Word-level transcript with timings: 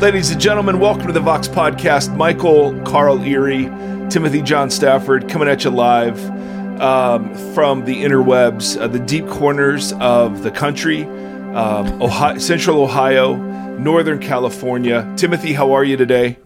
Ladies 0.00 0.30
and 0.30 0.40
gentlemen, 0.40 0.78
welcome 0.78 1.08
to 1.08 1.12
the 1.12 1.18
Vox 1.18 1.48
Podcast. 1.48 2.16
Michael, 2.16 2.80
Carl 2.82 3.20
Erie, 3.24 3.64
Timothy 4.08 4.40
John 4.42 4.70
Stafford 4.70 5.28
coming 5.28 5.48
at 5.48 5.64
you 5.64 5.70
live 5.70 6.24
um, 6.80 7.34
from 7.52 7.84
the 7.84 8.04
interwebs, 8.04 8.80
uh, 8.80 8.86
the 8.86 9.00
deep 9.00 9.26
corners 9.26 9.92
of 9.94 10.44
the 10.44 10.52
country, 10.52 11.02
um, 11.02 12.00
Ohio, 12.00 12.38
Central 12.38 12.80
Ohio, 12.80 13.34
Northern 13.78 14.20
California. 14.20 15.12
Timothy, 15.16 15.54
how 15.54 15.72
are 15.72 15.82
you 15.82 15.96
today? 15.96 16.38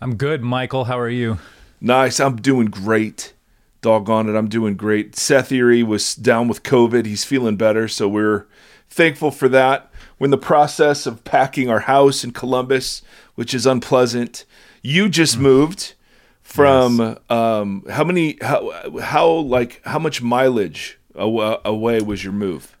I'm 0.00 0.16
good, 0.16 0.42
Michael. 0.42 0.86
How 0.86 0.98
are 0.98 1.08
you? 1.08 1.38
Nice. 1.80 2.18
I'm 2.18 2.36
doing 2.36 2.66
great. 2.66 3.34
Doggone 3.82 4.28
it, 4.28 4.36
I'm 4.36 4.48
doing 4.48 4.74
great. 4.74 5.14
Seth 5.14 5.52
Erie 5.52 5.84
was 5.84 6.16
down 6.16 6.48
with 6.48 6.64
COVID. 6.64 7.06
He's 7.06 7.22
feeling 7.22 7.54
better, 7.54 7.86
so 7.86 8.08
we're 8.08 8.46
thankful 8.88 9.30
for 9.30 9.48
that. 9.48 9.89
We're 10.20 10.26
in 10.26 10.30
the 10.30 10.38
process 10.38 11.06
of 11.06 11.24
packing 11.24 11.70
our 11.70 11.80
house 11.80 12.22
in 12.24 12.32
Columbus, 12.32 13.00
which 13.36 13.54
is 13.54 13.64
unpleasant. 13.64 14.44
You 14.82 15.08
just 15.08 15.38
mm. 15.38 15.40
moved 15.40 15.94
from 16.42 16.98
yes. 16.98 17.16
um, 17.30 17.86
how 17.88 18.04
many 18.04 18.36
how 18.42 19.00
how 19.00 19.30
like 19.30 19.80
how 19.84 19.98
much 19.98 20.20
mileage 20.20 20.98
away 21.14 22.02
was 22.02 22.22
your 22.22 22.34
move? 22.34 22.76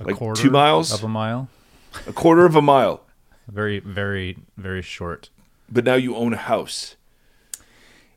A 0.00 0.04
like 0.04 0.34
two 0.34 0.50
miles 0.50 0.92
of 0.92 1.04
a 1.04 1.08
mile. 1.08 1.48
A 2.08 2.12
quarter 2.12 2.44
of 2.44 2.56
a 2.56 2.62
mile. 2.62 3.02
Very 3.48 3.78
very 3.78 4.36
very 4.58 4.82
short. 4.82 5.30
But 5.70 5.84
now 5.84 5.94
you 5.94 6.16
own 6.16 6.34
a 6.34 6.36
house. 6.36 6.96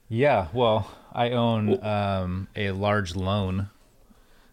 Yeah, 0.09 0.47
well, 0.51 0.91
I 1.13 1.29
own 1.29 1.81
um, 1.85 2.47
a 2.53 2.71
large 2.71 3.15
loan. 3.15 3.69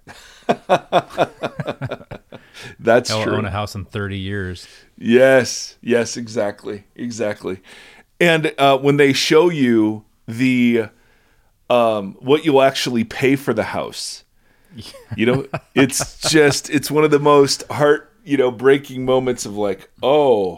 That's 2.81 3.11
I'll 3.11 3.23
true. 3.23 3.37
Own 3.37 3.45
a 3.45 3.51
house 3.51 3.75
in 3.75 3.85
thirty 3.85 4.19
years. 4.19 4.67
Yes, 4.97 5.77
yes, 5.81 6.17
exactly, 6.17 6.85
exactly. 6.95 7.61
And 8.21 8.53
uh, 8.59 8.79
when 8.79 8.97
they 8.97 9.13
show 9.13 9.49
you 9.49 10.05
the 10.27 10.89
um, 11.71 12.17
what 12.21 12.45
you'll 12.45 12.63
actually 12.63 13.05
pay 13.05 13.37
for 13.37 13.55
the 13.55 13.65
house, 13.65 14.25
you 15.17 15.27
know, 15.27 15.47
it's 15.75 16.31
just 16.31 16.71
it's 16.71 16.91
one 16.91 17.05
of 17.05 17.11
the 17.11 17.19
most 17.19 17.65
heart 17.71 18.13
you 18.25 18.37
know 18.37 18.51
breaking 18.51 19.05
moments 19.05 19.47
of 19.47 19.57
like, 19.57 19.91
oh, 20.03 20.57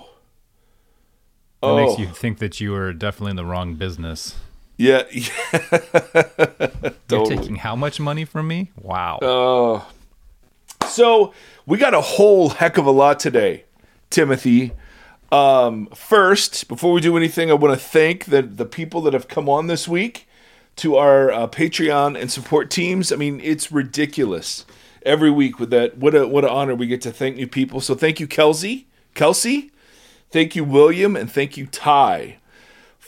that 1.63 1.69
oh. 1.69 1.87
makes 1.87 1.99
you 1.99 2.07
think 2.07 2.39
that 2.39 2.61
you 2.61 2.75
are 2.75 2.93
definitely 2.93 3.31
in 3.31 3.37
the 3.37 3.45
wrong 3.45 3.75
business. 3.75 4.37
Yeah, 4.81 5.03
totally. 5.53 6.97
You're 7.11 7.27
taking 7.27 7.57
how 7.57 7.77
much 7.77 8.01
money 8.01 8.25
from 8.25 8.49
me? 8.49 8.71
Wow. 8.81 9.19
Oh, 9.21 9.87
so 10.89 11.35
we 11.67 11.77
got 11.77 11.93
a 11.93 12.01
whole 12.01 12.49
heck 12.49 12.79
of 12.79 12.87
a 12.87 12.91
lot 12.91 13.21
today, 13.21 13.65
Timothy. 14.09 14.73
Um, 15.31 15.89
first, 15.89 16.67
before 16.67 16.93
we 16.95 17.03
do 17.03 17.15
anything, 17.19 17.51
I 17.51 17.55
want 17.55 17.79
to 17.79 17.85
thank 17.85 18.25
the 18.25 18.41
the 18.41 18.65
people 18.65 19.03
that 19.03 19.13
have 19.13 19.29
come 19.29 19.51
on 19.51 19.67
this 19.67 19.87
week 19.87 20.27
to 20.77 20.97
our 20.97 21.31
uh, 21.31 21.47
Patreon 21.47 22.19
and 22.19 22.33
support 22.33 22.71
teams. 22.71 23.13
I 23.13 23.17
mean, 23.17 23.39
it's 23.45 23.71
ridiculous 23.71 24.65
every 25.05 25.31
week 25.31 25.61
with 25.61 25.69
that. 25.69 25.99
What 25.99 26.15
a 26.15 26.27
what 26.27 26.45
an 26.45 26.51
honor 26.51 26.75
we 26.75 26.87
get 26.87 27.03
to 27.03 27.13
thank 27.13 27.37
new 27.37 27.47
people. 27.47 27.83
So 27.83 27.95
thank 27.95 28.19
you, 28.19 28.27
Kelsey, 28.27 28.87
Kelsey. 29.13 29.73
Thank 30.31 30.57
you, 30.57 30.65
William, 30.65 31.17
and 31.17 31.31
thank 31.31 31.59
you, 31.59 31.67
Ty, 31.67 32.39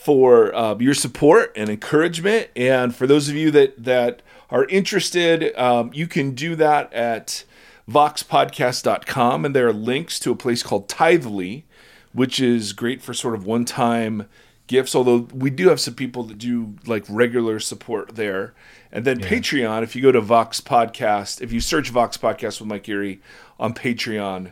for 0.03 0.53
uh, 0.53 0.75
your 0.79 0.93
support 0.93 1.53
and 1.55 1.69
encouragement. 1.69 2.49
And 2.55 2.93
for 2.93 3.07
those 3.07 3.29
of 3.29 3.35
you 3.35 3.51
that 3.51 3.81
that 3.83 4.21
are 4.49 4.65
interested, 4.65 5.55
um, 5.57 5.91
you 5.93 6.07
can 6.07 6.31
do 6.31 6.55
that 6.57 6.91
at 6.93 7.45
voxpodcast.com, 7.89 9.45
and 9.45 9.55
there 9.55 9.67
are 9.67 9.73
links 9.73 10.19
to 10.19 10.31
a 10.31 10.35
place 10.35 10.61
called 10.61 10.87
Tithely, 10.89 11.63
which 12.11 12.39
is 12.39 12.73
great 12.73 13.01
for 13.01 13.13
sort 13.13 13.33
of 13.33 13.45
one 13.45 13.65
time 13.65 14.27
gifts. 14.67 14.93
Although 14.93 15.27
we 15.33 15.49
do 15.49 15.69
have 15.69 15.79
some 15.79 15.95
people 15.95 16.23
that 16.23 16.37
do 16.37 16.75
like 16.85 17.05
regular 17.07 17.59
support 17.59 18.15
there. 18.15 18.53
And 18.91 19.05
then 19.05 19.19
yeah. 19.19 19.27
Patreon, 19.27 19.83
if 19.83 19.95
you 19.95 20.01
go 20.01 20.11
to 20.11 20.21
Vox 20.21 20.61
Podcast, 20.61 21.41
if 21.41 21.51
you 21.51 21.59
search 21.59 21.89
Vox 21.89 22.17
Podcast 22.17 22.59
with 22.59 22.69
Mike 22.69 22.87
Erie 22.87 23.21
on 23.59 23.73
Patreon, 23.73 24.51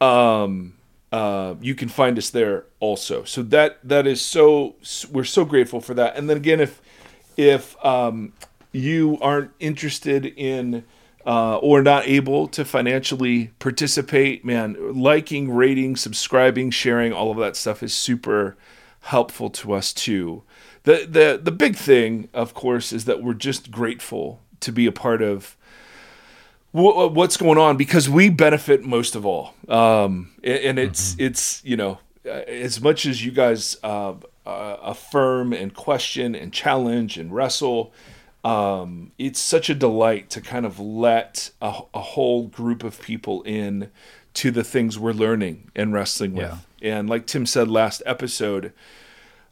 um, 0.00 0.74
uh, 1.12 1.54
you 1.60 1.74
can 1.74 1.88
find 1.88 2.18
us 2.18 2.30
there 2.30 2.64
also. 2.80 3.24
So 3.24 3.42
that 3.44 3.78
that 3.84 4.06
is 4.06 4.20
so 4.20 4.76
we're 5.10 5.24
so 5.24 5.44
grateful 5.44 5.80
for 5.80 5.94
that. 5.94 6.16
And 6.16 6.28
then 6.28 6.36
again, 6.36 6.60
if 6.60 6.80
if 7.36 7.82
um, 7.84 8.32
you 8.72 9.18
aren't 9.20 9.52
interested 9.60 10.26
in 10.26 10.84
uh, 11.26 11.56
or 11.58 11.82
not 11.82 12.06
able 12.06 12.46
to 12.48 12.64
financially 12.64 13.50
participate, 13.58 14.44
man, 14.44 14.76
liking, 14.94 15.50
rating, 15.50 15.96
subscribing, 15.96 16.70
sharing, 16.70 17.12
all 17.12 17.30
of 17.30 17.36
that 17.38 17.56
stuff 17.56 17.82
is 17.82 17.92
super 17.92 18.56
helpful 19.00 19.50
to 19.50 19.72
us 19.72 19.92
too. 19.92 20.42
The 20.84 21.06
the 21.08 21.40
the 21.42 21.52
big 21.52 21.76
thing, 21.76 22.28
of 22.32 22.54
course, 22.54 22.92
is 22.92 23.04
that 23.06 23.22
we're 23.22 23.34
just 23.34 23.70
grateful 23.70 24.42
to 24.60 24.72
be 24.72 24.86
a 24.86 24.92
part 24.92 25.22
of 25.22 25.55
w- 26.76 27.08
what's 27.08 27.36
going 27.36 27.58
on 27.58 27.76
because 27.76 28.08
we 28.08 28.28
benefit 28.28 28.84
most 28.84 29.16
of 29.16 29.26
all. 29.26 29.54
Um, 29.68 30.30
and 30.44 30.78
it's 30.78 31.12
mm-hmm. 31.12 31.24
it's 31.24 31.64
you 31.64 31.76
know 31.76 31.98
as 32.24 32.80
much 32.80 33.06
as 33.06 33.24
you 33.24 33.32
guys 33.32 33.76
uh, 33.82 34.14
uh, 34.44 34.76
affirm 34.82 35.52
and 35.52 35.74
question 35.74 36.34
and 36.34 36.52
challenge 36.52 37.18
and 37.18 37.32
wrestle 37.32 37.92
um, 38.46 39.10
it's 39.18 39.40
such 39.40 39.68
a 39.70 39.74
delight 39.74 40.30
to 40.30 40.40
kind 40.40 40.64
of 40.64 40.78
let 40.78 41.50
a, 41.60 41.80
a, 41.92 42.00
whole 42.00 42.46
group 42.46 42.84
of 42.84 43.02
people 43.02 43.42
in 43.42 43.90
to 44.34 44.52
the 44.52 44.62
things 44.62 44.96
we're 44.96 45.10
learning 45.10 45.72
and 45.74 45.92
wrestling 45.92 46.34
with. 46.34 46.64
Yeah. 46.80 46.98
And 46.98 47.10
like 47.10 47.26
Tim 47.26 47.44
said 47.44 47.66
last 47.66 48.04
episode, 48.06 48.72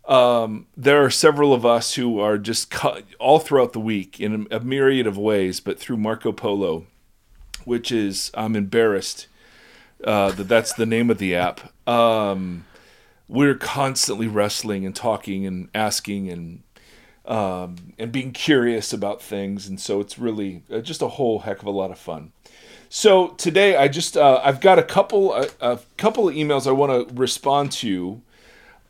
um, 0.07 0.69
there 0.77 1.05
are 1.05 1.11
several 1.11 1.53
of 1.53 1.67
us 1.67 1.95
who 1.95 2.21
are 2.21 2.39
just 2.39 2.71
cut 2.71 3.03
all 3.19 3.41
throughout 3.41 3.73
the 3.73 3.81
week 3.81 4.21
in 4.21 4.47
a, 4.53 4.59
a 4.59 4.61
myriad 4.61 5.09
of 5.09 5.19
ways, 5.19 5.59
but 5.59 5.77
through 5.77 5.97
Marco 5.97 6.31
Polo, 6.31 6.87
which 7.65 7.93
is 7.93 8.31
I'm 8.35 8.57
embarrassed 8.57 9.27
uh, 10.03 10.33
that 10.33 10.49
that's 10.49 10.73
the 10.73 10.87
name 10.87 11.11
of 11.11 11.19
the 11.19 11.35
app. 11.35 11.73
Um, 11.89 12.65
we're 13.29 13.55
constantly 13.55 14.29
wrestling 14.29 14.85
and 14.85 14.95
talking 14.95 15.47
and 15.47 15.69
asking 15.75 16.31
and 16.31 16.63
um, 17.27 17.95
and 17.99 18.13
being 18.13 18.33
curious 18.33 18.93
about 18.93 19.23
things. 19.23 19.67
And 19.67 19.81
so 19.81 20.01
it's 20.01 20.19
really 20.19 20.63
uh, 20.71 20.81
just 20.81 21.01
a 21.01 21.09
whole 21.09 21.41
heck 21.41 21.61
of 21.61 21.67
a 21.67 21.71
lot 21.71 21.91
of 21.91 21.99
fun. 21.99 22.33
So 22.91 23.29
today 23.29 23.77
I 23.77 23.89
just 23.89 24.17
uh, 24.17 24.41
I've 24.45 24.61
got 24.61 24.79
a 24.79 24.83
couple 24.83 25.35
a, 25.35 25.49
a 25.61 25.79
couple 25.97 26.29
of 26.29 26.35
emails 26.35 26.67
I 26.67 26.73
want 26.73 27.09
to 27.09 27.15
respond 27.15 27.73
to. 27.73 28.21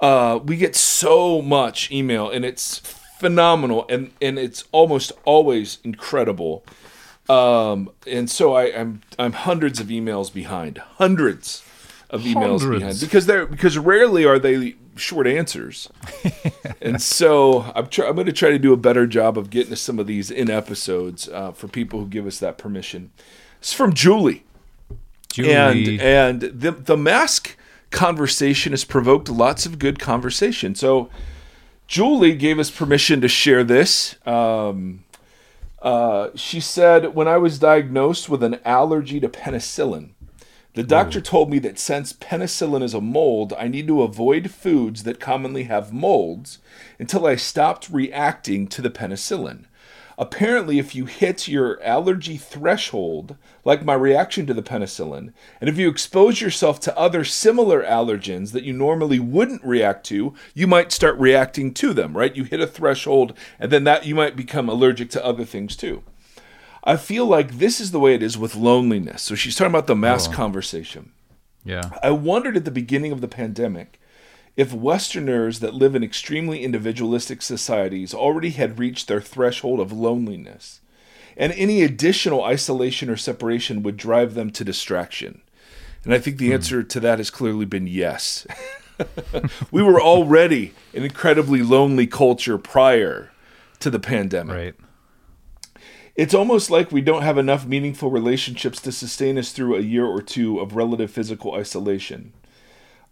Uh, 0.00 0.40
we 0.44 0.56
get 0.56 0.74
so 0.74 1.40
much 1.40 1.90
email 1.90 2.28
and 2.28 2.44
it's 2.44 2.78
phenomenal 3.18 3.86
and 3.88 4.10
and 4.20 4.38
it's 4.38 4.64
almost 4.72 5.12
always 5.24 5.78
incredible. 5.84 6.64
Um, 7.28 7.90
and 8.06 8.28
so 8.30 8.54
I, 8.54 8.78
I'm 8.78 9.00
I'm 9.18 9.32
hundreds 9.32 9.80
of 9.80 9.86
emails 9.88 10.32
behind, 10.32 10.78
hundreds 10.78 11.64
of 12.10 12.22
emails 12.22 12.60
hundreds. 12.60 12.80
behind 12.80 13.00
because 13.00 13.26
they're 13.26 13.46
because 13.46 13.78
rarely 13.78 14.24
are 14.24 14.38
they 14.38 14.74
short 14.96 15.26
answers. 15.26 15.88
and 16.80 17.00
so 17.00 17.72
I'm, 17.74 17.88
try, 17.88 18.06
I'm 18.06 18.14
going 18.14 18.26
to 18.26 18.32
try 18.32 18.50
to 18.50 18.58
do 18.58 18.72
a 18.72 18.76
better 18.76 19.06
job 19.06 19.38
of 19.38 19.50
getting 19.50 19.70
to 19.70 19.76
some 19.76 19.98
of 19.98 20.06
these 20.06 20.30
in 20.30 20.50
episodes 20.50 21.28
uh, 21.28 21.52
for 21.52 21.68
people 21.68 22.00
who 22.00 22.06
give 22.06 22.26
us 22.26 22.38
that 22.38 22.58
permission. 22.58 23.10
It's 23.58 23.72
from 23.72 23.94
Julie. 23.94 24.44
Julie. 25.32 25.52
And, 25.52 26.00
and 26.00 26.40
the, 26.40 26.70
the 26.70 26.96
mask 26.96 27.56
conversation 27.90 28.72
has 28.72 28.84
provoked 28.84 29.28
lots 29.28 29.66
of 29.66 29.78
good 29.78 29.98
conversation. 29.98 30.74
So 30.74 31.10
Julie 31.86 32.34
gave 32.34 32.58
us 32.58 32.70
permission 32.70 33.20
to 33.20 33.28
share 33.28 33.64
this. 33.64 34.16
Um, 34.26 35.04
uh, 35.84 36.30
she 36.34 36.60
said, 36.60 37.14
When 37.14 37.28
I 37.28 37.36
was 37.36 37.58
diagnosed 37.58 38.28
with 38.28 38.42
an 38.42 38.58
allergy 38.64 39.20
to 39.20 39.28
penicillin, 39.28 40.10
the 40.72 40.82
doctor 40.82 41.20
told 41.20 41.50
me 41.50 41.60
that 41.60 41.78
since 41.78 42.12
penicillin 42.12 42.82
is 42.82 42.94
a 42.94 43.00
mold, 43.00 43.52
I 43.56 43.68
need 43.68 43.86
to 43.86 44.02
avoid 44.02 44.50
foods 44.50 45.04
that 45.04 45.20
commonly 45.20 45.64
have 45.64 45.92
molds 45.92 46.58
until 46.98 47.26
I 47.26 47.36
stopped 47.36 47.90
reacting 47.90 48.66
to 48.68 48.82
the 48.82 48.90
penicillin. 48.90 49.66
Apparently, 50.16 50.78
if 50.78 50.94
you 50.94 51.06
hit 51.06 51.48
your 51.48 51.82
allergy 51.82 52.36
threshold, 52.36 53.36
like 53.64 53.84
my 53.84 53.94
reaction 53.94 54.46
to 54.46 54.54
the 54.54 54.62
penicillin, 54.62 55.32
and 55.60 55.68
if 55.68 55.76
you 55.76 55.88
expose 55.88 56.40
yourself 56.40 56.78
to 56.80 56.96
other 56.98 57.24
similar 57.24 57.82
allergens 57.82 58.52
that 58.52 58.64
you 58.64 58.72
normally 58.72 59.18
wouldn't 59.18 59.64
react 59.64 60.06
to, 60.06 60.34
you 60.54 60.66
might 60.66 60.92
start 60.92 61.18
reacting 61.18 61.74
to 61.74 61.92
them, 61.92 62.16
right? 62.16 62.36
You 62.36 62.44
hit 62.44 62.60
a 62.60 62.66
threshold, 62.66 63.34
and 63.58 63.72
then 63.72 63.84
that 63.84 64.06
you 64.06 64.14
might 64.14 64.36
become 64.36 64.68
allergic 64.68 65.10
to 65.10 65.24
other 65.24 65.44
things 65.44 65.74
too. 65.74 66.02
I 66.84 66.96
feel 66.96 67.26
like 67.26 67.58
this 67.58 67.80
is 67.80 67.90
the 67.90 68.00
way 68.00 68.14
it 68.14 68.22
is 68.22 68.38
with 68.38 68.54
loneliness. 68.54 69.22
So 69.22 69.34
she's 69.34 69.56
talking 69.56 69.72
about 69.72 69.86
the 69.86 69.96
mass 69.96 70.28
oh. 70.28 70.32
conversation. 70.32 71.12
Yeah. 71.64 71.90
I 72.02 72.10
wondered 72.10 72.56
at 72.56 72.66
the 72.66 72.70
beginning 72.70 73.10
of 73.10 73.22
the 73.22 73.28
pandemic 73.28 73.98
if 74.56 74.72
Westerners 74.72 75.60
that 75.60 75.74
live 75.74 75.94
in 75.94 76.04
extremely 76.04 76.62
individualistic 76.62 77.42
societies 77.42 78.14
already 78.14 78.50
had 78.50 78.78
reached 78.78 79.08
their 79.08 79.20
threshold 79.20 79.80
of 79.80 79.92
loneliness, 79.92 80.80
and 81.36 81.52
any 81.52 81.82
additional 81.82 82.44
isolation 82.44 83.10
or 83.10 83.16
separation 83.16 83.82
would 83.82 83.96
drive 83.96 84.34
them 84.34 84.50
to 84.50 84.64
distraction. 84.64 85.40
And 86.04 86.14
I 86.14 86.18
think 86.18 86.36
the 86.36 86.48
hmm. 86.48 86.54
answer 86.54 86.82
to 86.82 87.00
that 87.00 87.18
has 87.18 87.30
clearly 87.30 87.64
been 87.64 87.86
yes. 87.86 88.46
we 89.70 89.82
were 89.82 90.00
already 90.00 90.72
an 90.92 91.02
incredibly 91.02 91.62
lonely 91.62 92.06
culture 92.06 92.58
prior 92.58 93.32
to 93.80 93.90
the 93.90 93.98
pandemic. 93.98 94.54
Right. 94.54 94.74
It's 96.14 96.34
almost 96.34 96.70
like 96.70 96.92
we 96.92 97.00
don't 97.00 97.22
have 97.22 97.38
enough 97.38 97.66
meaningful 97.66 98.08
relationships 98.08 98.80
to 98.82 98.92
sustain 98.92 99.36
us 99.36 99.50
through 99.50 99.74
a 99.74 99.80
year 99.80 100.06
or 100.06 100.22
two 100.22 100.60
of 100.60 100.76
relative 100.76 101.10
physical 101.10 101.54
isolation. 101.54 102.32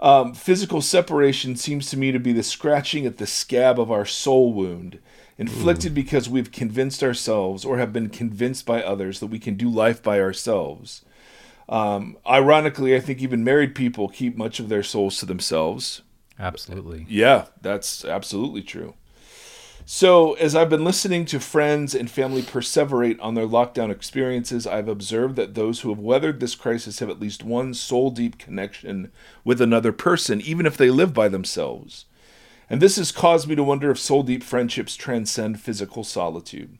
Um, 0.02 0.34
physical 0.34 0.82
separation 0.82 1.54
seems 1.54 1.88
to 1.90 1.96
me 1.96 2.10
to 2.10 2.18
be 2.18 2.32
the 2.32 2.42
scratching 2.42 3.06
at 3.06 3.18
the 3.18 3.26
scab 3.26 3.78
of 3.78 3.88
our 3.92 4.04
soul 4.04 4.52
wound, 4.52 4.98
inflicted 5.38 5.94
because 5.94 6.28
we've 6.28 6.50
convinced 6.50 7.04
ourselves 7.04 7.64
or 7.64 7.78
have 7.78 7.92
been 7.92 8.08
convinced 8.08 8.66
by 8.66 8.82
others 8.82 9.20
that 9.20 9.28
we 9.28 9.38
can 9.38 9.54
do 9.54 9.70
life 9.70 10.02
by 10.02 10.20
ourselves. 10.20 11.04
Um, 11.68 12.18
ironically, 12.28 12.96
I 12.96 13.00
think 13.00 13.20
even 13.20 13.44
married 13.44 13.76
people 13.76 14.08
keep 14.08 14.36
much 14.36 14.58
of 14.58 14.68
their 14.68 14.82
souls 14.82 15.20
to 15.20 15.26
themselves. 15.26 16.02
Absolutely. 16.36 17.06
Yeah, 17.08 17.46
that's 17.60 18.04
absolutely 18.04 18.62
true. 18.62 18.94
So, 19.84 20.34
as 20.34 20.54
I've 20.54 20.70
been 20.70 20.84
listening 20.84 21.24
to 21.26 21.40
friends 21.40 21.94
and 21.94 22.10
family 22.10 22.42
perseverate 22.42 23.18
on 23.20 23.34
their 23.34 23.46
lockdown 23.46 23.90
experiences, 23.90 24.66
I've 24.66 24.88
observed 24.88 25.36
that 25.36 25.54
those 25.54 25.80
who 25.80 25.90
have 25.90 25.98
weathered 25.98 26.40
this 26.40 26.54
crisis 26.54 27.00
have 27.00 27.10
at 27.10 27.20
least 27.20 27.42
one 27.42 27.74
soul 27.74 28.10
deep 28.10 28.38
connection 28.38 29.10
with 29.44 29.60
another 29.60 29.92
person, 29.92 30.40
even 30.40 30.66
if 30.66 30.76
they 30.76 30.90
live 30.90 31.12
by 31.12 31.28
themselves. 31.28 32.06
And 32.70 32.80
this 32.80 32.96
has 32.96 33.12
caused 33.12 33.48
me 33.48 33.54
to 33.56 33.62
wonder 33.64 33.90
if 33.90 33.98
soul 33.98 34.22
deep 34.22 34.42
friendships 34.42 34.94
transcend 34.96 35.60
physical 35.60 36.04
solitude. 36.04 36.78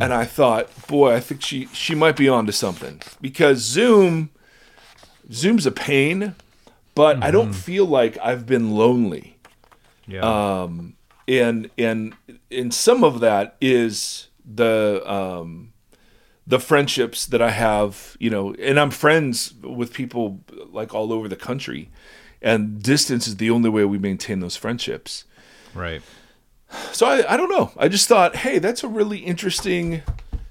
And 0.00 0.14
I 0.14 0.24
thought, 0.24 0.70
boy, 0.86 1.12
I 1.14 1.20
think 1.20 1.42
she, 1.42 1.66
she 1.66 1.94
might 1.94 2.16
be 2.16 2.26
onto 2.26 2.52
something 2.52 3.02
because 3.20 3.58
Zoom, 3.58 4.30
Zoom's 5.30 5.66
a 5.66 5.70
pain, 5.70 6.34
but 6.94 7.22
I 7.22 7.30
don't 7.30 7.52
feel 7.52 7.84
like 7.84 8.16
I've 8.22 8.46
been 8.46 8.74
lonely 8.74 9.36
Yeah. 10.06 10.22
um, 10.62 10.94
and 11.28 11.70
and 11.78 12.14
and 12.50 12.72
some 12.72 13.04
of 13.04 13.20
that 13.20 13.56
is 13.60 14.28
the 14.44 15.02
um, 15.10 15.72
the 16.46 16.58
friendships 16.58 17.26
that 17.26 17.40
I 17.40 17.50
have, 17.50 18.16
you 18.20 18.30
know, 18.30 18.54
and 18.54 18.78
I'm 18.78 18.90
friends 18.90 19.54
with 19.62 19.92
people 19.92 20.40
like 20.70 20.94
all 20.94 21.12
over 21.12 21.28
the 21.28 21.36
country, 21.36 21.90
and 22.42 22.82
distance 22.82 23.26
is 23.26 23.36
the 23.36 23.50
only 23.50 23.70
way 23.70 23.84
we 23.84 23.98
maintain 23.98 24.40
those 24.40 24.56
friendships. 24.56 25.24
right. 25.74 26.02
So 26.92 27.06
I, 27.06 27.34
I 27.34 27.36
don't 27.36 27.50
know. 27.50 27.70
I 27.76 27.86
just 27.86 28.08
thought, 28.08 28.36
hey, 28.36 28.58
that's 28.58 28.82
a 28.82 28.88
really 28.88 29.18
interesting 29.18 30.02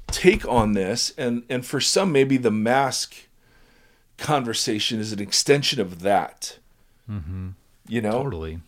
take 0.08 0.48
on 0.48 0.74
this, 0.74 1.14
and 1.18 1.44
and 1.50 1.66
for 1.66 1.82
some 1.82 2.12
maybe 2.12 2.38
the 2.38 2.52
mask 2.52 3.28
conversation 4.18 5.00
is 5.00 5.12
an 5.12 5.20
extension 5.20 5.82
of 5.82 6.02
that. 6.02 6.58
Mm-hmm. 7.10 7.50
You 7.88 8.02
know, 8.02 8.24
Totally. 8.24 8.60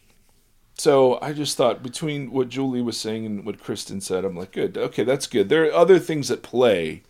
So 0.78 1.20
I 1.22 1.34
just 1.34 1.56
thought 1.56 1.82
between 1.82 2.32
what 2.32 2.50
Julie 2.50 2.82
was 2.82 3.00
saying 3.00 3.26
and 3.26 3.46
what 3.46 3.60
Kristen 3.60 4.02
said, 4.02 4.26
I'm 4.26 4.36
like, 4.36 4.52
good. 4.52 4.78
Okay, 4.78 5.04
that's 5.04 5.26
good. 5.26 5.50
There 5.50 5.66
are 5.66 5.74
other 5.74 6.00
things 6.00 6.30
at 6.30 6.44
play 6.44 7.04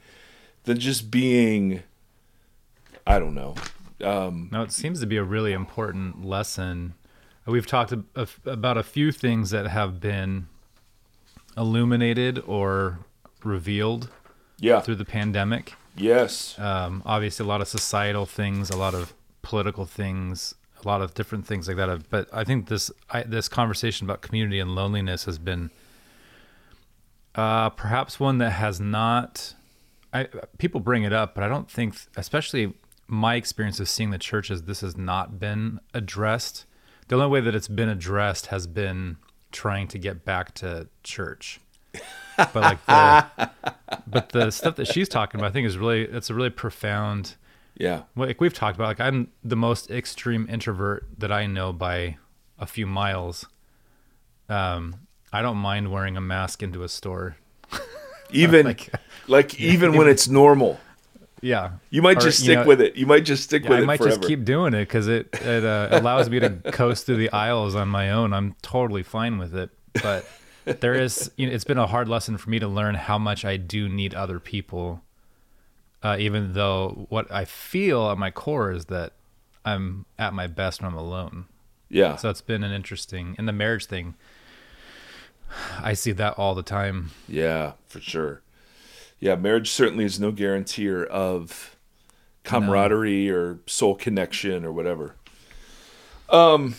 than 0.65 0.79
just 0.79 1.09
being, 1.09 1.81
I 3.07 3.17
don't 3.17 3.33
know. 3.33 3.55
Um, 4.03 4.49
No, 4.51 4.61
it 4.61 4.71
seems 4.71 4.99
to 4.99 5.07
be 5.07 5.17
a 5.17 5.23
really 5.23 5.51
important 5.51 6.23
lesson. 6.23 6.93
We've 7.47 7.65
talked 7.65 7.91
a, 7.91 8.03
a, 8.15 8.27
about 8.45 8.77
a 8.77 8.83
few 8.83 9.11
things 9.11 9.49
that 9.49 9.67
have 9.67 9.99
been 9.99 10.47
illuminated 11.57 12.43
or 12.45 12.99
revealed 13.43 14.09
yeah. 14.59 14.81
through 14.81 14.95
the 14.95 15.05
pandemic. 15.05 15.73
Yes. 15.95 16.57
Um, 16.59 17.01
obviously, 17.05 17.45
a 17.45 17.47
lot 17.47 17.61
of 17.61 17.67
societal 17.67 18.25
things, 18.25 18.69
a 18.69 18.77
lot 18.77 18.93
of 18.93 19.13
political 19.41 19.85
things, 19.85 20.55
a 20.85 20.87
lot 20.87 21.01
of 21.01 21.13
different 21.13 21.45
things 21.45 21.67
like 21.67 21.77
that. 21.77 22.09
But 22.09 22.29
I 22.31 22.43
think 22.43 22.67
this 22.67 22.91
I, 23.09 23.23
this 23.23 23.47
conversation 23.49 24.05
about 24.05 24.21
community 24.21 24.59
and 24.59 24.75
loneliness 24.75 25.25
has 25.25 25.37
been 25.37 25.71
uh, 27.35 27.69
perhaps 27.71 28.19
one 28.19 28.37
that 28.37 28.51
has 28.51 28.79
not. 28.79 29.55
I, 30.13 30.29
people 30.57 30.79
bring 30.79 31.03
it 31.03 31.11
up, 31.11 31.35
but 31.35 31.43
I 31.43 31.49
don't 31.49 31.69
think, 31.69 31.95
especially 32.15 32.73
my 33.07 33.35
experience 33.35 33.79
of 33.79 33.89
seeing 33.89 34.11
the 34.11 34.17
churches, 34.17 34.63
this 34.63 34.81
has 34.81 34.95
not 34.95 35.39
been 35.39 35.79
addressed. 35.93 36.65
The 37.07 37.15
only 37.15 37.27
way 37.27 37.41
that 37.41 37.53
it's 37.53 37.67
been 37.67 37.89
addressed 37.89 38.47
has 38.47 38.65
been 38.65 39.17
trying 39.51 39.87
to 39.89 39.99
get 39.99 40.25
back 40.25 40.53
to 40.55 40.87
church. 41.03 41.59
But 42.37 42.55
like 42.55 42.85
the, 42.85 43.49
but 44.07 44.29
the 44.29 44.51
stuff 44.51 44.75
that 44.77 44.87
she's 44.87 45.09
talking 45.09 45.39
about, 45.39 45.49
I 45.49 45.53
think 45.53 45.67
is 45.67 45.77
really 45.77 46.03
it's 46.03 46.29
a 46.29 46.33
really 46.33 46.49
profound. 46.49 47.35
Yeah. 47.77 48.03
Like 48.15 48.39
we've 48.41 48.53
talked 48.53 48.77
about, 48.77 48.87
like 48.87 48.99
I'm 48.99 49.29
the 49.43 49.55
most 49.55 49.91
extreme 49.91 50.47
introvert 50.49 51.07
that 51.17 51.31
I 51.31 51.45
know 51.45 51.73
by 51.73 52.17
a 52.57 52.65
few 52.65 52.87
miles. 52.87 53.45
Um, 54.47 54.95
I 55.33 55.41
don't 55.41 55.57
mind 55.57 55.91
wearing 55.91 56.15
a 56.17 56.21
mask 56.21 56.63
into 56.63 56.83
a 56.83 56.89
store. 56.89 57.37
Even 58.31 58.65
like, 58.67 58.91
Like- 59.27 59.59
even 59.59 59.97
when 59.97 60.07
it's 60.07 60.27
normal, 60.27 60.79
Yeah, 61.41 61.71
you 61.89 62.01
might 62.01 62.17
Or, 62.17 62.21
just 62.21 62.39
you 62.39 62.45
stick 62.45 62.59
know, 62.59 62.65
with 62.65 62.81
it. 62.81 62.95
You 62.95 63.05
might 63.05 63.23
just 63.25 63.43
stick 63.43 63.63
Yeah, 63.63 63.69
with 63.71 63.79
I 63.79 63.81
it 63.83 63.85
might 63.85 63.97
forever. 63.97 64.15
just 64.17 64.27
keep 64.27 64.45
doing 64.45 64.73
it 64.73 64.81
because 64.85 65.07
it 65.07 65.29
it 65.41 65.63
uh, 65.63 65.89
allows 65.91 66.29
me 66.29 66.39
to 66.39 66.49
coast 66.71 67.05
through 67.05 67.17
the 67.17 67.29
aisles 67.31 67.75
on 67.75 67.87
my 67.87 68.09
own. 68.11 68.33
I'm 68.33 68.55
totally 68.61 69.03
fine 69.03 69.37
with 69.37 69.55
it. 69.55 69.69
But 70.01 70.25
there 70.81 70.93
is, 70.95 71.31
you 71.37 71.45
know, 71.47 71.53
it's 71.53 71.63
been 71.63 71.77
a 71.77 71.85
hard 71.87 72.07
lesson 72.07 72.37
for 72.37 72.49
me 72.49 72.57
to 72.59 72.67
learn 72.67 72.95
how 72.95 73.17
much 73.19 73.45
I 73.45 73.57
do 73.57 73.87
need 73.89 74.13
other 74.15 74.39
people. 74.39 75.01
Uh, 76.05 76.17
even 76.19 76.53
though 76.53 77.07
what 77.09 77.31
I 77.31 77.45
feel 77.45 78.11
at 78.11 78.17
my 78.19 78.29
core 78.29 78.71
is 78.71 78.85
that 78.85 79.13
I'm 79.65 80.05
at 80.19 80.35
my 80.35 80.45
best 80.45 80.83
when 80.83 80.91
I'm 80.91 80.97
alone. 80.97 81.45
yeah. 81.89 82.15
So 82.15 82.29
it's 82.29 82.41
been 82.41 82.63
an 82.63 82.71
interesting. 82.71 83.33
And 83.39 83.47
the 83.47 83.51
marriage 83.51 83.87
thing, 83.87 84.13
I 85.81 85.93
see 85.93 86.11
that 86.11 86.33
all 86.37 86.53
the 86.53 86.61
time. 86.61 87.09
Yeah, 87.27 87.71
for 87.87 87.99
sure. 87.99 88.43
Yeah, 89.19 89.35
marriage 89.35 89.71
certainly 89.71 90.05
is 90.05 90.19
no 90.19 90.31
guarantor 90.31 91.07
of 91.07 91.75
camaraderie 92.43 93.27
or 93.31 93.57
soul 93.65 93.95
connection 93.95 94.63
or 94.63 94.71
whatever. 94.71 95.15
Um, 96.29 96.75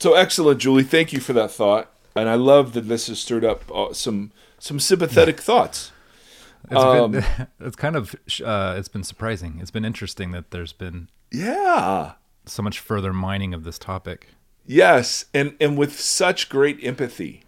so 0.00 0.14
excellent, 0.14 0.58
Julie. 0.60 0.82
Thank 0.82 1.12
you 1.12 1.20
for 1.20 1.32
that 1.34 1.52
thought, 1.52 1.92
and 2.16 2.28
I 2.28 2.34
love 2.34 2.72
that 2.72 2.88
this 2.88 3.06
has 3.06 3.20
stirred 3.20 3.44
up 3.44 3.70
uh, 3.72 3.92
some 3.92 4.32
some 4.58 4.80
sympathetic 4.80 5.38
thoughts. 5.48 5.92
It's 6.70 6.80
Um, 6.80 7.10
been, 7.12 7.24
it's 7.60 7.76
kind 7.76 7.96
of, 7.96 8.14
uh, 8.44 8.74
it's 8.78 8.88
been 8.88 9.04
surprising. 9.04 9.58
It's 9.60 9.70
been 9.70 9.84
interesting 9.84 10.32
that 10.32 10.50
there's 10.50 10.72
been 10.72 11.08
Yeah. 11.32 12.12
so 12.46 12.62
much 12.62 12.78
further 12.80 13.12
mining 13.12 13.54
of 13.54 13.64
this 13.64 13.78
topic. 13.78 14.28
Yes, 14.66 15.24
and 15.32 15.54
and 15.60 15.78
with 15.78 15.98
such 15.98 16.48
great 16.50 16.78
empathy, 16.84 17.42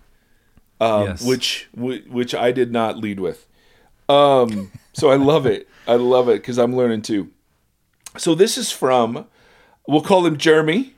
um, 0.80 1.04
Yes. 1.08 1.22
which 1.22 1.68
which 1.74 2.34
I 2.34 2.50
did 2.50 2.72
not 2.72 2.96
lead 2.96 3.20
with. 3.20 3.46
Um, 4.08 4.72
so 4.94 5.10
I 5.10 5.16
love 5.16 5.44
it. 5.46 5.68
I 5.86 5.94
love 5.96 6.28
it 6.28 6.40
because 6.40 6.58
I'm 6.58 6.74
learning 6.74 7.02
too. 7.02 7.28
So 8.16 8.34
this 8.34 8.56
is 8.58 8.72
from, 8.72 9.26
we'll 9.86 10.00
call 10.00 10.26
him 10.26 10.36
Jeremy, 10.36 10.94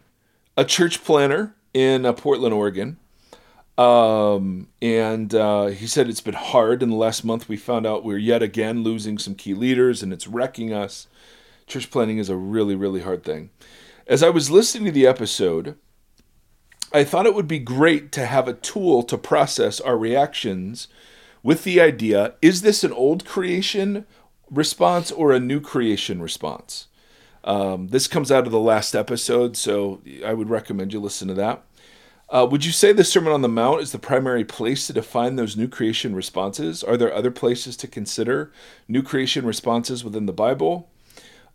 a 0.57 0.65
church 0.65 1.05
planter 1.05 1.55
in 1.75 2.07
uh, 2.07 2.13
Portland, 2.15 2.55
Oregon. 2.55 2.97
Um, 3.83 4.69
and 4.81 5.35
uh, 5.35 5.67
he 5.67 5.89
said 5.89 6.09
it's 6.09 6.21
been 6.21 6.35
hard. 6.35 6.83
In 6.83 6.91
the 6.91 6.97
last 6.97 7.25
month, 7.25 7.49
we 7.49 7.57
found 7.57 7.85
out 7.85 8.05
we're 8.05 8.17
yet 8.17 8.43
again 8.43 8.85
losing 8.85 9.19
some 9.19 9.35
key 9.35 9.55
leaders, 9.55 10.03
and 10.03 10.13
it's 10.13 10.29
wrecking 10.29 10.73
us. 10.73 11.09
Church 11.67 11.91
planting 11.91 12.19
is 12.19 12.29
a 12.29 12.37
really, 12.37 12.77
really 12.77 13.01
hard 13.01 13.25
thing. 13.25 13.51
As 14.07 14.23
I 14.23 14.31
was 14.31 14.51
listening 14.53 14.85
to 14.85 14.93
the 14.93 15.07
episode, 15.07 15.77
I 16.93 17.03
thought 17.03 17.27
it 17.27 17.35
would 17.35 17.49
be 17.49 17.59
great 17.59 18.13
to 18.13 18.27
have 18.27 18.47
a 18.47 18.55
tool 18.55 19.03
to 19.05 19.19
process 19.19 19.81
our 19.81 19.97
reactions 19.97 20.87
with 21.43 21.65
the 21.65 21.81
idea 21.81 22.35
is 22.41 22.63
this 22.63 22.85
an 22.85 22.93
old 22.93 23.25
creation 23.25 24.07
response 24.49 25.11
or 25.11 25.33
a 25.33 25.41
new 25.41 25.61
creation 25.61 26.23
response? 26.23 26.87
Um, 27.43 27.89
this 27.89 28.07
comes 28.07 28.31
out 28.31 28.47
of 28.47 28.53
the 28.53 28.61
last 28.61 28.95
episode, 28.95 29.57
so 29.57 30.03
I 30.25 30.35
would 30.35 30.51
recommend 30.51 30.93
you 30.93 31.01
listen 31.01 31.27
to 31.27 31.35
that. 31.35 31.65
Uh, 32.33 32.47
would 32.51 32.65
you 32.65 32.73
say 32.73 32.93
the 32.93 33.05
Sermon 33.05 33.31
on 33.31 33.43
the 33.43 33.49
Mount 33.49 33.83
is 33.83 33.93
the 33.93 33.99
primary 33.99 34.43
place 34.43 34.87
to 34.87 34.95
define 34.95 35.37
those 35.37 35.55
new 35.55 35.69
creation 35.69 36.15
responses? 36.15 36.83
Are 36.83 36.97
there 36.97 37.15
other 37.15 37.31
places 37.31 37.77
to 37.77 37.87
consider 37.87 38.51
new 38.89 39.03
creation 39.03 39.45
responses 39.45 40.03
within 40.03 40.25
the 40.25 40.33
Bible? 40.33 40.89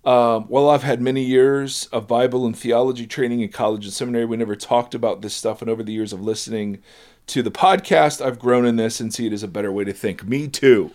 Um, 0.06 0.46
well, 0.48 0.70
I've 0.70 0.84
had 0.84 1.02
many 1.02 1.24
years 1.24 1.88
of 1.88 2.08
Bible 2.08 2.46
and 2.46 2.56
theology 2.56 3.08
training 3.08 3.42
in 3.42 3.50
college 3.50 3.86
and 3.86 3.94
seminary. 3.94 4.26
We 4.26 4.38
never 4.38 4.56
talked 4.56 4.94
about 4.94 5.24
this 5.24 5.34
stuff, 5.34 5.64
and 5.64 5.70
over 5.70 5.82
the 5.82 5.94
years 5.94 6.14
of 6.14 6.22
listening 6.22 6.84
to 7.26 7.42
the 7.42 7.52
podcast, 7.52 8.24
I've 8.24 8.38
grown 8.38 8.64
in 8.64 8.76
this 8.76 9.00
and 9.00 9.12
see 9.12 9.26
it 9.26 9.34
as 9.34 9.42
a 9.42 9.48
better 9.48 9.72
way 9.72 9.84
to 9.84 9.94
think. 9.94 10.26
Me 10.26 10.48
too. 10.48 10.92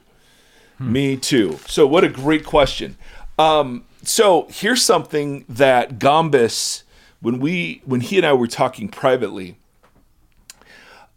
Me 0.79 1.17
too. 1.17 1.59
So, 1.67 1.89
what 1.89 2.05
a 2.05 2.09
great 2.09 2.45
question. 2.45 2.97
Um, 3.39 3.85
so, 4.05 4.47
here's 4.49 4.85
something 4.85 5.45
that 5.49 5.99
Gombis, 5.99 6.85
when 7.21 7.41
we, 7.41 7.83
when 7.85 8.01
he 8.01 8.17
and 8.17 8.27
I 8.27 8.33
were 8.33 8.47
talking 8.47 8.89
privately, 8.89 9.59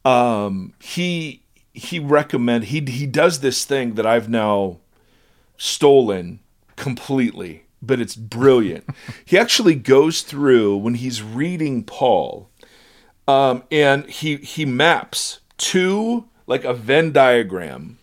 um, 0.06 0.74
he 0.80 1.42
he 1.74 2.00
recommend 2.00 2.66
he 2.66 2.80
he 2.80 3.06
does 3.06 3.42
this 3.42 3.66
thing 3.66 3.96
that 3.96 4.06
I've 4.06 4.30
now 4.30 4.78
stolen 5.58 6.40
completely 6.78 7.66
but 7.86 8.00
it's 8.00 8.16
brilliant. 8.16 8.86
he 9.26 9.38
actually 9.38 9.76
goes 9.76 10.22
through 10.22 10.78
when 10.78 10.96
he's 10.96 11.22
reading 11.22 11.84
Paul, 11.84 12.50
um, 13.28 13.64
and 13.72 14.10
he 14.10 14.38
he 14.38 14.66
maps 14.66 15.40
two 15.58 16.26
like 16.48 16.64
a 16.64 16.74
Venn 16.74 17.12
diagram. 17.12 17.98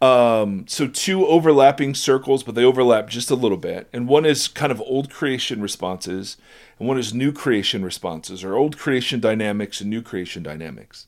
Um, 0.00 0.64
so 0.68 0.86
two 0.86 1.26
overlapping 1.26 1.94
circles, 1.96 2.44
but 2.44 2.54
they 2.54 2.62
overlap 2.62 3.08
just 3.08 3.32
a 3.32 3.34
little 3.34 3.56
bit. 3.56 3.88
And 3.92 4.06
one 4.06 4.24
is 4.24 4.46
kind 4.46 4.70
of 4.70 4.80
old 4.82 5.10
creation 5.10 5.60
responses, 5.60 6.36
and 6.78 6.86
one 6.86 6.98
is 6.98 7.12
new 7.12 7.32
creation 7.32 7.84
responses, 7.84 8.44
or 8.44 8.54
old 8.54 8.78
creation 8.78 9.18
dynamics 9.18 9.80
and 9.80 9.90
new 9.90 10.00
creation 10.00 10.44
dynamics. 10.44 11.07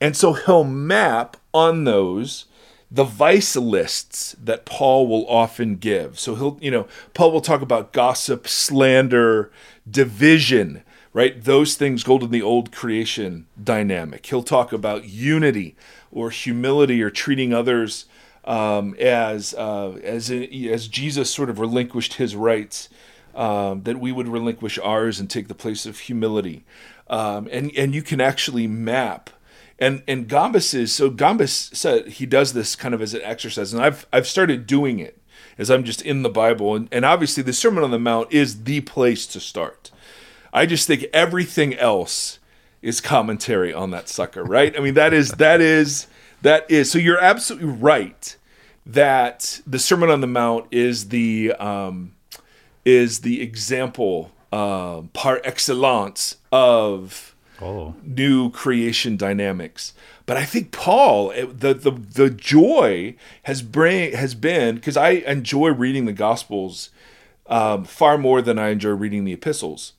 And 0.00 0.16
so 0.16 0.32
he'll 0.34 0.64
map 0.64 1.36
on 1.52 1.84
those 1.84 2.46
the 2.90 3.04
vice 3.04 3.54
lists 3.54 4.34
that 4.42 4.64
Paul 4.64 5.06
will 5.06 5.28
often 5.28 5.76
give. 5.76 6.18
So 6.18 6.34
he'll, 6.36 6.58
you 6.60 6.70
know, 6.70 6.86
Paul 7.12 7.32
will 7.32 7.40
talk 7.42 7.60
about 7.60 7.92
gossip, 7.92 8.48
slander, 8.48 9.50
division, 9.90 10.82
right? 11.12 11.42
Those 11.42 11.74
things 11.74 12.02
go 12.02 12.18
to 12.18 12.26
the 12.26 12.40
old 12.40 12.72
creation 12.72 13.46
dynamic. 13.62 14.24
He'll 14.26 14.42
talk 14.42 14.72
about 14.72 15.04
unity 15.04 15.76
or 16.10 16.30
humility 16.30 17.02
or 17.02 17.10
treating 17.10 17.52
others 17.52 18.06
um, 18.44 18.94
as 18.98 19.52
uh, 19.54 19.98
as 20.02 20.30
as 20.30 20.88
Jesus 20.88 21.30
sort 21.30 21.50
of 21.50 21.58
relinquished 21.58 22.14
his 22.14 22.34
rights, 22.34 22.88
um, 23.34 23.82
that 23.82 24.00
we 24.00 24.10
would 24.10 24.26
relinquish 24.26 24.78
ours 24.78 25.20
and 25.20 25.28
take 25.28 25.48
the 25.48 25.54
place 25.54 25.84
of 25.84 25.98
humility. 25.98 26.64
Um, 27.10 27.46
and 27.52 27.70
and 27.76 27.94
you 27.94 28.00
can 28.00 28.22
actually 28.22 28.66
map 28.66 29.28
and 29.78 30.02
and 30.08 30.28
Gombis 30.28 30.74
is 30.74 30.92
so 30.92 31.10
Gombis 31.10 31.74
said 31.74 32.08
he 32.08 32.26
does 32.26 32.52
this 32.52 32.74
kind 32.74 32.94
of 32.94 33.02
as 33.02 33.14
an 33.14 33.22
exercise, 33.22 33.72
and 33.72 33.82
I've 33.82 34.06
I've 34.12 34.26
started 34.26 34.66
doing 34.66 34.98
it 34.98 35.20
as 35.56 35.70
I'm 35.70 35.84
just 35.84 36.02
in 36.02 36.22
the 36.22 36.28
Bible, 36.28 36.74
and, 36.74 36.88
and 36.92 37.04
obviously 37.04 37.42
the 37.42 37.52
Sermon 37.52 37.84
on 37.84 37.90
the 37.90 37.98
Mount 37.98 38.32
is 38.32 38.64
the 38.64 38.80
place 38.82 39.26
to 39.28 39.40
start. 39.40 39.90
I 40.52 40.66
just 40.66 40.86
think 40.86 41.06
everything 41.12 41.74
else 41.74 42.38
is 42.80 43.00
commentary 43.00 43.72
on 43.72 43.90
that 43.90 44.08
sucker, 44.08 44.44
right? 44.44 44.76
I 44.76 44.80
mean 44.80 44.94
that 44.94 45.12
is 45.12 45.32
that 45.32 45.60
is 45.60 46.06
that 46.42 46.70
is 46.70 46.90
so 46.90 46.98
you're 46.98 47.20
absolutely 47.20 47.68
right 47.68 48.36
that 48.86 49.60
the 49.66 49.78
Sermon 49.78 50.10
on 50.10 50.20
the 50.20 50.26
Mount 50.26 50.66
is 50.70 51.08
the 51.08 51.52
um, 51.52 52.14
is 52.84 53.20
the 53.20 53.42
example 53.42 54.32
uh, 54.52 55.02
par 55.12 55.40
excellence 55.44 56.36
of 56.50 57.34
Oh. 57.60 57.94
new 58.04 58.50
creation 58.50 59.16
dynamics. 59.16 59.92
But 60.26 60.36
I 60.36 60.44
think 60.44 60.70
Paul, 60.70 61.30
the 61.30 61.74
the 61.74 61.90
the 61.90 62.30
joy 62.30 63.16
has 63.44 63.62
bring 63.62 64.12
has 64.12 64.34
been 64.34 64.76
because 64.76 64.96
I 64.96 65.10
enjoy 65.10 65.70
reading 65.70 66.04
the 66.04 66.12
Gospels 66.12 66.90
um, 67.48 67.84
far 67.84 68.16
more 68.18 68.42
than 68.42 68.58
I 68.58 68.68
enjoy 68.68 68.90
reading 68.90 69.24
the 69.24 69.32
epistles. 69.32 69.94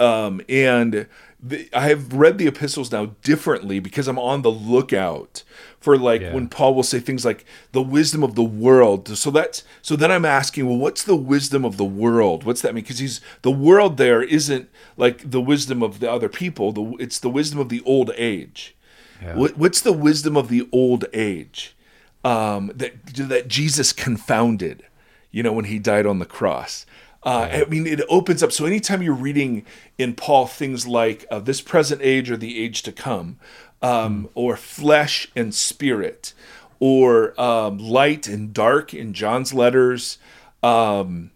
Um, 0.00 0.40
and 0.48 1.06
the, 1.46 1.68
I 1.74 1.88
have 1.88 2.12
read 2.12 2.38
the 2.38 2.46
epistles 2.46 2.90
now 2.90 3.12
differently 3.22 3.78
because 3.78 4.08
I'm 4.08 4.18
on 4.18 4.40
the 4.42 4.50
lookout 4.50 5.42
for 5.78 5.98
like 5.98 6.22
Yeah. 6.22 6.32
when 6.32 6.48
Paul 6.48 6.74
will 6.74 6.82
say 6.82 7.00
things 7.00 7.24
like 7.24 7.44
the 7.72 7.82
wisdom 7.82 8.22
of 8.24 8.34
the 8.34 8.42
world. 8.42 9.08
So 9.18 9.30
that's 9.30 9.62
so 9.82 9.94
then 9.94 10.10
I'm 10.10 10.24
asking, 10.24 10.66
well, 10.66 10.78
what's 10.78 11.02
the 11.02 11.16
wisdom 11.16 11.64
of 11.64 11.76
the 11.76 11.84
world? 11.84 12.44
What's 12.44 12.62
that 12.62 12.74
mean? 12.74 12.82
Because 12.84 12.98
he's 13.00 13.20
the 13.42 13.50
world 13.50 13.98
there 13.98 14.22
isn't 14.22 14.70
like 14.96 15.30
the 15.30 15.40
wisdom 15.40 15.82
of 15.82 16.00
the 16.00 16.10
other 16.10 16.30
people. 16.30 16.72
The 16.72 16.96
it's 16.98 17.18
the 17.18 17.30
wisdom 17.30 17.60
of 17.60 17.68
the 17.68 17.82
old 17.84 18.10
age. 18.16 18.74
Yeah. 19.22 19.36
What, 19.36 19.56
what's 19.58 19.80
the 19.82 19.92
wisdom 19.92 20.36
of 20.36 20.48
the 20.48 20.66
old 20.72 21.04
age 21.12 21.76
um, 22.24 22.72
that 22.74 23.04
that 23.16 23.48
Jesus 23.48 23.92
confounded? 23.92 24.84
You 25.30 25.42
know, 25.42 25.52
when 25.52 25.64
he 25.66 25.78
died 25.78 26.06
on 26.06 26.20
the 26.20 26.26
cross. 26.26 26.86
Uh, 27.24 27.48
I 27.50 27.64
mean, 27.70 27.86
it 27.86 28.02
opens 28.08 28.42
up. 28.42 28.52
So 28.52 28.66
anytime 28.66 29.02
you're 29.02 29.14
reading 29.14 29.64
in 29.96 30.14
Paul 30.14 30.46
things 30.46 30.86
like 30.86 31.24
uh, 31.30 31.38
this 31.38 31.62
present 31.62 32.02
age 32.02 32.30
or 32.30 32.36
the 32.36 32.62
age 32.62 32.82
to 32.82 32.92
come, 32.92 33.38
um, 33.80 34.28
or 34.34 34.56
flesh 34.56 35.28
and 35.34 35.54
spirit, 35.54 36.34
or 36.80 37.38
um, 37.40 37.78
light 37.78 38.28
and 38.28 38.52
dark 38.52 38.92
in 38.92 39.14
John's 39.14 39.54
letters, 39.54 40.18
um, 40.62 41.30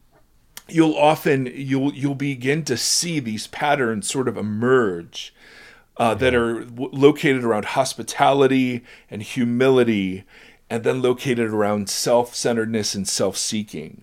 you'll 0.69 0.97
often 0.97 1.51
you'll 1.55 1.95
you'll 1.95 2.15
begin 2.15 2.65
to 2.65 2.77
see 2.77 3.21
these 3.21 3.47
patterns 3.47 4.11
sort 4.11 4.29
of 4.29 4.37
emerge 4.37 5.35
uh, 5.97 6.15
that 6.15 6.35
are 6.35 6.65
w- 6.65 6.91
located 6.93 7.45
around 7.45 7.65
hospitality 7.65 8.85
and 9.11 9.23
humility, 9.23 10.25
and 10.69 10.85
then 10.85 11.01
located 11.01 11.49
around 11.49 11.89
self-centeredness 11.89 12.95
and 12.95 13.09
self-seeking, 13.09 14.03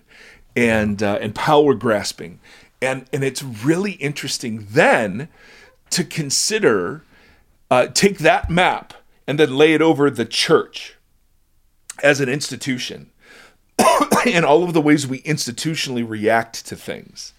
and 0.56 1.02
uh, 1.02 1.18
and 1.20 1.34
power 1.34 1.74
grasping, 1.74 2.40
and 2.80 3.06
and 3.12 3.22
it's 3.22 3.42
really 3.42 3.92
interesting 3.92 4.66
then 4.70 5.28
to 5.90 6.02
consider 6.02 7.02
uh, 7.70 7.86
take 7.88 8.18
that 8.18 8.50
map 8.50 8.94
and 9.26 9.38
then 9.38 9.56
lay 9.56 9.74
it 9.74 9.82
over 9.82 10.10
the 10.10 10.24
church 10.24 10.96
as 12.02 12.20
an 12.20 12.28
institution 12.28 13.10
and 14.26 14.44
all 14.44 14.64
of 14.64 14.72
the 14.72 14.80
ways 14.80 15.06
we 15.06 15.20
institutionally 15.22 16.08
react 16.08 16.66
to 16.66 16.76
things. 16.76 17.32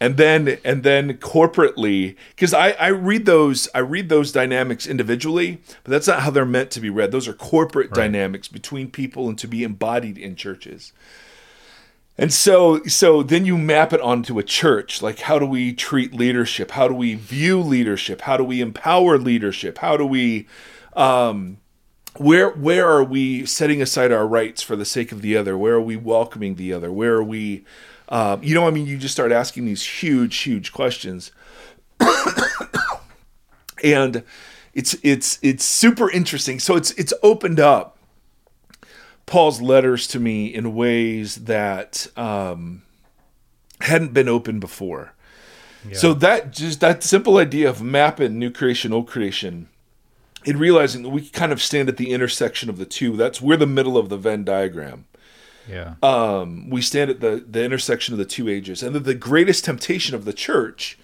And 0.00 0.16
then 0.16 0.58
and 0.64 0.82
then 0.82 1.14
corporately 1.14 2.16
because 2.34 2.52
I, 2.52 2.72
I 2.72 2.88
read 2.88 3.26
those 3.26 3.68
i 3.74 3.78
read 3.78 4.08
those 4.08 4.32
dynamics 4.32 4.86
individually 4.86 5.60
but 5.82 5.92
that's 5.92 6.08
not 6.08 6.20
how 6.20 6.30
they're 6.30 6.44
meant 6.44 6.72
to 6.72 6.80
be 6.80 6.90
read. 6.90 7.10
Those 7.10 7.28
are 7.28 7.32
corporate 7.32 7.92
dynamics 7.92 8.48
between 8.48 8.90
people 8.90 9.28
and 9.28 9.38
to 9.38 9.46
be 9.46 9.62
embodied 9.62 10.18
in 10.18 10.36
churches 10.36 10.92
and 12.16 12.32
so 12.32 12.82
so 12.84 13.22
then 13.22 13.44
you 13.44 13.58
map 13.58 13.92
it 13.92 14.00
onto 14.00 14.38
a 14.38 14.42
church. 14.42 15.02
Like 15.02 15.20
how 15.20 15.38
do 15.38 15.46
we 15.46 15.72
treat 15.72 16.14
leadership? 16.14 16.72
How 16.72 16.88
do 16.88 16.94
we 16.94 17.14
view 17.14 17.60
leadership? 17.60 18.22
How 18.22 18.36
do 18.36 18.44
we 18.44 18.60
empower 18.60 19.18
leadership? 19.18 19.78
How 19.78 19.96
do 19.96 20.06
we 20.06 20.46
um 20.94 21.58
where 22.16 22.50
where 22.50 22.88
are 22.88 23.02
we 23.02 23.44
setting 23.46 23.82
aside 23.82 24.12
our 24.12 24.26
rights 24.26 24.62
for 24.62 24.76
the 24.76 24.84
sake 24.84 25.10
of 25.10 25.22
the 25.22 25.36
other? 25.36 25.58
Where 25.58 25.74
are 25.74 25.80
we 25.80 25.96
welcoming 25.96 26.54
the 26.54 26.72
other? 26.72 26.92
Where 26.92 27.14
are 27.14 27.24
we 27.24 27.64
um, 28.10 28.42
you 28.42 28.54
know 28.54 28.66
i 28.66 28.70
mean 28.70 28.86
you 28.86 28.98
just 28.98 29.14
start 29.14 29.32
asking 29.32 29.64
these 29.64 29.84
huge 29.84 30.36
huge 30.36 30.72
questions. 30.72 31.32
And 33.82 34.22
it's 34.72 34.96
it's 35.02 35.38
it's 35.42 35.64
super 35.64 36.10
interesting. 36.10 36.58
So 36.58 36.74
it's 36.76 36.90
it's 36.92 37.12
opened 37.22 37.60
up 37.60 37.93
paul's 39.26 39.60
letters 39.60 40.06
to 40.06 40.18
me 40.20 40.46
in 40.46 40.74
ways 40.74 41.36
that 41.44 42.06
um, 42.16 42.82
hadn't 43.80 44.12
been 44.12 44.28
open 44.28 44.58
before 44.60 45.12
so 45.92 46.14
that 46.14 46.50
just 46.50 46.80
that 46.80 47.02
simple 47.02 47.36
idea 47.36 47.68
of 47.68 47.82
mapping 47.82 48.38
new 48.38 48.50
creation 48.50 48.90
old 48.92 49.06
creation 49.06 49.68
and 50.46 50.58
realizing 50.58 51.02
that 51.02 51.10
we 51.10 51.28
kind 51.28 51.52
of 51.52 51.60
stand 51.62 51.90
at 51.90 51.98
the 51.98 52.10
intersection 52.10 52.70
of 52.70 52.78
the 52.78 52.86
two 52.86 53.16
that's 53.18 53.40
we're 53.42 53.56
the 53.58 53.66
middle 53.66 53.98
of 53.98 54.08
the 54.08 54.16
venn 54.16 54.44
diagram 54.44 55.04
Yeah. 55.68 55.94
um, 56.02 56.70
we 56.70 56.80
stand 56.80 57.10
at 57.10 57.20
the, 57.20 57.44
the 57.46 57.62
intersection 57.64 58.14
of 58.14 58.18
the 58.18 58.24
two 58.26 58.48
ages. 58.48 58.82
And 58.82 58.94
that 58.94 59.04
the 59.04 59.14
greatest 59.14 59.64
temptation 59.64 60.14
of 60.14 60.24
the 60.26 60.32
church 60.34 60.98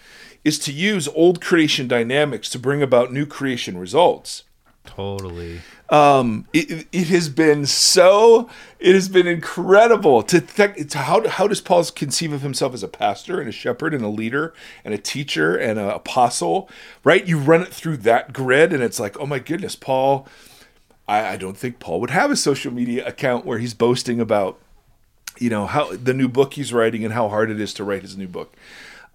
is 0.45 0.59
to 0.61 0.73
use 0.73 1.09
old 1.15 1.41
creation 1.43 1.87
dynamics 1.89 2.49
to 2.51 2.59
bring 2.59 2.83
about 2.83 3.13
new 3.13 3.27
creation 3.27 3.77
results. 3.79 4.45
totally. 4.85 5.61
Um, 5.91 6.47
it, 6.53 6.87
it 6.93 7.09
has 7.09 7.29
been 7.29 7.67
so, 7.67 8.49
it 8.79 8.95
has 8.95 9.09
been 9.09 9.27
incredible 9.27 10.23
to, 10.23 10.41
th- 10.41 10.89
to 10.91 10.99
how, 10.99 11.27
how 11.29 11.49
does 11.49 11.61
Paul 11.61 11.85
conceive 11.85 12.33
of 12.33 12.43
himself 12.43 12.75
as 12.75 12.85
a 12.85 12.89
pastor 12.89 13.41
and 13.41 13.49
a 13.49 13.53
shepherd 13.53 13.93
and 13.93 14.05
a 14.05 14.09
leader 14.09 14.55
and 14.85 14.95
a 14.95 14.99
teacher 14.99 15.57
and 15.57 15.81
an 15.81 15.91
apostle, 15.91 16.71
right? 17.03 17.27
You 17.27 17.39
run 17.39 17.63
it 17.63 17.75
through 17.75 17.97
that 17.99 18.33
grid 18.33 18.73
and 18.73 18.85
it's 18.85 19.01
like, 19.01 19.19
oh 19.19 19.27
my 19.27 19.41
goodness, 19.41 19.75
Paul, 19.75 20.29
I, 21.09 21.31
I 21.31 21.37
don't 21.37 21.57
think 21.57 21.81
Paul 21.81 22.01
would 22.01 22.11
have 22.11 22.31
a 22.31 22.37
social 22.37 22.73
media 22.73 23.05
account 23.05 23.45
where 23.45 23.59
he's 23.59 23.75
boasting 23.75 24.21
about, 24.21 24.61
you 25.39 25.51
know, 25.51 25.67
how 25.67 25.93
the 25.93 26.15
new 26.15 26.29
book 26.29 26.55
he's 26.55 26.73
writing 26.73 27.05
and 27.05 27.13
how 27.13 27.29
hard 27.29 27.51
it 27.51 27.61
is 27.61 27.75
to 27.75 27.85
write 27.85 28.03
his 28.03 28.17
new 28.17 28.29
book. 28.29 28.55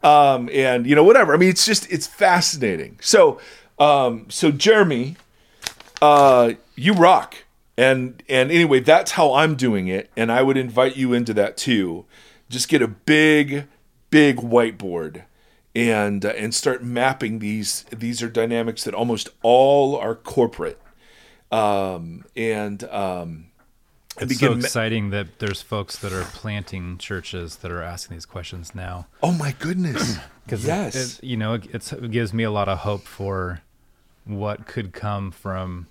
Um, 0.04 0.50
and 0.52 0.86
you 0.86 0.94
know, 0.94 1.04
whatever. 1.04 1.34
I 1.34 1.38
mean, 1.38 1.50
it's 1.50 1.66
just 1.66 1.90
it's 1.92 2.06
fascinating. 2.06 3.00
So, 3.02 3.40
um, 3.80 4.26
so 4.30 4.52
Jeremy, 4.52 5.16
uh, 6.06 6.54
you 6.76 6.94
rock. 6.94 7.36
And 7.78 8.24
and 8.30 8.52
anyway, 8.52 8.80
that's 8.80 9.12
how 9.12 9.34
I'm 9.34 9.56
doing 9.56 9.88
it, 9.90 10.10
and 10.16 10.32
I 10.32 10.42
would 10.44 10.56
invite 10.56 10.96
you 10.96 11.12
into 11.12 11.34
that 11.34 11.58
too. 11.58 12.06
Just 12.50 12.70
get 12.70 12.82
a 12.82 12.88
big, 12.88 13.68
big 14.10 14.38
whiteboard 14.38 15.24
and 15.76 16.24
uh, 16.24 16.30
and 16.30 16.56
start 16.56 16.84
mapping 16.86 17.40
these. 17.40 17.84
These 17.92 18.24
are 18.24 18.30
dynamics 18.30 18.86
that 18.86 18.94
almost 18.94 19.28
all 19.42 19.98
are 19.98 20.16
corporate, 20.16 20.80
um, 21.52 22.24
and 22.36 22.82
um, 22.86 23.48
and 24.20 24.32
It's 24.32 24.40
so 24.40 24.48
begin. 24.48 24.60
ma- 24.60 24.64
exciting 24.64 25.10
that 25.10 25.40
there's 25.40 25.62
folks 25.62 25.98
that 26.00 26.14
are 26.14 26.24
planting 26.24 26.98
churches 26.98 27.58
that 27.58 27.72
are 27.72 27.82
asking 27.82 28.16
these 28.16 28.26
questions 28.26 28.74
now. 28.74 29.08
oh 29.22 29.34
my 29.34 29.54
goodness! 29.60 30.18
Because 30.46 30.64
yes, 30.64 31.18
it, 31.18 31.24
you 31.26 31.38
know, 31.38 31.56
it, 31.56 31.66
it's, 31.74 31.92
it 31.92 32.12
gives 32.12 32.32
me 32.32 32.44
a 32.44 32.52
lot 32.52 32.70
of 32.70 32.78
hope 32.78 33.02
for 33.02 33.62
what 34.26 34.68
could 34.68 34.94
come 34.94 35.32
from 35.32 35.88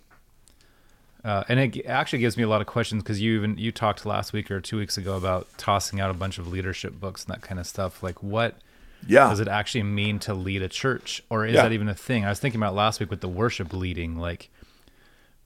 Uh, 1.25 1.43
and 1.49 1.59
it 1.59 1.87
actually 1.87 2.19
gives 2.19 2.37
me 2.37 2.43
a 2.43 2.49
lot 2.49 2.61
of 2.61 2.67
questions 2.67 3.03
because 3.03 3.19
you 3.21 3.37
even 3.39 3.57
you 3.57 3.73
talked 3.73 4.05
last 4.05 4.33
week 4.35 4.51
or 4.51 4.61
two 4.61 4.77
weeks 4.77 4.99
ago 4.99 5.17
about 5.17 5.49
tossing 5.57 5.99
out 5.99 6.11
a 6.11 6.15
bunch 6.15 6.37
of 6.39 6.47
leadership 6.49 7.01
books 7.01 7.25
and 7.25 7.35
that 7.35 7.41
kind 7.41 7.59
of 7.59 7.67
stuff. 7.67 8.03
Like, 8.03 8.23
what 8.23 8.59
Yeah. 9.07 9.31
does 9.31 9.41
it 9.41 9.49
actually 9.49 9.85
mean 9.85 10.19
to 10.21 10.35
lead 10.35 10.61
a 10.63 10.69
church, 10.69 11.23
or 11.31 11.47
is 11.47 11.55
Yeah. 11.55 11.63
that 11.63 11.73
even 11.73 11.89
a 11.89 11.95
thing? 11.95 12.27
I 12.27 12.29
was 12.29 12.41
thinking 12.41 12.61
about 12.61 12.75
last 12.75 13.01
week 13.01 13.09
with 13.11 13.23
the 13.23 13.29
worship 13.29 13.73
leading. 13.73 14.19
Like, 14.19 14.51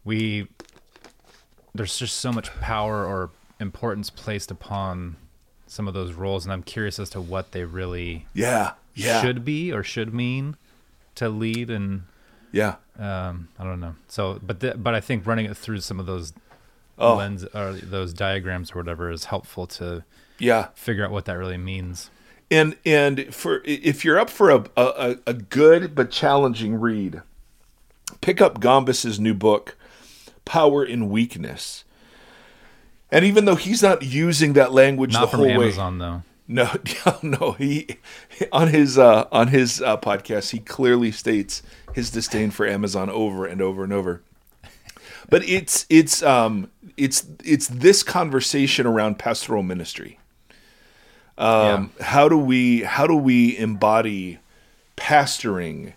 we 0.05 0.49
there's 1.75 1.97
just 1.99 2.17
so 2.17 2.33
much 2.33 2.51
power 2.61 3.05
or 3.07 3.31
importance 3.61 4.11
placed 4.11 4.51
upon 4.51 5.17
some 5.69 5.87
of 5.87 5.95
those 5.95 6.13
roles, 6.13 6.45
and 6.45 6.53
I'm 6.53 6.63
curious 6.63 6.99
as 6.99 7.11
to 7.11 7.21
what 7.21 7.53
they 7.53 7.65
really 7.65 8.27
yeah. 8.35 8.73
Yeah. 8.95 9.21
should 9.23 9.45
be 9.45 9.71
or 9.73 9.85
should 9.85 10.13
mean 10.13 10.57
to 11.17 11.29
lead 11.29 11.71
and 11.71 12.03
yeah. 12.53 12.77
um, 12.99 13.49
I 13.59 13.65
don't 13.65 13.81
know. 13.81 13.95
So, 14.09 14.39
but 14.43 14.61
the, 14.61 14.75
but 14.77 14.95
I 14.95 15.01
think 15.01 15.27
running 15.27 15.47
it 15.47 15.57
through 15.57 15.81
some 15.81 15.99
of 16.01 16.07
those 16.07 16.33
Oh. 17.01 17.15
lens 17.15 17.45
or 17.55 17.75
those 17.75 18.13
diagrams 18.13 18.73
or 18.73 18.79
whatever 18.79 19.09
is 19.11 19.27
helpful 19.27 19.67
to 19.69 20.03
Yeah. 20.41 20.69
figure 20.75 21.05
out 21.05 21.13
what 21.13 21.27
that 21.27 21.35
really 21.35 21.57
means. 21.59 22.11
And 22.51 22.77
and 22.85 23.33
for 23.33 23.63
if 23.65 24.05
you're 24.05 24.19
up 24.19 24.31
for 24.31 24.51
a 24.51 24.65
a, 24.77 25.17
a 25.27 25.35
good 25.35 25.95
but 25.95 26.11
challenging 26.11 26.81
read, 26.81 27.23
pick 28.21 28.41
up 28.41 28.59
Gombis's 28.61 29.21
new 29.21 29.35
book, 29.35 29.77
Power 30.45 30.85
in 30.85 31.09
Weakness. 31.11 31.85
And 33.13 33.25
even 33.25 33.45
though 33.45 33.55
he's 33.57 33.83
not 33.83 34.03
using 34.03 34.55
that 34.55 34.73
language 34.73 35.13
Not 35.13 35.31
the 35.31 35.37
whole 35.37 35.47
way, 35.47 35.53
Amazon 35.55 35.99
though. 35.99 36.23
No, 36.49 36.71
no, 37.23 37.53
he 37.53 37.87
on 38.51 38.69
his 38.69 38.97
uh, 38.99 39.27
on 39.31 39.49
his 39.49 39.83
uh, 39.83 39.99
podcast 39.99 40.51
he 40.51 40.59
clearly 40.59 41.13
states 41.13 41.63
his 41.99 42.11
disdain 42.11 42.53
for 42.53 42.65
Amazon 42.65 43.11
over 43.11 43.45
and 43.45 43.61
over 43.61 43.83
and 43.83 43.93
over. 43.93 44.23
But 45.29 45.43
it's 45.49 45.85
it's 45.91 46.23
um 46.23 46.71
it's 46.97 47.27
it's 47.45 47.67
this 47.67 48.05
conversation 48.05 48.87
around 48.87 49.19
pastoral 49.19 49.65
ministry. 49.65 50.21
Um, 51.37 51.91
How 52.01 52.29
do 52.29 52.39
we 52.39 52.83
how 52.83 53.07
do 53.09 53.17
we 53.17 53.59
embody 53.59 54.39
pastoring 54.97 55.95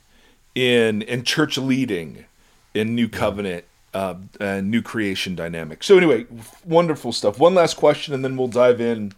in 0.55 1.03
in 1.03 1.23
church 1.23 1.57
leading 1.57 2.25
in 2.73 2.95
New 2.95 3.07
Covenant 3.07 3.65
uh, 3.93 4.15
and 4.39 4.71
New 4.71 4.81
Creation 4.81 5.35
dynamic? 5.35 5.83
So 5.83 5.97
anyway, 5.97 6.25
wonderful 6.65 7.11
stuff. 7.11 7.37
One 7.37 7.53
last 7.53 7.77
question, 7.77 8.13
and 8.15 8.25
then 8.25 8.37
we'll 8.37 8.47
dive 8.47 8.81
in 8.81 9.13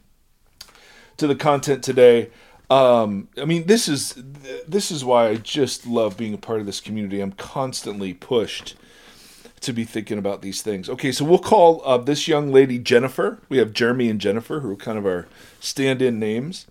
to 1.15 1.27
the 1.27 1.35
content 1.35 1.81
today. 1.81 2.29
Um, 2.69 3.27
I 3.39 3.45
mean, 3.45 3.65
this 3.67 3.87
is 3.87 4.17
this 4.67 4.89
is 4.91 5.05
why 5.05 5.27
I 5.27 5.35
just 5.35 5.85
love 5.85 6.17
being 6.17 6.33
a 6.33 6.37
part 6.37 6.59
of 6.59 6.65
this 6.65 6.79
community. 6.79 7.19
I'm 7.19 7.33
constantly 7.33 8.13
pushed 8.13 8.75
to 9.61 9.73
be 9.73 9.83
thinking 9.83 10.17
about 10.17 10.41
these 10.41 10.61
things. 10.61 10.89
Okay, 10.89 11.11
so 11.11 11.23
we'll 11.23 11.39
call 11.39 11.81
uh, 11.85 11.97
this 11.97 12.27
young 12.27 12.51
lady 12.51 12.79
Jennifer. 12.79 13.39
We 13.49 13.57
have 13.57 13.73
Jeremy 13.73 14.09
and 14.09 14.19
Jennifer, 14.19 14.59
who 14.59 14.71
are 14.71 14.75
kind 14.75 14.97
of 14.97 15.05
our 15.05 15.27
stand-in 15.59 16.19
names, 16.19 16.65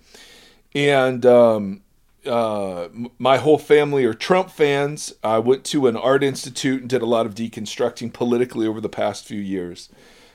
and 0.74 1.24
um, 1.24 1.82
uh, 2.26 2.88
my 3.18 3.38
whole 3.38 3.58
family 3.58 4.04
are 4.04 4.14
Trump 4.14 4.50
fans. 4.50 5.12
I 5.24 5.38
went 5.38 5.64
to 5.66 5.86
an 5.86 5.96
art 5.96 6.22
institute 6.22 6.80
and 6.82 6.90
did 6.90 7.02
a 7.02 7.06
lot 7.06 7.26
of 7.26 7.34
deconstructing 7.34 8.12
politically 8.12 8.66
over 8.66 8.80
the 8.80 8.88
past 8.88 9.26
few 9.26 9.40
years. 9.40 9.88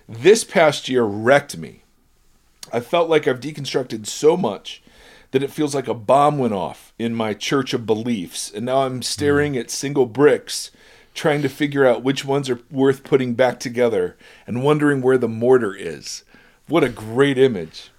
This 0.07 0.43
past 0.43 0.89
year 0.89 1.03
wrecked 1.03 1.57
me. 1.57 1.83
I 2.71 2.79
felt 2.79 3.09
like 3.09 3.27
I've 3.27 3.39
deconstructed 3.39 4.07
so 4.07 4.35
much 4.35 4.81
that 5.31 5.43
it 5.43 5.51
feels 5.51 5.75
like 5.75 5.87
a 5.87 5.93
bomb 5.93 6.37
went 6.37 6.53
off 6.53 6.93
in 6.97 7.13
my 7.13 7.33
church 7.33 7.73
of 7.73 7.85
beliefs. 7.85 8.51
And 8.51 8.65
now 8.65 8.83
I'm 8.83 9.01
staring 9.01 9.57
at 9.57 9.69
single 9.69 10.05
bricks, 10.05 10.71
trying 11.13 11.41
to 11.41 11.49
figure 11.49 11.85
out 11.85 12.03
which 12.03 12.23
ones 12.23 12.49
are 12.49 12.61
worth 12.71 13.03
putting 13.03 13.33
back 13.33 13.59
together 13.59 14.15
and 14.45 14.63
wondering 14.63 15.01
where 15.01 15.17
the 15.17 15.27
mortar 15.27 15.75
is. 15.75 16.23
What 16.67 16.83
a 16.83 16.89
great 16.89 17.37
image. 17.37 17.91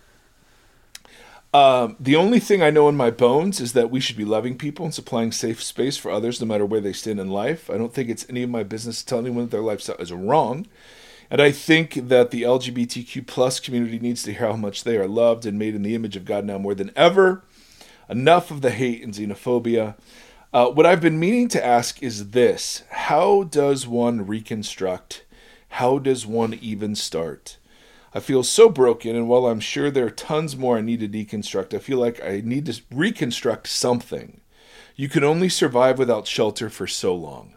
Um, 1.54 1.96
the 1.98 2.16
only 2.16 2.40
thing 2.40 2.62
I 2.62 2.70
know 2.70 2.88
in 2.88 2.96
my 2.96 3.10
bones 3.10 3.58
is 3.58 3.72
that 3.72 3.90
we 3.90 4.00
should 4.00 4.18
be 4.18 4.24
loving 4.24 4.58
people 4.58 4.84
and 4.84 4.94
supplying 4.94 5.32
safe 5.32 5.62
space 5.62 5.96
for 5.96 6.10
others 6.10 6.40
no 6.40 6.46
matter 6.46 6.66
where 6.66 6.80
they 6.80 6.92
stand 6.92 7.18
in 7.18 7.30
life. 7.30 7.70
I 7.70 7.78
don't 7.78 7.94
think 7.94 8.10
it's 8.10 8.26
any 8.28 8.42
of 8.42 8.50
my 8.50 8.62
business 8.62 9.00
to 9.00 9.06
tell 9.06 9.18
anyone 9.20 9.44
that 9.44 9.50
their 9.50 9.62
lifestyle 9.62 9.96
is 9.96 10.12
wrong. 10.12 10.66
And 11.30 11.42
I 11.42 11.50
think 11.50 11.94
that 12.08 12.30
the 12.30 12.42
LGBTQ 12.42 13.26
plus 13.26 13.60
community 13.60 13.98
needs 13.98 14.22
to 14.22 14.32
hear 14.32 14.48
how 14.48 14.56
much 14.56 14.84
they 14.84 14.96
are 14.96 15.08
loved 15.08 15.44
and 15.44 15.58
made 15.58 15.74
in 15.74 15.82
the 15.82 15.94
image 15.94 16.16
of 16.16 16.24
God 16.24 16.44
now 16.44 16.58
more 16.58 16.74
than 16.74 16.90
ever. 16.96 17.42
Enough 18.08 18.50
of 18.50 18.62
the 18.62 18.70
hate 18.70 19.02
and 19.02 19.12
xenophobia. 19.12 19.96
Uh, 20.52 20.68
what 20.68 20.86
I've 20.86 21.02
been 21.02 21.20
meaning 21.20 21.48
to 21.48 21.64
ask 21.64 22.02
is 22.02 22.30
this 22.30 22.82
How 22.90 23.42
does 23.44 23.86
one 23.86 24.26
reconstruct? 24.26 25.24
How 25.70 25.98
does 25.98 26.26
one 26.26 26.54
even 26.54 26.94
start? 26.94 27.58
I 28.14 28.20
feel 28.20 28.42
so 28.42 28.70
broken, 28.70 29.14
and 29.14 29.28
while 29.28 29.46
I'm 29.46 29.60
sure 29.60 29.90
there 29.90 30.06
are 30.06 30.10
tons 30.10 30.56
more 30.56 30.78
I 30.78 30.80
need 30.80 31.00
to 31.00 31.08
deconstruct, 31.08 31.74
I 31.74 31.78
feel 31.78 31.98
like 31.98 32.24
I 32.24 32.40
need 32.42 32.64
to 32.66 32.80
reconstruct 32.90 33.68
something. 33.68 34.40
You 34.96 35.10
can 35.10 35.22
only 35.22 35.50
survive 35.50 35.98
without 35.98 36.26
shelter 36.26 36.70
for 36.70 36.86
so 36.86 37.14
long. 37.14 37.54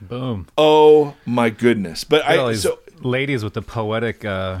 Boom. 0.00 0.46
Oh 0.56 1.16
my 1.26 1.50
goodness! 1.50 2.04
But 2.04 2.24
I 2.24 2.54
so 2.54 2.78
ladies 3.04 3.44
with 3.44 3.54
the 3.54 3.62
poetic. 3.62 4.24
Uh, 4.24 4.60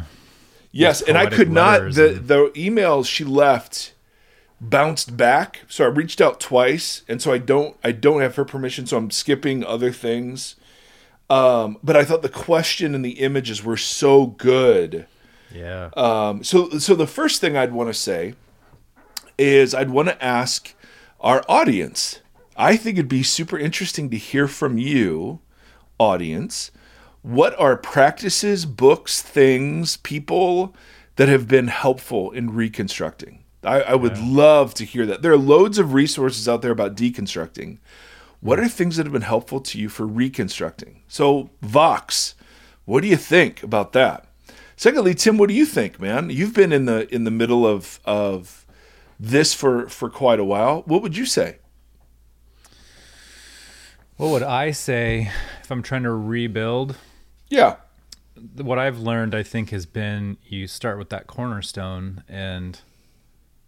Yes, 0.70 0.98
These 1.00 1.08
and 1.08 1.18
I 1.18 1.26
could 1.26 1.50
not 1.50 1.94
the 1.94 2.10
and- 2.16 2.28
the 2.28 2.50
emails 2.54 3.06
she 3.06 3.24
left 3.24 3.94
bounced 4.60 5.16
back. 5.16 5.62
So 5.66 5.84
I 5.84 5.88
reached 5.88 6.20
out 6.20 6.40
twice, 6.40 7.02
and 7.08 7.22
so 7.22 7.32
I 7.32 7.38
don't 7.38 7.74
I 7.82 7.90
don't 7.92 8.20
have 8.20 8.36
her 8.36 8.44
permission, 8.44 8.86
so 8.86 8.98
I'm 8.98 9.10
skipping 9.10 9.64
other 9.64 9.90
things. 9.92 10.56
Um, 11.30 11.78
but 11.82 11.96
I 11.96 12.04
thought 12.04 12.20
the 12.22 12.28
question 12.28 12.94
and 12.94 13.02
the 13.04 13.20
images 13.20 13.64
were 13.64 13.76
so 13.78 14.26
good. 14.26 15.06
yeah. 15.54 15.88
Um, 15.96 16.44
so 16.44 16.68
so 16.78 16.94
the 16.94 17.06
first 17.06 17.40
thing 17.40 17.56
I'd 17.56 17.72
want 17.72 17.88
to 17.88 17.94
say 17.94 18.34
is 19.38 19.74
I'd 19.74 19.90
want 19.90 20.08
to 20.08 20.22
ask 20.24 20.74
our 21.20 21.42
audience. 21.48 22.20
I 22.56 22.76
think 22.76 22.98
it'd 22.98 23.08
be 23.08 23.22
super 23.22 23.58
interesting 23.58 24.10
to 24.10 24.18
hear 24.18 24.48
from 24.48 24.76
you, 24.78 25.40
audience. 25.98 26.70
What 27.28 27.60
are 27.60 27.76
practices, 27.76 28.64
books, 28.64 29.20
things, 29.20 29.98
people 29.98 30.74
that 31.16 31.28
have 31.28 31.46
been 31.46 31.68
helpful 31.68 32.30
in 32.30 32.54
reconstructing? 32.54 33.44
I, 33.62 33.82
I 33.82 33.94
would 33.96 34.16
love 34.16 34.72
to 34.74 34.86
hear 34.86 35.04
that. 35.04 35.20
There 35.20 35.32
are 35.32 35.36
loads 35.36 35.76
of 35.76 35.92
resources 35.92 36.48
out 36.48 36.62
there 36.62 36.70
about 36.70 36.96
deconstructing. 36.96 37.80
What 38.40 38.58
hmm. 38.58 38.64
are 38.64 38.68
things 38.70 38.96
that 38.96 39.04
have 39.04 39.12
been 39.12 39.20
helpful 39.20 39.60
to 39.60 39.78
you 39.78 39.90
for 39.90 40.06
reconstructing? 40.06 41.02
So, 41.06 41.50
Vox, 41.60 42.34
what 42.86 43.02
do 43.02 43.08
you 43.08 43.16
think 43.18 43.62
about 43.62 43.92
that? 43.92 44.26
Secondly, 44.74 45.14
Tim, 45.14 45.36
what 45.36 45.50
do 45.50 45.54
you 45.54 45.66
think, 45.66 46.00
man? 46.00 46.30
You've 46.30 46.54
been 46.54 46.72
in 46.72 46.86
the 46.86 47.14
in 47.14 47.24
the 47.24 47.30
middle 47.30 47.66
of 47.66 48.00
of 48.06 48.64
this 49.20 49.52
for 49.52 49.86
for 49.90 50.08
quite 50.08 50.40
a 50.40 50.44
while. 50.44 50.80
What 50.86 51.02
would 51.02 51.14
you 51.14 51.26
say? 51.26 51.58
what 54.16 54.30
would 54.30 54.42
I 54.42 54.70
say 54.70 55.30
if 55.62 55.70
I'm 55.70 55.82
trying 55.82 56.04
to 56.04 56.10
rebuild? 56.10 56.96
Yeah. 57.48 57.76
what 58.56 58.78
I've 58.78 58.98
learned, 58.98 59.34
I 59.34 59.42
think, 59.42 59.70
has 59.70 59.86
been 59.86 60.36
you 60.46 60.66
start 60.66 60.98
with 60.98 61.08
that 61.10 61.26
cornerstone, 61.26 62.22
and 62.28 62.80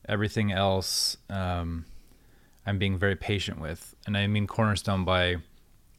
everything 0.09 0.53
else 0.53 1.17
um, 1.29 1.87
I'm 2.67 2.79
being 2.79 2.99
very 2.99 3.17
patient 3.17 3.61
with. 3.61 3.95
And 4.07 4.17
I 4.17 4.27
mean 4.27 4.47
cornerstone 4.47 5.05
by, 5.05 5.37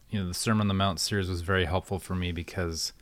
you 0.10 0.20
know, 0.20 0.28
the 0.28 0.34
Sermon 0.34 0.62
on 0.62 0.67
the 0.67 0.74
Mount 0.74 1.00
series 1.00 1.30
was 1.30 1.41
very 1.41 1.65
helpful 1.65 2.00
for 2.00 2.15
me 2.15 2.32
because 2.32 2.94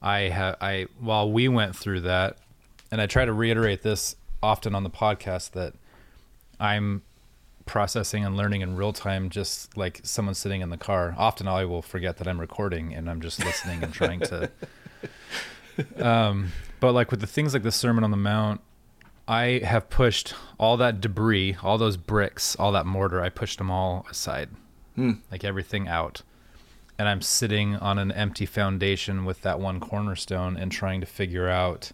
I 0.00 0.20
have 0.20 0.56
I 0.60 0.86
while 0.98 1.30
we 1.30 1.48
went 1.48 1.74
through 1.76 2.00
that, 2.02 2.38
and 2.90 3.00
I 3.00 3.06
try 3.06 3.24
to 3.24 3.32
reiterate 3.32 3.82
this 3.82 4.16
often 4.42 4.74
on 4.74 4.82
the 4.82 4.90
podcast 4.90 5.52
that 5.52 5.74
I'm 6.60 7.02
processing 7.66 8.24
and 8.24 8.36
learning 8.36 8.62
in 8.62 8.76
real 8.76 8.92
time, 8.92 9.28
just 9.28 9.76
like 9.76 10.00
someone 10.02 10.34
sitting 10.34 10.62
in 10.62 10.70
the 10.70 10.76
car. 10.76 11.14
Often 11.18 11.48
I 11.48 11.64
will 11.64 11.82
forget 11.82 12.16
that 12.18 12.26
I'm 12.28 12.40
recording 12.40 12.94
and 12.94 13.10
I'm 13.10 13.20
just 13.20 13.44
listening 13.44 13.82
and 13.82 13.92
trying 13.92 14.20
to. 14.20 14.50
Um, 16.00 16.52
but 16.80 16.92
like 16.92 17.10
with 17.10 17.20
the 17.20 17.26
things 17.26 17.52
like 17.52 17.62
the 17.62 17.70
Sermon 17.70 18.02
on 18.02 18.10
the 18.10 18.16
Mount, 18.16 18.62
I 19.28 19.60
have 19.62 19.90
pushed 19.90 20.34
all 20.58 20.78
that 20.78 21.02
debris, 21.02 21.56
all 21.62 21.76
those 21.76 21.98
bricks, 21.98 22.56
all 22.56 22.72
that 22.72 22.86
mortar. 22.86 23.20
I 23.20 23.28
pushed 23.28 23.58
them 23.58 23.70
all 23.70 24.06
aside, 24.10 24.48
like 25.30 25.44
everything 25.44 25.86
out. 25.86 26.22
And 26.98 27.08
I'm 27.10 27.20
sitting 27.20 27.76
on 27.76 27.98
an 27.98 28.10
empty 28.10 28.46
foundation 28.46 29.26
with 29.26 29.42
that 29.42 29.60
one 29.60 29.80
cornerstone 29.80 30.56
and 30.56 30.72
trying 30.72 31.00
to 31.00 31.06
figure 31.06 31.46
out 31.48 31.92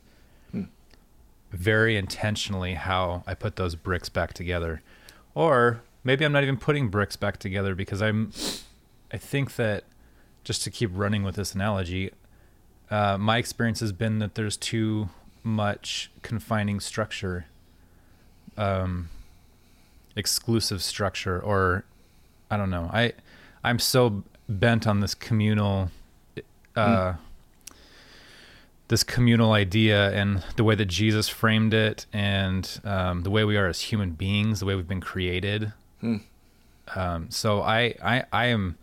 very 1.50 1.96
intentionally 1.96 2.74
how 2.74 3.24
I 3.26 3.34
put 3.34 3.56
those 3.56 3.74
bricks 3.74 4.08
back 4.08 4.32
together. 4.32 4.80
Or 5.34 5.82
maybe 6.04 6.24
I'm 6.24 6.32
not 6.32 6.42
even 6.42 6.56
putting 6.56 6.88
bricks 6.88 7.16
back 7.16 7.38
together 7.38 7.74
because 7.74 8.02
I'm 8.02 8.32
I 9.12 9.16
think 9.18 9.56
that 9.56 9.84
just 10.44 10.62
to 10.64 10.70
keep 10.70 10.90
running 10.92 11.22
with 11.22 11.36
this 11.36 11.54
analogy, 11.54 12.10
uh, 12.90 13.16
my 13.18 13.38
experience 13.38 13.80
has 13.80 13.92
been 13.92 14.18
that 14.18 14.34
there's 14.34 14.56
too 14.56 15.08
much 15.42 16.10
confining 16.22 16.80
structure, 16.80 17.46
um, 18.56 19.08
exclusive 20.16 20.82
structure, 20.82 21.40
or 21.40 21.84
I 22.50 22.56
don't 22.56 22.70
know. 22.70 22.90
I 22.92 23.12
I'm 23.64 23.78
so 23.78 24.24
bent 24.48 24.86
on 24.86 25.00
this 25.00 25.14
communal 25.14 25.90
uh, 26.76 27.14
this 28.92 29.02
communal 29.02 29.52
idea 29.52 30.10
and 30.12 30.44
the 30.56 30.64
way 30.64 30.74
that 30.74 30.84
Jesus 30.84 31.26
framed 31.26 31.72
it, 31.72 32.04
and 32.12 32.78
um, 32.84 33.22
the 33.22 33.30
way 33.30 33.42
we 33.42 33.56
are 33.56 33.66
as 33.66 33.80
human 33.80 34.10
beings, 34.10 34.60
the 34.60 34.66
way 34.66 34.74
we've 34.74 34.86
been 34.86 35.00
created. 35.00 35.72
Hmm. 36.02 36.16
Um, 36.94 37.30
so 37.30 37.62
I, 37.62 37.94
I, 38.04 38.24
I 38.30 38.46
am, 38.48 38.76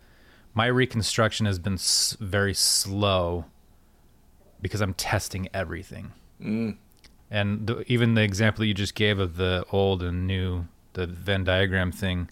my 0.52 0.66
reconstruction 0.66 1.46
has 1.46 1.60
been 1.60 1.74
s- 1.74 2.16
very 2.18 2.54
slow 2.54 3.44
because 4.60 4.80
I'm 4.80 4.94
testing 4.94 5.48
everything. 5.54 6.10
Mm. 6.42 6.76
And 7.30 7.68
the, 7.68 7.84
even 7.86 8.14
the 8.14 8.22
example 8.22 8.62
that 8.62 8.66
you 8.66 8.74
just 8.74 8.96
gave 8.96 9.20
of 9.20 9.36
the 9.36 9.64
old 9.70 10.02
and 10.02 10.26
new, 10.26 10.66
the 10.94 11.06
Venn 11.06 11.44
diagram 11.44 11.92
thing, 11.92 12.28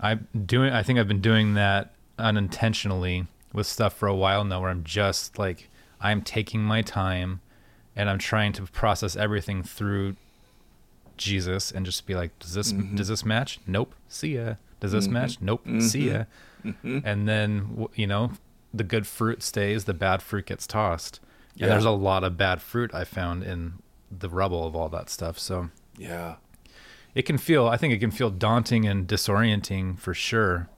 I'm 0.00 0.26
doing. 0.46 0.72
I 0.72 0.82
think 0.82 0.98
I've 0.98 1.08
been 1.08 1.20
doing 1.20 1.52
that 1.52 1.92
unintentionally 2.18 3.26
with 3.52 3.66
stuff 3.66 3.92
for 3.92 4.08
a 4.08 4.16
while 4.16 4.42
now, 4.42 4.62
where 4.62 4.70
I'm 4.70 4.84
just 4.84 5.38
like 5.38 5.68
I'm 6.04 6.22
taking 6.22 6.62
my 6.62 6.82
time, 6.82 7.40
and 7.96 8.08
I'm 8.08 8.18
trying 8.18 8.52
to 8.52 8.62
process 8.62 9.16
everything 9.16 9.64
through 9.64 10.14
Jesus, 11.16 11.72
and 11.72 11.84
just 11.84 12.06
be 12.06 12.14
like, 12.14 12.38
does 12.38 12.54
this 12.54 12.72
mm-hmm. 12.72 12.94
does 12.94 13.08
this 13.08 13.24
match? 13.24 13.58
Nope. 13.66 13.94
See 14.08 14.36
ya. 14.36 14.54
Does 14.78 14.92
this 14.92 15.06
mm-hmm. 15.06 15.14
match? 15.14 15.40
Nope. 15.40 15.64
Mm-hmm. 15.64 15.80
See 15.80 16.10
ya. 16.10 16.24
And 16.82 17.28
then 17.28 17.88
you 17.94 18.06
know, 18.06 18.32
the 18.72 18.84
good 18.84 19.06
fruit 19.06 19.42
stays, 19.42 19.84
the 19.84 19.94
bad 19.94 20.22
fruit 20.22 20.46
gets 20.46 20.66
tossed. 20.66 21.20
Yeah. 21.54 21.66
And 21.66 21.72
there's 21.72 21.84
a 21.84 21.90
lot 21.90 22.24
of 22.24 22.36
bad 22.36 22.60
fruit 22.60 22.92
I 22.94 23.04
found 23.04 23.42
in 23.42 23.74
the 24.10 24.28
rubble 24.28 24.66
of 24.66 24.74
all 24.74 24.88
that 24.90 25.08
stuff. 25.08 25.38
So 25.38 25.70
Yeah. 25.96 26.36
it 27.14 27.22
can 27.22 27.38
feel, 27.38 27.68
I 27.68 27.76
think 27.76 27.94
it 27.94 27.98
can 27.98 28.10
feel 28.10 28.30
daunting 28.30 28.86
and 28.86 29.06
disorienting 29.06 29.98
for 29.98 30.14
sure. 30.14 30.68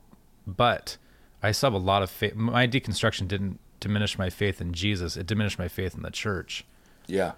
But 0.47 0.99
I 1.43 1.53
still 1.53 1.71
have 1.71 1.81
a 1.81 1.85
lot 1.85 2.03
of 2.03 2.11
faith. 2.11 2.35
My 2.35 2.67
deconstruction 2.67 3.27
didn't 3.27 3.59
diminish 3.81 4.19
my 4.19 4.31
faith 4.31 4.61
in 4.61 4.73
Jesus, 4.73 5.17
it 5.17 5.27
diminished 5.27 5.59
my 5.59 5.69
faith 5.69 5.95
in 5.95 6.03
the 6.03 6.11
church. 6.11 6.65
Yeah. 7.07 7.33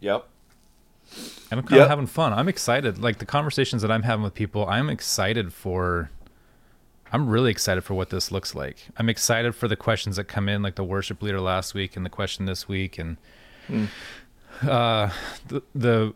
Yep. 0.00 0.26
And 1.50 1.60
I'm 1.60 1.66
kind 1.66 1.76
Yep. 1.78 1.82
of 1.84 1.88
having 1.90 2.06
fun. 2.06 2.32
I'm 2.32 2.48
excited. 2.48 2.98
Like 2.98 3.18
the 3.18 3.26
conversations 3.26 3.82
that 3.82 3.90
I'm 3.90 4.02
having 4.02 4.22
with 4.22 4.34
people, 4.34 4.66
I'm 4.68 4.88
excited 4.88 5.52
for. 5.52 6.10
I'm 7.14 7.28
really 7.28 7.50
excited 7.50 7.82
for 7.84 7.92
what 7.92 8.08
this 8.08 8.32
looks 8.32 8.54
like. 8.54 8.88
I'm 8.96 9.10
excited 9.10 9.54
for 9.54 9.68
the 9.68 9.76
questions 9.76 10.16
that 10.16 10.24
come 10.24 10.48
in, 10.48 10.62
like 10.62 10.76
the 10.76 10.84
worship 10.84 11.20
leader 11.22 11.40
last 11.42 11.74
week 11.74 11.94
and 11.94 12.06
the 12.06 12.10
question 12.10 12.46
this 12.46 12.66
week, 12.68 12.98
and 12.98 13.18
uh, 14.62 15.10
the, 15.48 15.62
the 15.74 16.14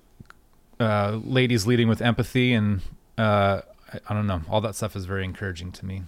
uh, 0.80 1.20
ladies 1.22 1.66
leading 1.66 1.88
with 1.88 2.00
empathy, 2.00 2.54
and 2.54 2.80
uh, 3.18 3.60
I, 3.92 3.98
I 4.08 4.14
don't 4.14 4.26
know. 4.26 4.40
All 4.48 4.62
that 4.62 4.74
stuff 4.74 4.96
is 4.96 5.04
very 5.04 5.24
encouraging 5.24 5.70
to 5.72 5.84
me. 5.84 6.02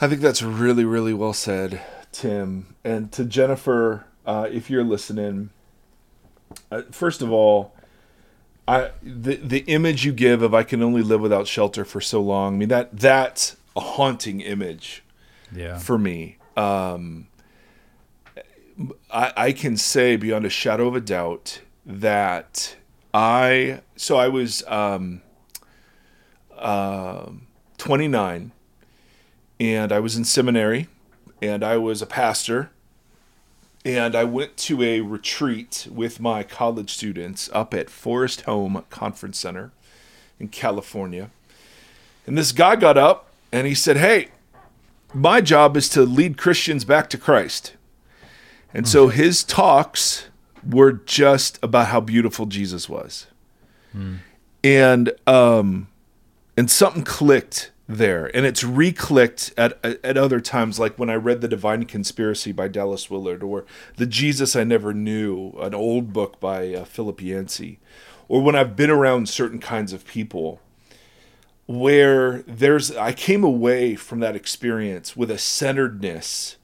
I 0.00 0.08
think 0.08 0.20
that's 0.20 0.42
really, 0.42 0.84
really 0.84 1.12
well 1.12 1.32
said, 1.34 1.82
Tim. 2.12 2.74
And 2.84 3.12
to 3.12 3.24
Jennifer, 3.24 4.06
uh, 4.24 4.48
if 4.50 4.70
you're 4.70 4.84
listening, 4.84 5.50
uh, 6.70 6.82
first 6.90 7.20
of 7.22 7.30
all, 7.30 7.74
I 8.66 8.90
the 9.02 9.36
the 9.36 9.58
image 9.66 10.04
you 10.04 10.12
give 10.12 10.42
of 10.42 10.54
I 10.54 10.62
can 10.62 10.82
only 10.82 11.02
live 11.02 11.20
without 11.20 11.46
shelter 11.46 11.84
for 11.84 12.00
so 12.00 12.20
long. 12.22 12.54
I 12.54 12.56
mean 12.58 12.68
that 12.68 12.96
that's 12.98 13.56
a 13.76 13.80
haunting 13.80 14.40
image 14.40 15.02
Yeah. 15.52 15.78
for 15.78 15.98
me. 15.98 16.38
Um, 16.56 17.26
I, 19.10 19.32
I 19.36 19.52
can 19.52 19.76
say 19.76 20.16
beyond 20.16 20.44
a 20.44 20.50
shadow 20.50 20.88
of 20.88 20.94
a 20.94 21.00
doubt 21.00 21.60
that 21.84 22.76
I 23.12 23.80
so 23.96 24.16
I 24.16 24.28
was 24.28 24.62
um, 24.66 25.22
um 26.56 27.46
29 27.78 28.52
and 29.60 29.92
I 29.92 30.00
was 30.00 30.16
in 30.16 30.24
seminary 30.24 30.88
and 31.42 31.62
I 31.62 31.76
was 31.76 32.00
a 32.00 32.06
pastor 32.06 32.70
and 33.84 34.16
I 34.16 34.24
went 34.24 34.56
to 34.58 34.82
a 34.82 35.02
retreat 35.02 35.86
with 35.90 36.18
my 36.18 36.42
college 36.42 36.92
students 36.92 37.48
up 37.52 37.72
at 37.74 37.90
Forest 37.90 38.42
Home 38.42 38.84
Conference 38.90 39.38
Center 39.38 39.70
in 40.38 40.48
California. 40.48 41.30
And 42.26 42.36
this 42.36 42.52
guy 42.52 42.76
got 42.76 42.98
up 42.98 43.30
and 43.52 43.66
he 43.66 43.74
said, 43.74 43.98
Hey, 43.98 44.28
my 45.12 45.40
job 45.40 45.76
is 45.76 45.88
to 45.90 46.02
lead 46.02 46.38
Christians 46.38 46.84
back 46.84 47.10
to 47.10 47.18
Christ. 47.18 47.74
And 48.72 48.88
so 48.88 49.08
his 49.08 49.42
talks 49.42 50.26
were 50.68 50.92
just 50.92 51.58
about 51.62 51.88
how 51.88 52.00
beautiful 52.00 52.46
Jesus 52.46 52.88
was. 52.88 53.26
And 54.62 55.12
um 55.26 55.88
and 56.56 56.70
something 56.70 57.02
clicked 57.02 57.72
there 57.96 58.34
and 58.36 58.46
it's 58.46 58.62
re-clicked 58.62 59.52
at 59.56 59.84
at 59.84 60.16
other 60.16 60.40
times 60.40 60.78
like 60.78 60.98
when 60.98 61.10
I 61.10 61.14
read 61.14 61.40
The 61.40 61.48
Divine 61.48 61.84
Conspiracy 61.84 62.52
by 62.52 62.68
Dallas 62.68 63.10
Willard 63.10 63.42
or 63.42 63.64
The 63.96 64.06
Jesus 64.06 64.54
I 64.54 64.64
Never 64.64 64.94
Knew, 64.94 65.52
an 65.60 65.74
old 65.74 66.12
book 66.12 66.40
by 66.40 66.72
uh, 66.74 66.84
Philip 66.84 67.20
Yancey, 67.20 67.78
or 68.28 68.42
when 68.42 68.54
I've 68.54 68.76
been 68.76 68.90
around 68.90 69.28
certain 69.28 69.58
kinds 69.58 69.92
of 69.92 70.06
people 70.06 70.60
where 71.66 72.42
there's 72.48 72.94
I 72.96 73.12
came 73.12 73.44
away 73.44 73.94
from 73.94 74.20
that 74.20 74.34
experience 74.34 75.16
with 75.16 75.30
a 75.30 75.38
centeredness 75.38 76.56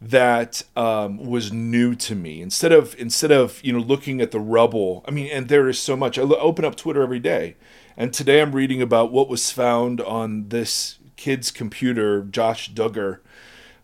that 0.00 0.64
um, 0.76 1.18
was 1.18 1.52
new 1.52 1.94
to 1.94 2.14
me. 2.14 2.42
Instead 2.42 2.72
of 2.72 2.94
instead 2.98 3.30
of 3.30 3.62
you 3.64 3.72
know 3.72 3.78
looking 3.78 4.20
at 4.20 4.32
the 4.32 4.40
rubble, 4.40 5.04
I 5.06 5.10
mean, 5.10 5.30
and 5.30 5.48
there 5.48 5.68
is 5.68 5.78
so 5.78 5.96
much. 5.96 6.18
I 6.18 6.22
open 6.22 6.64
up 6.64 6.76
Twitter 6.76 7.02
every 7.02 7.20
day, 7.20 7.56
and 7.96 8.12
today 8.12 8.42
I'm 8.42 8.52
reading 8.52 8.82
about 8.82 9.12
what 9.12 9.28
was 9.28 9.50
found 9.50 10.00
on 10.00 10.48
this 10.48 10.98
kid's 11.16 11.50
computer, 11.50 12.22
Josh 12.22 12.72
Duggar, 12.72 13.20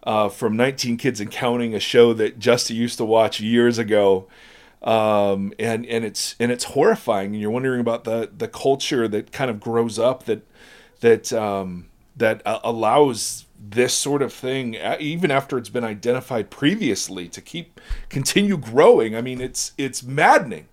uh, 0.02 0.28
from 0.28 0.56
19 0.56 0.96
Kids 0.96 1.20
and 1.20 1.30
Counting, 1.30 1.74
a 1.74 1.80
show 1.80 2.12
that 2.14 2.38
Justy 2.38 2.74
used 2.74 2.98
to 2.98 3.04
watch 3.04 3.40
years 3.40 3.78
ago. 3.78 4.26
Um, 4.82 5.52
and 5.58 5.84
and 5.84 6.06
it's 6.06 6.34
and 6.40 6.50
it's 6.50 6.64
horrifying, 6.64 7.32
and 7.32 7.40
you're 7.40 7.50
wondering 7.50 7.80
about 7.80 8.04
the 8.04 8.30
the 8.34 8.48
culture 8.48 9.06
that 9.08 9.30
kind 9.30 9.50
of 9.50 9.60
grows 9.60 9.98
up 9.98 10.24
that 10.24 10.42
that 11.00 11.34
um, 11.34 11.90
that 12.16 12.40
uh, 12.46 12.60
allows 12.64 13.44
this 13.62 13.92
sort 13.92 14.22
of 14.22 14.32
thing 14.32 14.78
uh, 14.78 14.96
even 14.98 15.30
after 15.30 15.58
it's 15.58 15.68
been 15.68 15.84
identified 15.84 16.48
previously 16.50 17.28
to 17.28 17.42
keep 17.42 17.78
continue 18.08 18.56
growing. 18.56 19.14
I 19.14 19.20
mean 19.20 19.38
it's 19.38 19.72
it's 19.76 20.02
maddening 20.02 20.66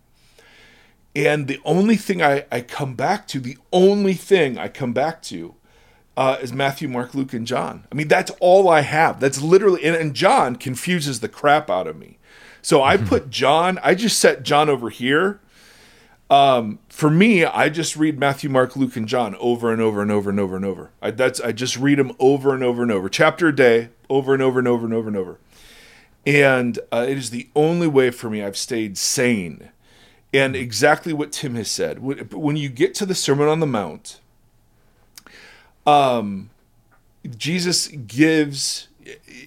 and 1.17 1.47
the 1.47 1.59
only 1.65 1.95
thing 1.95 2.21
i 2.21 2.45
i 2.51 2.61
come 2.61 2.93
back 2.93 3.27
to 3.27 3.39
the 3.39 3.57
only 3.73 4.13
thing 4.13 4.57
i 4.57 4.67
come 4.67 4.93
back 4.93 5.21
to 5.21 5.55
uh, 6.15 6.37
is 6.41 6.53
matthew 6.53 6.87
mark 6.87 7.13
luke 7.13 7.33
and 7.33 7.47
john 7.47 7.85
i 7.91 7.95
mean 7.95 8.07
that's 8.07 8.31
all 8.39 8.69
i 8.69 8.81
have 8.81 9.19
that's 9.19 9.41
literally 9.41 9.83
and, 9.83 9.95
and 9.95 10.13
john 10.13 10.55
confuses 10.55 11.19
the 11.19 11.29
crap 11.29 11.69
out 11.69 11.87
of 11.87 11.97
me 11.97 12.17
so 12.61 12.81
i 12.83 12.95
put 12.95 13.29
john 13.29 13.79
i 13.83 13.93
just 13.93 14.19
set 14.19 14.43
john 14.43 14.69
over 14.69 14.89
here 14.89 15.39
um, 16.29 16.79
for 16.89 17.09
me, 17.09 17.45
I 17.45 17.69
just 17.69 17.95
read 17.95 18.19
Matthew, 18.19 18.49
Mark, 18.49 18.75
Luke, 18.75 18.97
and 18.97 19.07
John 19.07 19.33
over 19.35 19.71
and 19.71 19.81
over 19.81 20.01
and 20.01 20.11
over 20.11 20.29
and 20.29 20.39
over 20.39 20.57
and 20.57 20.65
over. 20.65 20.91
I, 21.01 21.11
that's 21.11 21.39
I 21.39 21.53
just 21.53 21.77
read 21.77 21.99
them 21.99 22.11
over 22.19 22.53
and 22.53 22.63
over 22.63 22.81
and 22.83 22.91
over, 22.91 23.07
chapter 23.07 23.47
a 23.47 23.55
day, 23.55 23.89
over 24.09 24.33
and 24.33 24.43
over 24.43 24.59
and 24.59 24.67
over 24.67 24.85
and 24.85 24.93
over 24.93 25.07
and 25.07 25.15
over. 25.15 25.39
And 26.25 26.79
uh, 26.91 27.05
it 27.07 27.17
is 27.17 27.29
the 27.29 27.47
only 27.55 27.87
way 27.87 28.11
for 28.11 28.29
me 28.29 28.43
I've 28.43 28.57
stayed 28.57 28.97
sane. 28.97 29.69
And 30.37 30.55
exactly 30.55 31.13
what 31.13 31.31
Tim 31.31 31.55
has 31.55 31.67
said. 31.67 31.97
When 32.31 32.57
you 32.57 32.69
get 32.69 32.93
to 32.95 33.07
the 33.07 33.15
Sermon 33.15 33.47
on 33.47 33.59
the 33.59 33.65
Mount, 33.65 34.19
um, 35.87 36.51
Jesus 37.35 37.87
gives 37.87 38.87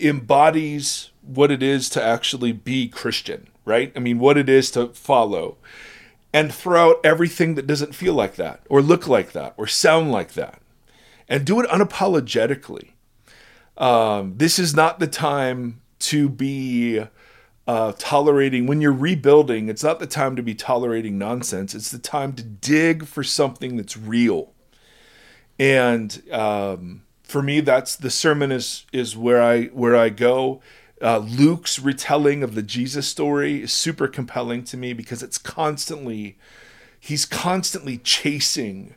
embodies 0.01 1.11
what 1.23 1.53
it 1.53 1.63
is 1.63 1.89
to 1.91 2.03
actually 2.03 2.51
be 2.51 2.89
Christian, 2.89 3.47
right? 3.65 3.93
I 3.95 4.01
mean, 4.01 4.19
what 4.19 4.37
it 4.37 4.49
is 4.49 4.69
to 4.73 4.89
follow 4.89 5.59
and 6.33 6.53
throw 6.53 6.91
out 6.91 7.01
everything 7.05 7.55
that 7.55 7.69
doesn't 7.69 7.95
feel 7.95 8.15
like 8.15 8.35
that 8.35 8.61
or 8.69 8.83
look 8.83 9.07
like 9.07 9.31
that 9.31 9.55
or 9.57 9.69
sound 9.69 10.11
like 10.11 10.33
that 10.33 10.61
and 11.29 11.45
do 11.45 11.61
it 11.61 11.71
unapologetically 11.71 12.91
um, 13.79 14.35
this 14.39 14.59
is 14.59 14.75
not 14.75 14.99
the 14.99 15.07
time 15.07 15.81
to 16.01 16.29
be 16.29 17.05
uh, 17.71 17.93
tolerating 17.99 18.67
when 18.67 18.81
you're 18.81 18.93
rebuilding 18.93 19.69
it's 19.69 19.85
not 19.85 20.01
the 20.01 20.07
time 20.07 20.35
to 20.35 20.43
be 20.43 20.57
tolerating 20.57 21.17
nonsense. 21.17 21.73
It's 21.73 21.93
the 21.93 22.01
time 22.01 22.33
to 22.33 22.43
dig 22.43 23.07
for 23.07 23.23
something 23.23 23.77
that's 23.77 23.97
real. 23.97 24.53
And 25.57 26.21
um, 26.33 27.03
for 27.23 27.43
me 27.43 27.61
that's 27.61 27.95
the 27.95 28.11
sermon 28.11 28.51
is 28.51 28.87
is 28.93 29.17
where 29.17 29.41
i 29.41 29.67
where 29.67 29.95
i 29.95 30.09
go. 30.09 30.61
Uh, 31.01 31.19
Luke's 31.19 31.79
retelling 31.79 32.43
of 32.43 32.57
the 32.57 32.63
Jesus 32.63 33.07
story 33.07 33.63
is 33.63 33.73
super 33.73 34.09
compelling 34.09 34.65
to 34.65 34.77
me 34.77 34.93
because 34.93 35.23
it's 35.23 35.39
constantly, 35.39 36.39
he's 36.99 37.25
constantly 37.25 37.99
chasing 37.99 38.97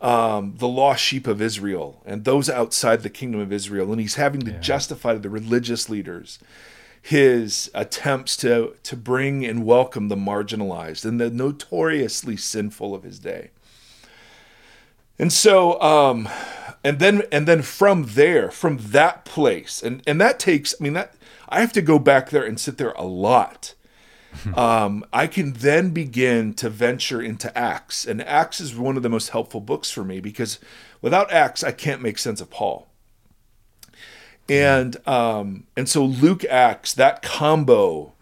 um, 0.00 0.56
the 0.56 0.68
lost 0.68 1.02
sheep 1.02 1.28
of 1.28 1.40
Israel 1.40 2.02
and 2.04 2.24
those 2.24 2.50
outside 2.50 3.02
the 3.02 3.08
kingdom 3.08 3.40
of 3.40 3.52
Israel, 3.52 3.92
and 3.92 4.00
he's 4.00 4.16
having 4.16 4.42
to 4.42 4.52
justify 4.58 5.12
to 5.14 5.20
the 5.20 5.30
religious 5.30 5.88
leaders 5.88 6.40
his 7.02 7.70
attempts 7.74 8.36
to 8.38 8.76
to 8.82 8.96
bring 8.96 9.44
and 9.44 9.64
welcome 9.64 10.08
the 10.08 10.16
marginalized 10.16 11.04
and 11.04 11.20
the 11.20 11.30
notoriously 11.30 12.36
sinful 12.36 12.94
of 12.94 13.02
his 13.02 13.18
day. 13.18 13.50
And 15.18 15.32
so, 15.32 15.80
um, 15.82 16.28
and 16.84 16.98
then 16.98 17.22
and 17.30 17.46
then 17.46 17.62
from 17.62 18.04
there 18.04 18.50
from 18.50 18.78
that 18.78 19.24
place 19.24 19.82
and 19.82 20.02
and 20.06 20.20
that 20.20 20.38
takes 20.38 20.74
i 20.78 20.82
mean 20.82 20.94
that 20.94 21.14
i 21.48 21.60
have 21.60 21.72
to 21.72 21.82
go 21.82 21.98
back 21.98 22.30
there 22.30 22.44
and 22.44 22.58
sit 22.58 22.78
there 22.78 22.92
a 22.92 23.04
lot. 23.04 23.74
Um, 24.54 25.04
i 25.12 25.26
can 25.26 25.54
then 25.54 25.90
begin 25.90 26.54
to 26.54 26.70
venture 26.70 27.20
into 27.20 27.56
acts 27.58 28.06
and 28.06 28.22
acts 28.22 28.60
is 28.60 28.76
one 28.76 28.96
of 28.96 29.02
the 29.02 29.08
most 29.08 29.30
helpful 29.30 29.60
books 29.60 29.90
for 29.90 30.04
me 30.04 30.20
because 30.20 30.60
without 31.02 31.32
acts 31.32 31.64
i 31.64 31.72
can't 31.72 32.00
make 32.00 32.16
sense 32.16 32.40
of 32.40 32.48
paul 32.48 32.86
and 34.50 35.08
um, 35.08 35.66
and 35.76 35.88
so 35.88 36.04
luke 36.04 36.44
acts 36.44 36.92
that 36.94 37.22
combo 37.22 38.12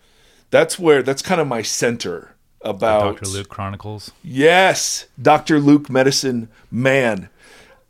that's 0.50 0.78
where 0.78 1.02
that's 1.02 1.22
kind 1.22 1.40
of 1.40 1.46
my 1.46 1.62
center 1.62 2.34
about 2.60 3.20
Dr. 3.20 3.26
Luke 3.26 3.48
Chronicles. 3.48 4.10
Yes, 4.22 5.06
Dr. 5.20 5.60
Luke 5.60 5.88
Medicine 5.88 6.48
Man. 6.70 7.28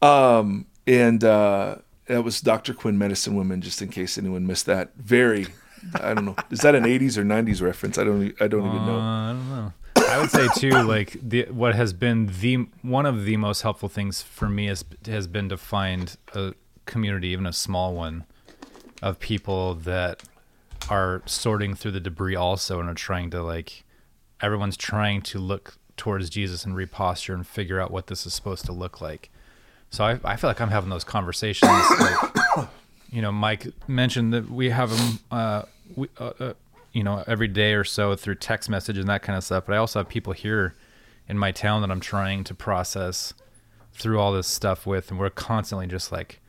Um, 0.03 0.67
and 0.87 1.23
uh, 1.25 1.77
that 2.07 2.23
was 2.23 2.41
Dr. 2.41 2.75
Quinn 2.75 2.99
Medicine 2.99 3.35
Woman, 3.35 3.61
just 3.61 3.83
in 3.83 3.89
case 3.89 4.19
anyone 4.19 4.47
missed 4.47 4.67
that. 4.67 4.95
Very, 4.97 5.47
I 5.95 6.15
don't 6.15 6.25
know. 6.25 6.37
Is 6.51 6.61
that 6.61 6.75
an 6.75 6.85
80s 6.85 7.17
or 7.17 7.25
90s 7.25 7.63
reference? 7.63 7.99
I 7.99 8.05
don't, 8.05 8.35
I 8.41 8.49
don't 8.49 8.67
even 8.67 8.87
know. 8.87 8.99
Uh, 8.99 9.31
I 9.31 9.33
don't 9.33 9.49
know. 9.49 9.73
I 10.09 10.19
would 10.21 10.31
say 10.31 10.49
too, 10.57 10.71
like 10.83 11.17
the 11.23 11.47
what 11.51 11.75
has 11.75 11.93
been 11.93 12.31
the 12.41 12.67
one 12.83 13.05
of 13.05 13.25
the 13.25 13.37
most 13.37 13.63
helpful 13.63 13.89
things 13.89 14.23
for 14.23 14.49
me 14.49 14.67
has 14.67 14.85
has 15.07 15.27
been 15.27 15.49
to 15.51 15.57
find 15.59 16.17
a 16.35 16.55
community, 16.89 17.29
even 17.29 17.47
a 17.47 17.53
small 17.53 17.95
one, 17.95 18.25
of 19.01 19.21
people 19.21 19.75
that 19.75 20.23
are 20.91 21.23
sorting 21.27 21.75
through 21.75 21.93
the 21.93 22.01
debris 22.01 22.35
also 22.35 22.81
and 22.81 22.89
are 22.89 22.95
trying 22.95 23.31
to 23.31 23.43
like 23.43 23.85
everyone's 24.41 24.77
trying 24.77 25.21
to 25.21 25.39
look 25.39 25.77
towards 25.97 26.31
Jesus 26.31 26.65
and 26.65 26.75
reposture 26.75 27.35
and 27.35 27.47
figure 27.47 27.81
out 27.81 27.91
what 27.91 28.07
this 28.07 28.27
is 28.27 28.35
supposed 28.35 28.65
to 28.65 28.73
look 28.73 29.01
like. 29.01 29.31
So 29.91 30.05
I, 30.05 30.19
I 30.25 30.37
feel 30.37 30.49
like 30.49 30.61
I'm 30.61 30.71
having 30.71 30.91
those 30.91 31.05
conversations. 31.05 31.71
Like, 31.99 32.69
you 33.11 33.23
know, 33.23 33.33
Mike 33.33 33.67
mentioned 33.89 34.35
that 34.35 34.51
we 34.51 34.69
have 34.71 34.91
them, 34.91 35.19
uh, 35.31 35.63
we, 35.97 36.09
uh, 36.19 36.33
uh, 36.39 36.53
you 36.93 37.03
know, 37.03 37.25
every 37.27 37.49
day 37.49 37.73
or 37.73 37.85
so 37.85 38.15
through 38.15 38.35
text 38.35 38.69
message 38.69 38.99
and 38.99 39.09
that 39.09 39.23
kind 39.23 39.37
of 39.37 39.45
stuff. 39.45 39.65
But 39.67 39.75
I 39.75 39.79
also 39.79 40.01
have 40.01 40.09
people 40.09 40.35
here 40.35 40.75
in 41.27 41.39
my 41.39 41.51
town 41.51 41.81
that 41.81 41.91
I'm 41.91 42.01
trying 42.01 42.45
to 42.45 42.55
process 42.55 43.33
through 43.95 44.21
all 44.21 44.33
this 44.33 44.47
stuff 44.47 44.87
with, 44.87 45.11
and 45.11 45.19
we're 45.19 45.31
constantly 45.31 45.87
just 45.87 46.13
like, 46.13 46.41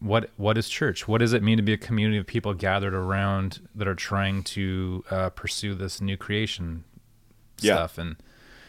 what 0.00 0.30
what 0.36 0.56
is 0.56 0.68
church? 0.68 1.08
What 1.08 1.18
does 1.18 1.32
it 1.32 1.42
mean 1.42 1.56
to 1.56 1.62
be 1.62 1.72
a 1.72 1.76
community 1.78 2.18
of 2.18 2.26
people 2.26 2.54
gathered 2.54 2.94
around 2.94 3.60
that 3.74 3.88
are 3.88 3.94
trying 3.94 4.42
to 4.44 5.04
uh, 5.10 5.30
pursue 5.30 5.74
this 5.74 6.00
new 6.00 6.16
creation 6.16 6.84
Yeah. 7.60 7.74
stuff? 7.74 7.98
And 7.98 8.16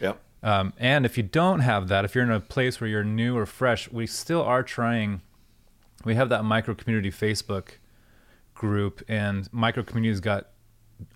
Yep. 0.00 0.20
um, 0.42 0.72
and 0.78 1.06
if 1.06 1.16
you 1.16 1.22
don't 1.22 1.60
have 1.60 1.88
that, 1.88 2.04
if 2.04 2.14
you're 2.14 2.24
in 2.24 2.30
a 2.30 2.40
place 2.40 2.80
where 2.80 2.88
you're 2.90 3.04
new 3.04 3.36
or 3.36 3.46
fresh, 3.46 3.90
we 3.90 4.06
still 4.06 4.42
are 4.42 4.62
trying. 4.62 5.20
We 6.04 6.14
have 6.14 6.30
that 6.30 6.44
micro 6.44 6.74
community 6.74 7.10
Facebook 7.10 7.72
group, 8.54 9.02
and 9.08 9.48
micro 9.52 9.82
communities 9.82 10.20
got 10.20 10.48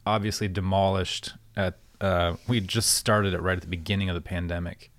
obviously 0.07 0.49
demolished 0.49 1.35
at. 1.57 1.79
Uh, 2.01 2.37
we 2.49 2.61
just 2.61 2.93
started 2.95 3.33
it 3.35 3.41
right 3.41 3.57
at 3.57 3.63
the 3.63 3.69
beginning 3.69 4.09
of 4.11 4.15
the 4.15 4.21
pandemic, 4.21 4.91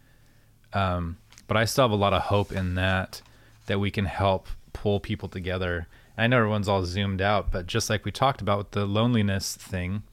um, 0.73 1.17
but 1.47 1.56
I 1.56 1.65
still 1.65 1.84
have 1.84 1.91
a 1.91 1.95
lot 1.95 2.13
of 2.13 2.23
hope 2.23 2.51
in 2.51 2.75
that 2.75 3.21
that 3.67 3.80
we 3.80 3.91
can 3.91 4.06
help 4.06 4.47
pull 4.76 5.00
people 5.00 5.30
together. 5.30 5.88
I 6.18 6.28
know 6.28 6.38
everyone's 6.38 6.68
all 6.70 6.86
zoomed 6.86 7.22
out, 7.22 7.52
but 7.52 7.68
just 7.68 7.90
like 7.90 8.06
we 8.06 8.12
talked 8.12 8.42
about 8.42 8.58
with 8.58 8.72
the 8.72 8.86
loneliness 8.86 9.56
thing, 9.56 10.04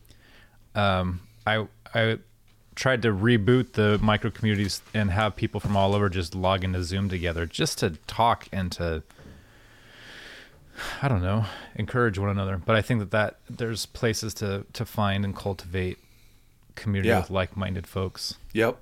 um, 0.74 1.20
I 1.46 1.66
I 1.94 2.18
tried 2.74 3.02
to 3.02 3.08
reboot 3.12 3.72
the 3.72 3.98
micro 4.02 4.30
communities 4.30 4.80
and 4.94 5.10
have 5.10 5.36
people 5.36 5.60
from 5.60 5.76
all 5.76 5.94
over 5.94 6.08
just 6.08 6.34
log 6.34 6.64
into 6.64 6.82
Zoom 6.82 7.08
together 7.08 7.44
just 7.46 7.78
to 7.78 7.90
talk 8.06 8.48
and 8.52 8.72
to 8.72 9.02
I 11.02 11.08
don't 11.08 11.20
know, 11.22 11.44
encourage 11.74 12.18
one 12.18 12.30
another. 12.30 12.56
But 12.56 12.76
I 12.76 12.82
think 12.82 13.00
that, 13.00 13.10
that 13.10 13.36
there's 13.50 13.86
places 13.86 14.32
to 14.34 14.64
to 14.72 14.84
find 14.84 15.24
and 15.24 15.36
cultivate 15.36 15.98
community 16.74 17.10
Yeah. 17.10 17.20
with 17.20 17.30
like-minded 17.30 17.86
folks. 17.86 18.36
Yep. 18.54 18.78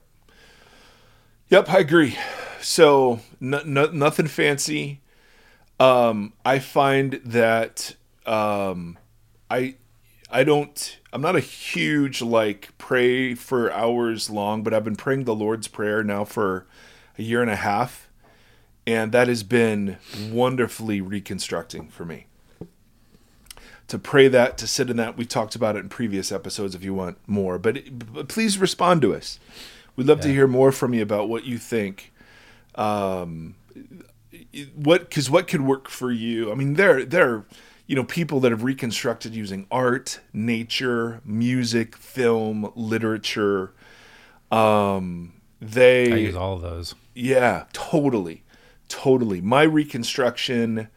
Yep, 1.49 1.69
I 1.69 1.79
agree. 1.79 2.17
So 2.61 3.21
n- 3.43 3.55
n- 3.77 3.99
nothing 3.99 4.29
fancy. 4.29 5.01
Um, 5.81 6.35
I 6.45 6.59
find 6.59 7.15
that 7.25 7.97
um, 8.27 8.99
I 9.51 9.77
I 10.31 10.45
don't 10.45 10.99
I'm 11.13 11.23
not 11.23 11.37
a 11.37 11.41
huge 11.41 12.21
like 12.21 12.77
pray 12.77 13.35
for 13.35 13.73
hours 13.73 14.29
long, 14.29 14.63
but 14.63 14.75
I've 14.75 14.85
been 14.85 14.95
praying 14.95 15.25
the 15.25 15.35
Lord's 15.35 15.69
prayer 15.69 16.05
now 16.05 16.25
for 16.25 16.67
a 17.19 17.23
year 17.23 17.41
and 17.41 17.51
a 17.51 17.57
half, 17.57 18.11
and 18.87 19.11
that 19.13 19.27
has 19.29 19.43
been 19.43 19.97
wonderfully 20.31 21.01
reconstructing 21.01 21.89
for 21.89 22.05
me. 22.05 22.27
To 23.89 23.99
pray 23.99 24.29
that, 24.29 24.57
to 24.59 24.69
sit 24.69 24.89
in 24.89 24.99
that, 24.99 25.17
we 25.17 25.25
talked 25.25 25.57
about 25.57 25.75
it 25.75 25.81
in 25.81 25.89
previous 25.89 26.31
episodes 26.31 26.77
if 26.77 26.85
you 26.85 26.95
want 26.95 27.19
more, 27.27 27.59
but, 27.59 28.13
but 28.13 28.29
please 28.29 28.57
respond 28.57 29.03
to 29.03 29.13
us. 29.13 29.41
We'd 29.97 30.07
love 30.07 30.21
to 30.21 30.29
hear 30.29 30.47
more 30.47 30.71
from 30.71 30.95
you 30.95 31.03
about 31.03 31.29
what 31.29 31.45
you 31.45 31.59
think. 31.59 32.13
Um, 32.77 33.57
what 34.75 35.09
because 35.09 35.31
what 35.31 35.49
could 35.49 35.63
work 35.63 35.89
for 35.89 36.11
you? 36.11 36.51
I 36.51 36.55
mean, 36.55 36.75
there 36.75 37.05
there 37.05 37.31
are 37.31 37.47
you 37.87 37.97
know 37.97 38.05
people 38.05 38.41
that 38.41 38.51
have 38.51 38.63
reconstructed 38.63 39.35
using 39.35 39.67
art, 39.71 40.21
nature, 40.33 41.21
music, 41.25 41.97
film, 41.97 42.73
literature. 42.75 43.73
Um, 44.51 45.35
they 45.61 46.13
I 46.13 46.17
use 46.17 46.37
all 46.37 46.55
of 46.55 46.63
those. 46.63 46.95
yeah, 47.15 47.65
totally. 47.73 48.43
Totally. 48.89 49.41
My 49.41 49.63
reconstruction 49.63 50.89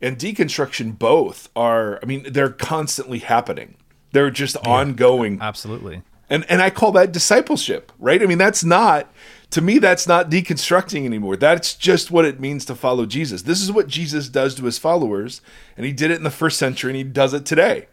and 0.00 0.18
deconstruction 0.18 0.98
both 0.98 1.48
are 1.54 2.00
I 2.02 2.06
mean, 2.06 2.26
they're 2.32 2.50
constantly 2.50 3.18
happening. 3.20 3.76
They're 4.12 4.30
just 4.30 4.56
ongoing. 4.66 5.38
Absolutely. 5.40 6.02
And 6.30 6.44
and 6.48 6.60
I 6.60 6.70
call 6.70 6.92
that 6.92 7.12
discipleship, 7.12 7.92
right? 7.98 8.22
I 8.22 8.26
mean, 8.26 8.38
that's 8.38 8.64
not 8.64 9.12
to 9.50 9.60
me 9.62 9.78
that's 9.78 10.06
not 10.06 10.28
deconstructing 10.30 11.04
anymore. 11.06 11.36
That's 11.36 11.74
just 11.74 12.10
what 12.10 12.24
it 12.26 12.38
means 12.38 12.64
to 12.66 12.74
follow 12.74 13.06
Jesus. 13.06 13.42
This 13.42 13.62
is 13.62 13.72
what 13.72 13.88
Jesus 13.88 14.28
does 14.28 14.54
to 14.56 14.64
his 14.64 14.78
followers, 14.78 15.40
and 15.76 15.86
he 15.86 15.92
did 15.92 16.10
it 16.10 16.16
in 16.18 16.22
the 16.24 16.30
first 16.30 16.58
century 16.58 16.90
and 16.90 16.96
he 16.96 17.04
does 17.04 17.32
it 17.34 17.46
today 17.46 17.86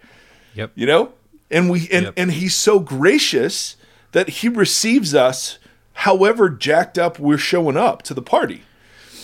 Yep. 0.54 0.72
you 0.76 0.86
know 0.86 1.14
and 1.52 1.70
we 1.70 1.88
and, 1.92 2.06
Yep. 2.06 2.14
and 2.18 2.32
he's 2.34 2.56
so 2.56 2.80
gracious 2.80 3.76
that 4.14 4.28
he 4.30 4.50
receives 4.50 5.14
us 5.14 5.60
however 5.94 6.50
jacked 6.50 6.98
up 6.98 7.20
we're 7.20 7.38
showing 7.38 7.78
up 7.78 8.02
to 8.04 8.14
the 8.14 8.22
party 8.22 8.64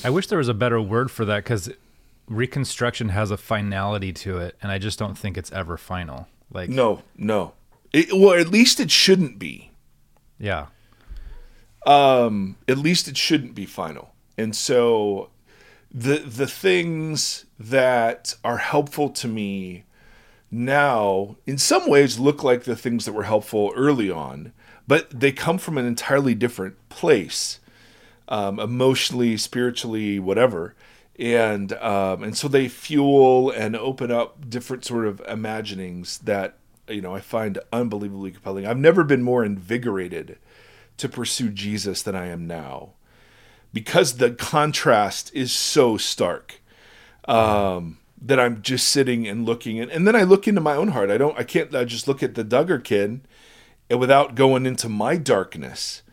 I 0.04 0.10
wish 0.10 0.28
there 0.28 0.38
was 0.38 0.48
a 0.50 0.54
better 0.54 0.82
word 0.82 1.12
for 1.12 1.26
that 1.26 1.44
because 1.44 1.70
reconstruction 2.28 3.10
has 3.10 3.30
a 3.32 3.38
finality 3.38 4.14
to 4.14 4.38
it, 4.40 4.56
and 4.62 4.72
I 4.72 4.78
just 4.78 4.98
don't 4.98 5.18
think 5.18 5.38
it's 5.38 5.52
ever 5.52 5.78
final. 5.78 6.28
Like, 6.52 6.70
no 6.70 7.02
no 7.18 7.54
it, 7.94 8.12
well 8.14 8.40
at 8.40 8.48
least 8.50 8.80
it 8.80 8.90
shouldn't 8.92 9.38
be 9.40 9.72
yeah, 10.40 10.68
um 11.86 12.56
at 12.68 12.78
least 12.78 13.08
it 13.08 13.18
shouldn't 13.18 13.56
be 13.56 13.66
final. 13.66 14.14
And 14.38 14.56
so 14.56 15.30
the 15.92 16.18
the 16.18 16.48
things 16.48 17.46
that 17.60 18.36
are 18.44 18.58
helpful 18.58 19.10
to 19.10 19.28
me 19.28 19.84
now 20.50 21.36
in 21.46 21.58
some 21.58 21.90
ways 21.90 22.20
look 22.20 22.44
like 22.44 22.64
the 22.64 22.76
things 22.76 23.06
that 23.06 23.14
were 23.14 23.24
helpful 23.24 23.72
early 23.76 24.12
on 24.12 24.52
but 24.88 25.10
they 25.18 25.32
come 25.32 25.58
from 25.58 25.78
an 25.78 25.86
entirely 25.86 26.36
different 26.36 26.76
place 26.90 27.60
um, 28.32 28.60
emotionally 28.60 29.38
spiritually 29.38 30.18
whatever. 30.18 30.74
And 31.20 31.74
um, 31.74 32.24
and 32.24 32.36
so 32.36 32.48
they 32.48 32.68
fuel 32.68 33.52
and 33.52 33.76
open 33.76 34.10
up 34.10 34.50
different 34.50 34.86
sort 34.86 35.06
of 35.06 35.22
imaginings 35.28 36.18
that 36.20 36.58
you 36.88 37.02
know 37.02 37.14
i 37.14 37.20
find 37.20 37.60
unbelievably 37.72 38.32
compelling. 38.32 38.66
I've 38.66 38.78
never 38.78 39.04
been 39.04 39.22
more 39.22 39.46
invigorated 39.46 40.40
to 41.02 41.10
pursue 41.10 41.50
jesus 41.50 42.02
than 42.02 42.16
i 42.16 42.28
am 42.28 42.48
now 42.48 42.94
because 43.74 44.18
the 44.18 44.32
contrast 44.32 45.34
is 45.34 45.52
so 45.52 45.98
stark 45.98 46.62
um, 47.26 47.98
that 48.22 48.40
I'm 48.40 48.62
just 48.62 48.88
sitting 48.88 49.28
and 49.28 49.46
looking, 49.46 49.80
and, 49.80 49.92
and 49.92 50.08
then 50.08 50.16
I 50.16 50.24
look 50.24 50.48
into 50.48 50.62
my 50.62 50.76
own 50.76 50.90
heart. 50.90 51.10
I 51.10 51.18
don't, 51.18 51.38
I 51.38 51.44
can't 51.44 51.74
I 51.76 51.86
just 51.86 52.08
look 52.08 52.22
at 52.22 52.36
the 52.36 52.44
Duggar 52.44 52.84
kid, 52.84 53.22
and 53.90 54.00
without 54.00 54.36
going 54.36 54.66
into 54.66 54.90
my 54.90 55.18
darkness 55.18 56.04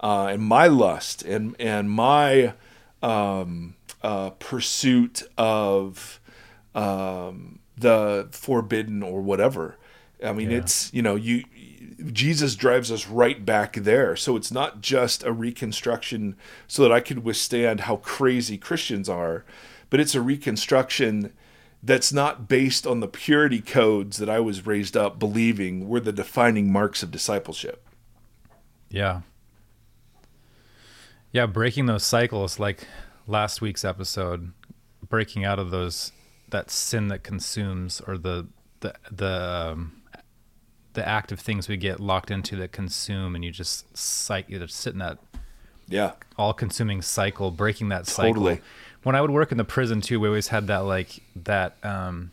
uh, 0.00 0.28
and 0.30 0.42
my 0.42 0.66
lust 0.66 1.22
and 1.22 1.56
and 1.58 1.90
my 1.90 2.54
um, 3.02 3.74
uh, 4.02 4.30
pursuit 4.30 5.22
of 5.36 6.20
um, 6.74 7.60
the 7.76 8.28
forbidden 8.30 9.02
or 9.02 9.20
whatever. 9.20 9.76
I 10.24 10.32
mean, 10.32 10.50
Yeah. 10.50 10.58
it's 10.58 10.92
you 10.92 11.02
know 11.02 11.14
you 11.16 11.44
Jesus 12.12 12.54
drives 12.56 12.92
us 12.92 13.06
right 13.06 13.44
back 13.44 13.74
there. 13.74 14.16
So 14.16 14.36
it's 14.36 14.52
not 14.52 14.80
just 14.80 15.22
a 15.24 15.32
reconstruction 15.32 16.36
so 16.66 16.82
that 16.82 16.92
I 16.92 17.00
could 17.00 17.24
withstand 17.24 17.80
how 17.80 17.96
crazy 17.96 18.58
Christians 18.58 19.08
are, 19.08 19.44
but 19.88 19.98
it's 20.00 20.14
a 20.14 20.20
reconstruction 20.20 21.32
that's 21.82 22.12
not 22.12 22.48
based 22.48 22.86
on 22.86 23.00
the 23.00 23.08
purity 23.08 23.60
codes 23.60 24.18
that 24.18 24.28
I 24.28 24.40
was 24.40 24.66
raised 24.66 24.96
up 24.96 25.18
believing 25.18 25.88
were 25.88 26.00
the 26.00 26.12
defining 26.12 26.70
marks 26.72 27.02
of 27.02 27.10
discipleship. 27.10 27.82
yeah, 28.90 29.20
yeah. 31.32 31.46
Breaking 31.46 31.86
those 31.86 32.04
cycles, 32.04 32.58
like 32.58 32.86
last 33.26 33.60
week's 33.60 33.84
episode, 33.84 34.52
breaking 35.08 35.44
out 35.44 35.58
of 35.58 35.70
those 35.70 36.12
that 36.50 36.70
sin 36.70 37.08
that 37.08 37.22
consumes 37.22 38.00
or 38.06 38.16
the 38.18 38.46
the 38.80 38.94
the 39.10 39.72
um, 39.72 39.95
the 40.96 41.06
active 41.08 41.38
things 41.38 41.68
we 41.68 41.76
get 41.76 42.00
locked 42.00 42.30
into 42.30 42.56
that 42.56 42.72
consume, 42.72 43.34
and 43.36 43.44
you 43.44 43.50
just 43.52 43.96
psych 43.96 44.46
you 44.50 44.58
just 44.58 44.74
sit 44.74 44.92
in 44.92 44.98
that 44.98 45.18
Yeah. 45.88 46.12
all-consuming 46.36 47.02
cycle, 47.02 47.52
breaking 47.52 47.88
that 47.90 48.06
cycle. 48.06 48.34
Totally. 48.34 48.60
When 49.04 49.14
I 49.14 49.20
would 49.20 49.30
work 49.30 49.52
in 49.52 49.58
the 49.58 49.64
prison 49.64 50.00
too, 50.00 50.18
we 50.18 50.26
always 50.26 50.48
had 50.48 50.66
that 50.66 50.78
like 50.78 51.22
that. 51.36 51.76
Um, 51.84 52.32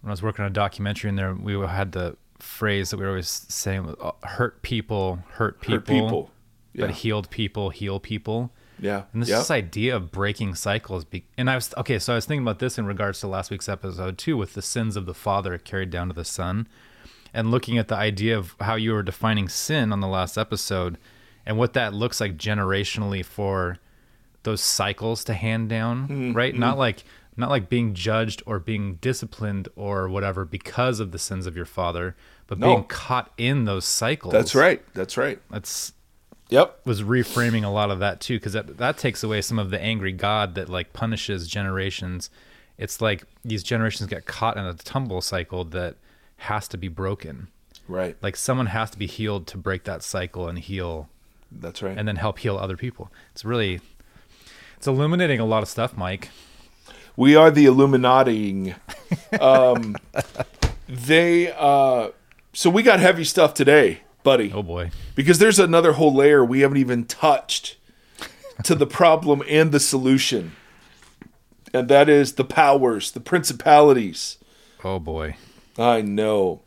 when 0.00 0.10
I 0.10 0.12
was 0.12 0.22
working 0.22 0.44
on 0.44 0.50
a 0.50 0.54
documentary 0.54 1.08
in 1.08 1.14
there, 1.16 1.32
we 1.34 1.52
had 1.66 1.92
the 1.92 2.16
phrase 2.40 2.90
that 2.90 2.96
we 2.96 3.04
were 3.04 3.10
always 3.10 3.28
saying: 3.28 3.94
uh, 4.00 4.12
"Hurt 4.24 4.62
people, 4.62 5.20
hurt 5.32 5.60
people, 5.60 5.74
Hurt 5.76 5.86
people. 5.86 6.30
Yeah. 6.72 6.86
but 6.86 6.94
healed 6.96 7.30
people, 7.30 7.70
heal 7.70 8.00
people." 8.00 8.50
Yeah. 8.80 9.04
And 9.12 9.22
this 9.22 9.28
this 9.28 9.50
idea 9.50 9.94
of 9.96 10.10
breaking 10.12 10.54
cycles. 10.54 11.04
Be- 11.04 11.24
and 11.36 11.50
I 11.50 11.56
was 11.56 11.72
okay. 11.76 11.98
So 11.98 12.12
I 12.12 12.16
was 12.16 12.26
thinking 12.26 12.44
about 12.44 12.58
this 12.60 12.78
in 12.78 12.86
regards 12.86 13.18
to 13.20 13.26
last 13.28 13.50
week's 13.50 13.68
episode 13.68 14.18
too, 14.18 14.36
with 14.36 14.54
the 14.54 14.62
sins 14.62 14.96
of 14.96 15.04
the 15.06 15.14
father 15.14 15.58
carried 15.58 15.90
down 15.90 16.06
to 16.08 16.14
the 16.14 16.24
son, 16.24 16.68
and 17.32 17.50
looking 17.50 17.78
at 17.78 17.88
the 17.88 17.96
idea 17.96 18.36
of 18.36 18.54
how 18.60 18.76
you 18.76 18.92
were 18.92 19.02
defining 19.02 19.48
sin 19.48 19.92
on 19.92 20.00
the 20.00 20.08
last 20.08 20.36
episode, 20.36 20.98
and 21.46 21.58
what 21.58 21.72
that 21.74 21.94
looks 21.94 22.20
like 22.20 22.36
generationally 22.36 23.24
for 23.24 23.78
those 24.42 24.60
cycles 24.60 25.24
to 25.24 25.34
hand 25.34 25.68
down. 25.68 26.08
Mm-hmm. 26.08 26.32
Right? 26.32 26.54
Not 26.54 26.72
mm-hmm. 26.72 26.78
like 26.80 27.04
not 27.36 27.50
like 27.50 27.68
being 27.68 27.94
judged 27.94 28.42
or 28.46 28.58
being 28.58 28.96
disciplined 28.96 29.68
or 29.76 30.08
whatever 30.08 30.44
because 30.44 30.98
of 30.98 31.12
the 31.12 31.18
sins 31.18 31.46
of 31.46 31.54
your 31.56 31.64
father, 31.64 32.16
but 32.48 32.58
No. 32.58 32.74
being 32.74 32.84
caught 32.84 33.32
in 33.38 33.64
those 33.64 33.84
cycles. 33.84 34.32
That's 34.32 34.56
right. 34.56 34.82
That's 34.92 35.16
right. 35.16 35.40
That's 35.50 35.92
Yep. 36.50 36.80
was 36.86 37.02
reframing 37.02 37.62
a 37.62 37.68
lot 37.68 37.90
of 37.90 37.98
that 37.98 38.20
too 38.20 38.38
because 38.38 38.54
that, 38.54 38.78
that 38.78 38.96
takes 38.96 39.22
away 39.22 39.42
some 39.42 39.58
of 39.58 39.68
the 39.68 39.78
angry 39.80 40.12
god 40.12 40.54
that 40.54 40.70
like 40.70 40.94
punishes 40.94 41.46
generations 41.46 42.30
it's 42.78 43.02
like 43.02 43.24
these 43.44 43.62
generations 43.62 44.08
get 44.08 44.24
caught 44.24 44.56
in 44.56 44.64
a 44.64 44.72
tumble 44.72 45.20
cycle 45.20 45.64
that 45.64 45.96
has 46.38 46.68
to 46.68 46.76
be 46.78 46.88
broken 46.88 47.48
Right. 47.86 48.16
like 48.22 48.36
someone 48.36 48.66
has 48.66 48.90
to 48.90 48.98
be 48.98 49.06
healed 49.06 49.46
to 49.48 49.56
break 49.56 49.84
that 49.84 50.02
cycle 50.02 50.46
and 50.48 50.58
heal 50.58 51.08
That's 51.50 51.82
right. 51.82 51.96
and 51.96 52.06
then 52.06 52.16
help 52.16 52.38
heal 52.40 52.56
other 52.58 52.76
people 52.76 53.10
it's 53.32 53.44
really 53.44 53.80
it's 54.76 54.86
illuminating 54.86 55.40
a 55.40 55.44
lot 55.46 55.62
of 55.62 55.68
stuff 55.68 55.96
mike 55.96 56.28
We 57.16 57.34
are 57.34 57.50
the 57.50 57.64
Illuminati. 57.66 58.74
Um, 59.40 59.96
they 60.88 61.52
uh, 61.52 62.10
so 62.52 62.70
we 62.70 62.82
got 62.82 63.00
heavy 63.00 63.24
stuff 63.24 63.54
today, 63.54 64.02
buddy, 64.22 64.52
oh 64.52 64.62
boy 64.62 64.90
because 65.16 65.38
there's 65.38 65.58
another 65.58 65.92
whole 65.94 66.14
layer 66.14 66.44
we 66.44 66.60
haven't 66.60 66.76
even 66.78 67.04
touched 67.06 67.76
to 68.64 68.74
the 68.76 68.86
problem 68.86 69.42
and 69.48 69.72
the 69.72 69.80
solution, 69.80 70.52
and 71.74 71.88
that 71.88 72.08
is 72.08 72.34
the 72.34 72.44
powers, 72.44 73.10
the 73.10 73.20
principalities. 73.20 74.38
oh 74.84 74.98
boy 75.00 75.36
I 75.78 76.02
know, 76.02 76.62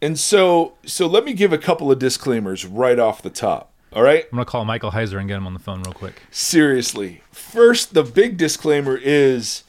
and 0.00 0.18
so 0.18 0.74
so 0.84 1.06
let 1.06 1.24
me 1.24 1.32
give 1.32 1.52
a 1.52 1.58
couple 1.58 1.90
of 1.90 1.98
disclaimers 1.98 2.64
right 2.64 2.98
off 2.98 3.22
the 3.22 3.30
top. 3.30 3.72
All 3.94 4.02
right. 4.02 4.24
i'm 4.24 4.30
gonna 4.36 4.46
call 4.46 4.64
michael 4.64 4.92
heiser 4.92 5.18
and 5.18 5.28
get 5.28 5.36
him 5.36 5.46
on 5.46 5.52
the 5.52 5.60
phone 5.60 5.82
real 5.82 5.92
quick 5.92 6.22
seriously. 6.30 7.22
First, 7.30 7.92
the 7.92 8.02
big 8.02 8.36
disclaimer 8.38 8.96
is 8.96 9.64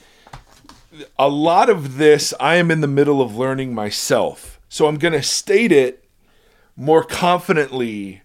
a 1.18 1.28
lot 1.28 1.70
of 1.70 1.98
this 1.98 2.34
I 2.40 2.56
am 2.56 2.72
in 2.72 2.82
the 2.82 2.88
middle 2.88 3.22
of 3.22 3.36
learning 3.36 3.74
myself. 3.74 4.60
So 4.70 4.88
I'm 4.88 4.98
going 4.98 5.14
to 5.14 5.24
state 5.24 5.72
it 5.72 6.04
more 6.76 7.04
confidently 7.04 8.22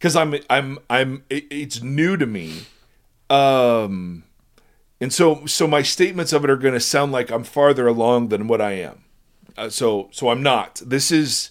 cuz 0.00 0.14
I'm 0.16 0.34
I'm 0.50 0.78
I'm 0.90 1.24
it's 1.30 1.82
new 1.82 2.16
to 2.16 2.26
me. 2.26 2.66
Um 3.30 4.24
and 5.00 5.12
so 5.12 5.46
so 5.46 5.66
my 5.66 5.82
statements 5.82 6.32
of 6.32 6.44
it 6.44 6.50
are 6.50 6.56
going 6.56 6.74
to 6.74 6.80
sound 6.80 7.12
like 7.12 7.30
I'm 7.30 7.44
farther 7.44 7.86
along 7.86 8.28
than 8.28 8.48
what 8.48 8.60
I 8.60 8.72
am. 8.72 9.04
Uh, 9.58 9.68
so 9.68 10.08
so 10.12 10.30
I'm 10.30 10.42
not. 10.42 10.80
This 10.86 11.10
is 11.10 11.50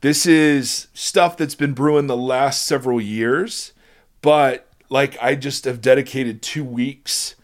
this 0.00 0.24
is 0.24 0.86
stuff 0.94 1.36
that's 1.36 1.56
been 1.56 1.72
brewing 1.72 2.06
the 2.06 2.16
last 2.16 2.64
several 2.64 3.00
years, 3.00 3.72
but 4.22 4.68
like 4.88 5.18
I 5.20 5.34
just 5.34 5.64
have 5.64 5.80
dedicated 5.80 6.42
two 6.42 6.64
weeks 6.64 7.34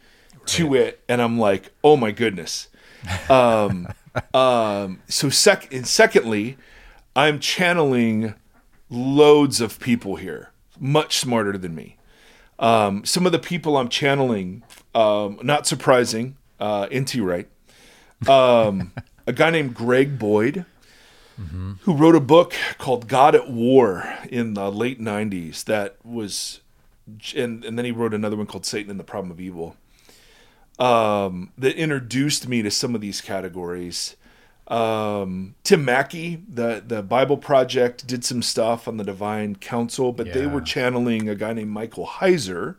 to 0.46 0.74
it, 0.74 1.03
and 1.09 1.20
I'm 1.20 1.38
like, 1.38 1.72
oh 1.83 1.96
my 1.96 2.12
goodness. 2.12 2.68
Um, 3.29 3.88
um, 4.35 5.03
so 5.09 5.29
sec- 5.29 5.72
and 5.74 5.87
secondly, 5.87 6.57
I'm 7.16 7.40
channeling 7.40 8.35
loads 8.88 9.61
of 9.61 9.81
people 9.81 10.16
here, 10.16 10.53
much 10.79 11.18
smarter 11.18 11.59
than 11.59 11.74
me. 11.74 11.96
Um, 12.61 13.05
some 13.05 13.26
of 13.26 13.33
the 13.33 13.38
people 13.38 13.76
I'm 13.76 13.88
channeling, 13.88 14.62
um, 14.94 15.40
not 15.42 15.66
surprising, 15.66 16.37
uh, 16.61 16.87
NT 16.94 17.16
Wright, 17.16 17.48
um, 18.29 18.92
a 19.30 19.32
guy 19.32 19.50
named 19.50 19.74
Greg 19.74 20.18
Boyd 20.18 20.66
who 21.82 21.94
wrote 21.94 22.14
a 22.16 22.20
book 22.20 22.54
called 22.76 23.08
God 23.08 23.34
at 23.34 23.50
War 23.50 24.18
in 24.28 24.52
the 24.54 24.70
late 24.70 25.00
90s 25.00 25.64
that 25.64 25.96
was 26.04 26.60
and, 27.34 27.64
and 27.64 27.78
then 27.78 27.84
he 27.86 27.92
wrote 27.92 28.12
another 28.12 28.36
one 28.36 28.46
called 28.46 28.66
Satan 28.66 28.90
and 28.90 29.00
the 29.00 29.04
Problem 29.04 29.30
of 29.30 29.40
Evil 29.40 29.76
um, 30.78 31.52
that 31.56 31.76
introduced 31.76 32.48
me 32.48 32.60
to 32.62 32.70
some 32.70 32.94
of 32.94 33.00
these 33.00 33.20
categories. 33.20 34.16
Um, 34.68 35.54
Tim 35.64 35.84
Mackie, 35.84 36.42
the 36.48 36.82
the 36.86 37.02
Bible 37.02 37.36
Project, 37.36 38.06
did 38.06 38.24
some 38.24 38.42
stuff 38.42 38.86
on 38.86 38.96
the 38.96 39.04
Divine 39.04 39.56
Council, 39.56 40.12
but 40.12 40.32
they 40.32 40.46
were 40.46 40.60
channeling 40.60 41.28
a 41.28 41.34
guy 41.34 41.52
named 41.52 41.70
Michael 41.70 42.06
Heiser, 42.06 42.76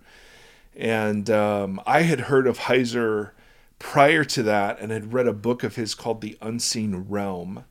and 0.75 1.29
um, 1.29 1.81
I 1.85 2.03
had 2.03 2.21
heard 2.21 2.47
of 2.47 2.59
Heiser 2.59 3.31
prior 3.81 4.23
to 4.23 4.43
that 4.43 4.79
and 4.79 4.91
had 4.91 5.11
read 5.11 5.27
a 5.27 5.33
book 5.33 5.63
of 5.63 5.75
his 5.75 5.95
called 5.95 6.21
The 6.21 6.37
Unseen 6.41 7.05
Realm. 7.09 7.65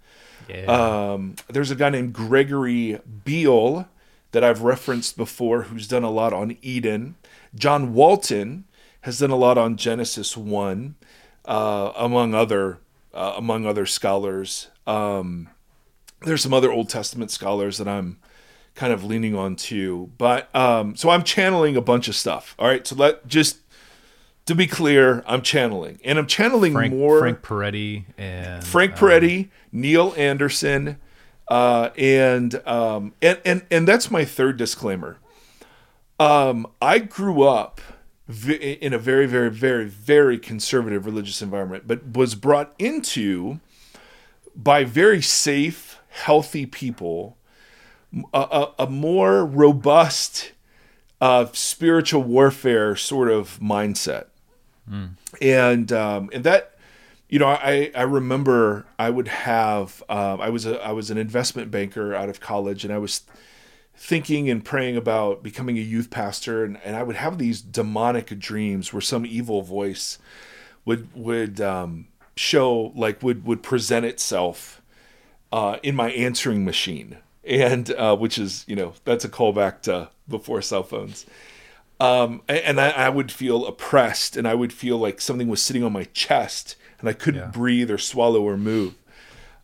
yeah 0.48 0.64
Um, 1.12 1.36
there's 1.48 1.70
a 1.70 1.76
guy 1.76 1.90
named 1.90 2.12
Gregory 2.12 2.98
Beale 3.24 3.88
that 4.32 4.44
I've 4.44 4.62
referenced 4.62 5.16
before 5.16 5.62
who's 5.62 5.88
done 5.88 6.02
a 6.02 6.10
lot 6.10 6.32
on 6.32 6.56
Eden. 6.62 7.14
John 7.54 7.94
Walton 7.94 8.64
has 9.02 9.18
done 9.18 9.30
a 9.30 9.36
lot 9.36 9.56
on 9.56 9.76
Genesis 9.76 10.36
1, 10.36 10.94
uh, 11.46 11.92
among 11.96 12.34
other 12.34 12.78
uh, 13.12 13.34
among 13.36 13.66
other 13.66 13.86
scholars. 13.86 14.68
Um, 14.86 15.48
there's 16.22 16.42
some 16.42 16.54
other 16.54 16.70
Old 16.70 16.88
Testament 16.88 17.30
scholars 17.30 17.78
that 17.78 17.88
I'm 17.88 18.18
kind 18.74 18.92
of 18.92 19.02
leaning 19.04 19.34
on 19.34 19.56
too. 19.56 20.10
But 20.18 20.54
um, 20.54 20.96
so 20.96 21.10
I'm 21.10 21.22
channeling 21.22 21.76
a 21.76 21.80
bunch 21.80 22.08
of 22.08 22.14
stuff. 22.14 22.54
All 22.58 22.68
right, 22.68 22.86
so 22.86 22.94
let 22.94 23.26
just 23.26 23.58
to 24.46 24.54
be 24.54 24.66
clear, 24.66 25.22
I'm 25.26 25.42
channeling, 25.42 26.00
and 26.04 26.18
I'm 26.18 26.26
channeling 26.26 26.72
frank, 26.72 26.94
more. 26.94 27.20
frank 27.20 27.42
peretti 27.42 28.04
and 28.18 28.64
Frank 28.64 28.92
um, 28.92 28.98
Peretti, 28.98 29.48
Neil 29.72 30.14
Anderson, 30.16 30.98
uh, 31.48 31.90
and 31.96 32.54
um, 32.66 33.14
and 33.22 33.40
and 33.44 33.66
and 33.70 33.86
that's 33.86 34.10
my 34.10 34.24
third 34.24 34.56
disclaimer. 34.56 35.18
Um, 36.18 36.66
I 36.82 36.98
grew 36.98 37.42
up 37.42 37.80
v- 38.28 38.54
in 38.54 38.92
a 38.92 38.98
very, 38.98 39.26
very, 39.26 39.50
very, 39.50 39.86
very 39.86 40.38
conservative 40.38 41.06
religious 41.06 41.40
environment, 41.40 41.84
but 41.86 42.14
was 42.14 42.34
brought 42.34 42.74
into 42.78 43.60
by 44.54 44.84
very 44.84 45.22
safe, 45.22 45.98
healthy 46.08 46.66
people 46.66 47.38
a, 48.32 48.38
a, 48.38 48.74
a 48.80 48.86
more 48.86 49.44
robust 49.44 50.52
uh, 51.20 51.46
spiritual 51.52 52.22
warfare 52.22 52.96
sort 52.96 53.30
of 53.30 53.58
mindset 53.60 54.26
and 55.40 55.92
um, 55.92 56.30
and 56.32 56.44
that 56.44 56.74
you 57.28 57.38
know 57.38 57.46
I 57.46 57.90
I 57.94 58.02
remember 58.02 58.86
I 58.98 59.10
would 59.10 59.28
have 59.28 60.02
um, 60.08 60.40
I 60.40 60.48
was 60.48 60.66
a 60.66 60.80
I 60.80 60.92
was 60.92 61.10
an 61.10 61.18
investment 61.18 61.70
banker 61.70 62.14
out 62.14 62.28
of 62.28 62.40
college 62.40 62.84
and 62.84 62.92
I 62.92 62.98
was 62.98 63.22
thinking 63.94 64.48
and 64.48 64.64
praying 64.64 64.96
about 64.96 65.42
becoming 65.42 65.76
a 65.76 65.82
youth 65.82 66.10
pastor 66.10 66.64
and, 66.64 66.78
and 66.84 66.96
I 66.96 67.02
would 67.02 67.16
have 67.16 67.36
these 67.36 67.60
demonic 67.60 68.38
dreams 68.38 68.92
where 68.92 69.02
some 69.02 69.26
evil 69.26 69.62
voice 69.62 70.18
would 70.84 71.08
would 71.14 71.60
um, 71.60 72.08
show 72.36 72.92
like 72.96 73.22
would 73.22 73.44
would 73.44 73.62
present 73.62 74.06
itself 74.06 74.80
uh, 75.52 75.78
in 75.82 75.94
my 75.94 76.10
answering 76.12 76.64
machine. 76.64 77.18
And 77.44 77.90
uh, 77.92 78.16
which 78.16 78.38
is 78.38 78.64
you 78.68 78.76
know 78.76 78.94
that's 79.04 79.24
a 79.24 79.28
callback 79.28 79.82
to 79.82 80.10
before 80.28 80.62
cell 80.62 80.82
phones 80.82 81.26
um, 82.00 82.42
and 82.48 82.80
I, 82.80 82.90
I 82.90 83.08
would 83.10 83.30
feel 83.30 83.66
oppressed 83.66 84.36
and 84.36 84.48
I 84.48 84.54
would 84.54 84.72
feel 84.72 84.96
like 84.98 85.20
something 85.20 85.48
was 85.48 85.62
sitting 85.62 85.84
on 85.84 85.92
my 85.92 86.04
chest 86.04 86.76
and 86.98 87.08
I 87.08 87.12
couldn't 87.12 87.40
Yeah. 87.40 87.46
breathe 87.48 87.90
or 87.90 87.98
swallow 87.98 88.42
or 88.42 88.56
move. 88.56 88.94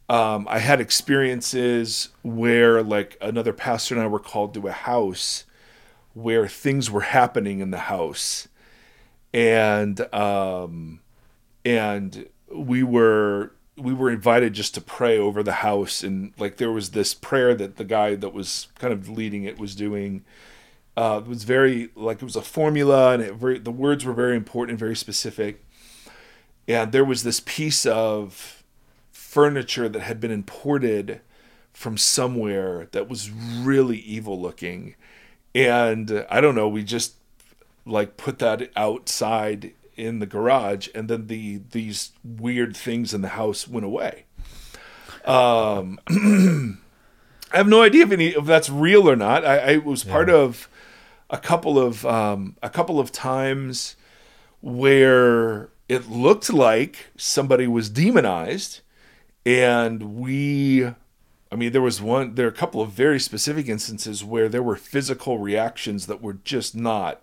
Um, 0.09 0.47
I 0.49 0.59
had 0.61 0.81
experiences 0.81 2.11
where 2.23 2.83
like 2.83 3.17
another 3.21 3.53
pastor 3.53 3.95
and 3.95 4.05
I 4.05 4.07
were 4.07 4.21
called 4.21 4.55
to 4.55 4.69
a 4.69 4.73
house 4.73 5.45
where 6.15 6.47
things 6.47 6.91
were 6.91 7.01
happening 7.03 7.59
in 7.61 7.71
the 7.73 7.79
house 7.79 8.47
and 9.35 10.01
um, 10.15 11.01
and 11.65 12.27
we 12.55 12.83
were 12.83 13.53
we 13.77 13.93
were 13.93 14.11
invited 14.11 14.55
just 14.55 14.75
to 14.75 14.81
pray 14.81 15.19
over 15.19 15.43
the 15.43 15.53
house 15.55 16.03
and 16.03 16.33
like 16.39 16.57
there 16.57 16.71
was 16.71 16.91
this 16.93 17.13
prayer 17.13 17.55
that 17.55 17.77
the 17.77 17.85
guy 17.85 18.15
that 18.15 18.33
was 18.33 18.69
kind 18.79 18.93
of 18.93 19.09
leading 19.09 19.45
it 19.45 19.59
was 19.59 19.75
doing 19.75 20.25
Uh, 20.97 21.21
it 21.23 21.29
was 21.29 21.45
very 21.45 21.91
like 21.95 22.19
it 22.19 22.25
was 22.25 22.37
a 22.37 22.43
formula, 22.43 23.13
and 23.13 23.23
it 23.23 23.35
very, 23.35 23.59
the 23.59 23.71
words 23.71 24.05
were 24.05 24.15
very 24.15 24.37
important, 24.37 24.79
very 24.79 24.97
specific. 24.97 25.63
And 26.67 26.91
there 26.91 27.05
was 27.05 27.23
this 27.23 27.41
piece 27.41 27.85
of 27.85 28.65
furniture 29.13 29.89
that 29.89 30.01
had 30.01 30.21
been 30.21 30.31
imported 30.31 31.21
from 31.73 31.99
somewhere 31.99 32.89
that 32.93 33.09
was 33.09 33.31
really 33.31 33.99
evil 33.99 34.41
looking, 34.41 34.95
and 35.55 36.11
uh, 36.11 36.25
I 36.31 36.41
don't 36.41 36.55
know. 36.55 36.69
We 36.69 36.83
just 36.83 37.17
like 37.85 38.17
put 38.17 38.39
that 38.39 38.71
outside 38.75 39.75
in 39.97 40.19
the 40.19 40.27
garage, 40.27 40.89
and 40.95 41.09
then 41.09 41.27
the 41.27 41.61
these 41.73 42.13
weird 42.25 42.75
things 42.75 43.13
in 43.13 43.21
the 43.21 43.29
house 43.29 43.69
went 43.69 43.85
away. 43.85 44.25
Um, 45.27 45.99
I 47.53 47.59
have 47.59 47.69
no 47.69 47.83
idea 47.83 48.05
if 48.05 48.13
any 48.13 48.29
if 48.29 48.47
that's 48.47 48.71
real 48.71 49.09
or 49.09 49.17
not. 49.17 49.45
I, 49.45 49.75
I 49.75 49.77
was 49.77 50.03
part 50.05 50.31
of 50.31 50.69
a 51.31 51.39
couple 51.39 51.79
of 51.79 52.05
um, 52.07 52.57
a 52.63 52.71
couple 52.71 52.99
of 53.01 53.11
times 53.13 53.97
where 54.61 55.71
it 55.89 56.09
looked 56.09 56.53
like 56.53 57.09
somebody 57.17 57.67
was 57.67 57.89
demonized, 57.91 58.81
and 59.45 60.17
we. 60.17 60.87
I 61.53 61.55
mean, 61.55 61.71
there 61.73 61.83
was 61.83 62.03
one. 62.03 62.35
There 62.35 62.47
are 62.47 62.51
a 62.51 62.53
couple 62.53 62.81
of 62.81 62.91
very 62.91 63.21
specific 63.21 63.69
instances 63.69 64.25
where 64.25 64.49
there 64.49 64.63
were 64.65 64.75
physical 64.77 65.39
reactions 65.39 66.07
that 66.09 66.21
were 66.21 66.35
just 66.35 66.75
not 66.75 67.23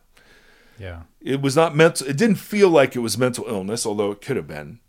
Yeah. 0.79 1.01
it 1.21 1.41
was 1.41 1.55
not 1.55 1.75
mental 1.75 2.07
it 2.07 2.17
didn't 2.17 2.37
feel 2.37 2.69
like 2.69 2.95
it 2.95 2.99
was 2.99 3.17
mental 3.17 3.45
illness 3.47 3.85
although 3.85 4.11
it 4.11 4.21
could 4.21 4.37
have 4.37 4.47
been 4.47 4.79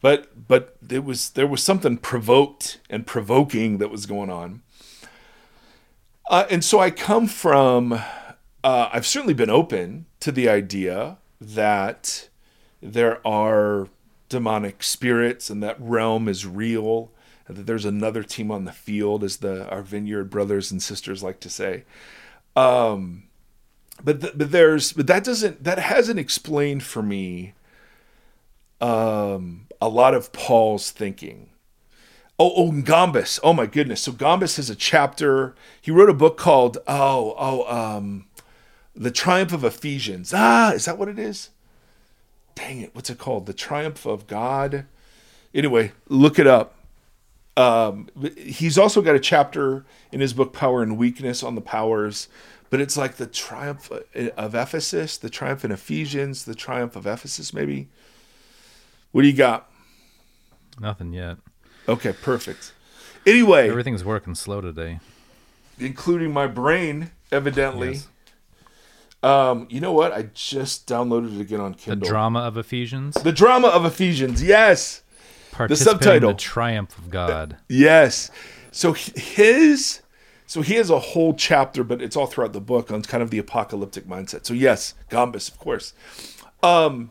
but 0.00 0.48
but 0.48 0.76
it 0.88 1.04
was 1.04 1.30
there 1.30 1.46
was 1.48 1.62
something 1.62 1.98
provoked 1.98 2.78
and 2.88 3.06
provoking 3.06 3.78
that 3.78 3.90
was 3.90 4.06
going 4.06 4.30
on 4.30 4.62
uh, 6.30 6.46
and 6.50 6.64
so 6.64 6.78
i 6.80 6.90
come 6.90 7.26
from 7.26 8.00
uh, 8.66 8.90
i've 8.92 9.06
certainly 9.06 9.34
been 9.34 9.50
open 9.50 10.06
to 10.20 10.32
the 10.32 10.48
idea 10.48 11.18
that 11.40 12.28
there 12.82 13.26
are 13.26 13.88
demonic 14.28 14.82
spirits 14.82 15.50
and 15.50 15.62
that 15.62 15.76
realm 15.80 16.28
is 16.28 16.46
real 16.46 17.10
and 17.48 17.56
that 17.56 17.66
there's 17.66 17.84
another 17.84 18.22
team 18.22 18.50
on 18.50 18.64
the 18.64 18.72
field 18.72 19.22
as 19.24 19.38
the 19.38 19.68
our 19.70 19.82
vineyard 19.82 20.30
brothers 20.30 20.70
and 20.70 20.82
sisters 20.82 21.22
like 21.22 21.40
to 21.40 21.50
say 21.50 21.84
but 24.02 24.20
th- 24.20 24.32
but 24.36 24.50
there's 24.50 24.92
but 24.92 25.06
that 25.06 25.24
doesn't 25.24 25.62
that 25.64 25.78
hasn't 25.78 26.18
explained 26.18 26.82
for 26.82 27.02
me 27.02 27.54
um 28.80 29.66
a 29.80 29.88
lot 29.88 30.14
of 30.14 30.32
Paul's 30.32 30.90
thinking. 30.90 31.50
Oh, 32.38 32.52
oh, 32.56 32.70
Gombis 32.72 33.40
Oh 33.42 33.52
my 33.52 33.66
goodness. 33.66 34.02
So 34.02 34.12
Gombis 34.12 34.56
has 34.56 34.68
a 34.68 34.74
chapter. 34.74 35.54
He 35.80 35.90
wrote 35.90 36.10
a 36.10 36.14
book 36.14 36.36
called 36.36 36.78
oh 36.86 37.34
oh 37.38 37.64
um, 37.74 38.26
the 38.96 39.10
Triumph 39.10 39.52
of 39.52 39.62
Ephesians. 39.64 40.32
Ah, 40.34 40.72
is 40.72 40.84
that 40.86 40.98
what 40.98 41.08
it 41.08 41.18
is? 41.18 41.50
Dang 42.54 42.80
it! 42.80 42.94
What's 42.94 43.10
it 43.10 43.18
called? 43.18 43.46
The 43.46 43.52
Triumph 43.52 44.06
of 44.06 44.26
God. 44.26 44.86
Anyway, 45.54 45.92
look 46.08 46.38
it 46.38 46.46
up. 46.46 46.74
Um, 47.56 48.08
he's 48.36 48.76
also 48.76 49.00
got 49.00 49.14
a 49.14 49.20
chapter 49.20 49.84
in 50.12 50.20
his 50.20 50.32
book 50.34 50.52
Power 50.52 50.82
and 50.82 50.98
Weakness 50.98 51.42
on 51.42 51.54
the 51.54 51.60
powers, 51.62 52.28
but 52.68 52.80
it's 52.80 52.96
like 52.98 53.16
the 53.16 53.26
triumph 53.26 53.90
of 53.90 54.54
Ephesus, 54.54 55.16
the 55.16 55.30
triumph 55.30 55.64
in 55.64 55.72
Ephesians, 55.72 56.44
the 56.44 56.54
triumph 56.54 56.96
of 56.96 57.06
Ephesus, 57.06 57.54
maybe. 57.54 57.88
What 59.12 59.22
do 59.22 59.28
you 59.28 59.34
got? 59.34 59.70
Nothing 60.78 61.14
yet. 61.14 61.38
Okay, 61.88 62.12
perfect. 62.12 62.74
Anyway, 63.24 63.70
Everything's 63.70 64.04
working 64.04 64.34
slow 64.34 64.60
today. 64.60 65.00
including 65.78 66.32
my 66.34 66.46
brain, 66.46 67.10
evidently. 67.32 67.92
Yes. 67.92 68.08
Um, 69.26 69.66
you 69.70 69.80
know 69.80 69.92
what? 69.92 70.12
I 70.12 70.28
just 70.34 70.86
downloaded 70.86 71.36
it 71.36 71.40
again 71.40 71.60
on 71.60 71.74
The 71.84 71.96
drama 71.96 72.40
of 72.40 72.56
Ephesians. 72.56 73.14
the 73.16 73.32
drama 73.32 73.68
of 73.68 73.84
Ephesians. 73.84 74.42
Yes. 74.42 75.02
In 75.58 75.74
subtitle. 75.74 76.30
The 76.32 76.36
triumph 76.38 76.96
of 76.98 77.10
God. 77.10 77.56
Yes. 77.68 78.30
So 78.70 78.92
his 78.92 80.02
so 80.46 80.60
he 80.62 80.74
has 80.74 80.90
a 80.90 80.98
whole 80.98 81.34
chapter, 81.34 81.82
but 81.82 82.00
it's 82.02 82.14
all 82.14 82.26
throughout 82.26 82.52
the 82.52 82.60
book 82.60 82.90
on 82.92 83.02
kind 83.02 83.22
of 83.22 83.30
the 83.30 83.38
apocalyptic 83.38 84.06
mindset. 84.06 84.44
So 84.46 84.54
yes, 84.54 84.94
Gombis, 85.10 85.50
of 85.50 85.58
course. 85.58 85.92
Um 86.62 87.10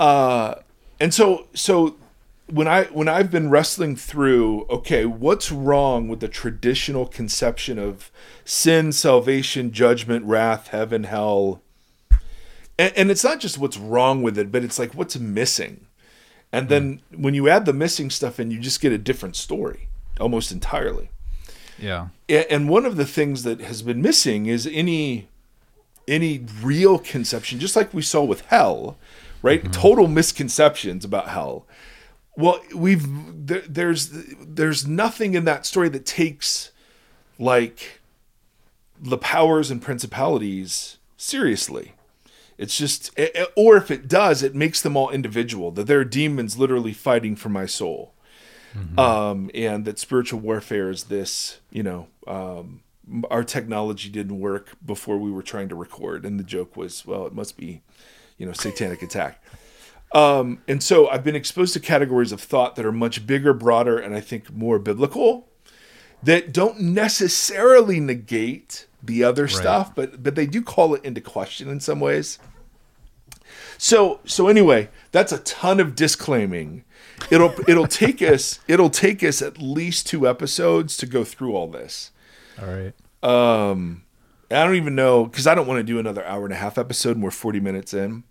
uh 0.00 0.56
and 0.98 1.12
so 1.12 1.46
so 1.54 1.96
when 2.52 2.68
I 2.68 2.84
when 2.84 3.08
I've 3.08 3.30
been 3.30 3.48
wrestling 3.48 3.96
through, 3.96 4.66
okay, 4.68 5.06
what's 5.06 5.50
wrong 5.50 6.08
with 6.08 6.20
the 6.20 6.28
traditional 6.28 7.06
conception 7.06 7.78
of 7.78 8.10
sin, 8.44 8.92
salvation, 8.92 9.72
judgment, 9.72 10.26
wrath, 10.26 10.68
heaven, 10.68 11.04
hell? 11.04 11.62
And, 12.78 12.92
and 12.96 13.10
it's 13.10 13.24
not 13.24 13.40
just 13.40 13.58
what's 13.58 13.78
wrong 13.78 14.22
with 14.22 14.36
it, 14.36 14.52
but 14.52 14.62
it's 14.62 14.78
like 14.78 14.92
what's 14.92 15.18
missing. 15.18 15.86
And 16.52 16.68
then 16.68 17.00
hmm. 17.10 17.22
when 17.22 17.32
you 17.34 17.48
add 17.48 17.64
the 17.64 17.72
missing 17.72 18.10
stuff 18.10 18.38
in, 18.38 18.50
you 18.50 18.58
just 18.58 18.82
get 18.82 18.92
a 18.92 18.98
different 18.98 19.36
story 19.36 19.88
almost 20.20 20.52
entirely. 20.52 21.10
Yeah. 21.78 22.08
And 22.28 22.68
one 22.68 22.84
of 22.84 22.96
the 22.96 23.06
things 23.06 23.44
that 23.44 23.60
has 23.62 23.80
been 23.82 24.02
missing 24.02 24.46
is 24.46 24.66
any 24.66 25.28
any 26.06 26.44
real 26.60 26.98
conception, 26.98 27.60
just 27.60 27.76
like 27.76 27.94
we 27.94 28.02
saw 28.02 28.22
with 28.22 28.42
hell, 28.46 28.98
right? 29.40 29.62
Mm-hmm. 29.62 29.72
Total 29.72 30.08
misconceptions 30.08 31.04
about 31.04 31.28
hell. 31.28 31.64
Well, 32.36 32.60
we've 32.74 33.06
there, 33.46 33.62
there's 33.68 34.10
there's 34.40 34.86
nothing 34.86 35.34
in 35.34 35.44
that 35.44 35.66
story 35.66 35.88
that 35.90 36.06
takes 36.06 36.72
like 37.38 38.00
the 38.98 39.18
powers 39.18 39.70
and 39.70 39.82
principalities 39.82 40.98
seriously. 41.16 41.92
It's 42.58 42.76
just, 42.76 43.18
or 43.56 43.76
if 43.76 43.90
it 43.90 44.06
does, 44.06 44.42
it 44.42 44.54
makes 44.54 44.80
them 44.82 44.96
all 44.96 45.10
individual. 45.10 45.72
That 45.72 45.86
there 45.86 45.98
are 45.98 46.04
demons 46.04 46.56
literally 46.56 46.92
fighting 46.92 47.34
for 47.34 47.48
my 47.48 47.66
soul, 47.66 48.14
um, 48.96 49.50
and 49.52 49.84
that 49.84 49.98
spiritual 49.98 50.38
warfare 50.40 50.88
is 50.90 51.04
this. 51.04 51.58
You 51.70 51.82
know, 51.82 52.06
um, 52.26 52.82
our 53.30 53.42
technology 53.42 54.08
didn't 54.08 54.38
work 54.38 54.76
before 54.84 55.18
we 55.18 55.30
were 55.30 55.42
trying 55.42 55.68
to 55.70 55.74
record, 55.74 56.24
and 56.24 56.38
the 56.38 56.44
joke 56.44 56.76
was, 56.76 57.04
well, 57.04 57.26
it 57.26 57.34
must 57.34 57.56
be, 57.56 57.82
you 58.38 58.46
know, 58.46 58.52
satanic 58.52 59.02
attack. 59.02 59.42
Um, 60.14 60.60
and 60.68 60.82
so 60.82 61.08
I've 61.08 61.24
been 61.24 61.36
exposed 61.36 61.72
to 61.74 61.80
categories 61.80 62.32
of 62.32 62.40
thought 62.40 62.76
that 62.76 62.84
are 62.84 62.92
much 62.92 63.26
bigger, 63.26 63.54
broader, 63.54 63.98
and 63.98 64.14
I 64.14 64.20
think 64.20 64.52
more 64.52 64.78
biblical 64.78 65.48
that 66.22 66.52
don't 66.52 66.80
necessarily 66.80 67.98
negate 67.98 68.86
the 69.02 69.24
other 69.24 69.48
stuff, 69.48 69.94
but 69.94 70.22
but 70.22 70.34
they 70.34 70.46
do 70.46 70.62
call 70.62 70.94
it 70.94 71.04
into 71.04 71.20
question 71.20 71.68
in 71.68 71.80
some 71.80 71.98
ways. 71.98 72.38
So 73.78 74.20
so 74.24 74.46
anyway, 74.48 74.90
that's 75.10 75.32
a 75.32 75.38
ton 75.38 75.80
of 75.80 75.96
disclaiming. 75.96 76.84
It'll 77.30 77.54
it'll 77.66 77.88
take 77.88 78.22
us 78.22 78.60
it'll 78.68 78.90
take 78.90 79.24
us 79.24 79.42
at 79.42 79.58
least 79.58 80.06
two 80.06 80.28
episodes 80.28 80.96
to 80.98 81.06
go 81.06 81.24
through 81.24 81.56
all 81.56 81.66
this. 81.66 82.12
All 82.60 82.68
right. 82.68 82.94
Um, 83.22 84.04
I 84.50 84.64
don't 84.64 84.76
even 84.76 84.94
know 84.94 85.24
because 85.24 85.46
I 85.46 85.54
don't 85.54 85.66
want 85.66 85.78
to 85.78 85.84
do 85.84 85.98
another 85.98 86.24
hour 86.24 86.44
and 86.44 86.52
a 86.52 86.56
half 86.56 86.78
episode, 86.78 87.16
and 87.16 87.22
we're 87.22 87.30
forty 87.30 87.60
minutes 87.60 87.92
in. 87.92 88.24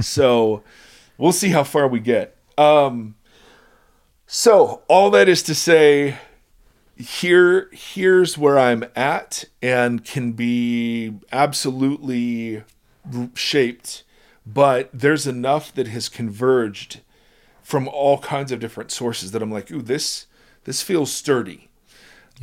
So 0.00 0.62
we'll 1.18 1.32
see 1.32 1.50
how 1.50 1.64
far 1.64 1.86
we 1.88 2.00
get. 2.00 2.36
Um, 2.58 3.14
so 4.26 4.82
all 4.88 5.10
that 5.10 5.28
is 5.28 5.42
to 5.44 5.54
say, 5.54 6.16
here 6.96 7.68
here's 7.72 8.36
where 8.38 8.58
I'm 8.58 8.84
at, 8.96 9.44
and 9.62 10.04
can 10.04 10.32
be 10.32 11.14
absolutely 11.32 12.64
shaped, 13.34 14.02
but 14.46 14.88
there's 14.92 15.26
enough 15.26 15.72
that 15.74 15.88
has 15.88 16.08
converged 16.08 17.00
from 17.62 17.88
all 17.88 18.18
kinds 18.18 18.50
of 18.52 18.60
different 18.60 18.90
sources 18.90 19.32
that 19.32 19.42
I'm 19.42 19.50
like, 19.50 19.70
ooh, 19.70 19.82
this 19.82 20.26
this 20.64 20.82
feels 20.82 21.12
sturdy 21.12 21.68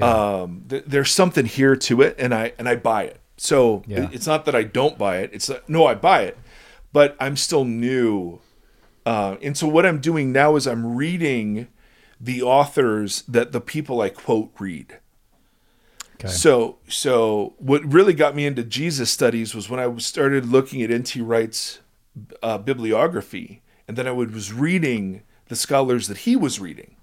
um, 0.02 0.64
th- 0.70 0.84
there's 0.88 1.12
something 1.12 1.46
here 1.46 1.76
to 1.76 2.02
it, 2.02 2.16
and 2.18 2.34
I 2.34 2.54
and 2.58 2.68
I 2.70 2.76
buy 2.76 3.04
it. 3.04 3.20
So 3.38 3.84
Yeah. 3.88 4.04
it- 4.06 4.14
it's 4.14 4.28
not 4.28 4.46
that 4.46 4.56
I 4.56 4.64
don't 4.64 4.98
buy 4.98 5.18
it. 5.18 5.32
It's 5.34 5.48
that, 5.48 5.68
no, 5.70 5.86
I 5.86 5.96
buy 5.96 6.24
it, 6.24 6.38
but 6.94 7.18
I'm 7.20 7.36
still 7.36 7.66
new. 7.66 8.40
Uh, 9.06 9.36
and 9.42 9.58
so 9.58 9.68
what 9.68 9.86
I'm 9.86 10.00
doing 10.00 10.32
now 10.32 10.56
is 10.56 10.66
I'm 10.66 10.96
reading 10.96 11.68
the 12.22 12.42
authors 12.42 13.24
that 13.28 13.52
the 13.52 13.60
people 13.60 14.00
I 14.00 14.10
quote 14.10 14.52
read. 14.58 15.00
Okay. 16.16 16.30
So 16.30 16.78
so 16.88 17.54
what 17.58 17.84
really 17.84 18.14
got 18.14 18.36
me 18.36 18.46
into 18.46 18.64
Jesus 18.64 19.12
studies 19.12 19.54
was 19.54 19.70
when 19.70 19.80
I 19.80 19.94
started 19.98 20.46
looking 20.46 20.82
at 20.82 20.90
N.T. 20.90 21.20
Wright's 21.22 21.80
uh, 22.42 22.60
bibliography, 22.60 23.62
and 23.88 23.98
then 23.98 24.08
I 24.08 24.12
would, 24.12 24.34
was 24.34 24.54
reading 24.54 25.24
the 25.48 25.56
scholars 25.56 26.08
that 26.08 26.20
he 26.20 26.36
was 26.36 26.60
reading 26.60 26.96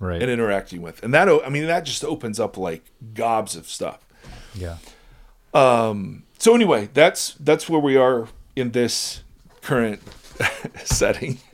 right. 0.00 0.20
and 0.20 0.30
interacting 0.30 0.82
with. 0.82 1.02
And 1.02 1.14
that, 1.14 1.28
I 1.28 1.48
mean, 1.50 1.66
that 1.66 1.84
just 1.84 2.04
opens 2.04 2.40
up 2.40 2.56
like 2.56 2.84
gobs 3.12 3.54
of 3.54 3.68
stuff. 3.68 4.04
yeah. 4.54 4.78
So 6.38 6.54
anyway, 6.54 6.88
that's 6.92 7.34
that's 7.34 7.68
where 7.68 7.80
we 7.80 7.96
are 7.96 8.28
in 8.56 8.72
this 8.72 9.22
current 9.64 10.00
setting. 10.84 11.38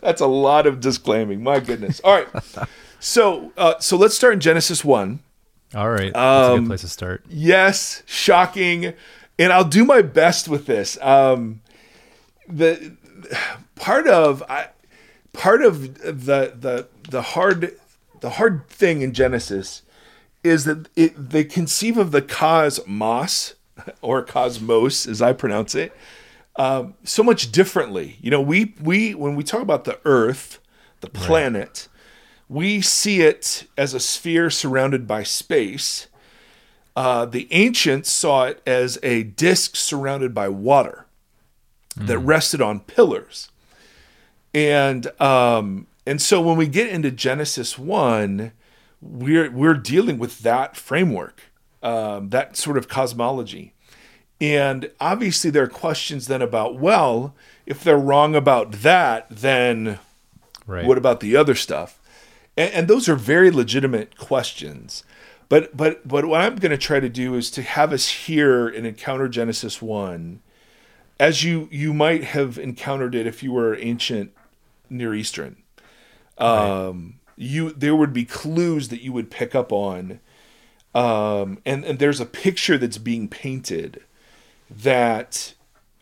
that's 0.00 0.20
a 0.20 0.26
lot 0.26 0.66
of 0.66 0.80
disclaiming. 0.80 1.42
My 1.42 1.60
goodness. 1.60 2.00
All 2.04 2.14
right. 2.14 2.28
So 3.00 3.52
uh, 3.56 3.78
so 3.78 3.96
let's 3.96 4.14
start 4.14 4.34
in 4.34 4.40
Genesis 4.40 4.84
one. 4.84 5.20
All 5.74 5.90
right. 5.90 6.12
That's 6.12 6.48
a 6.48 6.52
Um, 6.52 6.60
good 6.60 6.68
place 6.68 6.80
to 6.82 6.88
start. 6.88 7.24
Yes, 7.28 8.02
shocking. 8.06 8.94
And 9.38 9.52
I'll 9.52 9.64
do 9.64 9.84
my 9.84 10.00
best 10.02 10.48
with 10.48 10.66
this. 10.66 10.96
Um, 11.02 11.60
the 12.48 12.96
part 13.74 14.06
of 14.08 14.42
I, 14.48 14.68
part 15.32 15.62
of 15.62 15.94
the 16.02 16.52
the 16.58 16.88
the 17.10 17.22
hard 17.22 17.76
the 18.20 18.30
hard 18.30 18.66
thing 18.68 19.02
in 19.02 19.12
Genesis 19.12 19.82
is 20.42 20.64
that 20.64 20.88
it, 20.96 21.30
they 21.30 21.44
conceive 21.44 21.98
of 21.98 22.12
the 22.12 22.22
cosmos 22.22 23.54
or 24.00 24.22
cosmos 24.22 25.06
as 25.06 25.20
I 25.20 25.32
pronounce 25.34 25.74
it 25.74 25.92
um, 26.58 26.94
so 27.04 27.22
much 27.22 27.52
differently. 27.52 28.16
You 28.20 28.30
know, 28.30 28.40
we 28.40 28.74
we 28.80 29.14
when 29.14 29.36
we 29.36 29.44
talk 29.44 29.62
about 29.62 29.84
the 29.84 30.00
Earth, 30.04 30.58
the 31.00 31.08
planet, 31.08 31.88
we 32.48 32.80
see 32.80 33.20
it 33.20 33.66
as 33.76 33.94
a 33.94 34.00
sphere 34.00 34.50
surrounded 34.50 35.06
by 35.06 35.22
space. 35.22 36.06
Uh, 36.94 37.26
the 37.26 37.46
ancients 37.50 38.10
saw 38.10 38.44
it 38.44 38.62
as 38.66 38.98
a 39.02 39.22
disk 39.22 39.76
surrounded 39.76 40.34
by 40.34 40.48
water 40.48 41.06
that 41.96 42.18
rested 42.18 42.60
on 42.60 42.80
pillars. 42.80 43.50
And 44.54 45.08
um, 45.20 45.86
and 46.06 46.22
so 46.22 46.40
when 46.40 46.56
we 46.56 46.66
get 46.66 46.88
into 46.88 47.10
Genesis 47.10 47.78
one, 47.78 48.52
we're 49.00 49.50
we're 49.50 49.74
dealing 49.74 50.18
with 50.18 50.40
that 50.40 50.76
framework, 50.76 51.42
um, 51.82 52.30
that 52.30 52.56
sort 52.56 52.78
of 52.78 52.88
cosmology. 52.88 53.74
And 54.40 54.90
obviously, 55.00 55.50
there 55.50 55.62
are 55.64 55.68
questions 55.68 56.26
then 56.26 56.42
about 56.42 56.78
well, 56.78 57.34
if 57.64 57.82
they're 57.82 57.98
wrong 57.98 58.34
about 58.34 58.72
that, 58.72 59.26
then 59.30 59.98
Right. 60.66 60.84
what 60.84 60.98
about 60.98 61.20
the 61.20 61.36
other 61.36 61.54
stuff? 61.54 61.98
And, 62.56 62.72
and 62.72 62.88
those 62.88 63.08
are 63.08 63.14
very 63.14 63.50
legitimate 63.50 64.18
questions. 64.18 65.04
But 65.48 65.76
but 65.76 66.06
but 66.06 66.24
what 66.26 66.40
I'm 66.40 66.56
going 66.56 66.70
to 66.72 66.78
try 66.78 66.98
to 67.00 67.08
do 67.08 67.34
is 67.34 67.50
to 67.52 67.62
have 67.62 67.92
us 67.92 68.08
hear 68.08 68.66
and 68.68 68.84
encounter 68.86 69.28
Genesis 69.28 69.80
one, 69.80 70.40
as 71.20 71.44
you 71.44 71.68
you 71.70 71.94
might 71.94 72.24
have 72.24 72.58
encountered 72.58 73.14
it 73.14 73.26
if 73.26 73.42
you 73.42 73.52
were 73.52 73.76
ancient 73.76 74.32
Near 74.90 75.14
Eastern. 75.14 75.56
Um, 76.36 77.20
you 77.36 77.70
there 77.70 77.94
would 77.94 78.12
be 78.12 78.24
clues 78.24 78.88
that 78.88 79.02
you 79.02 79.12
would 79.12 79.30
pick 79.30 79.54
up 79.54 79.72
on, 79.72 80.18
um, 80.94 81.58
and 81.64 81.84
and 81.84 81.98
there's 82.00 82.20
a 82.20 82.26
picture 82.26 82.76
that's 82.76 82.98
being 82.98 83.28
painted 83.28 84.02
that 84.70 85.54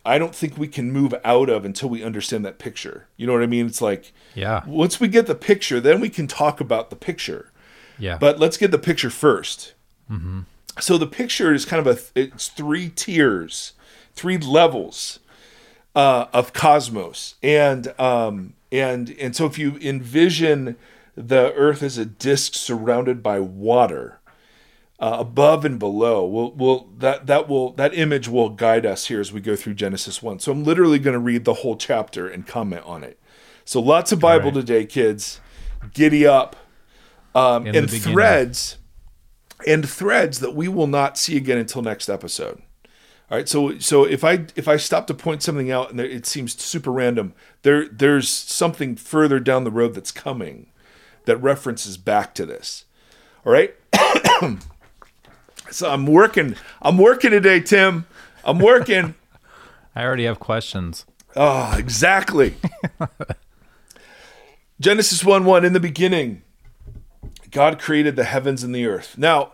I 0.04 0.18
don't 0.18 0.34
think 0.34 0.58
we 0.58 0.68
can 0.68 0.92
move 0.92 1.14
out 1.24 1.48
of 1.48 1.64
until 1.64 1.88
we 1.88 2.02
understand 2.02 2.44
that 2.44 2.58
picture. 2.58 3.06
You 3.16 3.26
know 3.26 3.32
what 3.32 3.42
I 3.42 3.46
mean? 3.46 3.66
It's 3.66 3.80
like 3.80 4.12
yeah. 4.34 4.62
once 4.66 5.00
we 5.00 5.08
get 5.08 5.26
the 5.26 5.34
picture, 5.34 5.80
then 5.80 6.00
we 6.00 6.10
can 6.10 6.26
talk 6.26 6.60
about 6.60 6.90
the 6.90 6.96
picture. 6.96 7.50
Yeah. 7.98 8.18
But 8.18 8.38
let's 8.38 8.56
get 8.56 8.70
the 8.70 8.78
picture 8.78 9.08
1st 9.08 9.72
So 10.80 10.98
the 10.98 11.06
picture 11.06 11.54
is 11.54 11.64
kind 11.64 11.86
of 11.86 12.12
a 12.16 12.20
it's 12.20 12.48
three 12.48 12.90
tiers, 12.90 13.72
three 14.14 14.38
levels 14.38 15.20
uh, 15.94 16.26
of 16.32 16.52
cosmos, 16.52 17.36
and 17.42 17.98
um, 17.98 18.54
and 18.72 19.14
and 19.20 19.36
so 19.36 19.46
if 19.46 19.58
you 19.58 19.78
envision 19.80 20.76
the 21.14 21.52
Earth 21.54 21.82
as 21.82 21.96
a 21.96 22.04
disk 22.04 22.54
surrounded 22.54 23.22
by 23.22 23.38
water, 23.38 24.18
uh, 25.00 25.16
above 25.18 25.64
and 25.64 25.78
below, 25.78 26.24
will 26.26 26.52
will 26.52 26.88
that 26.98 27.26
that 27.26 27.48
will 27.48 27.72
that 27.72 27.94
image 27.94 28.28
will 28.28 28.50
guide 28.50 28.86
us 28.86 29.06
here 29.06 29.20
as 29.20 29.32
we 29.32 29.40
go 29.40 29.56
through 29.56 29.74
Genesis 29.74 30.22
one. 30.22 30.38
So 30.38 30.52
I'm 30.52 30.64
literally 30.64 30.98
going 30.98 31.14
to 31.14 31.20
read 31.20 31.44
the 31.44 31.54
whole 31.54 31.76
chapter 31.76 32.28
and 32.28 32.46
comment 32.46 32.84
on 32.84 33.02
it. 33.02 33.18
So 33.64 33.80
lots 33.80 34.12
of 34.12 34.20
Bible 34.20 34.46
right. 34.46 34.54
today, 34.54 34.86
kids. 34.86 35.40
Giddy 35.92 36.26
up 36.26 36.56
um, 37.34 37.66
and 37.66 37.90
threads 37.90 38.78
and 39.66 39.88
threads 39.88 40.40
that 40.40 40.54
we 40.54 40.68
will 40.68 40.86
not 40.86 41.18
see 41.18 41.36
again 41.36 41.58
until 41.58 41.82
next 41.82 42.08
episode. 42.08 42.62
All 43.30 43.38
right, 43.38 43.48
so 43.48 43.78
so 43.78 44.04
if 44.04 44.22
I 44.22 44.46
if 44.54 44.68
I 44.68 44.76
stop 44.76 45.06
to 45.06 45.14
point 45.14 45.42
something 45.42 45.70
out 45.70 45.90
and 45.90 45.98
it 45.98 46.26
seems 46.26 46.60
super 46.62 46.92
random, 46.92 47.34
there 47.62 47.88
there's 47.88 48.28
something 48.28 48.96
further 48.96 49.40
down 49.40 49.64
the 49.64 49.70
road 49.70 49.94
that's 49.94 50.12
coming 50.12 50.70
that 51.24 51.38
references 51.38 51.96
back 51.96 52.34
to 52.34 52.44
this. 52.44 52.84
All 53.46 53.52
right, 53.52 53.74
so 55.74 55.90
I'm 55.90 56.06
working 56.06 56.56
I'm 56.80 56.98
working 56.98 57.30
today, 57.30 57.60
Tim. 57.60 58.06
I'm 58.44 58.58
working. 58.58 59.14
I 59.96 60.04
already 60.04 60.24
have 60.24 60.38
questions. 60.38 61.04
Oh, 61.36 61.76
exactly. 61.76 62.54
Genesis 64.80 65.24
1 65.24 65.44
1 65.44 65.64
In 65.64 65.72
the 65.72 65.80
beginning, 65.80 66.42
God 67.50 67.78
created 67.78 68.16
the 68.16 68.24
heavens 68.24 68.62
and 68.62 68.74
the 68.74 68.86
earth. 68.86 69.16
Now, 69.18 69.52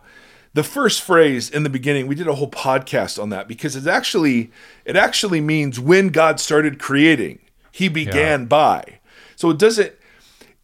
the 0.53 0.65
first 0.65 1.03
phrase 1.03 1.49
in 1.49 1.63
the 1.63 1.71
beginning, 1.71 2.07
we 2.07 2.15
did 2.15 2.27
a 2.27 2.35
whole 2.35 2.51
podcast 2.51 3.23
on 3.23 3.31
that 3.31 3.47
because 3.47 3.77
it 3.77 3.87
actually 3.87 4.51
it 4.85 4.97
actually 4.97 5.41
means 5.41 5.79
when 5.81 6.09
God 6.09 6.41
started 6.41 6.79
creating. 6.79 7.39
He 7.73 7.89
began 7.89 8.47
by. 8.47 8.99
So 9.37 9.51
it 9.51 9.59
doesn't 9.59 9.93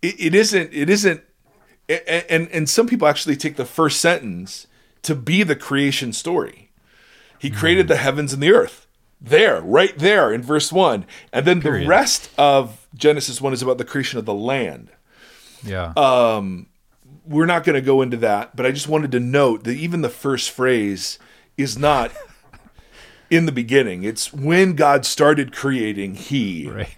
it, 0.02 0.14
it 0.18 0.34
isn't 0.34 0.70
it 0.72 0.90
isn't 0.90 1.22
and 1.88 2.48
and 2.50 2.68
some 2.68 2.86
people 2.86 3.06
actually 3.06 3.36
take 3.36 3.56
the 3.56 3.64
first 3.64 4.00
sentence 4.00 4.66
to 5.06 5.14
be 5.14 5.42
the 5.42 5.56
creation 5.56 6.12
story. 6.12 6.70
He 7.38 7.50
created 7.50 7.88
the 7.88 7.96
heavens 7.96 8.32
and 8.32 8.42
the 8.42 8.52
earth. 8.52 8.86
There, 9.20 9.60
right 9.60 9.96
there 9.98 10.32
in 10.32 10.42
verse 10.42 10.72
1. 10.72 11.06
And 11.32 11.46
then 11.46 11.60
the 11.60 11.86
rest 11.86 12.30
of 12.36 12.86
Genesis 12.94 13.40
1 13.40 13.52
is 13.52 13.62
about 13.62 13.78
the 13.78 13.84
creation 13.84 14.18
of 14.18 14.24
the 14.24 14.34
land. 14.34 14.90
Yeah. 15.62 15.92
Uh, 15.96 16.42
We're 17.26 17.46
not 17.46 17.64
going 17.64 17.74
to 17.74 17.80
go 17.80 18.02
into 18.02 18.16
that, 18.18 18.56
but 18.56 18.66
I 18.66 18.70
just 18.72 18.88
wanted 18.88 19.12
to 19.12 19.20
note 19.20 19.64
that 19.64 19.76
even 19.76 20.02
the 20.02 20.08
first 20.08 20.50
phrase 20.50 21.18
is 21.56 21.78
not 21.78 22.12
in 23.30 23.46
the 23.46 23.52
beginning. 23.52 24.04
It's 24.04 24.32
when 24.32 24.74
God 24.74 25.04
started 25.04 25.54
creating, 25.54 26.14
he 26.16 26.68
right. 26.70 26.96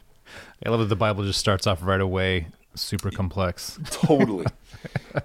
I 0.65 0.71
love 0.71 0.81
that 0.81 0.87
the 0.87 0.97
Bible 0.97 1.25
just 1.25 1.39
starts 1.39 1.67
off 1.67 1.83
right 1.83 2.01
away, 2.01 2.49
super 2.81 3.11
complex. 3.11 3.79
totally. 3.91 4.47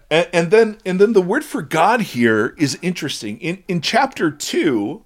and, 0.10 0.28
and 0.34 0.52
then 0.52 0.78
and 0.86 1.00
then 1.00 1.14
the 1.14 1.22
word 1.22 1.44
for 1.44 1.62
God 1.62 2.02
here 2.02 2.56
is 2.58 2.78
interesting. 2.82 3.40
In 3.40 3.64
in 3.68 3.82
chapter 3.82 4.32
two, 4.32 5.04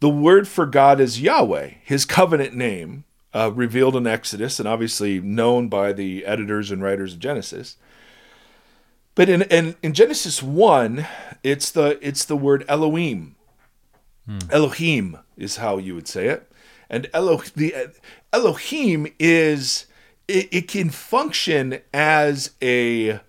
the 0.00 0.08
word 0.08 0.48
for 0.48 0.66
God 0.66 1.00
is 1.00 1.20
Yahweh, 1.20 1.72
His 1.82 2.04
covenant 2.04 2.54
name, 2.54 3.04
uh, 3.34 3.52
revealed 3.54 3.96
in 3.96 4.06
Exodus, 4.06 4.58
and 4.58 4.68
obviously 4.68 5.20
known 5.20 5.68
by 5.68 5.92
the 5.92 6.24
editors 6.24 6.70
and 6.70 6.82
writers 6.82 7.14
of 7.14 7.20
Genesis. 7.20 7.76
But 9.14 9.28
in 9.28 9.42
in, 9.42 9.74
in 9.82 9.94
Genesis 9.94 10.42
one, 10.42 11.06
it's 11.42 11.70
the 11.70 11.98
it's 12.00 12.24
the 12.24 12.36
word 12.36 12.64
Elohim. 12.68 13.34
Elohim 14.50 15.18
is 15.36 15.56
how 15.56 15.78
you 15.78 15.94
would 15.94 16.06
say 16.06 16.28
it, 16.28 16.50
and 16.90 17.08
Elo 17.14 17.38
the 17.56 17.74
Elohim 18.32 19.06
is 19.18 19.86
it, 20.28 20.48
it 20.52 20.68
can 20.68 20.90
function 20.90 21.80
as 21.92 22.52
a 22.62 23.20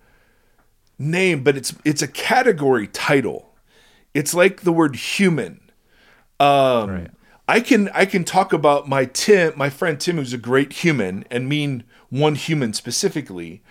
name, 0.98 1.42
but 1.42 1.56
it's 1.56 1.74
it's 1.84 2.02
a 2.02 2.08
category 2.08 2.86
title. 2.86 3.54
It's 4.14 4.34
like 4.34 4.60
the 4.60 4.72
word 4.72 4.96
human. 4.96 5.60
Um, 6.38 6.90
Right. 6.90 7.10
I 7.48 7.58
can 7.60 7.88
I 7.92 8.06
can 8.06 8.22
talk 8.22 8.52
about 8.52 8.88
my 8.88 9.06
Tim, 9.06 9.52
my 9.56 9.70
friend 9.70 9.98
Tim, 9.98 10.16
who's 10.16 10.32
a 10.32 10.38
great 10.38 10.72
human, 10.72 11.24
and 11.32 11.48
mean 11.48 11.82
one 12.08 12.36
human 12.36 12.74
specifically. 12.74 13.62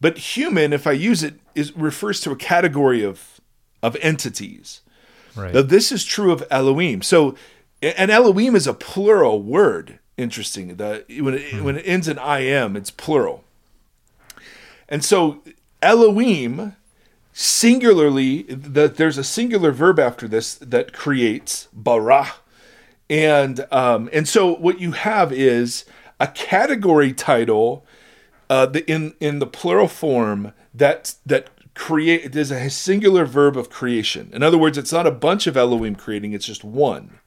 But 0.00 0.18
human, 0.18 0.72
if 0.72 0.84
I 0.86 0.92
use 0.92 1.22
it, 1.22 1.34
is 1.54 1.76
refers 1.76 2.20
to 2.22 2.32
a 2.32 2.36
category 2.36 3.04
of 3.04 3.40
of 3.84 3.96
entities. 4.00 4.80
Right. 5.36 5.54
Now, 5.54 5.62
this 5.62 5.92
is 5.92 6.04
true 6.04 6.32
of 6.32 6.44
Elohim. 6.50 7.02
So, 7.02 7.36
and 7.80 8.10
Elohim 8.10 8.56
is 8.56 8.66
a 8.66 8.74
plural 8.74 9.40
word. 9.40 9.99
Interesting. 10.20 10.76
The 10.76 11.04
when 11.20 11.34
it, 11.34 11.62
when 11.62 11.78
it 11.78 11.82
ends 11.86 12.06
in 12.06 12.18
I 12.18 12.40
am, 12.40 12.76
it's 12.76 12.90
plural. 12.90 13.42
And 14.86 15.02
so, 15.02 15.42
Elohim, 15.80 16.76
singularly, 17.32 18.42
that 18.42 18.96
there's 18.96 19.16
a 19.16 19.24
singular 19.24 19.72
verb 19.72 19.98
after 19.98 20.28
this 20.28 20.56
that 20.56 20.92
creates 20.92 21.68
bara, 21.72 22.34
and 23.08 23.66
um, 23.72 24.10
and 24.12 24.28
so 24.28 24.54
what 24.54 24.78
you 24.78 24.92
have 24.92 25.32
is 25.32 25.86
a 26.20 26.26
category 26.26 27.14
title 27.14 27.86
uh, 28.50 28.66
the, 28.66 28.88
in 28.90 29.14
in 29.20 29.38
the 29.38 29.46
plural 29.46 29.88
form 29.88 30.52
that 30.74 31.14
that 31.24 31.48
create 31.74 32.32
there's 32.32 32.50
a 32.50 32.68
singular 32.68 33.24
verb 33.24 33.56
of 33.56 33.70
creation. 33.70 34.28
In 34.34 34.42
other 34.42 34.58
words, 34.58 34.76
it's 34.76 34.92
not 34.92 35.06
a 35.06 35.10
bunch 35.10 35.46
of 35.46 35.56
Elohim 35.56 35.96
creating; 35.96 36.34
it's 36.34 36.44
just 36.44 36.62
one. 36.62 37.20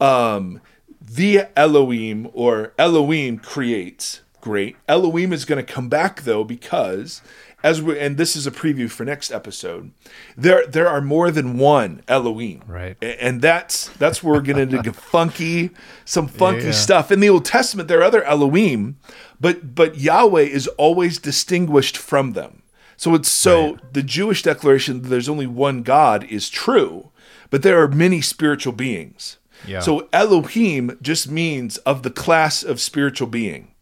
Um, 0.00 0.60
the 1.06 1.46
Elohim 1.56 2.28
or 2.32 2.72
Elohim 2.78 3.38
creates. 3.38 4.20
Great. 4.40 4.76
Elohim 4.88 5.32
is 5.32 5.44
going 5.44 5.64
to 5.64 5.72
come 5.72 5.88
back 5.88 6.22
though 6.22 6.44
because 6.44 7.22
as 7.62 7.80
we 7.80 7.98
and 7.98 8.18
this 8.18 8.36
is 8.36 8.46
a 8.46 8.50
preview 8.50 8.90
for 8.90 9.04
next 9.06 9.30
episode. 9.30 9.90
There 10.36 10.66
there 10.66 10.86
are 10.88 11.00
more 11.00 11.30
than 11.30 11.56
one 11.56 12.02
Elohim. 12.08 12.62
Right. 12.66 12.96
And 13.02 13.40
that's 13.40 13.88
that's 13.88 14.22
where 14.22 14.34
we're 14.34 14.40
getting 14.42 14.70
into 14.72 14.92
funky 15.14 15.70
some 16.04 16.28
funky 16.28 16.66
Yeah. 16.66 16.70
stuff. 16.72 17.10
In 17.10 17.20
the 17.20 17.30
Old 17.30 17.44
Testament 17.46 17.88
there 17.88 18.00
are 18.00 18.04
other 18.04 18.22
Elohim, 18.24 18.98
but 19.40 19.74
but 19.74 19.96
Yahweh 19.98 20.42
is 20.42 20.66
always 20.76 21.18
distinguished 21.18 21.96
from 21.96 22.32
them. 22.34 22.62
So 22.98 23.14
it's 23.14 23.30
so 23.30 23.72
Right. 23.72 23.94
the 23.94 24.02
Jewish 24.02 24.42
declaration 24.42 25.00
that 25.02 25.08
there's 25.08 25.28
only 25.28 25.46
one 25.46 25.82
God 25.82 26.24
is 26.24 26.50
true, 26.50 27.10
but 27.50 27.62
there 27.62 27.80
are 27.82 27.88
many 27.88 28.20
spiritual 28.20 28.72
beings. 28.74 29.38
Yeah. 29.66 29.80
So 29.80 30.08
Elohim 30.12 30.98
just 31.00 31.30
means 31.30 31.76
of 31.78 32.02
the 32.02 32.10
class 32.10 32.62
of 32.62 32.80
spiritual 32.80 33.28
being. 33.28 33.72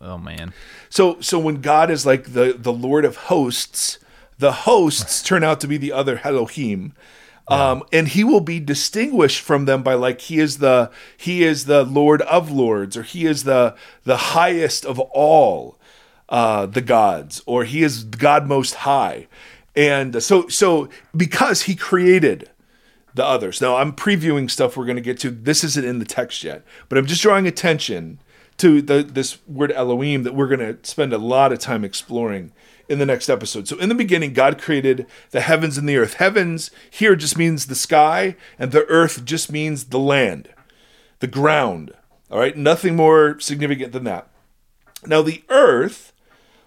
Oh 0.00 0.18
man. 0.18 0.52
So 0.90 1.20
so 1.20 1.38
when 1.38 1.60
God 1.60 1.90
is 1.90 2.04
like 2.04 2.32
the 2.32 2.56
the 2.58 2.72
Lord 2.72 3.04
of 3.04 3.16
hosts, 3.16 3.98
the 4.38 4.52
hosts 4.52 5.22
turn 5.22 5.44
out 5.44 5.60
to 5.60 5.68
be 5.68 5.76
the 5.76 5.92
other 5.92 6.20
Elohim. 6.24 6.94
Um, 7.48 7.82
and 7.92 8.08
he 8.08 8.24
will 8.24 8.40
be 8.40 8.60
distinguished 8.60 9.40
from 9.40 9.66
them 9.66 9.82
by 9.82 9.94
like 9.94 10.22
he 10.22 10.38
is 10.38 10.58
the 10.58 10.90
he 11.16 11.42
is 11.42 11.66
the 11.66 11.84
Lord 11.84 12.22
of 12.22 12.50
Lords, 12.50 12.96
or 12.96 13.02
he 13.02 13.26
is 13.26 13.44
the 13.44 13.74
the 14.04 14.16
highest 14.16 14.86
of 14.86 14.98
all 14.98 15.78
uh, 16.28 16.66
the 16.66 16.80
gods, 16.80 17.42
or 17.44 17.64
he 17.64 17.82
is 17.82 18.04
God 18.04 18.46
most 18.46 18.74
high. 18.76 19.26
And 19.76 20.22
so 20.22 20.48
so 20.48 20.88
because 21.14 21.62
he 21.62 21.74
created 21.74 22.48
the 23.14 23.24
others. 23.24 23.60
Now 23.60 23.76
I'm 23.76 23.92
previewing 23.92 24.50
stuff 24.50 24.76
we're 24.76 24.86
going 24.86 24.96
to 24.96 25.02
get 25.02 25.18
to. 25.20 25.30
This 25.30 25.64
isn't 25.64 25.84
in 25.84 25.98
the 25.98 26.04
text 26.04 26.42
yet, 26.44 26.64
but 26.88 26.98
I'm 26.98 27.06
just 27.06 27.22
drawing 27.22 27.46
attention 27.46 28.20
to 28.58 28.82
the 28.82 29.02
this 29.02 29.38
word 29.46 29.72
Elohim 29.72 30.22
that 30.22 30.34
we're 30.34 30.48
going 30.48 30.60
to 30.60 30.78
spend 30.88 31.12
a 31.12 31.18
lot 31.18 31.52
of 31.52 31.58
time 31.58 31.84
exploring 31.84 32.52
in 32.88 32.98
the 32.98 33.06
next 33.06 33.28
episode. 33.28 33.68
So 33.68 33.78
in 33.78 33.88
the 33.88 33.94
beginning 33.94 34.32
God 34.32 34.60
created 34.60 35.06
the 35.30 35.40
heavens 35.40 35.78
and 35.78 35.88
the 35.88 35.96
earth. 35.96 36.14
Heavens 36.14 36.70
here 36.90 37.16
just 37.16 37.38
means 37.38 37.66
the 37.66 37.74
sky 37.74 38.36
and 38.58 38.72
the 38.72 38.86
earth 38.86 39.24
just 39.24 39.50
means 39.50 39.84
the 39.84 39.98
land, 39.98 40.48
the 41.20 41.26
ground. 41.26 41.92
All 42.30 42.38
right? 42.38 42.56
Nothing 42.56 42.96
more 42.96 43.38
significant 43.40 43.92
than 43.92 44.04
that. 44.04 44.28
Now 45.06 45.22
the 45.22 45.42
earth 45.48 46.11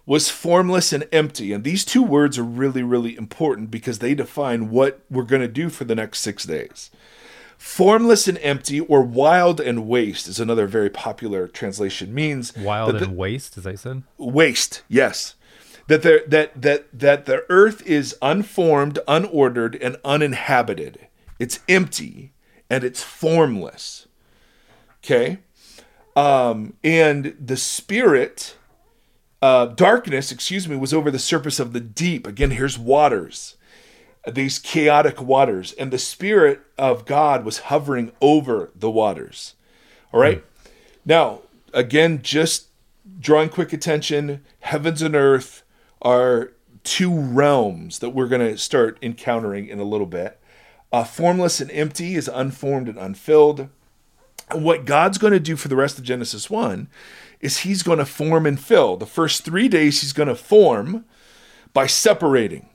was 0.05 0.29
formless 0.29 0.93
and 0.93 1.07
empty. 1.11 1.51
And 1.51 1.63
these 1.63 1.83
two 1.83 2.03
words 2.03 2.37
are 2.37 2.43
really, 2.43 2.83
really 2.83 3.17
important 3.17 3.71
because 3.71 3.99
they 3.99 4.13
define 4.13 4.69
what 4.69 5.01
we're 5.09 5.23
going 5.23 5.41
to 5.41 5.47
do 5.47 5.69
for 5.69 5.83
the 5.83 5.95
next 5.95 6.19
six 6.19 6.43
days. 6.43 6.91
Formless 7.57 8.27
and 8.27 8.37
empty, 8.39 8.79
or 8.81 9.01
wild 9.01 9.59
and 9.59 9.87
waste, 9.87 10.27
is 10.27 10.39
another 10.39 10.67
very 10.67 10.89
popular 10.89 11.47
translation. 11.47 12.13
Means 12.13 12.55
Wild 12.55 12.95
the- 12.95 13.05
and 13.05 13.17
waste, 13.17 13.57
as 13.57 13.65
I 13.65 13.75
said. 13.75 14.03
waste. 14.17 14.83
Yes, 14.89 15.35
that 15.87 16.01
there 16.03 16.21
that 16.27 16.61
that 16.61 16.87
that 16.99 17.25
the 17.25 17.45
earth 17.49 17.81
is 17.87 18.15
unformed, 18.21 18.99
unordered, 19.07 19.77
and 19.81 19.95
uninhabited. 20.03 21.07
It's 21.39 21.59
empty 21.69 22.33
and 22.69 22.83
it's 22.83 23.01
formless. 23.01 24.07
Okay, 25.03 25.37
um, 26.15 26.73
and 26.83 27.35
the 27.39 27.57
spirit 27.57 28.57
uh, 29.45 29.67
darkness, 29.67 30.31
excuse 30.31 30.67
me, 30.67 30.75
was 30.75 30.91
over 30.91 31.11
the 31.11 31.19
surface 31.19 31.59
of 31.59 31.71
the 31.71 31.79
deep. 31.79 32.25
Again, 32.25 32.49
here's 32.49 32.79
waters, 32.79 33.57
these 34.27 34.57
chaotic 34.57 35.21
waters, 35.21 35.71
and 35.73 35.91
the 35.91 35.99
Spirit 35.99 36.61
of 36.79 37.05
God 37.05 37.45
was 37.45 37.59
hovering 37.59 38.11
over 38.19 38.71
the 38.73 38.89
waters. 38.89 39.53
All 40.11 40.19
right. 40.19 40.43
Now, 41.05 41.41
again, 41.75 42.23
just 42.23 42.69
drawing 43.19 43.49
quick 43.49 43.71
attention 43.71 44.43
heavens 44.61 45.03
and 45.03 45.15
earth 45.15 45.61
are 46.01 46.53
two 46.83 47.15
realms 47.15 47.99
that 47.99 48.09
we're 48.09 48.27
going 48.27 48.51
to 48.51 48.57
start 48.57 48.97
encountering 48.99 49.67
in 49.67 49.77
a 49.77 49.83
little 49.83 50.07
bit. 50.07 50.39
Uh, 50.91 51.03
formless 51.03 51.61
and 51.61 51.69
empty 51.69 52.15
is 52.15 52.27
unformed 52.27 52.89
and 52.89 52.97
unfilled. 52.97 53.69
What 54.51 54.85
God's 54.85 55.17
going 55.17 55.33
to 55.33 55.39
do 55.39 55.55
for 55.55 55.67
the 55.67 55.75
rest 55.75 55.97
of 55.97 56.03
Genesis 56.03 56.49
1 56.49 56.87
is 57.41 57.59
he's 57.59 57.83
going 57.83 57.97
to 57.99 58.05
form 58.05 58.45
and 58.45 58.59
fill. 58.59 58.97
The 58.97 59.05
first 59.05 59.43
three 59.43 59.67
days, 59.67 60.01
he's 60.01 60.13
going 60.13 60.29
to 60.29 60.35
form 60.35 61.05
by 61.73 61.87
separating. 61.87 62.69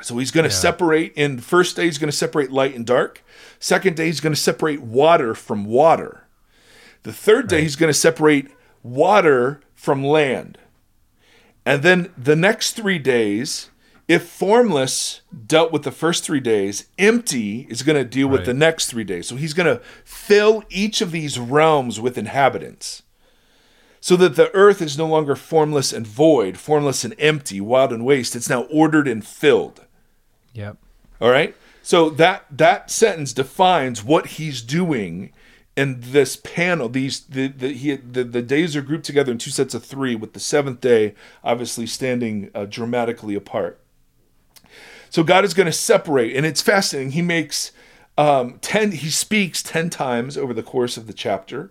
So 0.00 0.16
he's 0.16 0.30
going 0.30 0.44
to 0.44 0.50
separate 0.50 1.12
in 1.14 1.36
the 1.36 1.42
first 1.42 1.76
day, 1.76 1.84
he's 1.84 1.98
going 1.98 2.10
to 2.10 2.16
separate 2.16 2.50
light 2.50 2.74
and 2.74 2.86
dark. 2.86 3.22
Second 3.60 3.96
day, 3.96 4.06
he's 4.06 4.20
going 4.20 4.34
to 4.34 4.40
separate 4.40 4.80
water 4.80 5.34
from 5.34 5.66
water. 5.66 6.26
The 7.02 7.12
third 7.12 7.48
day, 7.48 7.60
he's 7.62 7.76
going 7.76 7.92
to 7.92 7.98
separate 7.98 8.48
water 8.82 9.60
from 9.74 10.02
land. 10.02 10.58
And 11.66 11.82
then 11.82 12.12
the 12.16 12.36
next 12.36 12.72
three 12.72 12.98
days, 12.98 13.70
if 14.08 14.28
formless 14.28 15.22
dealt 15.46 15.72
with 15.72 15.82
the 15.82 15.92
first 15.92 16.24
three 16.24 16.40
days, 16.40 16.86
empty 16.98 17.66
is 17.70 17.82
going 17.82 17.96
to 17.96 18.08
deal 18.08 18.28
with 18.28 18.44
the 18.44 18.54
next 18.54 18.86
three 18.86 19.04
days. 19.04 19.28
So 19.28 19.36
he's 19.36 19.54
going 19.54 19.74
to 19.74 19.82
fill 20.04 20.64
each 20.68 21.00
of 21.00 21.12
these 21.12 21.38
realms 21.38 22.00
with 22.00 22.18
inhabitants. 22.18 23.02
So 24.00 24.16
that 24.16 24.34
the 24.34 24.52
earth 24.52 24.82
is 24.82 24.98
no 24.98 25.06
longer 25.06 25.36
formless 25.36 25.92
and 25.92 26.04
void, 26.04 26.58
formless 26.58 27.04
and 27.04 27.14
empty, 27.18 27.60
wild 27.60 27.92
and 27.92 28.04
waste. 28.04 28.34
It's 28.34 28.50
now 28.50 28.62
ordered 28.62 29.06
and 29.06 29.24
filled. 29.24 29.86
Yep. 30.54 30.76
All 31.20 31.30
right. 31.30 31.54
So 31.82 32.10
that 32.10 32.44
that 32.50 32.90
sentence 32.90 33.32
defines 33.32 34.02
what 34.02 34.26
he's 34.26 34.60
doing 34.60 35.32
in 35.76 35.98
this 36.00 36.36
panel. 36.36 36.88
These 36.88 37.20
the 37.20 37.48
the, 37.48 37.68
he, 37.72 37.96
the 37.96 38.24
the 38.24 38.42
days 38.42 38.76
are 38.76 38.82
grouped 38.82 39.04
together 39.04 39.32
in 39.32 39.38
two 39.38 39.50
sets 39.50 39.74
of 39.74 39.84
three, 39.84 40.14
with 40.16 40.32
the 40.32 40.40
seventh 40.40 40.80
day 40.80 41.14
obviously 41.44 41.86
standing 41.86 42.50
uh, 42.54 42.64
dramatically 42.64 43.34
apart. 43.34 43.81
So 45.12 45.22
God 45.22 45.44
is 45.44 45.52
going 45.52 45.66
to 45.66 45.72
separate, 45.72 46.34
and 46.34 46.46
it's 46.46 46.62
fascinating. 46.62 47.12
He 47.12 47.20
makes 47.20 47.70
um, 48.16 48.58
ten. 48.62 48.92
He 48.92 49.10
speaks 49.10 49.62
ten 49.62 49.90
times 49.90 50.38
over 50.38 50.54
the 50.54 50.62
course 50.62 50.96
of 50.96 51.06
the 51.06 51.12
chapter, 51.12 51.70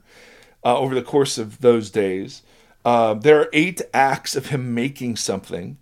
uh, 0.63 0.77
over 0.77 0.93
the 0.93 1.01
course 1.01 1.39
of 1.39 1.59
those 1.61 1.89
days. 1.89 2.43
Uh, 2.85 3.15
there 3.15 3.39
are 3.39 3.49
eight 3.51 3.81
acts 3.95 4.35
of 4.35 4.47
him 4.47 4.75
making 4.75 5.15
something, 5.15 5.77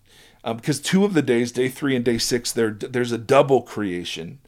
um, 0.45 0.55
because 0.55 0.79
two 0.79 1.03
of 1.03 1.13
the 1.13 1.21
days, 1.21 1.51
day 1.51 1.67
three 1.67 1.97
and 1.97 2.05
day 2.05 2.17
six, 2.17 2.53
there 2.53 2.71
there's 2.71 3.11
a 3.11 3.17
double 3.17 3.61
creation. 3.61 4.39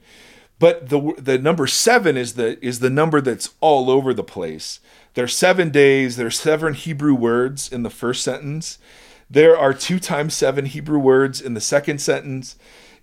But 0.58 0.88
the 0.88 1.14
the 1.18 1.38
number 1.38 1.68
seven 1.68 2.16
is 2.16 2.36
the 2.36 2.66
is 2.66 2.80
the 2.80 2.90
number 2.90 3.20
that's 3.20 3.50
all 3.60 3.90
over 3.90 4.14
the 4.14 4.24
place. 4.24 4.80
There 5.16 5.26
are 5.26 5.28
seven 5.28 5.70
days. 5.70 6.16
There 6.16 6.28
are 6.28 6.32
seven 6.32 6.76
Hebrew 6.76 7.14
words 7.14 7.70
in 7.70 7.84
the 7.84 7.90
first 7.90 8.24
sentence. 8.24 8.78
There 9.30 9.58
are 9.58 9.74
two 9.74 10.00
times 10.00 10.34
seven 10.34 10.66
Hebrew 10.66 11.00
words 11.00 11.42
in 11.42 11.56
the 11.56 11.62
second 11.62 12.00
sentence. 12.00 12.56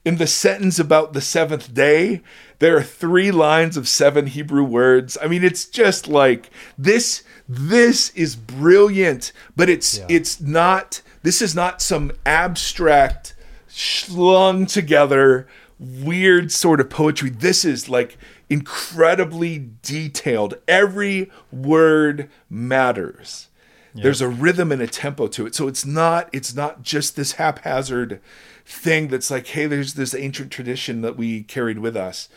In 0.05 0.17
the 0.17 0.27
sentence 0.27 0.79
about 0.79 1.13
the 1.13 1.21
seventh 1.21 1.75
day, 1.75 2.23
there 2.61 2.77
are 2.77 2.83
three 2.83 3.31
lines 3.31 3.77
of 3.77 3.89
seven 3.89 4.27
Hebrew 4.27 4.65
words. 4.65 5.19
I 5.21 5.29
mean, 5.29 5.45
it's 5.45 5.67
just 5.67 6.09
like 6.09 6.51
this. 6.77 7.23
This 7.49 8.11
is 8.11 8.37
brilliant, 8.37 9.33
but 9.57 9.69
it's 9.69 10.01
it's 10.09 10.41
not. 10.41 11.03
This 11.23 11.43
is 11.43 11.55
not 11.55 11.83
some 11.83 12.13
abstract, 12.25 13.35
slung 13.67 14.67
together, 14.67 15.47
weird 15.79 16.53
sort 16.53 16.81
of 16.81 16.91
poetry. 16.91 17.31
This 17.31 17.65
is 17.65 17.89
like 17.89 18.17
incredibly 18.49 19.71
detailed. 19.83 20.55
Every 20.67 21.31
word 21.53 22.31
matters. 22.49 23.49
There's 23.95 24.21
a 24.21 24.29
rhythm 24.29 24.71
and 24.71 24.81
a 24.81 24.87
tempo 24.87 25.27
to 25.29 25.47
it. 25.47 25.55
So 25.55 25.67
it's 25.67 25.85
not 25.85 26.29
it's 26.33 26.55
not 26.55 26.83
just 26.83 27.17
this 27.17 27.33
haphazard 27.33 28.21
thing 28.69 29.09
that's 29.09 29.31
like, 29.31 29.47
hey, 29.49 29.67
there's 29.67 29.95
this 29.95 30.15
ancient 30.15 30.53
tradition 30.53 31.01
that 31.01 31.17
we 31.17 31.43
carried 31.43 31.79
with 31.79 31.97
us. 31.97 32.29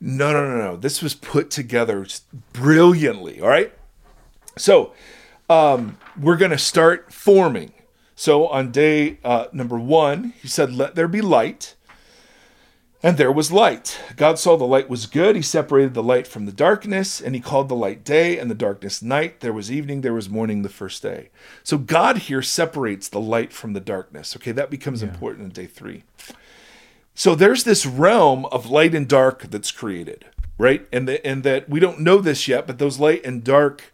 No, 0.00 0.32
no, 0.32 0.48
no, 0.48 0.56
no. 0.56 0.76
This 0.76 1.02
was 1.02 1.14
put 1.14 1.50
together 1.50 2.06
brilliantly. 2.52 3.40
All 3.40 3.48
right. 3.48 3.72
So 4.56 4.92
um, 5.50 5.98
we're 6.18 6.36
going 6.36 6.50
to 6.52 6.58
start 6.58 7.12
forming. 7.12 7.72
So 8.14 8.46
on 8.46 8.70
day 8.70 9.18
uh, 9.24 9.46
number 9.52 9.78
one, 9.78 10.34
he 10.40 10.48
said, 10.48 10.72
Let 10.72 10.94
there 10.94 11.08
be 11.08 11.20
light. 11.20 11.74
And 13.04 13.16
there 13.16 13.32
was 13.32 13.50
light. 13.50 13.98
God 14.14 14.38
saw 14.38 14.56
the 14.56 14.64
light 14.64 14.88
was 14.88 15.06
good. 15.06 15.34
He 15.34 15.42
separated 15.42 15.92
the 15.92 16.04
light 16.04 16.28
from 16.28 16.46
the 16.46 16.52
darkness, 16.52 17.20
and 17.20 17.34
he 17.34 17.40
called 17.40 17.68
the 17.68 17.74
light 17.74 18.04
day 18.04 18.38
and 18.38 18.48
the 18.48 18.54
darkness 18.54 19.02
night. 19.02 19.40
There 19.40 19.52
was 19.52 19.72
evening, 19.72 20.02
there 20.02 20.14
was 20.14 20.30
morning 20.30 20.62
the 20.62 20.68
first 20.68 21.02
day. 21.02 21.30
So 21.64 21.78
God 21.78 22.18
here 22.18 22.42
separates 22.42 23.08
the 23.08 23.20
light 23.20 23.52
from 23.52 23.72
the 23.72 23.80
darkness. 23.80 24.36
Okay, 24.36 24.52
that 24.52 24.70
becomes 24.70 25.02
important 25.02 25.46
in 25.46 25.50
day 25.50 25.66
three. 25.66 26.04
So 27.14 27.34
there's 27.34 27.64
this 27.64 27.84
realm 27.84 28.46
of 28.46 28.70
light 28.70 28.94
and 28.94 29.08
dark 29.08 29.50
that's 29.50 29.72
created, 29.72 30.24
right? 30.56 30.86
And 30.92 31.08
the, 31.08 31.26
and 31.26 31.42
that 31.42 31.68
we 31.68 31.80
don't 31.80 32.00
know 32.00 32.18
this 32.18 32.46
yet, 32.46 32.68
but 32.68 32.78
those 32.78 33.00
light 33.00 33.26
and 33.26 33.42
dark 33.42 33.91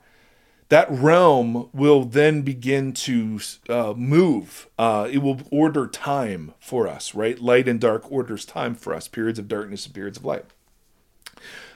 that 0.68 0.90
realm 0.90 1.70
will 1.72 2.04
then 2.04 2.42
begin 2.42 2.92
to 2.92 3.40
uh, 3.68 3.94
move. 3.96 4.68
Uh, 4.78 5.08
it 5.10 5.18
will 5.18 5.40
order 5.50 5.86
time 5.86 6.52
for 6.60 6.86
us, 6.86 7.14
right? 7.14 7.40
Light 7.40 7.66
and 7.66 7.80
dark 7.80 8.10
orders 8.12 8.44
time 8.44 8.74
for 8.74 8.94
us, 8.94 9.08
periods 9.08 9.38
of 9.38 9.48
darkness 9.48 9.86
and 9.86 9.94
periods 9.94 10.18
of 10.18 10.24
light. 10.24 10.44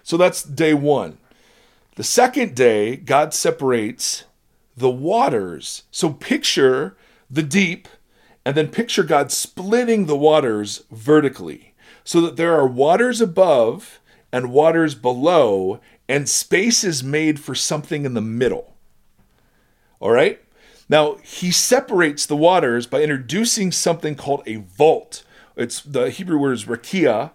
So 0.02 0.16
that's 0.16 0.42
day 0.42 0.74
one. 0.74 1.18
The 1.96 2.04
second 2.04 2.54
day, 2.54 2.96
God 2.96 3.32
separates 3.32 4.24
the 4.76 4.90
waters. 4.90 5.84
So 5.90 6.10
picture 6.10 6.96
the 7.30 7.42
deep, 7.42 7.88
and 8.44 8.56
then 8.56 8.68
picture 8.68 9.04
God 9.04 9.30
splitting 9.30 10.06
the 10.06 10.16
waters 10.16 10.84
vertically 10.90 11.74
so 12.04 12.20
that 12.22 12.36
there 12.36 12.54
are 12.54 12.66
waters 12.66 13.20
above 13.20 14.00
and 14.32 14.52
waters 14.52 14.94
below, 14.94 15.80
and 16.08 16.28
space 16.28 16.84
is 16.84 17.04
made 17.04 17.38
for 17.38 17.54
something 17.54 18.04
in 18.04 18.14
the 18.14 18.20
middle. 18.20 18.71
All 20.02 20.10
right? 20.10 20.40
Now, 20.88 21.14
he 21.22 21.52
separates 21.52 22.26
the 22.26 22.36
waters 22.36 22.86
by 22.86 23.02
introducing 23.02 23.70
something 23.72 24.16
called 24.16 24.42
a 24.46 24.56
vault. 24.56 25.22
It's 25.56 25.80
the 25.80 26.10
Hebrew 26.10 26.38
word 26.38 26.52
is 26.52 26.64
rakia, 26.64 27.30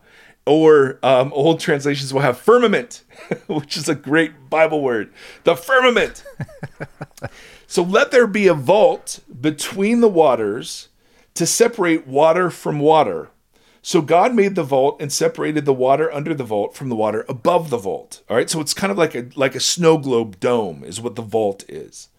or 0.46 1.00
um, 1.02 1.32
old 1.34 1.60
translations 1.60 2.14
will 2.14 2.22
have 2.22 2.38
firmament, 2.38 3.04
which 3.48 3.78
is 3.78 3.88
a 3.88 3.96
great 3.96 4.50
Bible 4.50 4.82
word. 4.82 5.14
The 5.46 5.56
firmament. 5.56 6.24
so 7.68 7.84
let 7.84 8.12
there 8.12 8.28
be 8.28 8.48
a 8.48 8.54
vault 8.54 9.22
between 9.42 10.02
the 10.02 10.10
waters 10.10 10.90
to 11.34 11.46
separate 11.46 12.06
water 12.06 12.50
from 12.50 12.80
water. 12.80 13.30
So 13.82 14.02
God 14.02 14.36
made 14.36 14.56
the 14.56 14.64
vault 14.64 14.98
and 15.00 15.14
separated 15.14 15.64
the 15.64 15.74
water 15.74 16.12
under 16.12 16.34
the 16.34 16.44
vault 16.44 16.76
from 16.76 16.90
the 16.90 16.96
water 16.96 17.26
above 17.30 17.70
the 17.70 17.78
vault. 17.78 18.22
All 18.30 18.36
right, 18.36 18.50
so 18.50 18.60
it's 18.60 18.74
kind 18.74 18.92
of 18.92 18.98
like 18.98 19.16
a 19.16 19.30
like 19.36 19.56
a 19.56 19.62
snow 19.62 19.98
globe 19.98 20.42
dome 20.42 20.84
is 20.84 21.00
what 21.00 21.16
the 21.16 21.22
vault 21.22 21.64
is. 21.70 22.10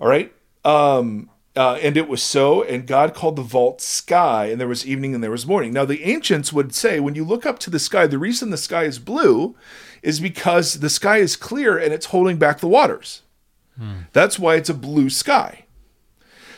All 0.00 0.08
right, 0.08 0.32
um, 0.64 1.30
uh, 1.56 1.78
and 1.80 1.96
it 1.96 2.08
was 2.08 2.22
so, 2.22 2.62
and 2.62 2.86
God 2.86 3.14
called 3.14 3.36
the 3.36 3.42
vault 3.42 3.80
sky, 3.80 4.46
and 4.46 4.60
there 4.60 4.68
was 4.68 4.86
evening 4.86 5.14
and 5.14 5.22
there 5.22 5.30
was 5.30 5.46
morning. 5.46 5.72
Now, 5.72 5.84
the 5.84 6.02
ancients 6.02 6.52
would 6.52 6.74
say 6.74 6.98
when 6.98 7.14
you 7.14 7.24
look 7.24 7.46
up 7.46 7.58
to 7.60 7.70
the 7.70 7.78
sky, 7.78 8.06
the 8.06 8.18
reason 8.18 8.50
the 8.50 8.56
sky 8.56 8.84
is 8.84 8.98
blue 8.98 9.54
is 10.02 10.18
because 10.18 10.80
the 10.80 10.90
sky 10.90 11.18
is 11.18 11.36
clear 11.36 11.78
and 11.78 11.92
it's 11.92 12.06
holding 12.06 12.38
back 12.38 12.58
the 12.58 12.68
waters. 12.68 13.22
Hmm. 13.78 14.00
That's 14.12 14.38
why 14.38 14.56
it's 14.56 14.68
a 14.68 14.74
blue 14.74 15.10
sky. 15.10 15.64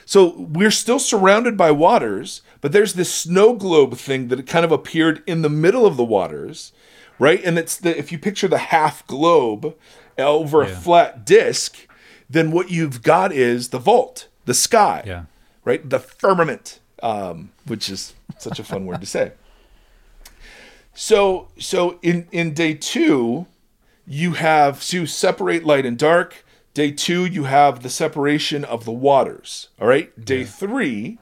So 0.07 0.35
we're 0.39 0.71
still 0.71 0.99
surrounded 0.99 1.57
by 1.57 1.73
waters, 1.73 2.41
but 2.61 2.73
there's 2.73 2.95
this 2.95 3.13
snow 3.13 3.55
globe 3.55 3.97
thing 3.97 4.29
that 4.29 4.47
kind 4.47 4.65
of 4.65 4.73
appeared 4.73 5.23
in 5.27 5.43
the 5.43 5.51
middle 5.51 5.85
of 5.85 5.97
the 5.97 6.05
waters, 6.05 6.73
right? 7.19 7.43
And 7.45 7.59
it's 7.59 7.77
the 7.77 7.97
if 7.99 8.13
you 8.13 8.19
picture 8.19 8.49
the 8.49 8.59
half 8.59 9.07
globe 9.07 9.77
over 10.17 10.63
yeah. 10.63 10.71
a 10.71 10.77
flat 10.77 11.27
disc, 11.27 11.86
then 12.29 12.51
what 12.51 12.71
you've 12.71 13.03
got 13.03 13.33
is 13.33 13.69
the 13.69 13.79
vault 13.79 14.29
the 14.47 14.55
sky, 14.55 15.03
yeah. 15.05 15.25
right? 15.65 15.89
The 15.89 15.99
firmament, 15.99 16.81
um, 17.03 17.51
which 17.67 17.91
is 17.91 18.15
such 18.39 18.59
a 18.59 18.65
fun 18.65 18.87
word 18.87 19.01
to 19.01 19.07
say. 19.07 19.33
So, 20.95 21.49
so 21.59 21.99
in 22.01 22.27
in 22.33 22.55
day 22.55 22.73
two, 22.73 23.47
you 24.07 24.33
have 24.33 24.81
to 24.87 25.01
so 25.01 25.05
separate 25.05 25.65
light 25.65 25.85
and 25.85 25.99
dark. 25.99 26.45
Day 26.73 26.91
two, 26.93 27.27
you 27.27 27.45
have 27.45 27.83
the 27.83 27.91
separation 27.91 28.65
of 28.65 28.85
the 28.85 28.93
waters. 28.93 29.69
All 29.81 29.89
right. 29.89 30.25
Day 30.25 30.41
yeah. 30.41 30.47
three, 30.47 31.19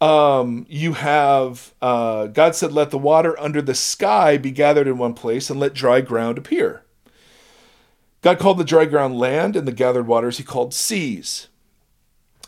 um, 0.00 0.66
you 0.68 0.94
have 0.94 1.74
uh, 1.80 2.26
God 2.26 2.56
said, 2.56 2.72
"Let 2.72 2.90
the 2.90 2.98
water 2.98 3.38
under 3.38 3.62
the 3.62 3.74
sky 3.74 4.38
be 4.38 4.50
gathered 4.50 4.88
in 4.88 4.98
one 4.98 5.14
place, 5.14 5.50
and 5.50 5.60
let 5.60 5.74
dry 5.74 6.00
ground 6.00 6.38
appear." 6.38 6.82
God 8.26 8.40
called 8.40 8.58
the 8.58 8.64
dry 8.64 8.86
ground 8.86 9.20
land, 9.20 9.54
and 9.54 9.68
the 9.68 9.72
gathered 9.72 10.08
waters 10.08 10.38
He 10.38 10.42
called 10.42 10.74
seas. 10.74 11.46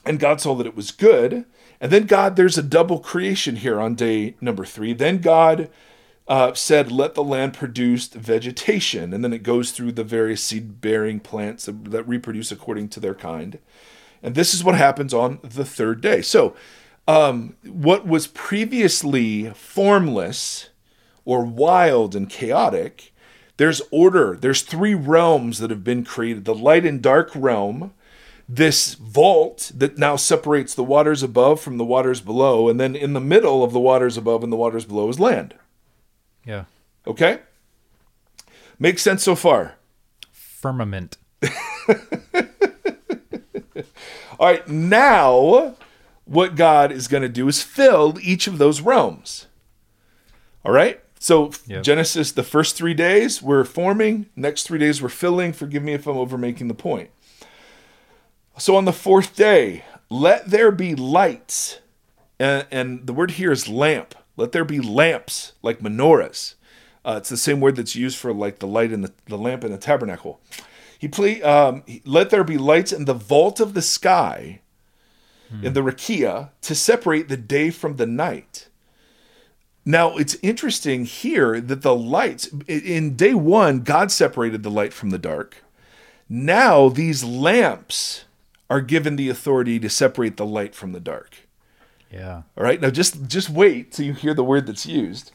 And 0.04 0.18
God 0.18 0.40
saw 0.40 0.56
that 0.56 0.66
it 0.66 0.74
was 0.74 0.90
good. 0.90 1.44
And 1.80 1.92
then 1.92 2.06
God, 2.06 2.34
there's 2.34 2.58
a 2.58 2.64
double 2.64 2.98
creation 2.98 3.54
here 3.54 3.78
on 3.78 3.94
day 3.94 4.34
number 4.40 4.64
three. 4.64 4.92
Then 4.92 5.18
God 5.18 5.70
uh, 6.26 6.52
said, 6.54 6.90
Let 6.90 7.14
the 7.14 7.22
land 7.22 7.54
produce 7.54 8.08
vegetation. 8.08 9.14
And 9.14 9.22
then 9.22 9.32
it 9.32 9.44
goes 9.44 9.70
through 9.70 9.92
the 9.92 10.02
various 10.02 10.42
seed 10.42 10.80
bearing 10.80 11.20
plants 11.20 11.66
that, 11.66 12.08
reproduce 12.08 12.50
according 12.50 12.88
to 12.88 12.98
their 12.98 13.14
kind. 13.14 13.60
And 14.20 14.34
this 14.34 14.54
is 14.54 14.64
what 14.64 14.74
happens 14.74 15.14
on 15.14 15.38
the 15.44 15.64
third 15.64 16.00
day. 16.00 16.22
So, 16.22 16.56
um, 17.06 17.54
what 17.64 18.04
was 18.04 18.26
previously 18.26 19.50
formless 19.50 20.70
or 21.24 21.44
wild 21.44 22.16
and 22.16 22.28
chaotic, 22.28 23.12
there's 23.58 23.82
order. 23.90 24.36
There's 24.40 24.62
three 24.62 24.94
realms 24.94 25.58
that 25.58 25.70
have 25.70 25.84
been 25.84 26.04
created 26.04 26.46
the 26.46 26.54
light 26.54 26.86
and 26.86 27.02
dark 27.02 27.30
realm, 27.34 27.92
this 28.48 28.94
vault 28.94 29.70
that 29.74 29.98
now 29.98 30.16
separates 30.16 30.74
the 30.74 30.84
waters 30.84 31.22
above 31.22 31.60
from 31.60 31.76
the 31.76 31.84
waters 31.84 32.20
below, 32.20 32.68
and 32.68 32.80
then 32.80 32.96
in 32.96 33.12
the 33.12 33.20
middle 33.20 33.62
of 33.62 33.72
the 33.72 33.80
waters 33.80 34.16
above 34.16 34.42
and 34.42 34.50
the 34.50 34.56
waters 34.56 34.86
below 34.86 35.08
is 35.08 35.20
land. 35.20 35.54
Yeah. 36.46 36.64
Okay? 37.06 37.40
Makes 38.78 39.02
sense 39.02 39.22
so 39.24 39.34
far. 39.34 39.74
Firmament. 40.30 41.18
All 44.38 44.46
right, 44.46 44.66
now 44.68 45.74
what 46.24 46.54
God 46.54 46.92
is 46.92 47.08
going 47.08 47.24
to 47.24 47.28
do 47.28 47.48
is 47.48 47.62
fill 47.62 48.18
each 48.22 48.46
of 48.46 48.58
those 48.58 48.80
realms. 48.80 49.46
All 50.64 50.72
right? 50.72 51.00
So 51.28 51.50
yep. 51.66 51.82
Genesis, 51.82 52.32
the 52.32 52.42
first 52.42 52.74
three 52.74 52.94
days 52.94 53.42
we're 53.42 53.64
forming, 53.64 54.30
next 54.34 54.62
three 54.62 54.78
days 54.78 55.02
we're 55.02 55.10
filling. 55.10 55.52
Forgive 55.52 55.82
me 55.82 55.92
if 55.92 56.06
I'm 56.06 56.16
over 56.16 56.38
making 56.38 56.68
the 56.68 56.74
point. 56.74 57.10
So 58.56 58.76
on 58.76 58.86
the 58.86 58.94
fourth 58.94 59.36
day, 59.36 59.84
let 60.08 60.46
there 60.46 60.72
be 60.72 60.94
lights. 60.94 61.80
And, 62.40 62.66
and 62.70 63.06
the 63.06 63.12
word 63.12 63.32
here 63.32 63.52
is 63.52 63.68
lamp. 63.68 64.14
Let 64.38 64.52
there 64.52 64.64
be 64.64 64.80
lamps 64.80 65.52
like 65.62 65.80
menorahs. 65.80 66.54
Uh, 67.04 67.16
it's 67.18 67.28
the 67.28 67.36
same 67.36 67.60
word 67.60 67.76
that's 67.76 67.94
used 67.94 68.16
for 68.16 68.32
like 68.32 68.60
the 68.60 68.66
light 68.66 68.90
in 68.90 69.02
the, 69.02 69.12
the 69.26 69.36
lamp 69.36 69.64
in 69.64 69.70
the 69.70 69.76
tabernacle. 69.76 70.40
He 70.98 71.08
play, 71.08 71.42
um, 71.42 71.84
let 72.06 72.30
there 72.30 72.42
be 72.42 72.56
lights 72.56 72.90
in 72.90 73.04
the 73.04 73.12
vault 73.12 73.60
of 73.60 73.74
the 73.74 73.82
sky, 73.82 74.62
hmm. 75.50 75.62
in 75.62 75.74
the 75.74 75.82
rakia, 75.82 76.52
to 76.62 76.74
separate 76.74 77.28
the 77.28 77.36
day 77.36 77.68
from 77.68 77.96
the 77.96 78.06
night. 78.06 78.67
Now 79.88 80.18
it's 80.18 80.36
interesting 80.42 81.06
here 81.06 81.62
that 81.62 81.80
the 81.80 81.94
lights 81.94 82.50
in 82.66 83.16
day 83.16 83.32
one, 83.32 83.80
God 83.80 84.12
separated 84.12 84.62
the 84.62 84.70
light 84.70 84.92
from 84.92 85.08
the 85.08 85.18
dark. 85.18 85.64
Now 86.28 86.90
these 86.90 87.24
lamps 87.24 88.24
are 88.68 88.82
given 88.82 89.16
the 89.16 89.30
authority 89.30 89.80
to 89.80 89.88
separate 89.88 90.36
the 90.36 90.44
light 90.44 90.74
from 90.74 90.92
the 90.92 91.00
dark. 91.00 91.48
Yeah. 92.12 92.42
All 92.54 92.64
right. 92.64 92.82
Now 92.82 92.90
just 92.90 93.28
just 93.28 93.48
wait 93.48 93.92
till 93.92 94.04
you 94.04 94.12
hear 94.12 94.34
the 94.34 94.44
word 94.44 94.66
that's 94.66 94.84
used. 94.84 95.32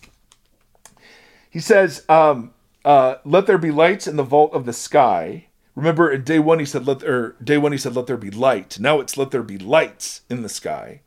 He 1.49 1.59
says, 1.59 2.05
um, 2.07 2.53
uh, 2.85 3.15
"Let 3.25 3.47
there 3.47 3.57
be 3.57 3.71
lights 3.71 4.05
in 4.05 4.17
the 4.17 4.23
vault 4.23 4.53
of 4.53 4.67
the 4.67 4.73
sky." 4.73 5.47
Remember, 5.73 6.11
in 6.11 6.23
day 6.23 6.37
one 6.37 6.59
he 6.59 6.65
said, 6.65 6.85
"Let," 6.85 7.01
or 7.01 7.35
day 7.43 7.57
one 7.57 7.71
he 7.71 7.79
said, 7.79 7.95
"Let 7.95 8.05
there 8.05 8.17
be 8.17 8.29
light." 8.29 8.79
Now 8.79 8.99
it's, 8.99 9.17
"Let 9.17 9.31
there 9.31 9.41
be 9.41 9.57
lights 9.57 10.21
in 10.29 10.43
the 10.43 10.47
sky." 10.47 11.01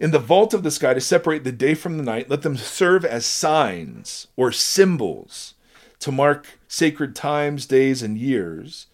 In 0.00 0.10
the 0.12 0.18
vault 0.18 0.54
of 0.54 0.62
the 0.62 0.70
sky 0.70 0.94
to 0.94 1.00
separate 1.00 1.44
the 1.44 1.52
day 1.52 1.74
from 1.74 1.96
the 1.96 2.04
night, 2.04 2.30
let 2.30 2.42
them 2.42 2.56
serve 2.56 3.04
as 3.04 3.26
signs 3.26 4.28
or 4.36 4.52
symbols 4.52 5.54
to 5.98 6.12
mark 6.12 6.58
sacred 6.68 7.16
times, 7.16 7.66
days, 7.66 8.02
and 8.02 8.16
years 8.16 8.86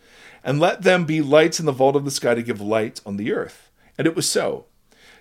and 0.44 0.60
let 0.60 0.82
them 0.82 1.06
be 1.06 1.22
lights 1.22 1.58
in 1.58 1.66
the 1.66 1.72
vault 1.72 1.96
of 1.96 2.04
the 2.04 2.10
sky 2.10 2.34
to 2.34 2.42
give 2.42 2.60
light 2.60 3.00
on 3.06 3.16
the 3.16 3.32
earth. 3.32 3.70
And 3.96 4.06
it 4.06 4.14
was 4.14 4.28
so. 4.28 4.66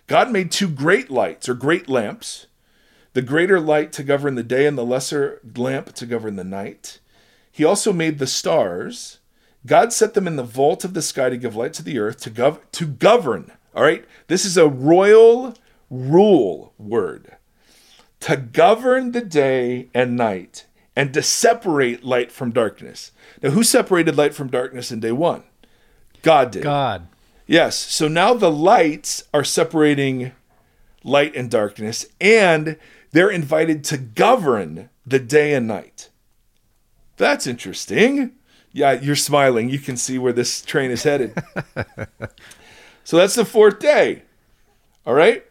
God 0.06 0.30
made 0.30 0.52
two 0.52 0.68
great 0.68 1.10
lights, 1.10 1.48
or 1.48 1.54
great 1.54 1.88
lamps, 1.88 2.48
the 3.14 3.22
greater 3.22 3.60
light 3.60 3.94
to 3.94 4.04
govern 4.04 4.36
the 4.36 4.44
day 4.44 4.66
and 4.66 4.78
the 4.78 4.86
lesser 4.86 5.40
lamp 5.56 5.94
to 5.94 6.06
govern 6.06 6.36
the 6.36 6.44
night. 6.44 7.00
He 7.50 7.64
also 7.64 7.94
made 7.94 8.20
the 8.20 8.28
stars. 8.28 9.20
God 9.66 9.94
set 9.94 10.14
them 10.14 10.28
in 10.28 10.36
the 10.36 10.44
vault 10.44 10.84
of 10.84 10.94
the 10.94 11.02
sky 11.02 11.30
to 11.30 11.38
give 11.38 11.56
light 11.56 11.74
to 11.74 11.84
the 11.84 12.00
earth, 12.00 12.20
to, 12.22 12.32
gov- 12.32 12.60
to 12.74 12.86
govern. 12.86 13.52
All 13.74 13.84
right? 13.84 14.04
This 14.28 14.44
is 14.44 14.58
a 14.58 14.68
royal 14.68 15.54
rule 15.94 16.74
word. 16.78 17.38
To 18.22 18.38
govern 18.38 19.12
the 19.12 19.22
day 19.22 19.90
and 19.94 20.16
night 20.16 20.66
and 20.96 21.14
to 21.14 21.22
separate 21.22 22.04
light 22.04 22.32
from 22.32 22.52
darkness. 22.52 23.12
Now, 23.42 23.52
who 23.52 23.64
separated 23.64 24.16
light 24.16 24.34
from 24.34 24.50
darkness 24.50 24.92
in 24.92 25.00
day 25.00 25.12
one? 25.12 25.44
God 26.22 26.52
did. 26.52 26.64
God. 26.64 27.08
Yes. 27.46 27.78
So 27.78 28.08
now 28.08 28.34
the 28.34 28.52
lights 28.52 29.24
are 29.34 29.44
separating 29.44 30.32
light 31.04 31.36
and 31.36 31.52
darkness, 31.52 32.06
and 32.22 32.78
they're 33.12 33.30
invited 33.30 33.84
to 33.86 33.98
govern 33.98 34.90
the 35.06 35.20
day 35.20 35.54
and 35.54 35.68
night. 35.68 36.10
That's 37.18 37.46
interesting. 37.46 38.34
Yeah, 38.72 38.94
you're 38.94 39.16
smiling. 39.16 39.70
You 39.70 39.80
can 39.80 39.98
see 39.98 40.18
where 40.18 40.34
this 40.34 40.64
train 40.64 40.90
is 40.90 41.04
headed. 41.04 41.38
so 43.04 43.18
that's 43.18 43.36
the 43.36 43.46
fourth 43.46 43.80
day. 43.80 44.24
All 45.06 45.14
right. 45.14 45.46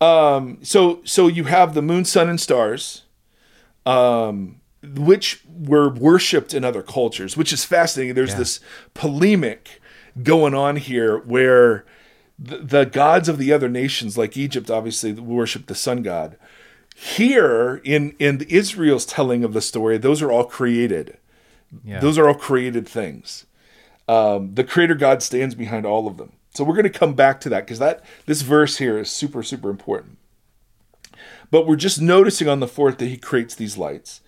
Um, 0.00 0.58
so 0.62 1.00
so 1.04 1.26
you 1.28 1.44
have 1.44 1.74
the 1.74 1.82
moon, 1.82 2.04
sun, 2.04 2.28
and 2.28 2.40
stars. 2.40 3.02
Um, 3.84 4.60
which 4.82 5.42
were 5.48 5.88
worshipped 5.88 6.54
in 6.54 6.64
other 6.64 6.82
cultures, 6.82 7.36
which 7.36 7.52
is 7.52 7.64
fascinating. 7.64 8.14
There's 8.14 8.30
yeah. 8.30 8.38
this 8.38 8.60
polemic 8.94 9.80
going 10.22 10.54
on 10.54 10.76
here 10.76 11.18
where 11.18 11.84
the, 12.38 12.58
the, 12.58 12.84
gods 12.84 13.28
of 13.28 13.38
the 13.38 13.52
other 13.52 13.68
nations, 13.68 14.16
like 14.18 14.36
Egypt, 14.36 14.70
obviously 14.70 15.12
worship 15.12 15.66
the 15.66 15.74
sun 15.74 16.02
god. 16.02 16.36
Here 16.94 17.80
in 17.84 18.14
in 18.18 18.40
Israel's 18.48 19.04
telling 19.04 19.44
of 19.44 19.52
the 19.52 19.60
story, 19.60 19.98
those 19.98 20.22
are 20.22 20.32
all 20.32 20.44
created. 20.44 21.18
Yeah. 21.84 22.00
Those 22.00 22.16
are 22.16 22.28
all 22.28 22.34
created 22.34 22.88
things. 22.88 23.44
Um, 24.08 24.54
the 24.54 24.64
creator 24.64 24.94
God 24.94 25.22
stands 25.22 25.54
behind 25.54 25.84
all 25.84 26.06
of 26.06 26.16
them. 26.16 26.32
So 26.56 26.64
we're 26.64 26.74
going 26.74 26.84
to 26.84 26.98
come 26.98 27.14
back 27.14 27.40
to 27.42 27.48
that 27.50 27.66
because 27.66 27.78
that 27.78 28.04
this 28.24 28.42
verse 28.42 28.78
here 28.78 28.98
is 28.98 29.10
super 29.10 29.42
super 29.42 29.70
important. 29.70 30.18
But 31.50 31.66
we're 31.66 31.76
just 31.76 32.00
noticing 32.00 32.48
on 32.48 32.60
the 32.60 32.68
fourth 32.68 32.98
that 32.98 33.06
he 33.06 33.16
creates 33.16 33.54
these 33.54 33.78
lights. 33.78 34.20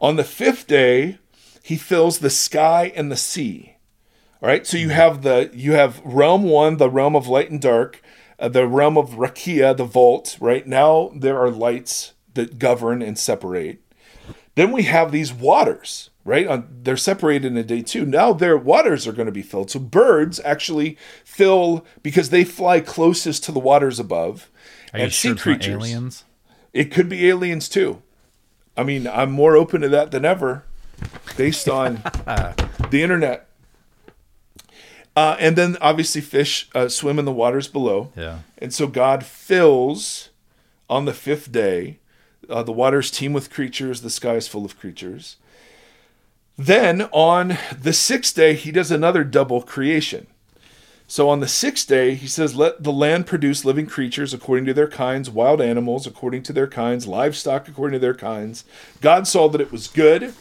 On 0.00 0.16
the 0.16 0.24
fifth 0.24 0.66
day, 0.66 1.18
he 1.62 1.76
fills 1.76 2.18
the 2.18 2.30
sky 2.30 2.92
and 2.94 3.10
the 3.10 3.16
sea. 3.16 3.76
All 4.42 4.48
right, 4.48 4.66
so 4.66 4.76
you 4.76 4.90
have 4.90 5.22
the 5.22 5.50
you 5.52 5.72
have 5.72 6.00
realm 6.04 6.44
one, 6.44 6.76
the 6.76 6.90
realm 6.90 7.16
of 7.16 7.26
light 7.26 7.50
and 7.50 7.60
dark, 7.60 8.02
uh, 8.38 8.48
the 8.48 8.66
realm 8.66 8.96
of 8.96 9.10
Rakia, 9.10 9.76
the 9.76 9.84
vault. 9.84 10.36
Right 10.40 10.66
now, 10.66 11.10
there 11.14 11.38
are 11.38 11.50
lights 11.50 12.12
that 12.34 12.58
govern 12.58 13.02
and 13.02 13.18
separate. 13.18 13.80
Then 14.56 14.72
we 14.72 14.82
have 14.84 15.12
these 15.12 15.32
waters, 15.32 16.10
right? 16.24 16.46
On, 16.46 16.66
they're 16.82 16.96
separated 16.96 17.46
in 17.46 17.56
a 17.56 17.62
day 17.62 17.82
two. 17.82 18.04
Now 18.04 18.32
their 18.32 18.56
waters 18.56 19.06
are 19.06 19.12
going 19.12 19.26
to 19.26 19.32
be 19.32 19.42
filled. 19.42 19.70
So 19.70 19.78
birds 19.78 20.40
actually 20.44 20.98
fill 21.24 21.86
because 22.02 22.30
they 22.30 22.42
fly 22.42 22.80
closest 22.80 23.44
to 23.44 23.52
the 23.52 23.60
waters 23.60 24.00
above. 24.00 24.50
Are 24.92 25.00
you 25.00 25.10
sure 25.10 25.32
it's 25.32 25.46
not 25.46 25.66
aliens? 25.68 26.24
It 26.72 26.90
could 26.90 27.08
be 27.08 27.28
aliens 27.28 27.68
too. 27.68 28.02
I 28.76 28.82
mean, 28.82 29.06
I'm 29.06 29.30
more 29.30 29.56
open 29.56 29.82
to 29.82 29.88
that 29.90 30.10
than 30.10 30.24
ever, 30.24 30.64
based 31.36 31.68
on 31.68 31.96
the 32.90 33.02
internet. 33.02 33.48
Uh, 35.14 35.36
and 35.38 35.56
then 35.56 35.78
obviously 35.80 36.20
fish 36.20 36.68
uh, 36.74 36.88
swim 36.88 37.18
in 37.18 37.24
the 37.24 37.32
waters 37.32 37.68
below. 37.68 38.12
Yeah. 38.16 38.40
And 38.58 38.72
so 38.72 38.86
God 38.86 39.24
fills 39.24 40.28
on 40.90 41.06
the 41.06 41.14
fifth 41.14 41.50
day. 41.50 41.98
Uh, 42.48 42.62
the 42.62 42.72
waters 42.72 43.10
teem 43.10 43.32
with 43.32 43.50
creatures. 43.50 44.02
The 44.02 44.10
sky 44.10 44.34
is 44.34 44.48
full 44.48 44.64
of 44.64 44.78
creatures. 44.78 45.36
Then 46.56 47.02
on 47.12 47.58
the 47.78 47.92
sixth 47.92 48.34
day, 48.34 48.54
he 48.54 48.70
does 48.70 48.90
another 48.90 49.24
double 49.24 49.62
creation. 49.62 50.26
So 51.08 51.28
on 51.28 51.40
the 51.40 51.48
sixth 51.48 51.86
day, 51.86 52.14
he 52.14 52.26
says, 52.26 52.56
Let 52.56 52.82
the 52.82 52.92
land 52.92 53.26
produce 53.26 53.64
living 53.64 53.86
creatures 53.86 54.34
according 54.34 54.64
to 54.66 54.74
their 54.74 54.88
kinds, 54.88 55.30
wild 55.30 55.60
animals 55.60 56.06
according 56.06 56.42
to 56.44 56.52
their 56.52 56.66
kinds, 56.66 57.06
livestock 57.06 57.68
according 57.68 57.92
to 57.92 57.98
their 58.00 58.14
kinds. 58.14 58.64
God 59.00 59.28
saw 59.28 59.48
that 59.48 59.60
it 59.60 59.70
was 59.70 59.86
good. 59.86 60.34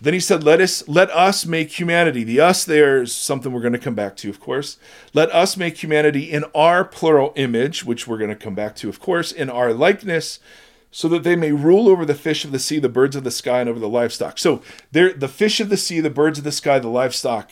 Then 0.00 0.14
he 0.14 0.20
said, 0.20 0.42
Let 0.42 0.60
us 0.60 0.86
let 0.88 1.10
us 1.10 1.44
make 1.44 1.78
humanity. 1.78 2.24
The 2.24 2.40
us 2.40 2.64
there 2.64 3.02
is 3.02 3.14
something 3.14 3.52
we're 3.52 3.60
going 3.60 3.72
to 3.72 3.78
come 3.78 3.94
back 3.94 4.16
to, 4.18 4.30
of 4.30 4.40
course. 4.40 4.78
Let 5.12 5.30
us 5.32 5.56
make 5.56 5.82
humanity 5.82 6.30
in 6.30 6.44
our 6.54 6.84
plural 6.84 7.32
image, 7.36 7.84
which 7.84 8.06
we're 8.06 8.18
going 8.18 8.30
to 8.30 8.36
come 8.36 8.54
back 8.54 8.74
to, 8.76 8.88
of 8.88 9.00
course, 9.00 9.32
in 9.32 9.50
our 9.50 9.72
likeness, 9.72 10.38
so 10.90 11.08
that 11.08 11.22
they 11.22 11.36
may 11.36 11.52
rule 11.52 11.88
over 11.88 12.04
the 12.04 12.14
fish 12.14 12.44
of 12.44 12.52
the 12.52 12.58
sea, 12.58 12.78
the 12.78 12.88
birds 12.88 13.16
of 13.16 13.24
the 13.24 13.30
sky, 13.30 13.60
and 13.60 13.68
over 13.68 13.78
the 13.78 13.88
livestock. 13.88 14.38
So 14.38 14.62
there 14.92 15.12
the 15.12 15.28
fish 15.28 15.60
of 15.60 15.68
the 15.68 15.76
sea, 15.76 16.00
the 16.00 16.10
birds 16.10 16.38
of 16.38 16.44
the 16.44 16.52
sky, 16.52 16.78
the 16.78 16.88
livestock 16.88 17.50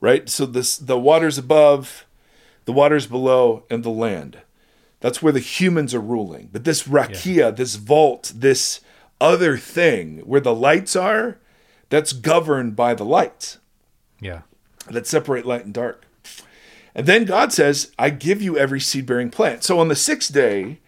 right? 0.00 0.28
So 0.28 0.46
this 0.46 0.76
the 0.76 0.98
waters 0.98 1.38
above, 1.38 2.06
the 2.64 2.72
waters 2.72 3.06
below, 3.06 3.64
and 3.70 3.84
the 3.84 3.90
land. 3.90 4.40
That's 5.00 5.22
where 5.22 5.32
the 5.32 5.40
humans 5.40 5.94
are 5.94 6.00
ruling. 6.00 6.50
But 6.52 6.64
this 6.64 6.84
rakia, 6.84 7.36
yeah. 7.36 7.50
this 7.50 7.76
vault, 7.76 8.32
this 8.34 8.80
other 9.20 9.56
thing 9.56 10.18
where 10.20 10.40
the 10.40 10.54
lights 10.54 10.96
are, 10.96 11.38
that's 11.88 12.12
governed 12.12 12.76
by 12.76 12.94
the 12.94 13.04
lights. 13.04 13.58
Yeah. 14.20 14.42
That 14.90 15.06
separate 15.06 15.46
light 15.46 15.64
and 15.64 15.72
dark. 15.72 16.06
And 16.94 17.06
then 17.06 17.24
God 17.24 17.52
says, 17.52 17.92
I 17.98 18.10
give 18.10 18.42
you 18.42 18.58
every 18.58 18.80
seed 18.80 19.06
bearing 19.06 19.30
plant. 19.30 19.64
So 19.64 19.78
on 19.78 19.88
the 19.88 19.96
sixth 19.96 20.32
day, 20.34 20.80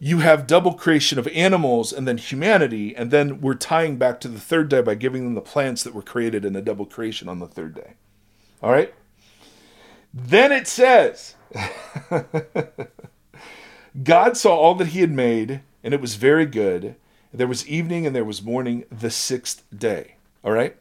you 0.00 0.18
have 0.18 0.46
double 0.46 0.74
creation 0.74 1.18
of 1.18 1.26
animals 1.28 1.92
and 1.92 2.06
then 2.06 2.18
humanity. 2.18 2.94
And 2.94 3.10
then 3.10 3.40
we're 3.40 3.54
tying 3.54 3.96
back 3.96 4.20
to 4.20 4.28
the 4.28 4.40
third 4.40 4.68
day 4.68 4.80
by 4.80 4.94
giving 4.94 5.24
them 5.24 5.34
the 5.34 5.40
plants 5.40 5.82
that 5.82 5.94
were 5.94 6.02
created 6.02 6.44
in 6.44 6.52
the 6.52 6.62
double 6.62 6.86
creation 6.86 7.28
on 7.28 7.40
the 7.40 7.48
third 7.48 7.74
day. 7.74 7.94
All 8.62 8.70
right? 8.70 8.94
Then 10.14 10.52
it 10.52 10.66
says, 10.66 11.34
God 14.02 14.36
saw 14.36 14.56
all 14.56 14.74
that 14.76 14.88
he 14.88 15.00
had 15.00 15.10
made, 15.10 15.60
and 15.82 15.92
it 15.92 16.00
was 16.00 16.14
very 16.14 16.46
good. 16.46 16.96
There 17.32 17.46
was 17.46 17.68
evening 17.68 18.06
and 18.06 18.16
there 18.16 18.24
was 18.24 18.42
morning 18.42 18.84
the 18.90 19.10
sixth 19.10 19.64
day. 19.76 20.16
All 20.44 20.52
right? 20.52 20.76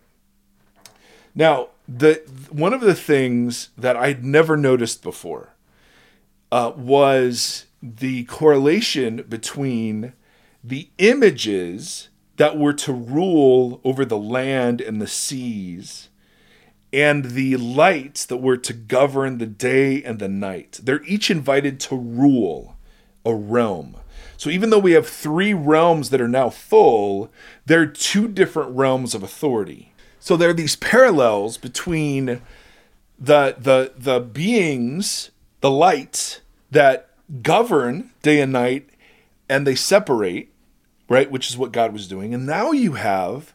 Now, 1.36 1.70
the 1.88 2.22
one 2.49 2.74
of 2.74 2.82
the 2.82 2.95
things 2.95 3.70
that 3.78 3.95
I'd 3.95 4.24
never 4.24 4.57
noticed 4.57 5.03
before 5.03 5.53
uh, 6.51 6.72
was 6.76 7.66
the 7.82 8.23
correlation 8.25 9.23
between 9.28 10.13
the 10.63 10.89
images 10.97 12.09
that 12.38 12.57
were 12.57 12.73
to 12.73 12.93
rule 12.93 13.82
over 13.84 14.05
the 14.05 14.17
land 14.17 14.82
and 14.82 15.01
the 15.01 15.07
seas 15.07 16.09
and 16.93 17.25
the 17.25 17.57
lights 17.57 18.25
that 18.25 18.38
were 18.38 18.57
to 18.57 18.73
govern 18.73 19.38
the 19.38 19.45
day 19.45 20.01
and 20.03 20.19
the 20.19 20.30
night. 20.30 20.80
They're 20.82 21.03
each 21.03 21.30
invited 21.30 21.80
to 21.82 21.95
rule 21.95 22.78
a 23.25 23.34
realm. 23.34 23.97
So 24.38 24.49
even 24.49 24.69
though 24.69 24.80
we 24.80 24.93
have 24.93 25.07
three 25.07 25.53
realms 25.53 26.11
that 26.11 26.21
are 26.21 26.28
now 26.28 26.49
full, 26.49 27.32
they're 27.65 27.88
two 27.88 28.28
different 28.28 28.75
realms 28.75 29.13
of 29.13 29.23
authority. 29.23 29.93
So 30.19 30.38
there 30.38 30.49
are 30.49 30.53
these 30.53 30.75
parallels 30.75 31.57
between 31.57 32.41
the 33.19 33.55
the 33.57 33.93
the 33.97 34.19
beings, 34.19 35.32
the 35.61 35.71
lights 35.71 36.41
that 36.71 37.06
govern 37.41 38.11
day 38.21 38.41
and 38.41 38.51
night 38.51 38.89
and 39.49 39.65
they 39.65 39.75
separate, 39.75 40.53
right, 41.09 41.30
which 41.32 41.49
is 41.49 41.57
what 41.57 41.71
God 41.71 41.93
was 41.93 42.07
doing. 42.07 42.34
And 42.34 42.45
now 42.45 42.71
you 42.71 42.93
have 42.93 43.53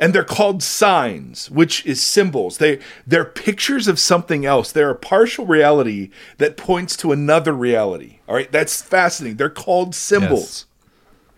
and 0.00 0.12
they're 0.12 0.24
called 0.24 0.62
signs 0.62 1.50
which 1.50 1.86
is 1.86 2.02
symbols. 2.02 2.58
They 2.58 2.80
they're 3.06 3.24
pictures 3.24 3.88
of 3.88 3.98
something 3.98 4.44
else. 4.44 4.72
They're 4.72 4.90
a 4.90 4.96
partial 4.96 5.46
reality 5.46 6.10
that 6.38 6.56
points 6.56 6.96
to 6.98 7.12
another 7.12 7.52
reality. 7.52 8.18
All 8.28 8.34
right? 8.34 8.50
That's 8.50 8.82
fascinating. 8.82 9.36
They're 9.36 9.50
called 9.50 9.94
symbols. 9.94 10.66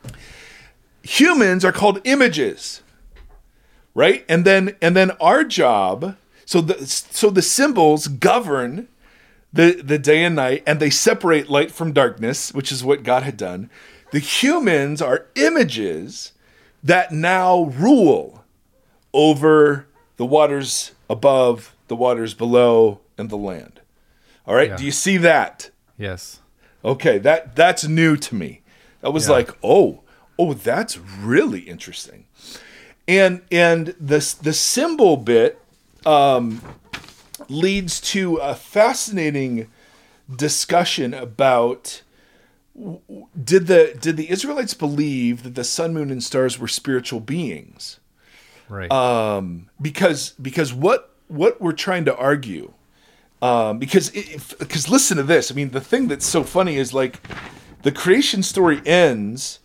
Yes. 0.05 0.13
humans 1.03 1.65
are 1.65 1.73
called 1.73 2.01
images 2.05 2.83
right? 3.97 4.25
And 4.29 4.45
then 4.45 4.77
and 4.81 4.95
then 4.95 5.11
our 5.13 5.43
job 5.43 6.17
so 6.45 6.61
the 6.61 6.87
so 6.87 7.31
the 7.31 7.43
symbols 7.43 8.07
govern 8.07 8.87
the 9.57 9.83
the 9.83 9.99
day 9.99 10.25
and 10.25 10.37
night 10.37 10.63
and 10.67 10.81
they 10.81 10.91
separate 10.91 11.49
light 11.49 11.71
from 11.71 11.93
darkness 11.93 12.53
which 12.53 12.71
is 12.71 12.85
what 12.85 13.03
god 13.03 13.23
had 13.23 13.37
done 13.37 13.71
the 14.13 14.19
humans 14.19 15.03
are 15.03 15.27
images 15.35 16.33
that 16.83 17.11
now 17.13 17.65
rule 17.65 18.45
over 19.13 19.87
the 20.17 20.27
waters 20.27 20.93
above, 21.11 21.75
the 21.89 21.97
waters 21.97 22.35
below, 22.35 23.01
and 23.19 23.31
the 23.31 23.37
land. 23.37 23.81
All 24.47 24.55
right, 24.55 24.71
yeah. 24.71 24.77
do 24.77 24.85
you 24.85 24.93
see 24.93 25.17
that? 25.19 25.71
Yes. 25.99 26.41
Okay, 26.85 27.19
that 27.19 27.57
that's 27.57 27.89
new 27.89 28.17
to 28.17 28.35
me. 28.35 28.63
That 29.01 29.11
was 29.11 29.27
yeah. 29.27 29.35
like, 29.35 29.51
oh, 29.63 30.03
oh, 30.39 30.55
that's 30.55 30.99
really 30.99 31.61
interesting. 31.61 32.27
And 33.09 33.43
and 33.51 33.89
the 34.01 34.37
the 34.43 34.53
symbol 34.53 35.17
bit 35.17 35.61
um, 36.05 36.63
leads 37.49 38.01
to 38.01 38.37
a 38.37 38.55
fascinating 38.55 39.71
discussion 40.35 41.15
about 41.15 42.03
did 43.43 43.69
the 43.69 43.97
did 43.99 44.17
the 44.17 44.31
Israelites 44.31 44.75
believe 44.75 45.43
that 45.43 45.55
the 45.55 45.65
sun, 45.65 45.95
moon, 45.95 46.11
and 46.11 46.23
stars 46.23 46.59
were 46.59 46.69
spiritual 46.69 47.21
beings? 47.21 48.01
right? 48.69 48.91
Um, 48.91 49.69
because 49.81 50.31
because 50.41 50.73
what 50.73 51.15
what 51.29 51.61
we're 51.61 51.73
trying 51.73 52.05
to 52.07 52.17
argue, 52.17 52.73
um, 53.43 53.79
because 53.79 54.11
because 54.11 54.89
listen 54.89 55.17
to 55.17 55.23
this. 55.23 55.51
I 55.51 55.55
mean, 55.55 55.71
the 55.71 55.81
thing 55.81 56.09
that's 56.09 56.27
so 56.27 56.43
funny 56.43 56.77
is 56.77 56.93
like 56.93 57.21
the 57.83 57.93
creation 57.93 58.43
story 58.43 58.81
ends 58.87 59.61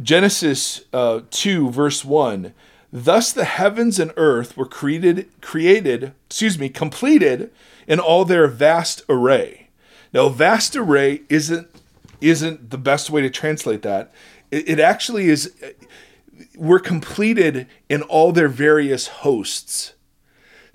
Genesis 0.00 0.82
uh, 0.92 1.20
two 1.30 1.70
verse 1.70 2.04
one. 2.04 2.54
Thus 2.92 3.32
the 3.32 3.44
heavens 3.44 3.98
and 3.98 4.12
earth 4.18 4.56
were 4.56 4.66
created 4.66 5.28
created, 5.40 6.12
excuse 6.26 6.58
me, 6.58 6.68
completed 6.68 7.50
in 7.86 7.98
all 7.98 8.24
their 8.26 8.46
vast 8.46 9.02
array. 9.08 9.68
Now, 10.12 10.28
vast 10.28 10.76
array 10.76 11.22
isn't 11.30 11.68
isn't 12.20 12.70
the 12.70 12.78
best 12.78 13.08
way 13.08 13.22
to 13.22 13.30
translate 13.30 13.82
that. 13.82 14.12
It, 14.50 14.68
it 14.68 14.80
actually 14.80 15.28
is 15.28 15.52
were 16.54 16.78
completed 16.78 17.66
in 17.88 18.02
all 18.02 18.30
their 18.30 18.48
various 18.48 19.06
hosts. 19.06 19.94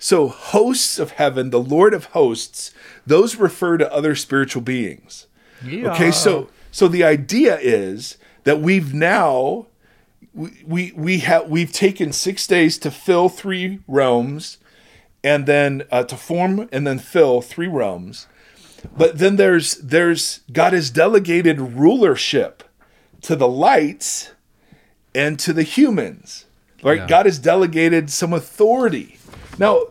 So, 0.00 0.28
hosts 0.28 0.98
of 0.98 1.12
heaven, 1.12 1.50
the 1.50 1.60
Lord 1.60 1.94
of 1.94 2.06
hosts, 2.06 2.72
those 3.06 3.36
refer 3.36 3.78
to 3.78 3.92
other 3.92 4.14
spiritual 4.14 4.62
beings. 4.62 5.26
Yeah. 5.64 5.92
Okay, 5.92 6.10
so 6.10 6.48
so 6.72 6.88
the 6.88 7.04
idea 7.04 7.58
is 7.60 8.18
that 8.42 8.60
we've 8.60 8.92
now 8.92 9.67
we 10.34 10.62
we, 10.66 10.92
we 10.92 11.18
have 11.18 11.48
we've 11.48 11.72
taken 11.72 12.12
six 12.12 12.46
days 12.46 12.78
to 12.78 12.90
fill 12.90 13.28
three 13.28 13.80
realms, 13.86 14.58
and 15.24 15.46
then 15.46 15.84
uh, 15.90 16.04
to 16.04 16.16
form 16.16 16.68
and 16.72 16.86
then 16.86 16.98
fill 16.98 17.40
three 17.40 17.68
realms. 17.68 18.26
But 18.96 19.18
then 19.18 19.36
there's 19.36 19.74
there's 19.76 20.40
God 20.52 20.72
has 20.72 20.90
delegated 20.90 21.60
rulership 21.60 22.62
to 23.22 23.36
the 23.36 23.48
lights 23.48 24.32
and 25.14 25.38
to 25.40 25.52
the 25.52 25.62
humans. 25.64 26.46
Right? 26.82 27.00
Yeah. 27.00 27.06
God 27.06 27.26
has 27.26 27.38
delegated 27.38 28.08
some 28.10 28.32
authority. 28.32 29.18
Now, 29.58 29.86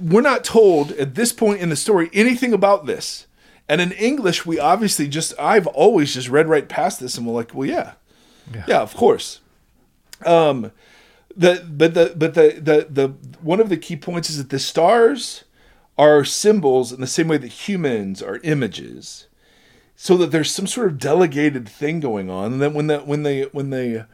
we're 0.00 0.22
not 0.22 0.44
told 0.44 0.92
at 0.92 1.14
this 1.14 1.32
point 1.32 1.60
in 1.60 1.68
the 1.68 1.76
story 1.76 2.08
anything 2.12 2.52
about 2.52 2.86
this. 2.86 3.26
And 3.68 3.80
in 3.80 3.92
English, 3.92 4.46
we 4.46 4.58
obviously 4.58 5.08
just, 5.08 5.34
I've 5.38 5.66
always 5.66 6.14
just 6.14 6.30
read 6.30 6.48
right 6.48 6.66
past 6.66 7.00
this 7.00 7.18
and 7.18 7.26
we're 7.26 7.34
like, 7.34 7.52
well, 7.52 7.68
yeah. 7.68 7.92
Yeah, 8.54 8.64
yeah 8.66 8.80
of 8.80 8.94
course. 8.94 9.40
Um, 10.24 10.72
the, 11.36 11.64
but 11.68 11.94
the, 11.94 12.14
but 12.16 12.34
the, 12.34 12.58
the, 12.60 12.86
the, 12.90 13.08
one 13.40 13.60
of 13.60 13.68
the 13.68 13.76
key 13.76 13.96
points 13.96 14.28
is 14.30 14.38
that 14.38 14.50
the 14.50 14.58
stars 14.58 15.44
are 15.96 16.24
symbols 16.24 16.92
in 16.92 17.00
the 17.00 17.06
same 17.06 17.28
way 17.28 17.38
that 17.38 17.48
humans 17.48 18.22
are 18.22 18.40
images. 18.44 19.26
So 19.96 20.16
that 20.18 20.30
there's 20.30 20.50
some 20.50 20.68
sort 20.68 20.86
of 20.86 20.98
delegated 20.98 21.68
thing 21.68 21.98
going 21.98 22.30
on. 22.30 22.52
And 22.52 22.62
then 22.62 22.72
when 22.72 22.86
the 22.86 22.98
when 23.00 23.24
the 23.24 23.48
when 23.50 23.70
the 23.70 24.06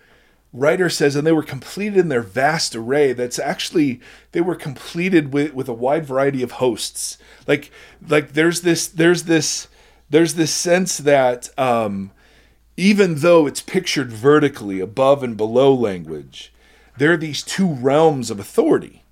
writer 0.55 0.89
says 0.89 1.17
and 1.17 1.27
they 1.27 1.33
were 1.33 1.43
completed 1.43 1.99
in 1.99 2.09
their 2.09 2.23
vast 2.23 2.77
array 2.77 3.13
that's 3.13 3.41
actually 3.41 4.01
they 4.31 4.41
were 4.41 4.55
completed 4.55 5.33
with 5.33 5.53
with 5.53 5.69
a 5.69 5.75
wide 5.75 6.07
variety 6.07 6.43
of 6.43 6.53
hosts. 6.53 7.19
Like 7.47 7.71
like 8.09 8.33
there's 8.33 8.63
this 8.63 8.87
there's 8.87 9.25
this 9.25 9.69
there's 10.09 10.35
this 10.35 10.55
sense 10.55 10.99
that 10.99 11.51
um 11.59 12.13
even 12.77 13.17
though 13.17 13.47
it's 13.47 13.61
pictured 13.61 14.11
vertically 14.13 14.81
above 14.81 15.23
and 15.23 15.37
below 15.37 15.73
language 15.75 16.53
there 16.97 17.13
are 17.13 17.17
these 17.17 17.43
two 17.43 17.73
realms 17.73 18.31
of 18.31 18.39
authority 18.41 19.03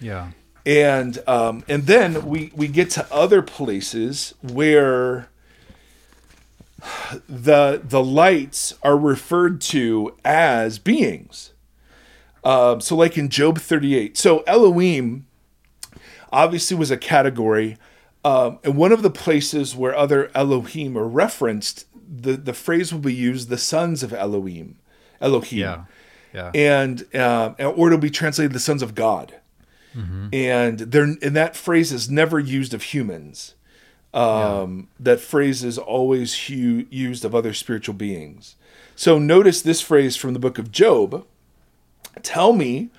Yeah. 0.00 0.30
and 0.66 1.18
um, 1.26 1.64
and 1.68 1.86
then 1.86 2.26
we 2.26 2.52
we 2.54 2.68
get 2.68 2.90
to 2.90 3.06
other 3.12 3.42
places 3.42 4.34
where 4.42 5.28
the 7.28 7.80
the 7.84 8.02
lights 8.02 8.74
are 8.82 8.96
referred 8.96 9.60
to 9.60 10.14
as 10.24 10.78
beings. 10.78 11.52
Um, 12.44 12.80
so 12.80 12.94
like 12.94 13.18
in 13.18 13.28
Job 13.30 13.58
38. 13.58 14.16
So 14.16 14.40
Elohim 14.46 15.26
obviously 16.32 16.76
was 16.76 16.90
a 16.92 16.96
category, 16.96 17.76
um, 18.24 18.60
and 18.62 18.76
one 18.76 18.92
of 18.92 19.02
the 19.02 19.10
places 19.10 19.74
where 19.74 19.94
other 19.96 20.30
Elohim 20.36 20.96
are 20.96 21.08
referenced, 21.08 21.86
the 22.08 22.36
the 22.36 22.54
phrase 22.54 22.92
will 22.92 23.00
be 23.00 23.14
used: 23.14 23.48
the 23.48 23.58
sons 23.58 24.02
of 24.02 24.12
Elohim, 24.12 24.76
Elohim 25.20 25.58
Yeah. 25.58 25.84
Yeah. 26.34 26.50
and 26.54 27.04
uh, 27.14 27.54
or 27.58 27.88
it'll 27.88 27.98
be 27.98 28.10
translated 28.10 28.52
the 28.52 28.60
sons 28.60 28.82
of 28.82 28.94
God. 28.94 29.34
And 30.32 30.78
they're 30.78 31.02
and 31.22 31.34
that 31.34 31.56
phrase 31.56 31.90
is 31.92 32.08
never 32.08 32.38
used 32.38 32.72
of 32.72 32.82
humans. 32.84 33.54
Um, 34.14 34.88
That 35.00 35.18
phrase 35.20 35.64
is 35.64 35.76
always 35.76 36.46
hu- 36.46 36.86
used 36.88 37.24
of 37.24 37.34
other 37.34 37.52
spiritual 37.52 37.94
beings. 37.94 38.54
So 38.94 39.18
notice 39.18 39.60
this 39.60 39.80
phrase 39.80 40.14
from 40.16 40.34
the 40.34 40.38
book 40.38 40.56
of 40.58 40.70
Job. 40.70 41.26
Tell 42.22 42.52
me, 42.52 42.90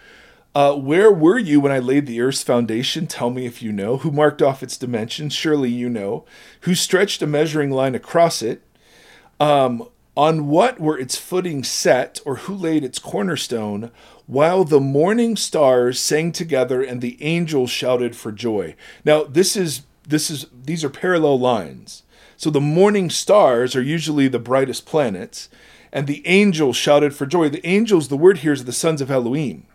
uh, 0.53 0.75
where 0.75 1.11
were 1.11 1.39
you 1.39 1.59
when 1.61 1.71
I 1.71 1.79
laid 1.79 2.05
the 2.05 2.19
earth's 2.21 2.43
foundation? 2.43 3.07
Tell 3.07 3.29
me 3.29 3.45
if 3.45 3.61
you 3.61 3.71
know. 3.71 3.97
Who 3.97 4.11
marked 4.11 4.41
off 4.41 4.61
its 4.61 4.77
dimensions? 4.77 5.33
Surely 5.33 5.69
you 5.69 5.89
know. 5.89 6.25
Who 6.61 6.75
stretched 6.75 7.21
a 7.21 7.27
measuring 7.27 7.71
line 7.71 7.95
across 7.95 8.41
it? 8.41 8.61
Um, 9.39 9.87
on 10.17 10.47
what 10.47 10.81
were 10.81 10.99
its 10.99 11.15
footing 11.15 11.63
set, 11.63 12.19
or 12.25 12.35
who 12.37 12.53
laid 12.53 12.83
its 12.83 12.99
cornerstone, 12.99 13.89
while 14.27 14.65
the 14.65 14.81
morning 14.81 15.37
stars 15.37 15.97
sang 15.97 16.33
together 16.33 16.81
and 16.81 17.01
the 17.01 17.17
angels 17.23 17.69
shouted 17.69 18.17
for 18.17 18.33
joy? 18.33 18.75
Now, 19.05 19.23
this 19.23 19.55
is 19.55 19.83
this 20.05 20.29
is 20.29 20.47
these 20.51 20.83
are 20.83 20.89
parallel 20.89 21.39
lines. 21.39 22.03
So 22.35 22.49
the 22.49 22.59
morning 22.59 23.09
stars 23.09 23.75
are 23.77 23.81
usually 23.81 24.27
the 24.27 24.39
brightest 24.39 24.85
planets, 24.85 25.47
and 25.93 26.05
the 26.05 26.25
angels 26.27 26.75
shouted 26.75 27.15
for 27.15 27.25
joy. 27.25 27.47
The 27.47 27.65
angels, 27.65 28.09
the 28.09 28.17
word 28.17 28.39
here 28.39 28.53
is 28.53 28.65
the 28.65 28.73
sons 28.73 28.99
of 28.99 29.09
Elohim. 29.09 29.67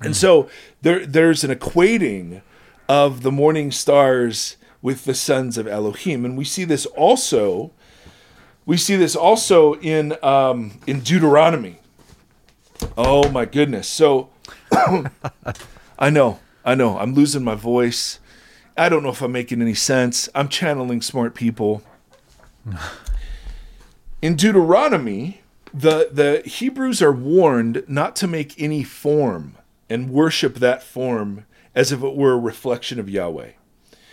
And 0.00 0.16
so 0.16 0.48
there 0.80 1.04
there's 1.04 1.44
an 1.44 1.50
equating 1.50 2.40
of 2.88 3.22
the 3.22 3.32
morning 3.32 3.70
stars 3.70 4.56
with 4.80 5.04
the 5.04 5.14
sons 5.14 5.58
of 5.58 5.66
Elohim, 5.66 6.24
and 6.24 6.38
we 6.38 6.44
see 6.46 6.64
this 6.64 6.86
also. 6.86 7.72
We 8.64 8.76
see 8.76 8.96
this 8.96 9.16
also 9.16 9.74
in 9.74 10.16
um, 10.22 10.78
in 10.86 11.00
Deuteronomy. 11.00 11.78
Oh 12.96 13.28
my 13.30 13.44
goodness! 13.44 13.88
So 13.88 14.30
I 15.98 16.10
know, 16.10 16.40
I 16.64 16.74
know, 16.74 16.98
I'm 16.98 17.14
losing 17.14 17.44
my 17.44 17.54
voice. 17.54 18.18
I 18.76 18.88
don't 18.88 19.02
know 19.02 19.10
if 19.10 19.20
I'm 19.20 19.32
making 19.32 19.60
any 19.60 19.74
sense. 19.74 20.28
I'm 20.34 20.48
channeling 20.48 21.02
smart 21.02 21.34
people. 21.34 21.82
In 24.22 24.36
Deuteronomy, 24.36 25.42
the 25.74 26.08
the 26.12 26.48
Hebrews 26.48 27.02
are 27.02 27.12
warned 27.12 27.84
not 27.88 28.14
to 28.16 28.26
make 28.26 28.60
any 28.60 28.84
form 28.84 29.56
and 29.90 30.10
worship 30.10 30.56
that 30.56 30.82
form 30.82 31.44
as 31.74 31.92
if 31.92 32.02
it 32.02 32.14
were 32.14 32.32
a 32.32 32.38
reflection 32.38 33.00
of 33.00 33.08
Yahweh. 33.08 33.50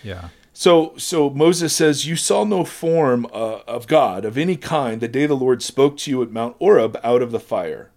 Yeah. 0.03 0.29
So, 0.59 0.91
so 0.97 1.29
Moses 1.29 1.73
says, 1.73 2.05
"You 2.05 2.17
saw 2.17 2.43
no 2.43 2.65
form 2.65 3.25
uh, 3.27 3.59
of 3.65 3.87
God 3.87 4.25
of 4.25 4.37
any 4.37 4.57
kind 4.57 4.99
the 4.99 5.07
day 5.07 5.25
the 5.25 5.33
Lord 5.33 5.63
spoke 5.63 5.95
to 5.99 6.11
you 6.11 6.21
at 6.21 6.33
Mount 6.33 6.57
Horeb 6.59 6.99
out 7.01 7.21
of 7.21 7.31
the 7.31 7.39
fire. 7.39 7.91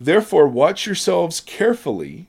Therefore, 0.00 0.46
watch 0.46 0.86
yourselves 0.86 1.40
carefully, 1.40 2.28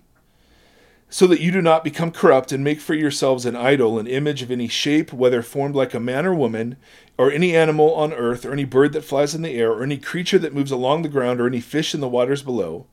so 1.11 1.27
that 1.27 1.41
you 1.41 1.51
do 1.51 1.61
not 1.61 1.83
become 1.83 2.09
corrupt 2.09 2.51
and 2.51 2.63
make 2.63 2.81
for 2.81 2.95
yourselves 2.95 3.45
an 3.45 3.55
idol, 3.55 3.99
an 3.99 4.07
image 4.07 4.41
of 4.41 4.49
any 4.49 4.67
shape, 4.67 5.13
whether 5.13 5.43
formed 5.43 5.75
like 5.75 5.93
a 5.93 5.99
man 5.99 6.25
or 6.25 6.33
woman, 6.33 6.75
or 7.15 7.31
any 7.31 7.55
animal 7.55 7.93
on 7.93 8.13
earth, 8.13 8.43
or 8.47 8.53
any 8.53 8.65
bird 8.65 8.93
that 8.93 9.05
flies 9.05 9.35
in 9.35 9.43
the 9.43 9.53
air, 9.53 9.71
or 9.71 9.83
any 9.83 9.99
creature 9.99 10.39
that 10.39 10.55
moves 10.55 10.71
along 10.71 11.03
the 11.03 11.07
ground, 11.07 11.39
or 11.39 11.45
any 11.45 11.61
fish 11.61 11.93
in 11.93 12.01
the 12.01 12.09
waters 12.09 12.41
below. 12.41 12.87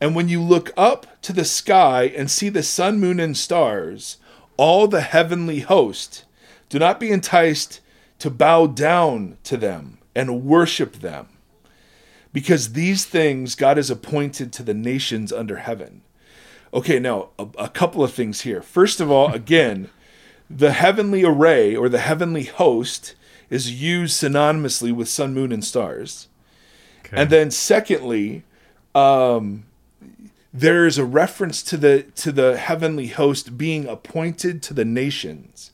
And 0.00 0.16
when 0.16 0.30
you 0.30 0.40
look 0.40 0.72
up 0.78 1.20
to 1.20 1.34
the 1.34 1.44
sky 1.44 2.04
and 2.04 2.30
see 2.30 2.48
the 2.48 2.62
sun, 2.62 3.00
moon, 3.00 3.20
and 3.20 3.36
stars." 3.36 4.16
All 4.56 4.88
the 4.88 5.02
heavenly 5.02 5.60
host, 5.60 6.24
do 6.68 6.78
not 6.78 6.98
be 7.00 7.10
enticed 7.10 7.80
to 8.18 8.30
bow 8.30 8.66
down 8.66 9.36
to 9.44 9.56
them 9.56 9.98
and 10.14 10.44
worship 10.44 10.96
them, 10.96 11.28
because 12.32 12.72
these 12.72 13.04
things 13.04 13.54
God 13.54 13.76
has 13.76 13.90
appointed 13.90 14.52
to 14.54 14.62
the 14.62 14.74
nations 14.74 15.32
under 15.32 15.56
heaven. 15.56 16.02
Okay, 16.72 16.98
now 16.98 17.28
a, 17.38 17.46
a 17.58 17.68
couple 17.68 18.02
of 18.02 18.12
things 18.12 18.40
here. 18.40 18.62
First 18.62 19.00
of 19.00 19.10
all, 19.10 19.32
again, 19.32 19.88
the 20.48 20.72
heavenly 20.72 21.24
array 21.24 21.76
or 21.76 21.88
the 21.88 21.98
heavenly 21.98 22.44
host 22.44 23.14
is 23.48 23.80
used 23.80 24.20
synonymously 24.22 24.92
with 24.92 25.08
sun, 25.08 25.34
moon, 25.34 25.52
and 25.52 25.64
stars. 25.64 26.28
Okay. 27.04 27.16
And 27.20 27.30
then 27.30 27.50
secondly, 27.50 28.44
um, 28.94 29.64
there 30.56 30.86
is 30.86 30.96
a 30.96 31.04
reference 31.04 31.62
to 31.64 31.76
the 31.76 32.02
to 32.16 32.32
the 32.32 32.56
heavenly 32.56 33.08
host 33.08 33.58
being 33.58 33.86
appointed 33.86 34.62
to 34.64 34.74
the 34.74 34.84
nations. 34.84 35.72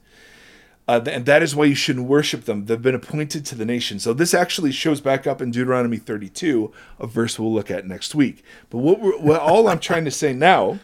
Uh, 0.89 1.01
and 1.07 1.27
that 1.27 1.45
is 1.45 1.55
why 1.55 1.65
you 1.65 1.77
shouldn't 1.77 2.09
worship 2.09 2.45
them. 2.45 2.67
They've 2.67 2.83
been 2.83 2.95
appointed 2.95 3.47
to 3.47 3.55
the 3.55 3.65
nations. 3.65 4.03
So 4.03 4.13
this 4.13 4.35
actually 4.35 4.73
shows 4.73 5.01
back 5.01 5.29
up 5.29 5.41
in 5.41 5.53
Deuteronomy 5.53 5.97
32, 5.97 6.73
a 6.99 7.07
verse 7.07 7.39
we'll 7.39 7.55
look 7.55 7.71
at 7.71 7.87
next 7.87 8.17
week. 8.17 8.45
But 8.69 8.79
what, 8.79 9.23
what 9.23 9.41
all 9.41 9.69
I'm 9.69 9.79
trying 9.79 10.05
to 10.07 10.11
say 10.11 10.33
now 10.33 10.81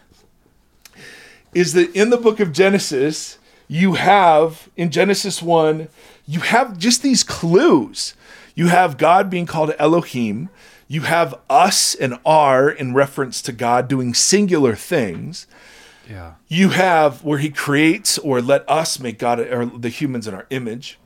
is 1.53 1.73
that 1.73 1.93
in 1.97 2.11
the 2.11 2.17
book 2.17 2.39
of 2.39 2.53
Genesis, 2.53 3.39
you 3.67 3.95
have 3.95 4.69
in 4.77 4.91
Genesis 4.91 5.43
1, 5.43 5.89
you 6.27 6.41
have 6.41 6.79
just 6.79 7.03
these 7.03 7.25
clues. 7.25 8.15
You 8.55 8.69
have 8.69 8.99
God 8.99 9.29
being 9.29 9.47
called 9.47 9.75
Elohim. 9.79 10.49
You 10.89 11.03
have 11.03 11.39
us 11.51 11.95
and 11.95 12.19
our 12.25 12.71
in 12.71 12.95
reference 12.95 13.43
to 13.43 13.53
God 13.53 13.89
doing 13.89 14.15
singular 14.15 14.75
things. 14.75 15.47
yeah. 16.09 16.35
You 16.49 16.71
have 16.71 17.23
where 17.23 17.39
he 17.39 17.51
creates 17.51 18.17
or 18.19 18.41
let 18.41 18.69
us 18.69 18.99
make 18.99 19.19
God 19.19 19.39
or 19.39 19.67
the 19.67 19.91
humans 19.91 20.27
in 20.27 20.35
our 20.35 20.47
image. 20.49 20.99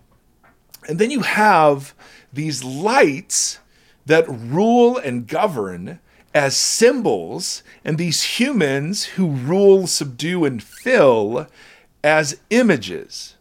And 0.89 0.99
then 0.99 1.11
you 1.11 1.21
have 1.21 1.95
these 2.33 2.63
lights 2.63 3.59
that 4.07 4.25
rule 4.29 4.97
and 4.97 5.27
govern 5.27 5.99
as 6.35 6.57
symbols, 6.57 7.63
and 7.85 7.99
these 7.99 8.23
humans 8.23 9.05
who 9.05 9.29
rule, 9.29 9.87
subdue, 9.87 10.47
and 10.47 10.63
fill 10.63 11.47
as 12.03 12.41
images. 12.49 13.37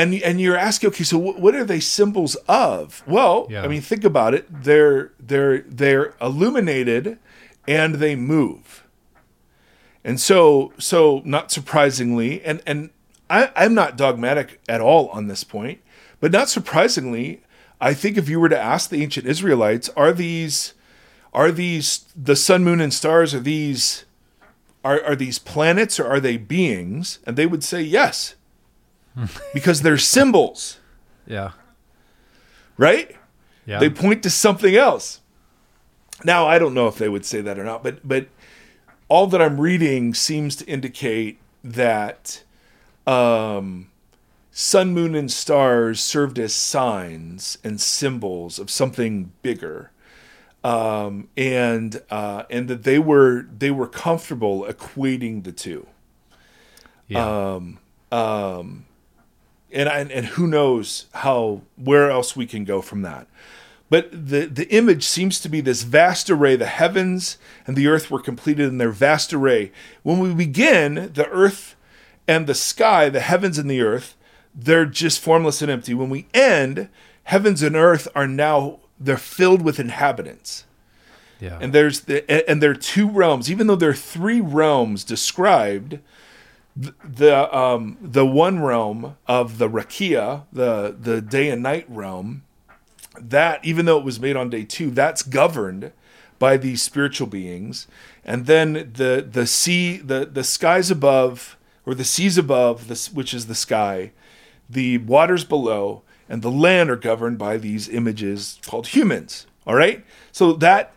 And, 0.00 0.14
and 0.22 0.40
you're 0.40 0.56
asking, 0.56 0.88
okay, 0.90 1.04
so 1.04 1.18
wh- 1.18 1.38
what 1.40 1.54
are 1.54 1.64
they 1.64 1.80
symbols 1.80 2.34
of? 2.48 3.02
Well, 3.06 3.46
Yeah. 3.50 3.62
I 3.64 3.68
mean, 3.68 3.82
think 3.82 4.04
about 4.04 4.32
it. 4.34 4.46
They're 4.64 5.12
they're 5.18 5.60
they're 5.62 6.14
illuminated, 6.20 7.18
and 7.68 7.96
they 7.96 8.16
move. 8.16 8.84
And 10.02 10.18
so, 10.18 10.72
so 10.78 11.20
not 11.24 11.50
surprisingly, 11.52 12.42
and 12.42 12.62
and 12.66 12.90
I, 13.28 13.50
I'm 13.54 13.74
not 13.74 13.96
dogmatic 13.96 14.60
at 14.68 14.80
all 14.80 15.08
on 15.08 15.28
this 15.28 15.44
point, 15.44 15.80
but 16.20 16.32
not 16.32 16.48
surprisingly, 16.48 17.42
I 17.80 17.92
think 17.94 18.16
if 18.16 18.28
you 18.28 18.40
were 18.40 18.48
to 18.48 18.58
ask 18.58 18.88
the 18.90 19.02
ancient 19.02 19.26
Israelites, 19.26 19.88
are 19.96 20.12
these, 20.12 20.72
are 21.32 21.52
these 21.52 22.06
the 22.16 22.34
sun, 22.36 22.64
moon, 22.64 22.80
and 22.80 22.92
stars? 22.92 23.34
Are 23.34 23.40
these, 23.40 24.04
are 24.82 25.02
are 25.04 25.16
these 25.16 25.38
planets 25.38 26.00
or 26.00 26.06
are 26.06 26.20
they 26.20 26.38
beings? 26.38 27.18
And 27.26 27.36
they 27.36 27.46
would 27.46 27.62
say 27.62 27.82
yes, 27.82 28.34
because 29.54 29.82
they're 29.82 29.98
symbols, 29.98 30.78
Yeah. 31.26 31.52
right? 32.76 33.16
Yeah. 33.66 33.78
They 33.78 33.90
point 33.90 34.22
to 34.24 34.30
something 34.30 34.74
else. 34.74 35.20
Now, 36.24 36.46
I 36.46 36.58
don't 36.58 36.74
know 36.74 36.86
if 36.88 36.96
they 36.96 37.08
would 37.08 37.24
say 37.24 37.40
that 37.40 37.58
or 37.58 37.64
not, 37.64 37.82
but 37.82 38.06
but 38.06 38.26
all 39.08 39.26
that 39.28 39.40
I'm 39.40 39.60
reading 39.60 40.12
seems 40.14 40.54
to 40.56 40.66
indicate 40.66 41.38
that 41.64 42.42
um, 43.06 43.90
sun, 44.50 44.92
moon, 44.92 45.14
and 45.14 45.30
stars 45.30 46.00
served 46.00 46.38
as 46.38 46.52
signs 46.54 47.58
and 47.64 47.80
symbols 47.80 48.58
of 48.58 48.70
something 48.70 49.32
bigger, 49.42 49.90
um, 50.64 51.28
and 51.36 52.02
uh, 52.10 52.42
and 52.50 52.68
that 52.68 52.82
they 52.84 52.98
were 52.98 53.46
they 53.56 53.70
were 53.70 53.88
comfortable 53.88 54.64
equating 54.68 55.44
the 55.44 55.52
two. 55.52 55.86
Yeah. 57.08 57.54
And 59.72 59.88
and, 59.88 60.10
and 60.10 60.26
who 60.26 60.46
knows 60.46 61.06
how 61.12 61.62
where 61.76 62.10
else 62.10 62.36
we 62.36 62.46
can 62.46 62.64
go 62.64 62.80
from 62.82 63.02
that. 63.02 63.26
But 63.88 64.10
the 64.12 64.46
the 64.46 64.68
image 64.68 65.04
seems 65.04 65.40
to 65.40 65.48
be 65.48 65.60
this 65.60 65.82
vast 65.82 66.30
array. 66.30 66.56
The 66.56 66.66
heavens 66.66 67.38
and 67.66 67.76
the 67.76 67.88
earth 67.88 68.10
were 68.10 68.20
completed 68.20 68.68
in 68.68 68.78
their 68.78 68.90
vast 68.90 69.32
array. 69.32 69.72
When 70.02 70.20
we 70.20 70.32
begin 70.32 71.10
the 71.12 71.28
earth 71.28 71.74
and 72.28 72.46
the 72.46 72.54
sky 72.54 73.08
the 73.08 73.20
heavens 73.20 73.58
and 73.58 73.70
the 73.70 73.80
earth 73.80 74.16
they're 74.54 74.86
just 74.86 75.20
formless 75.20 75.62
and 75.62 75.70
empty. 75.70 75.94
When 75.94 76.10
we 76.10 76.26
end 76.34 76.88
heavens 77.24 77.62
and 77.62 77.76
earth 77.76 78.08
are 78.14 78.28
now 78.28 78.80
they're 78.98 79.16
filled 79.16 79.62
with 79.62 79.80
inhabitants. 79.80 80.64
Yeah. 81.40 81.58
and 81.60 81.72
there's 81.72 82.00
the 82.02 82.30
and 82.48 82.62
there 82.62 82.72
are 82.72 82.74
two 82.74 83.08
realms. 83.08 83.50
Even 83.50 83.66
though 83.66 83.76
there 83.76 83.90
are 83.90 83.94
three 83.94 84.40
realms 84.40 85.04
described 85.04 85.98
the 86.76 87.56
um 87.56 87.98
the 88.00 88.24
one 88.24 88.60
realm 88.60 89.16
of 89.26 89.58
the 89.58 89.68
rakia 89.68 90.44
the 90.52 90.96
the 90.98 91.20
day 91.20 91.50
and 91.50 91.62
night 91.62 91.84
realm 91.88 92.44
that 93.18 93.64
even 93.64 93.86
though 93.86 93.98
it 93.98 94.04
was 94.04 94.20
made 94.20 94.36
on 94.36 94.48
day 94.50 94.64
2 94.64 94.90
that's 94.90 95.22
governed 95.22 95.92
by 96.40 96.56
these 96.56 96.82
spiritual 96.82 97.28
beings. 97.28 97.86
And 98.24 98.46
then 98.46 98.72
the 98.72 99.24
the 99.30 99.46
sea 99.46 99.98
the 99.98 100.26
the 100.26 100.42
skies 100.42 100.90
above 100.90 101.56
or 101.86 101.94
the 101.94 102.04
seas 102.04 102.36
above 102.36 102.88
this 102.88 103.12
which 103.12 103.32
is 103.32 103.46
the 103.46 103.54
sky 103.54 104.10
the 104.68 104.98
waters 104.98 105.44
below 105.44 106.02
and 106.28 106.42
the 106.42 106.50
land 106.50 106.90
are 106.90 106.96
governed 106.96 107.38
by 107.38 107.56
these 107.56 107.88
images 107.88 108.58
called 108.66 108.88
humans. 108.88 109.46
All 109.66 109.74
right? 109.74 110.04
So 110.32 110.52
that 110.54 110.92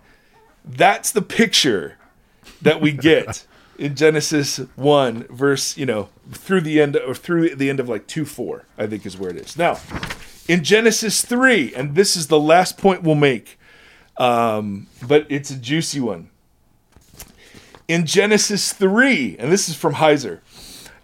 that's 0.65 1.11
the 1.11 1.21
picture 1.21 1.97
that 2.61 2.81
we 2.81 2.91
get 2.93 3.45
in 3.77 3.95
Genesis 3.95 4.57
1 4.75 5.27
verse, 5.29 5.77
you 5.77 5.85
know, 5.85 6.09
through 6.31 6.61
the 6.61 6.81
end 6.81 6.95
or 6.97 7.15
through 7.15 7.55
the 7.55 7.69
end 7.69 7.79
of 7.79 7.89
like 7.89 8.07
2 8.07 8.25
4, 8.25 8.65
I 8.77 8.87
think 8.87 9.05
is 9.05 9.17
where 9.17 9.29
it 9.29 9.37
is. 9.37 9.57
Now, 9.57 9.79
in 10.47 10.63
Genesis 10.63 11.23
3, 11.23 11.73
and 11.73 11.95
this 11.95 12.15
is 12.15 12.27
the 12.27 12.39
last 12.39 12.77
point 12.77 13.03
we'll 13.03 13.15
make, 13.15 13.57
um, 14.17 14.87
but 15.07 15.25
it's 15.29 15.49
a 15.49 15.55
juicy 15.55 15.99
one. 15.99 16.29
In 17.87 18.05
Genesis 18.05 18.73
3, 18.73 19.37
and 19.39 19.51
this 19.51 19.67
is 19.67 19.75
from 19.75 19.95
Heiser. 19.95 20.39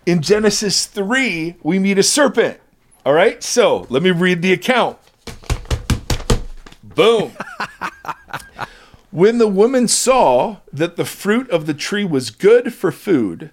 In 0.05 0.21
Genesis 0.21 0.85
3, 0.85 1.55
we 1.61 1.79
meet 1.79 1.97
a 1.97 2.03
serpent. 2.03 2.59
All 3.05 3.13
right, 3.13 3.41
so 3.43 3.87
let 3.89 4.03
me 4.03 4.11
read 4.11 4.41
the 4.41 4.53
account. 4.53 4.97
Boom. 6.83 7.31
When 9.11 9.39
the 9.39 9.47
woman 9.47 9.87
saw 9.87 10.57
that 10.71 10.95
the 10.95 11.05
fruit 11.05 11.49
of 11.49 11.65
the 11.65 11.73
tree 11.73 12.05
was 12.05 12.29
good 12.29 12.73
for 12.73 12.91
food 12.91 13.51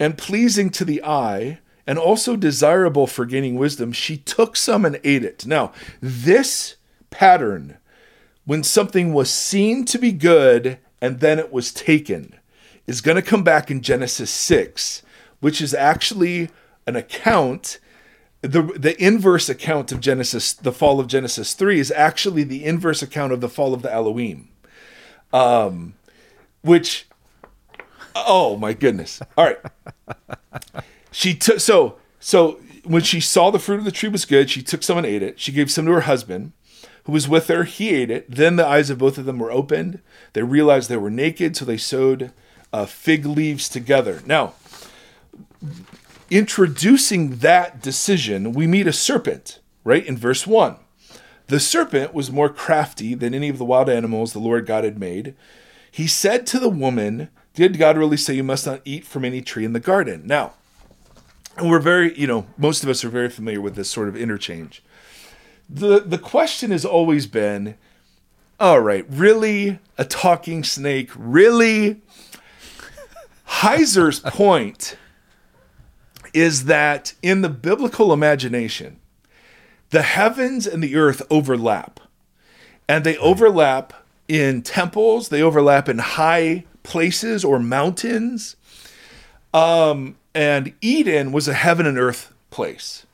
and 0.00 0.18
pleasing 0.18 0.70
to 0.70 0.84
the 0.84 1.04
eye 1.04 1.60
and 1.86 1.98
also 1.98 2.34
desirable 2.34 3.06
for 3.06 3.24
gaining 3.24 3.54
wisdom, 3.54 3.92
she 3.92 4.16
took 4.16 4.56
some 4.56 4.84
and 4.84 4.98
ate 5.04 5.24
it. 5.24 5.46
Now, 5.46 5.72
this 6.00 6.76
pattern, 7.10 7.76
when 8.44 8.64
something 8.64 9.14
was 9.14 9.30
seen 9.30 9.84
to 9.84 9.98
be 9.98 10.10
good 10.10 10.78
and 11.00 11.20
then 11.20 11.38
it 11.38 11.52
was 11.52 11.72
taken, 11.72 12.34
is 12.88 13.00
going 13.00 13.16
to 13.16 13.22
come 13.22 13.44
back 13.44 13.70
in 13.70 13.82
Genesis 13.82 14.30
6, 14.30 15.02
which 15.38 15.60
is 15.60 15.74
actually 15.74 16.50
an 16.88 16.96
account 16.96 17.78
the 18.42 18.62
the 18.62 19.02
inverse 19.02 19.48
account 19.48 19.92
of 19.92 20.00
Genesis, 20.00 20.52
the 20.52 20.72
fall 20.72 21.00
of 21.00 21.06
Genesis 21.08 21.54
three, 21.54 21.80
is 21.80 21.90
actually 21.90 22.44
the 22.44 22.64
inverse 22.64 23.02
account 23.02 23.32
of 23.32 23.40
the 23.40 23.48
fall 23.48 23.74
of 23.74 23.82
the 23.82 23.92
Elohim, 23.92 24.48
um, 25.36 25.94
which, 26.62 27.06
oh 28.14 28.56
my 28.56 28.72
goodness! 28.72 29.20
All 29.36 29.44
right, 29.44 29.58
she 31.10 31.34
took 31.34 31.60
so 31.60 31.98
so 32.20 32.60
when 32.84 33.02
she 33.02 33.20
saw 33.20 33.50
the 33.50 33.58
fruit 33.58 33.78
of 33.78 33.84
the 33.84 33.92
tree 33.92 34.08
was 34.08 34.24
good, 34.24 34.50
she 34.50 34.62
took 34.62 34.82
some 34.82 34.98
and 34.98 35.06
ate 35.06 35.22
it. 35.22 35.40
She 35.40 35.52
gave 35.52 35.70
some 35.70 35.86
to 35.86 35.92
her 35.92 36.00
husband, 36.02 36.52
who 37.04 37.12
was 37.12 37.28
with 37.28 37.48
her. 37.48 37.64
He 37.64 37.90
ate 37.90 38.10
it. 38.10 38.30
Then 38.30 38.56
the 38.56 38.66
eyes 38.66 38.90
of 38.90 38.98
both 38.98 39.18
of 39.18 39.24
them 39.24 39.38
were 39.38 39.52
opened. 39.52 40.00
They 40.32 40.42
realized 40.42 40.88
they 40.88 40.96
were 40.96 41.10
naked, 41.10 41.56
so 41.56 41.64
they 41.64 41.76
sewed 41.76 42.32
uh, 42.72 42.86
fig 42.86 43.26
leaves 43.26 43.68
together. 43.68 44.22
Now 44.26 44.54
introducing 46.30 47.36
that 47.36 47.80
decision, 47.80 48.52
we 48.52 48.66
meet 48.66 48.86
a 48.86 48.92
serpent, 48.92 49.60
right, 49.84 50.04
in 50.04 50.16
verse 50.16 50.46
1. 50.46 50.76
The 51.48 51.60
serpent 51.60 52.12
was 52.12 52.30
more 52.30 52.48
crafty 52.48 53.14
than 53.14 53.34
any 53.34 53.48
of 53.48 53.58
the 53.58 53.64
wild 53.64 53.88
animals 53.88 54.32
the 54.32 54.38
Lord 54.38 54.66
God 54.66 54.84
had 54.84 54.98
made. 54.98 55.34
He 55.90 56.06
said 56.06 56.46
to 56.48 56.58
the 56.58 56.68
woman, 56.68 57.28
Did 57.54 57.78
God 57.78 57.96
really 57.96 58.16
say 58.16 58.34
you 58.34 58.44
must 58.44 58.66
not 58.66 58.80
eat 58.84 59.06
from 59.06 59.24
any 59.24 59.40
tree 59.40 59.64
in 59.64 59.72
the 59.72 59.80
garden? 59.80 60.22
Now, 60.26 60.54
we're 61.62 61.78
very, 61.78 62.18
you 62.18 62.26
know, 62.26 62.46
most 62.58 62.82
of 62.82 62.88
us 62.88 63.04
are 63.04 63.08
very 63.08 63.30
familiar 63.30 63.60
with 63.60 63.76
this 63.76 63.90
sort 63.90 64.08
of 64.08 64.16
interchange. 64.16 64.82
The 65.68 66.00
the 66.00 66.18
question 66.18 66.70
has 66.70 66.84
always 66.84 67.26
been, 67.26 67.76
all 68.60 68.80
right, 68.80 69.06
really 69.08 69.78
a 69.98 70.04
talking 70.04 70.64
snake? 70.64 71.10
Really? 71.16 72.02
Heiser's 73.46 74.20
point 74.20 74.96
is 76.34 76.64
that 76.66 77.14
in 77.22 77.40
the 77.40 77.48
biblical 77.48 78.12
imagination, 78.12 79.00
the 79.96 80.02
heavens 80.02 80.66
and 80.66 80.82
the 80.82 80.94
earth 80.94 81.22
overlap. 81.30 82.00
And 82.86 83.02
they 83.02 83.16
overlap 83.16 83.94
in 84.28 84.60
temples, 84.60 85.30
they 85.30 85.40
overlap 85.40 85.88
in 85.88 85.96
high 85.96 86.66
places 86.82 87.46
or 87.46 87.58
mountains. 87.58 88.56
Um, 89.54 90.18
and 90.34 90.74
Eden 90.82 91.32
was 91.32 91.48
a 91.48 91.54
heaven 91.54 91.86
and 91.86 91.98
earth 91.98 92.34
place. 92.50 93.06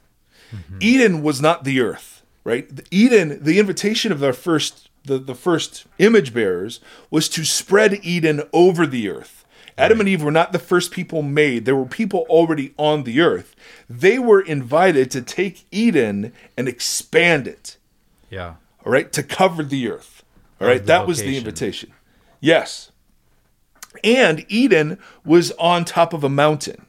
Eden 0.80 1.22
was 1.22 1.40
not 1.40 1.62
the 1.62 1.80
earth, 1.80 2.24
right? 2.42 2.68
Eden, 2.90 3.38
the 3.40 3.60
invitation 3.60 4.10
of 4.10 4.20
our 4.24 4.32
first 4.32 4.88
the, 5.04 5.18
the 5.18 5.36
first 5.36 5.86
image 5.98 6.34
bearers 6.34 6.80
was 7.10 7.28
to 7.28 7.44
spread 7.44 8.04
Eden 8.04 8.42
over 8.52 8.88
the 8.88 9.08
earth. 9.08 9.41
Adam 9.78 10.00
and 10.00 10.08
Eve 10.08 10.22
were 10.22 10.30
not 10.30 10.52
the 10.52 10.58
first 10.58 10.90
people 10.90 11.22
made. 11.22 11.64
There 11.64 11.76
were 11.76 11.86
people 11.86 12.26
already 12.28 12.74
on 12.76 13.04
the 13.04 13.20
earth. 13.20 13.54
They 13.88 14.18
were 14.18 14.40
invited 14.40 15.10
to 15.12 15.22
take 15.22 15.64
Eden 15.70 16.32
and 16.56 16.68
expand 16.68 17.46
it, 17.46 17.78
Yeah. 18.30 18.54
all 18.84 18.92
right, 18.92 19.10
to 19.12 19.22
cover 19.22 19.62
the 19.62 19.88
earth. 19.90 20.22
All 20.60 20.66
right, 20.68 20.84
that 20.86 21.06
was 21.06 21.18
the 21.22 21.36
invitation. 21.36 21.92
Yes. 22.40 22.90
And 24.04 24.44
Eden 24.48 24.98
was 25.24 25.52
on 25.52 25.84
top 25.84 26.12
of 26.12 26.22
a 26.24 26.28
mountain. 26.28 26.86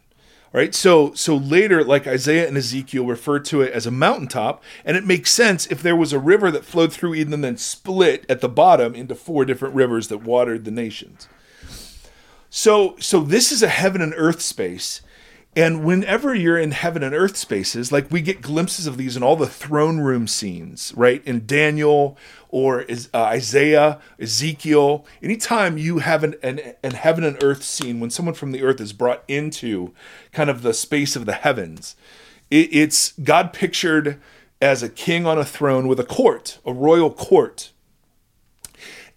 All 0.54 0.60
right, 0.62 0.76
so 0.76 1.14
so 1.16 1.36
later, 1.36 1.84
like 1.84 2.06
Isaiah 2.06 2.48
and 2.48 2.56
Ezekiel 2.56 3.06
refer 3.08 3.40
to 3.40 3.62
it 3.64 3.74
as 3.74 3.88
a 3.88 3.92
mountaintop, 3.92 4.64
and 4.86 4.96
it 4.96 5.04
makes 5.04 5.32
sense 5.32 5.66
if 5.68 5.82
there 5.82 5.96
was 5.96 6.14
a 6.14 6.20
river 6.20 6.52
that 6.52 6.64
flowed 6.64 6.94
through 6.94 7.16
Eden 7.16 7.34
and 7.34 7.44
then 7.44 7.58
split 7.58 8.24
at 8.30 8.42
the 8.42 8.50
bottom 8.50 8.94
into 8.94 9.16
four 9.16 9.46
different 9.46 9.74
rivers 9.74 10.10
that 10.10 10.20
watered 10.20 10.64
the 10.66 10.72
nations. 10.72 11.28
So 12.56 12.96
so 13.00 13.22
this 13.22 13.52
is 13.52 13.64
a 13.64 13.68
heaven 13.68 14.00
and 14.00 14.14
earth 14.16 14.40
space. 14.40 15.02
And 15.56 15.84
whenever 15.84 16.36
you're 16.36 16.60
in 16.60 16.70
heaven 16.70 17.02
and 17.02 17.14
earth 17.14 17.36
spaces, 17.36 17.92
like 17.92 18.12
we 18.12 18.22
get 18.22 18.44
glimpses 18.44 18.86
of 18.86 18.96
these 18.96 19.18
in 19.18 19.24
all 19.24 19.36
the 19.36 19.48
throne 19.48 20.02
room 20.02 20.28
scenes, 20.28 20.94
right? 20.96 21.24
In 21.26 21.48
Daniel 21.48 22.16
or 22.50 22.86
uh, 22.90 23.18
Isaiah, 23.18 24.00
Ezekiel, 24.20 25.04
anytime 25.24 25.80
you 25.80 25.98
have 25.98 26.24
an, 26.24 26.36
an, 26.44 26.76
an 26.84 26.92
heaven 26.92 27.24
and 27.24 27.44
earth 27.44 27.64
scene, 27.64 28.00
when 28.00 28.12
someone 28.12 28.36
from 28.36 28.52
the 28.52 28.62
earth 28.62 28.80
is 28.80 28.94
brought 28.94 29.24
into 29.28 29.92
kind 30.32 30.52
of 30.52 30.62
the 30.62 30.76
space 30.76 31.16
of 31.16 31.26
the 31.26 31.34
heavens, 31.34 31.96
it, 32.52 32.70
it's 32.72 33.14
God 33.14 33.52
pictured 33.52 34.22
as 34.62 34.84
a 34.84 34.90
king 34.90 35.26
on 35.26 35.40
a 35.40 35.46
throne 35.46 35.88
with 35.88 36.00
a 36.00 36.06
court, 36.06 36.60
a 36.68 36.72
royal 36.72 37.12
court 37.12 37.72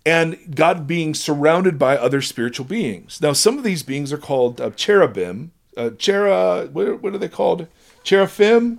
and 0.06 0.54
God 0.54 0.86
being 0.86 1.12
surrounded 1.12 1.78
by 1.78 1.98
other 1.98 2.22
spiritual 2.22 2.64
beings. 2.64 3.20
Now, 3.20 3.34
some 3.34 3.58
of 3.58 3.64
these 3.64 3.82
beings 3.82 4.12
are 4.12 4.18
called 4.18 4.60
uh, 4.60 4.70
cherubim. 4.70 5.50
Uh, 5.76 5.90
chera, 5.90 6.70
what, 6.70 6.86
are- 6.88 6.96
what 6.96 7.14
are 7.14 7.18
they 7.18 7.28
called? 7.28 7.66
Cherubim? 8.04 8.78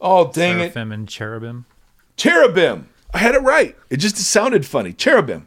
Oh, 0.00 0.30
dang 0.32 0.58
it. 0.58 0.72
Seraphim 0.72 0.92
and 0.92 1.08
cherubim. 1.08 1.64
Cherubim. 2.16 2.88
I 3.14 3.18
had 3.18 3.34
it 3.34 3.42
right. 3.42 3.76
It 3.88 3.98
just 3.98 4.16
sounded 4.16 4.66
funny. 4.66 4.92
Cherubim. 4.92 5.46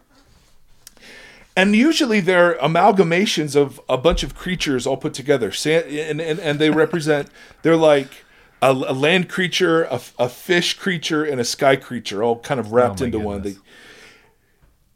And 1.55 1.75
usually 1.75 2.19
they're 2.19 2.55
amalgamations 2.55 3.55
of 3.55 3.79
a 3.87 3.97
bunch 3.97 4.23
of 4.23 4.33
creatures 4.35 4.87
all 4.87 4.97
put 4.97 5.13
together. 5.13 5.51
And, 5.65 6.19
and, 6.19 6.39
and 6.39 6.59
they 6.59 6.71
represent, 6.71 7.29
they're 7.61 7.77
like 7.77 8.25
a, 8.61 8.71
a 8.71 8.93
land 8.93 9.29
creature, 9.29 9.83
a, 9.83 10.01
a 10.17 10.29
fish 10.29 10.73
creature, 10.79 11.23
and 11.23 11.39
a 11.39 11.45
sky 11.45 11.75
creature 11.75 12.23
all 12.23 12.39
kind 12.39 12.59
of 12.59 12.71
wrapped 12.71 13.01
my 13.01 13.05
into 13.07 13.19
one. 13.19 13.41
They, 13.43 13.55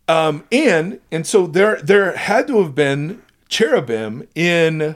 um, 0.07 0.43
and 0.51 0.99
and 1.11 1.25
so 1.27 1.47
there 1.47 1.81
there 1.81 2.15
had 2.15 2.47
to 2.47 2.61
have 2.61 2.73
been 2.75 3.21
cherubim 3.49 4.27
in 4.35 4.95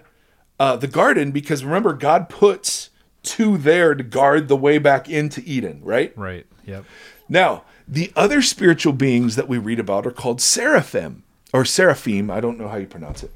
uh, 0.60 0.76
the 0.76 0.88
garden 0.88 1.32
because 1.32 1.64
remember 1.64 1.94
God 1.94 2.30
puts 2.30 2.90
two 3.24 3.58
there 3.58 3.94
to 3.96 4.04
guard 4.04 4.48
the 4.48 4.56
way 4.56 4.78
back 4.78 5.10
into 5.10 5.42
Eden, 5.46 5.82
right? 5.84 6.16
Right. 6.18 6.46
Yep. 6.66 6.86
Now, 7.30 7.64
the 7.88 8.12
other 8.16 8.42
spiritual 8.42 8.94
beings 8.94 9.36
that 9.36 9.48
we 9.48 9.58
read 9.58 9.80
about 9.80 10.06
are 10.06 10.12
called 10.12 10.42
seraphim 10.42 11.24
or 11.54 11.66
seraphim. 11.66 12.30
I 12.32 12.40
don't 12.40 12.58
know 12.58 12.68
how 12.68 12.78
you 12.78 12.88
pronounce 12.88 13.24
it. 13.24 13.32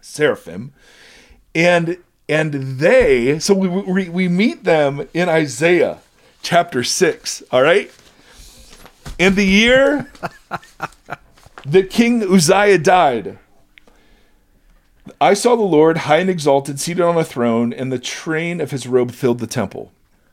Seraphim. 0.00 0.72
and 1.54 1.98
and 2.28 2.78
they 2.78 3.38
so 3.38 3.54
we, 3.54 3.68
we 3.68 4.08
we 4.08 4.28
meet 4.28 4.64
them 4.64 5.06
in 5.12 5.28
Isaiah 5.28 5.98
chapter 6.42 6.82
6 6.82 7.42
all 7.50 7.62
right 7.62 7.90
in 9.18 9.34
the 9.34 9.44
year 9.44 10.10
that 11.64 11.90
King 11.90 12.22
Uzziah 12.22 12.78
died 12.78 13.38
I 15.20 15.34
saw 15.34 15.54
the 15.54 15.62
Lord 15.62 15.98
high 15.98 16.18
and 16.18 16.30
exalted 16.30 16.80
seated 16.80 17.02
on 17.02 17.16
a 17.16 17.24
throne 17.24 17.72
and 17.72 17.92
the 17.92 17.98
train 17.98 18.60
of 18.60 18.70
his 18.70 18.86
robe 18.86 19.10
filled 19.10 19.38
the 19.38 19.46
temple. 19.46 19.92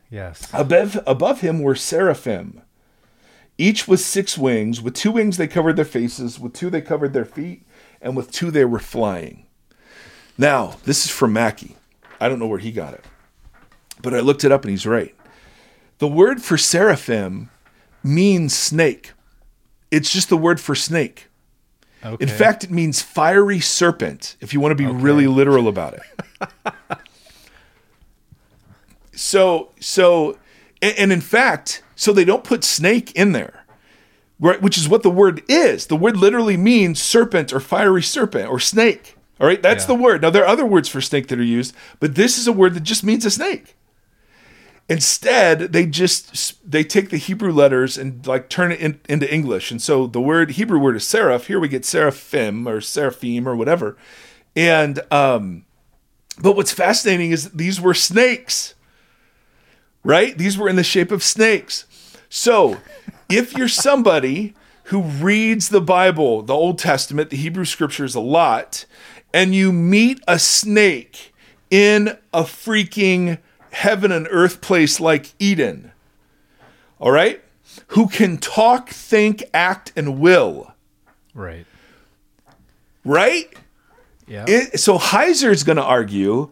Yes. 0.09 0.49
above 0.53 0.99
above 1.05 1.41
him 1.41 1.61
were 1.61 1.75
seraphim. 1.75 2.61
Each 3.57 3.87
with 3.87 3.99
six 3.99 4.37
wings. 4.37 4.81
With 4.81 4.93
two 4.93 5.11
wings 5.11 5.37
they 5.37 5.47
covered 5.47 5.75
their 5.75 5.85
faces 5.85 6.39
with 6.39 6.53
two 6.53 6.69
they 6.69 6.81
covered 6.81 7.13
their 7.13 7.25
feet 7.25 7.65
and 8.01 8.15
with 8.15 8.31
two 8.31 8.51
they 8.51 8.65
were 8.65 8.79
flying. 8.79 9.45
Now 10.37 10.77
this 10.85 11.05
is 11.05 11.11
from 11.11 11.33
Mackie 11.33 11.75
I 12.19 12.29
don't 12.29 12.39
know 12.39 12.47
where 12.47 12.59
he 12.59 12.71
got 12.71 12.93
it 12.93 13.05
but 14.01 14.13
I 14.13 14.19
looked 14.19 14.43
it 14.43 14.51
up 14.51 14.63
and 14.63 14.71
he's 14.71 14.87
right. 14.87 15.15
The 15.99 16.07
word 16.07 16.41
for 16.41 16.57
seraphim 16.57 17.50
means 18.03 18.55
snake. 18.55 19.11
It's 19.91 20.11
just 20.11 20.29
the 20.29 20.37
word 20.37 20.59
for 20.59 20.75
snake. 20.75 21.27
Okay. 22.03 22.23
in 22.23 22.27
fact 22.29 22.63
it 22.63 22.71
means 22.71 22.99
fiery 23.03 23.59
serpent 23.59 24.35
if 24.39 24.53
you 24.55 24.59
want 24.59 24.71
to 24.71 24.75
be 24.75 24.87
really 24.87 25.27
literal 25.27 25.67
about 25.67 25.93
it. 25.93 26.01
So 29.13 29.71
so 29.79 30.37
and, 30.81 30.95
and 30.97 31.11
in 31.11 31.21
fact 31.21 31.83
so 31.95 32.11
they 32.13 32.25
don't 32.25 32.43
put 32.43 32.63
snake 32.63 33.11
in 33.15 33.33
there 33.33 33.65
right 34.39 34.61
which 34.61 34.77
is 34.77 34.87
what 34.89 35.03
the 35.03 35.11
word 35.11 35.43
is. 35.47 35.87
The 35.87 35.95
word 35.95 36.17
literally 36.17 36.57
means 36.57 37.01
serpent 37.01 37.53
or 37.53 37.59
fiery 37.59 38.01
serpent 38.01 38.49
or 38.49 38.59
snake 38.59 39.15
all 39.39 39.47
right? 39.47 39.61
That's 39.61 39.83
Yeah. 39.83 39.87
the 39.95 39.95
word. 39.95 40.21
Now 40.21 40.29
there 40.29 40.43
are 40.43 40.47
other 40.47 40.65
words 40.65 40.87
for 40.87 41.01
snake 41.01 41.27
that 41.27 41.39
are 41.39 41.43
used 41.43 41.75
but 41.99 42.15
this 42.15 42.37
is 42.37 42.47
a 42.47 42.53
word 42.53 42.73
that 42.73 42.83
just 42.83 43.03
means 43.03 43.25
a 43.25 43.31
snake 43.31 43.75
instead 44.91 45.71
they 45.71 45.85
just 45.85 46.69
they 46.69 46.83
take 46.83 47.09
the 47.11 47.17
hebrew 47.17 47.53
letters 47.53 47.97
and 47.97 48.27
like 48.27 48.49
turn 48.49 48.73
it 48.73 48.79
in, 48.81 48.99
into 49.07 49.33
english. 49.33 49.71
And 49.71 49.81
so 49.81 50.05
the 50.05 50.19
word 50.19 50.51
hebrew 50.51 50.79
word 50.79 50.97
is 50.97 51.07
seraph. 51.07 51.47
Here 51.47 51.61
we 51.61 51.69
get 51.69 51.85
seraphim 51.85 52.67
or 52.67 52.81
seraphim 52.81 53.47
or 53.47 53.55
whatever. 53.55 53.95
And 54.53 54.99
um 55.09 55.63
but 56.39 56.57
what's 56.57 56.73
fascinating 56.73 57.31
is 57.31 57.51
these 57.51 57.79
were 57.79 57.93
snakes 57.93 58.75
right? 60.03 60.37
These 60.37 60.57
were 60.57 60.67
in 60.67 60.75
the 60.77 60.83
shape 60.83 61.11
of 61.11 61.23
snakes. 61.23 61.85
So 62.27 62.77
if 63.29 63.55
you're 63.55 63.67
somebody 63.67 64.55
who 64.85 65.03
reads 65.03 65.69
the 65.69 65.79
bible 65.79 66.41
the 66.41 66.53
old 66.53 66.77
testament 66.77 67.29
the 67.29 67.37
hebrew 67.37 67.63
scriptures 67.63 68.13
a 68.13 68.19
lot 68.19 68.83
and 69.33 69.55
you 69.55 69.71
meet 69.71 70.19
a 70.27 70.37
snake 70.37 71.33
in 71.69 72.17
a 72.33 72.41
freaking 72.41 73.37
heaven 73.71 74.11
and 74.11 74.27
earth 74.31 74.61
place 74.61 74.99
like 74.99 75.33
eden 75.39 75.91
all 76.99 77.11
right 77.11 77.41
who 77.87 78.07
can 78.07 78.37
talk 78.37 78.89
think 78.89 79.43
act 79.53 79.91
and 79.95 80.19
will 80.19 80.73
Right. 81.33 81.65
right 83.05 83.47
Yeah. 84.27 84.45
it, 84.47 84.79
so 84.79 84.97
Heiser's 84.97 85.63
going 85.63 85.77
to 85.77 85.83
argue, 85.83 86.49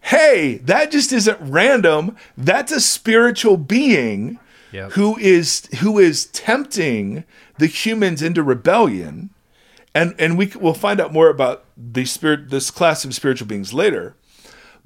hey, 0.00 0.56
that 0.64 0.90
just 0.90 1.12
isn't 1.12 1.38
random. 1.40 2.16
That's 2.36 2.72
a 2.72 2.80
spiritual 2.80 3.56
being 3.56 4.38
Yep. 4.72 4.92
who 4.92 5.16
is 5.18 5.66
who 5.80 5.98
is 5.98 6.26
tempting 6.26 7.24
the 7.58 7.66
humans 7.66 8.20
into 8.22 8.42
rebellion, 8.42 9.30
and 9.94 10.14
and 10.18 10.36
we 10.36 10.50
we'll 10.56 10.74
find 10.74 11.00
out 11.00 11.12
more 11.12 11.28
about 11.28 11.64
the 11.76 12.04
spirit 12.06 12.50
this 12.50 12.70
class 12.72 13.04
of 13.04 13.14
spiritual 13.14 13.46
beings 13.46 13.72
later. 13.72 14.16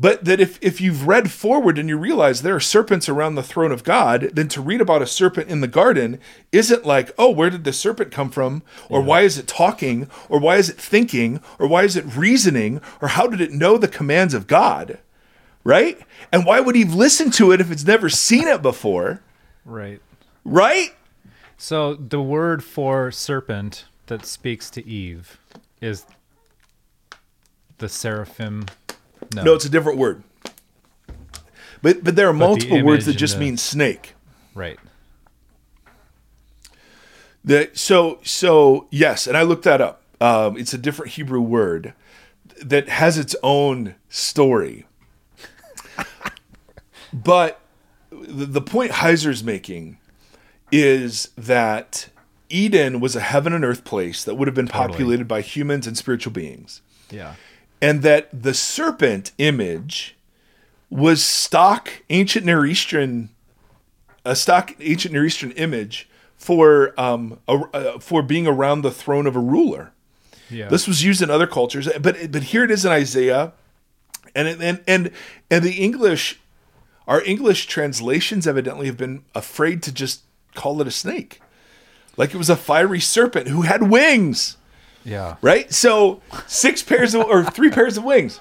But 0.00 0.24
that 0.26 0.38
if, 0.38 0.58
if 0.62 0.80
you've 0.80 1.08
read 1.08 1.30
forward 1.32 1.76
and 1.76 1.88
you 1.88 1.98
realize 1.98 2.42
there 2.42 2.54
are 2.54 2.60
serpents 2.60 3.08
around 3.08 3.34
the 3.34 3.42
throne 3.42 3.72
of 3.72 3.82
God, 3.82 4.30
then 4.32 4.46
to 4.48 4.60
read 4.60 4.80
about 4.80 5.02
a 5.02 5.06
serpent 5.06 5.48
in 5.48 5.60
the 5.60 5.66
garden 5.66 6.20
isn't 6.52 6.86
like, 6.86 7.12
oh, 7.18 7.30
where 7.30 7.50
did 7.50 7.64
the 7.64 7.72
serpent 7.72 8.12
come 8.12 8.30
from? 8.30 8.62
Or 8.88 9.02
why 9.02 9.22
is 9.22 9.38
it 9.38 9.48
talking? 9.48 10.08
Or 10.28 10.38
why 10.38 10.56
is 10.56 10.70
it 10.70 10.76
thinking? 10.76 11.40
Or 11.58 11.66
why 11.66 11.82
is 11.82 11.96
it 11.96 12.16
reasoning? 12.16 12.80
Or 13.02 13.08
how 13.08 13.26
did 13.26 13.40
it 13.40 13.50
know 13.52 13.76
the 13.76 13.88
commands 13.88 14.34
of 14.34 14.46
God? 14.46 14.98
Right? 15.64 15.98
And 16.30 16.46
why 16.46 16.60
would 16.60 16.76
he 16.76 16.84
listen 16.84 17.32
to 17.32 17.50
it 17.50 17.60
if 17.60 17.72
it's 17.72 17.84
never 17.84 18.08
seen 18.08 18.46
it 18.46 18.62
before? 18.62 19.20
right. 19.64 20.00
Right? 20.44 20.94
So 21.56 21.94
the 21.94 22.22
word 22.22 22.62
for 22.62 23.10
serpent 23.10 23.86
that 24.06 24.24
speaks 24.24 24.70
to 24.70 24.86
Eve 24.86 25.38
is 25.80 26.06
the 27.78 27.88
seraphim. 27.88 28.66
No. 29.34 29.42
No, 29.44 29.54
it's 29.54 29.64
a 29.64 29.68
different 29.70 29.98
word. 29.98 30.22
But 31.82 32.02
but 32.02 32.16
there 32.16 32.28
are 32.28 32.32
multiple 32.32 32.82
words 32.82 33.06
that 33.06 33.14
just 33.14 33.34
the- 33.34 33.40
mean 33.40 33.56
snake. 33.56 34.14
right. 34.54 34.78
The, 37.44 37.70
so 37.72 38.18
so 38.24 38.88
yes, 38.90 39.26
and 39.26 39.36
I 39.36 39.42
looked 39.42 39.64
that 39.64 39.80
up. 39.80 40.02
Um, 40.20 40.56
it's 40.58 40.74
a 40.74 40.78
different 40.78 41.12
Hebrew 41.12 41.40
word 41.40 41.94
that 42.62 42.88
has 42.88 43.16
its 43.16 43.36
own 43.42 43.94
story. 44.08 44.86
but 47.12 47.60
the, 48.10 48.44
the 48.46 48.60
point 48.60 48.90
Heiser's 48.92 49.42
making 49.44 49.98
is 50.72 51.28
that 51.38 52.08
Eden 52.50 53.00
was 53.00 53.14
a 53.16 53.20
heaven 53.20 53.52
and 53.52 53.64
earth 53.64 53.84
place 53.84 54.24
that 54.24 54.34
would 54.34 54.48
have 54.48 54.54
been 54.54 54.66
Totally. 54.66 54.88
populated 54.90 55.28
by 55.28 55.40
humans 55.40 55.86
and 55.86 55.96
spiritual 55.96 56.32
beings, 56.32 56.82
Yeah. 57.10 57.34
And 57.80 58.02
that 58.02 58.28
the 58.32 58.54
serpent 58.54 59.32
image 59.38 60.16
was 60.90 61.22
stock 61.22 61.90
ancient 62.10 62.44
Near 62.46 62.64
Eastern 62.64 63.30
a 64.24 64.36
stock 64.36 64.74
ancient 64.80 65.12
Near 65.12 65.24
Eastern 65.24 65.52
image 65.52 66.08
for 66.36 66.98
um 67.00 67.40
a, 67.48 67.52
uh, 67.72 67.98
for 67.98 68.22
being 68.22 68.46
around 68.46 68.82
the 68.82 68.90
throne 68.90 69.26
of 69.26 69.36
a 69.36 69.40
ruler. 69.40 69.92
Yeah. 70.50 70.68
This 70.68 70.88
was 70.88 71.04
used 71.04 71.20
in 71.20 71.30
other 71.30 71.46
cultures, 71.46 71.88
but 72.00 72.32
but 72.32 72.42
here 72.44 72.64
it 72.64 72.70
is 72.70 72.84
in 72.84 72.92
Isaiah, 72.92 73.52
and 74.34 74.48
and 74.48 74.82
and 74.86 75.10
and 75.50 75.64
the 75.64 75.72
English, 75.72 76.40
our 77.06 77.22
English 77.22 77.66
translations 77.66 78.46
evidently 78.46 78.86
have 78.86 78.96
been 78.96 79.24
afraid 79.34 79.82
to 79.84 79.92
just 79.92 80.22
call 80.54 80.80
it 80.80 80.86
a 80.86 80.90
snake, 80.90 81.40
like 82.16 82.34
it 82.34 82.38
was 82.38 82.48
a 82.48 82.56
fiery 82.56 83.00
serpent 83.00 83.48
who 83.48 83.62
had 83.62 83.90
wings 83.90 84.56
yeah. 85.08 85.36
right? 85.42 85.72
So 85.72 86.20
six 86.46 86.82
pairs 86.82 87.14
of 87.14 87.22
or 87.26 87.44
three 87.44 87.70
pairs 87.70 87.96
of 87.96 88.04
wings. 88.04 88.40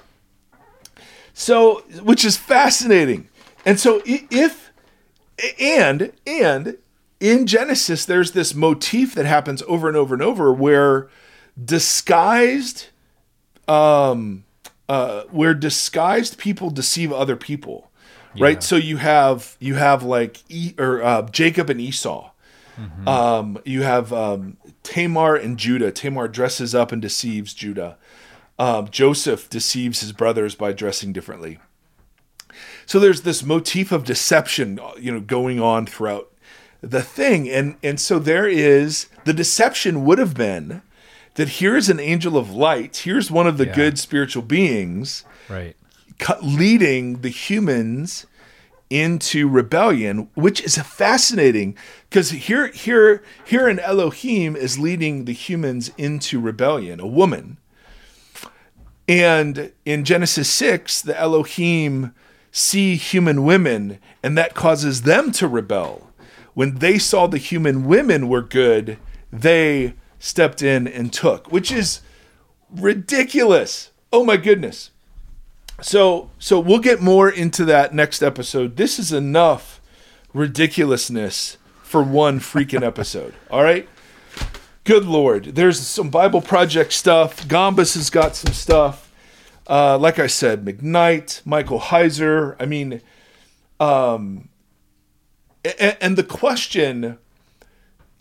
So, 1.32 1.84
which 2.02 2.24
is 2.24 2.36
fascinating. 2.36 3.28
And 3.64 3.78
so, 3.78 4.02
if 4.04 4.72
and 5.60 6.12
and 6.26 6.78
in 7.20 7.46
Genesis, 7.46 8.04
there's 8.04 8.32
this 8.32 8.54
motif 8.54 9.14
that 9.14 9.24
happens 9.26 9.62
over 9.68 9.86
and 9.88 9.96
over 9.96 10.14
and 10.14 10.22
over 10.22 10.52
where 10.52 11.08
disguised, 11.62 12.86
um, 13.66 14.44
uh, 14.88 15.22
where 15.30 15.54
disguised 15.54 16.38
people 16.38 16.70
deceive 16.70 17.12
other 17.12 17.36
people, 17.36 17.90
Yeah. 18.34 18.44
right? 18.44 18.62
So 18.62 18.76
you 18.76 18.96
have 18.98 19.56
you 19.60 19.76
have 19.76 20.02
like 20.02 20.42
e, 20.48 20.74
or 20.78 21.02
uh, 21.02 21.22
Jacob 21.30 21.70
and 21.70 21.80
Esau. 21.80 22.30
Um, 23.08 23.58
you 23.64 23.82
have 23.82 24.12
um, 24.12 24.56
Tamar 24.92 25.36
and 25.36 25.58
Judah. 25.58 25.90
Tamar 25.92 26.28
dresses 26.28 26.74
up 26.74 26.92
and 26.92 27.02
deceives 27.02 27.52
Judah. 27.52 27.98
Um, 28.58 28.88
Joseph 28.90 29.50
deceives 29.50 30.00
his 30.00 30.12
brothers 30.12 30.54
by 30.54 30.72
dressing 30.72 31.12
differently. 31.12 31.58
So 32.86 32.98
there's 32.98 33.20
this 33.20 33.44
motif 33.44 33.92
of 33.92 34.04
deception, 34.04 34.80
you 34.98 35.12
know, 35.12 35.20
going 35.20 35.60
on 35.60 35.84
throughout 35.86 36.32
the 36.80 37.02
thing, 37.02 37.48
and 37.50 37.76
and 37.82 38.00
so 38.00 38.18
there 38.18 38.48
is 38.48 39.08
the 39.24 39.32
deception 39.34 40.04
would 40.06 40.18
have 40.18 40.34
been 40.34 40.80
that 41.34 41.48
here's 41.60 41.88
an 41.90 42.00
angel 42.00 42.36
of 42.38 42.50
light, 42.50 42.96
here's 43.04 43.30
one 43.30 43.46
of 43.46 43.58
the 43.58 43.66
Yeah. 43.66 43.74
good 43.74 43.98
spiritual 43.98 44.42
beings 44.42 45.24
Right. 45.48 45.76
leading 46.42 47.20
the 47.20 47.28
humans 47.28 48.26
into 48.90 49.48
rebellion, 49.48 50.28
which 50.34 50.60
is 50.62 50.78
fascinating 50.78 51.76
because 52.08 52.30
here, 52.30 52.68
here, 52.68 53.22
here, 53.44 53.68
an 53.68 53.78
Elohim 53.80 54.56
is 54.56 54.78
leading 54.78 55.24
the 55.24 55.32
humans 55.32 55.90
into 55.98 56.40
rebellion, 56.40 57.00
a 57.00 57.06
woman. 57.06 57.58
And 59.06 59.72
in 59.84 60.04
Genesis 60.04 60.50
6, 60.50 61.02
the 61.02 61.18
Elohim 61.18 62.14
see 62.50 62.96
human 62.96 63.44
women, 63.44 63.98
and 64.22 64.36
that 64.36 64.54
causes 64.54 65.02
them 65.02 65.32
to 65.32 65.48
rebel. 65.48 66.10
When 66.54 66.76
they 66.76 66.98
saw 66.98 67.26
the 67.26 67.38
human 67.38 67.86
women 67.86 68.28
were 68.28 68.42
good, 68.42 68.98
they 69.32 69.94
stepped 70.18 70.62
in 70.62 70.86
and 70.88 71.12
took, 71.12 71.52
which 71.52 71.70
is 71.70 72.00
ridiculous. 72.70 73.90
Oh 74.12 74.24
my 74.24 74.36
goodness. 74.36 74.90
So 75.80 76.30
so 76.38 76.58
we'll 76.58 76.80
get 76.80 77.00
more 77.00 77.28
into 77.30 77.64
that 77.66 77.94
next 77.94 78.22
episode. 78.22 78.76
This 78.76 78.98
is 78.98 79.12
enough 79.12 79.80
ridiculousness 80.34 81.56
for 81.82 82.02
one 82.02 82.40
freaking 82.40 82.82
episode. 82.82 83.34
All 83.50 83.62
right? 83.62 83.88
Good 84.84 85.04
lord. 85.04 85.54
There's 85.54 85.78
some 85.80 86.10
Bible 86.10 86.40
project 86.40 86.92
stuff. 86.92 87.46
Gombis 87.46 87.94
has 87.94 88.10
got 88.10 88.34
some 88.36 88.52
stuff. 88.54 89.12
Uh, 89.68 89.98
like 89.98 90.18
I 90.18 90.26
said, 90.28 90.64
McKnight, 90.64 91.44
Michael 91.44 91.78
Heiser. 91.78 92.56
I 92.58 92.64
mean, 92.64 93.02
um, 93.78 94.48
and, 95.78 95.96
and 96.00 96.16
the 96.16 96.24
question. 96.24 97.18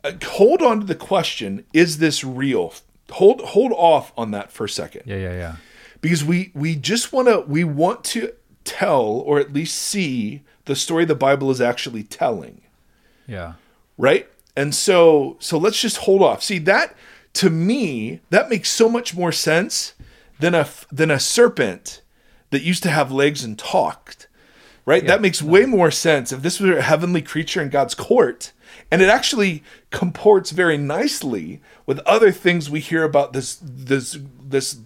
uh, 0.04 0.12
Hold 0.26 0.62
on 0.62 0.82
to 0.82 0.86
the 0.86 0.96
question: 0.96 1.66
Is 1.72 2.00
this 2.00 2.24
real? 2.24 2.74
Hold 3.12 3.40
hold 3.42 3.72
off 3.72 4.12
on 4.18 4.32
that 4.32 4.52
for 4.52 4.66
a 4.66 4.70
second 4.70 5.04
Yeah, 5.06 5.16
yeah, 5.16 5.32
yeah. 5.32 5.56
Because 6.02 6.24
we 6.24 6.52
we 6.54 6.76
just 6.76 7.12
want 7.14 7.28
to 7.28 7.42
we 7.42 7.64
want 7.64 8.04
to 8.06 8.34
tell 8.64 9.04
or 9.04 9.40
at 9.40 9.54
least 9.54 9.76
see 9.78 10.44
the 10.66 10.76
story 10.76 11.06
the 11.06 11.16
Bible 11.16 11.50
is 11.50 11.62
actually 11.62 12.04
telling, 12.04 12.62
Yeah. 13.26 13.54
right? 13.98 14.28
And 14.56 14.74
so 14.76 15.38
so 15.40 15.58
let's 15.58 15.80
just 15.82 15.98
hold 15.98 16.22
off. 16.22 16.44
See 16.44 16.60
that 16.60 16.96
to 17.34 17.50
me 17.50 18.22
that 18.30 18.50
makes 18.50 18.70
so 18.70 18.90
much 18.90 19.16
more 19.16 19.32
sense 19.32 19.94
than 20.40 20.54
a 20.56 20.68
than 20.92 21.12
a 21.12 21.20
serpent 21.20 22.02
that 22.50 22.62
used 22.64 22.84
to 22.84 22.90
have 22.90 23.12
legs 23.12 23.44
and 23.44 23.58
talked. 23.58 24.28
Right? 24.86 25.06
That 25.06 25.22
makes 25.22 25.42
way 25.42 25.66
more 25.66 25.92
sense 25.92 26.32
if 26.32 26.42
this 26.42 26.62
were 26.62 26.78
a 26.78 26.82
heavenly 26.82 27.22
creature 27.22 27.62
in 27.62 27.68
God's 27.70 27.94
court. 27.94 28.54
And 28.90 29.02
it 29.02 29.10
actually 29.10 29.62
comports 29.92 30.52
very 30.52 30.78
nicely 30.78 31.62
with 31.86 32.00
other 32.00 32.32
things 32.32 32.70
we 32.70 32.80
hear 32.80 33.04
about 33.04 33.34
this 33.34 33.60
this 33.62 34.18
this 34.42 34.80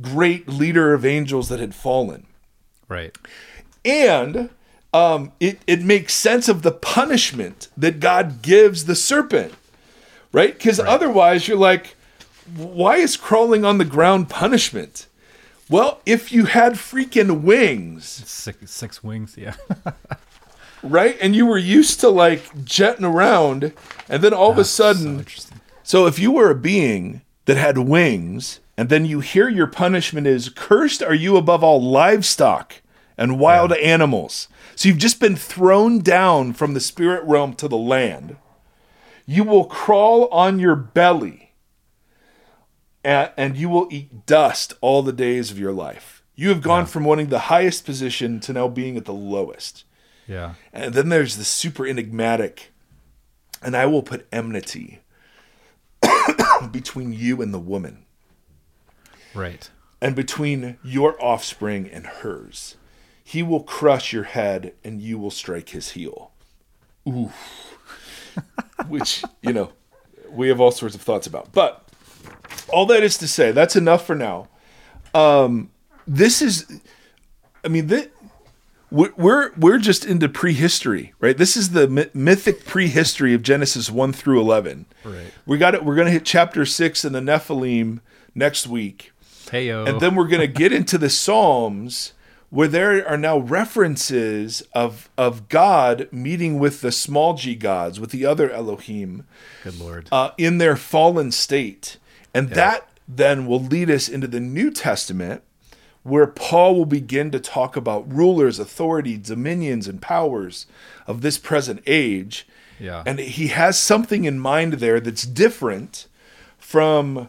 great 0.00 0.48
leader 0.48 0.94
of 0.94 1.04
angels 1.04 1.48
that 1.48 1.60
had 1.60 1.74
fallen 1.74 2.26
Right. 2.88 3.16
and 3.84 4.50
um, 4.92 5.30
it 5.38 5.60
it 5.68 5.82
makes 5.82 6.14
sense 6.14 6.48
of 6.48 6.62
the 6.62 6.72
punishment 6.72 7.68
that 7.76 8.00
God 8.00 8.42
gives 8.42 8.86
the 8.86 8.96
serpent, 8.96 9.54
right? 10.32 10.52
Because 10.52 10.80
otherwise, 10.80 11.46
you're 11.46 11.56
like, 11.56 11.94
why 12.56 12.96
is 12.96 13.16
crawling 13.16 13.64
on 13.64 13.78
the 13.78 13.84
ground 13.84 14.28
punishment? 14.28 15.06
Well, 15.68 16.00
if 16.04 16.32
you 16.32 16.46
had 16.46 16.72
freaking 16.72 17.42
wings, 17.42 18.04
Six 18.26 18.72
six 18.72 19.04
wings. 19.04 19.36
Yeah. 19.38 19.54
right, 20.82 21.16
and 21.20 21.36
you 21.36 21.46
were 21.46 21.58
used 21.58 22.00
to 22.00 22.08
like 22.08 22.64
jetting 22.64 23.04
around, 23.04 23.72
and 24.08 24.22
then 24.24 24.34
all 24.34 24.50
of 24.50 24.58
a 24.58 24.64
sudden, 24.64 25.20
interesting. 25.20 25.60
so 25.84 26.06
if 26.06 26.18
you 26.18 26.32
were 26.32 26.50
a 26.50 26.54
being 26.56 27.20
that 27.50 27.56
had 27.56 27.78
wings, 27.78 28.60
and 28.76 28.88
then 28.88 29.04
you 29.04 29.18
hear 29.18 29.48
your 29.48 29.66
punishment 29.66 30.24
is 30.24 30.50
cursed 30.50 31.02
are 31.02 31.12
you 31.12 31.36
above 31.36 31.64
all 31.64 31.82
livestock 31.82 32.80
and 33.18 33.40
wild 33.40 33.72
animals. 33.72 34.46
So 34.76 34.88
you've 34.88 34.98
just 34.98 35.18
been 35.18 35.34
thrown 35.34 35.98
down 35.98 36.52
from 36.52 36.74
the 36.74 36.80
spirit 36.80 37.24
realm 37.24 37.54
to 37.54 37.66
the 37.66 37.76
land. 37.76 38.36
You 39.26 39.42
will 39.42 39.64
crawl 39.64 40.28
on 40.28 40.60
your 40.60 40.76
belly 40.76 41.50
and, 43.02 43.32
and 43.36 43.56
you 43.56 43.68
will 43.68 43.88
eat 43.90 44.26
dust 44.26 44.74
all 44.80 45.02
the 45.02 45.12
days 45.12 45.50
of 45.50 45.58
your 45.58 45.72
life. 45.72 46.22
You 46.36 46.50
have 46.50 46.62
gone 46.62 46.86
from 46.86 47.02
wanting 47.02 47.30
the 47.30 47.50
highest 47.50 47.84
position 47.84 48.38
to 48.42 48.52
now 48.52 48.68
being 48.68 48.96
at 48.96 49.06
the 49.06 49.12
lowest. 49.12 49.82
Yeah. 50.28 50.54
And 50.72 50.94
then 50.94 51.08
there's 51.08 51.36
the 51.36 51.42
super 51.42 51.84
enigmatic, 51.84 52.70
and 53.60 53.76
I 53.76 53.86
will 53.86 54.04
put 54.04 54.28
enmity 54.30 55.00
between 56.72 57.12
you 57.12 57.40
and 57.42 57.52
the 57.54 57.58
woman, 57.58 58.04
Right. 59.34 59.70
and 60.00 60.14
between 60.16 60.78
your 60.82 61.22
offspring 61.22 61.88
and 61.88 62.06
hers. 62.06 62.76
He 63.22 63.42
will 63.42 63.62
crush 63.62 64.12
your 64.12 64.24
head, 64.24 64.74
and 64.82 65.00
you 65.00 65.18
will 65.18 65.30
strike 65.30 65.68
his 65.68 65.90
heel. 65.90 66.32
Ooh. 67.08 67.30
Which, 68.88 69.22
you 69.42 69.52
know, 69.52 69.70
we 70.30 70.48
have 70.48 70.60
all 70.60 70.72
sorts 70.72 70.94
of 70.94 71.00
thoughts 71.02 71.26
about. 71.26 71.52
But 71.52 71.84
all 72.72 72.86
that 72.86 73.02
is 73.02 73.18
to 73.18 73.28
say, 73.28 73.52
that's 73.52 73.76
enough 73.76 74.04
for 74.06 74.14
now. 74.16 74.48
Um, 75.14 75.70
this 76.06 76.42
is, 76.42 76.80
I 77.64 77.68
mean, 77.68 77.86
this, 77.86 78.08
we're 78.90 79.12
we're 79.16 79.52
we're 79.56 79.78
just 79.78 80.04
into 80.04 80.28
prehistory, 80.28 81.12
right? 81.20 81.36
This 81.36 81.56
is 81.56 81.70
the 81.70 81.88
my- 81.88 82.10
mythic 82.14 82.64
prehistory 82.66 83.34
of 83.34 83.42
Genesis 83.42 83.90
one 83.90 84.12
through 84.12 84.40
eleven. 84.40 84.86
Right. 85.04 85.32
We 85.46 85.58
got 85.58 85.74
it. 85.74 85.84
We're 85.84 85.96
gonna 85.96 86.10
hit 86.10 86.24
chapter 86.24 86.64
six 86.66 87.04
in 87.04 87.12
the 87.12 87.20
Nephilim 87.20 88.00
next 88.34 88.66
week, 88.66 89.12
Hey 89.50 89.68
yo. 89.68 89.84
and 89.84 90.00
then 90.00 90.14
we're 90.14 90.28
gonna 90.28 90.46
get 90.46 90.72
into 90.72 90.98
the 90.98 91.10
Psalms, 91.10 92.12
where 92.50 92.68
there 92.68 93.06
are 93.08 93.16
now 93.18 93.38
references 93.38 94.62
of 94.74 95.08
of 95.16 95.48
God 95.48 96.08
meeting 96.12 96.58
with 96.58 96.80
the 96.80 96.92
small 96.92 97.34
g 97.34 97.54
gods, 97.54 97.98
with 98.00 98.10
the 98.10 98.24
other 98.26 98.50
Elohim, 98.50 99.24
Good 99.64 99.78
lord. 99.78 100.08
uh, 100.12 100.30
in 100.38 100.58
their 100.58 100.76
fallen 100.76 101.32
state. 101.32 101.96
And 102.34 102.50
that 102.50 102.88
then 103.08 103.46
will 103.46 103.60
lead 103.62 103.90
us 103.90 104.08
into 104.08 104.28
the 104.28 104.38
New 104.38 104.70
Testament, 104.70 105.42
where 106.02 106.26
Paul 106.26 106.76
will 106.76 106.86
begin 106.86 107.30
to 107.30 107.40
talk 107.40 107.76
about 107.76 108.10
rulers, 108.10 108.58
authority, 108.58 109.16
dominions, 109.16 109.86
and 109.86 110.00
powers 110.00 110.66
of 111.06 111.20
this 111.20 111.38
present 111.38 111.82
age. 111.86 112.46
Yeah. 112.78 113.02
And 113.04 113.18
he 113.18 113.48
has 113.48 113.78
something 113.78 114.24
in 114.24 114.38
mind 114.38 114.74
there 114.74 115.00
that's 115.00 115.24
different 115.24 116.06
from 116.58 117.28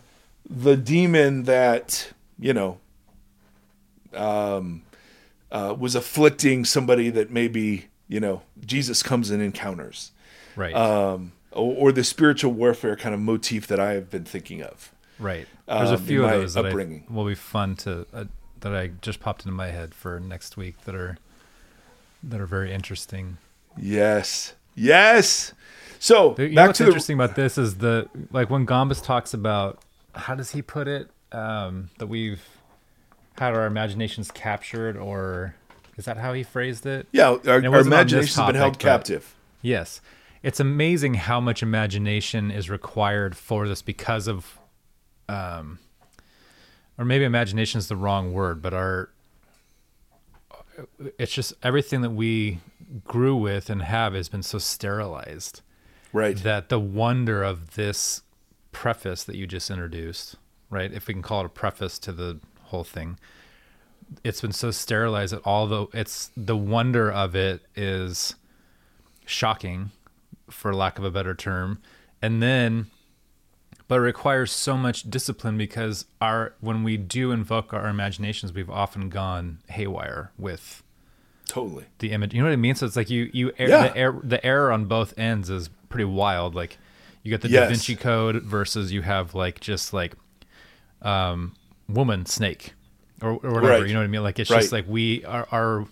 the 0.50 0.78
demon 0.78 1.44
that, 1.44 2.12
you 2.40 2.54
know, 2.54 2.78
um, 4.14 4.84
uh, 5.52 5.76
was 5.78 5.96
afflicting 5.96 6.64
somebody 6.64 7.10
that 7.10 7.30
maybe, 7.30 7.88
you 8.08 8.20
know, 8.20 8.42
Jesus 8.66 9.04
comes 9.04 9.30
and 9.30 9.42
encounters 9.42 10.12
right. 10.56 10.74
um, 10.74 11.34
or, 11.52 11.76
or 11.76 11.92
the 11.92 12.04
spiritual 12.04 12.54
warfare 12.54 12.96
kind 12.96 13.14
of 13.14 13.20
motif 13.20 13.68
that 13.68 13.80
I 13.80 13.94
have 13.94 14.10
been 14.10 14.24
thinking 14.24 14.62
of. 14.62 14.94
right. 15.20 15.48
There's 15.68 15.92
a 15.92 15.96
um, 15.96 16.04
few 16.04 16.24
of 16.26 16.32
those 16.32 16.54
that 16.56 16.66
I, 16.66 17.14
will 17.14 17.26
be 17.26 17.36
fun 17.36 17.76
to 17.78 18.06
uh, 18.14 18.26
that 18.62 18.74
I 18.76 18.92
just 19.02 19.20
popped 19.20 19.42
into 19.46 19.56
my 19.56 19.68
head 19.68 19.94
for 19.94 20.20
next 20.20 20.58
week 20.58 20.82
that 20.86 20.96
are 20.96 21.18
that 22.24 22.40
are 22.40 22.46
very 22.46 22.72
interesting. 22.74 23.38
Yes, 23.78 24.54
yes. 24.76 25.54
So 26.00 26.36
You 26.38 26.50
know 26.50 26.68
what's 26.68 26.80
the 26.80 26.86
interesting 26.86 27.16
about 27.16 27.36
this 27.36 27.58
is 27.58 27.78
the 27.78 28.10
like 28.32 28.50
when 28.50 28.66
Gombis 28.66 29.04
talks 29.04 29.34
about 29.34 29.80
how 30.16 30.36
does 30.36 30.52
he 30.52 30.62
put 30.62 30.88
it 30.88 31.10
um, 31.32 31.90
that 32.00 32.08
we've 32.08 32.44
had 33.38 33.54
our 33.54 33.66
imaginations 33.66 34.30
captured 34.32 34.98
or 34.98 35.56
is 35.98 36.06
that 36.06 36.18
how 36.18 36.34
he 36.34 36.44
phrased 36.44 36.86
it? 36.86 37.08
yeah, 37.12 37.30
our, 37.30 37.38
it 37.38 37.48
our 37.48 37.72
wasn't 37.72 37.72
on 37.72 37.74
this 37.74 37.86
imaginations 37.86 38.36
have 38.36 38.48
been 38.48 38.56
held 38.56 38.80
captive. 38.80 39.36
Yes. 39.62 40.02
It's 40.44 40.60
amazing 40.60 41.14
how 41.14 41.40
much 41.40 41.62
imagination 41.62 42.50
is 42.50 42.68
required 42.70 43.38
for 43.38 43.68
this 43.68 43.82
because 43.84 44.28
of 44.28 44.58
um 45.30 45.78
or 47.02 47.06
maybe 47.06 47.26
imagination 47.26 47.80
is 47.80 47.88
the 47.88 47.96
wrong 47.96 48.32
word, 48.32 48.62
but 48.62 48.76
our 48.76 49.10
it's 51.18 51.34
just 51.34 51.52
everything 51.64 52.02
that 52.02 52.12
we 52.12 52.60
grew 53.06 53.36
with 53.36 53.72
and 53.72 53.82
have 53.82 54.14
has 54.14 54.30
been 54.30 54.44
so 54.44 54.60
sterilized 54.60 55.62
Right. 56.14 56.38
that 56.38 56.70
the 56.70 56.80
wonder 56.80 57.42
of 57.42 57.74
this 57.74 58.22
preface 58.72 59.24
that 59.24 59.36
you 59.36 59.48
just 59.48 59.72
introduced, 59.72 60.36
right? 60.70 60.94
If 60.94 61.08
we 61.08 61.16
can 61.16 61.24
call 61.24 61.40
it 61.42 61.48
a 61.48 61.50
preface 61.50 61.98
to 62.00 62.12
the 62.12 62.40
whole 62.66 62.84
thing, 62.84 63.18
it's 64.24 64.42
been 64.42 64.52
so 64.52 64.70
sterilized 64.70 65.34
that 65.34 65.42
although 65.44 65.90
it's 65.94 66.30
the 66.38 66.56
wonder 66.58 67.12
of 67.12 67.36
it 67.36 67.64
is 67.76 68.36
shocking, 69.26 69.90
for 70.52 70.72
lack 70.76 71.00
of 71.00 71.06
a 71.06 71.10
better 71.12 71.34
term, 71.34 71.82
and 72.22 72.44
then 72.44 72.92
but 73.92 73.98
it 73.98 74.04
requires 74.04 74.54
so 74.54 74.78
much 74.78 75.10
discipline 75.10 75.58
because 75.58 76.06
our 76.22 76.54
when 76.62 76.82
we 76.82 76.96
do 76.96 77.34
invoke 77.34 77.74
our 77.74 77.90
imaginations, 77.90 78.54
we've 78.54 78.70
often 78.70 79.10
gone 79.10 79.58
haywire 79.68 80.32
with 80.38 80.82
totally. 81.50 81.84
the 82.00 82.14
image. 82.14 82.34
You 82.34 82.40
know 82.40 82.48
what 82.48 82.54
I 82.54 82.56
mean? 82.56 82.74
So 82.76 82.86
it's 82.86 82.96
like 82.96 83.10
you 83.10 83.30
you 83.34 83.50
er- 83.50 83.54
Yeah. 83.68 83.88
the, 83.90 84.02
er- 84.02 84.22
the 84.24 84.46
error 84.46 84.72
on 84.72 84.86
both 84.86 85.14
ends 85.20 85.50
is 85.50 85.68
pretty 85.90 86.06
wild. 86.06 86.56
Like 86.56 86.78
you 87.22 87.32
got 87.32 87.42
the 87.42 87.50
Yes. 87.50 87.64
Da 87.64 87.68
Vinci 87.68 87.96
Code 87.98 88.44
versus 88.44 88.94
you 88.94 89.02
have 89.02 89.36
like 89.36 89.60
just 89.60 89.92
like 89.92 90.14
um 91.02 91.54
woman 91.90 92.26
snake 92.26 92.72
or, 93.22 93.32
or 93.32 93.52
whatever. 93.52 93.68
Right. 93.82 93.88
You 93.88 93.94
know 93.94 94.00
what 94.00 94.06
I 94.06 94.08
mean? 94.08 94.24
Like 94.24 94.40
it's 94.40 94.50
Right. 94.50 94.62
just 94.62 94.72
like 94.72 94.86
we 94.88 95.26
are 95.26 95.46
our 95.52 95.86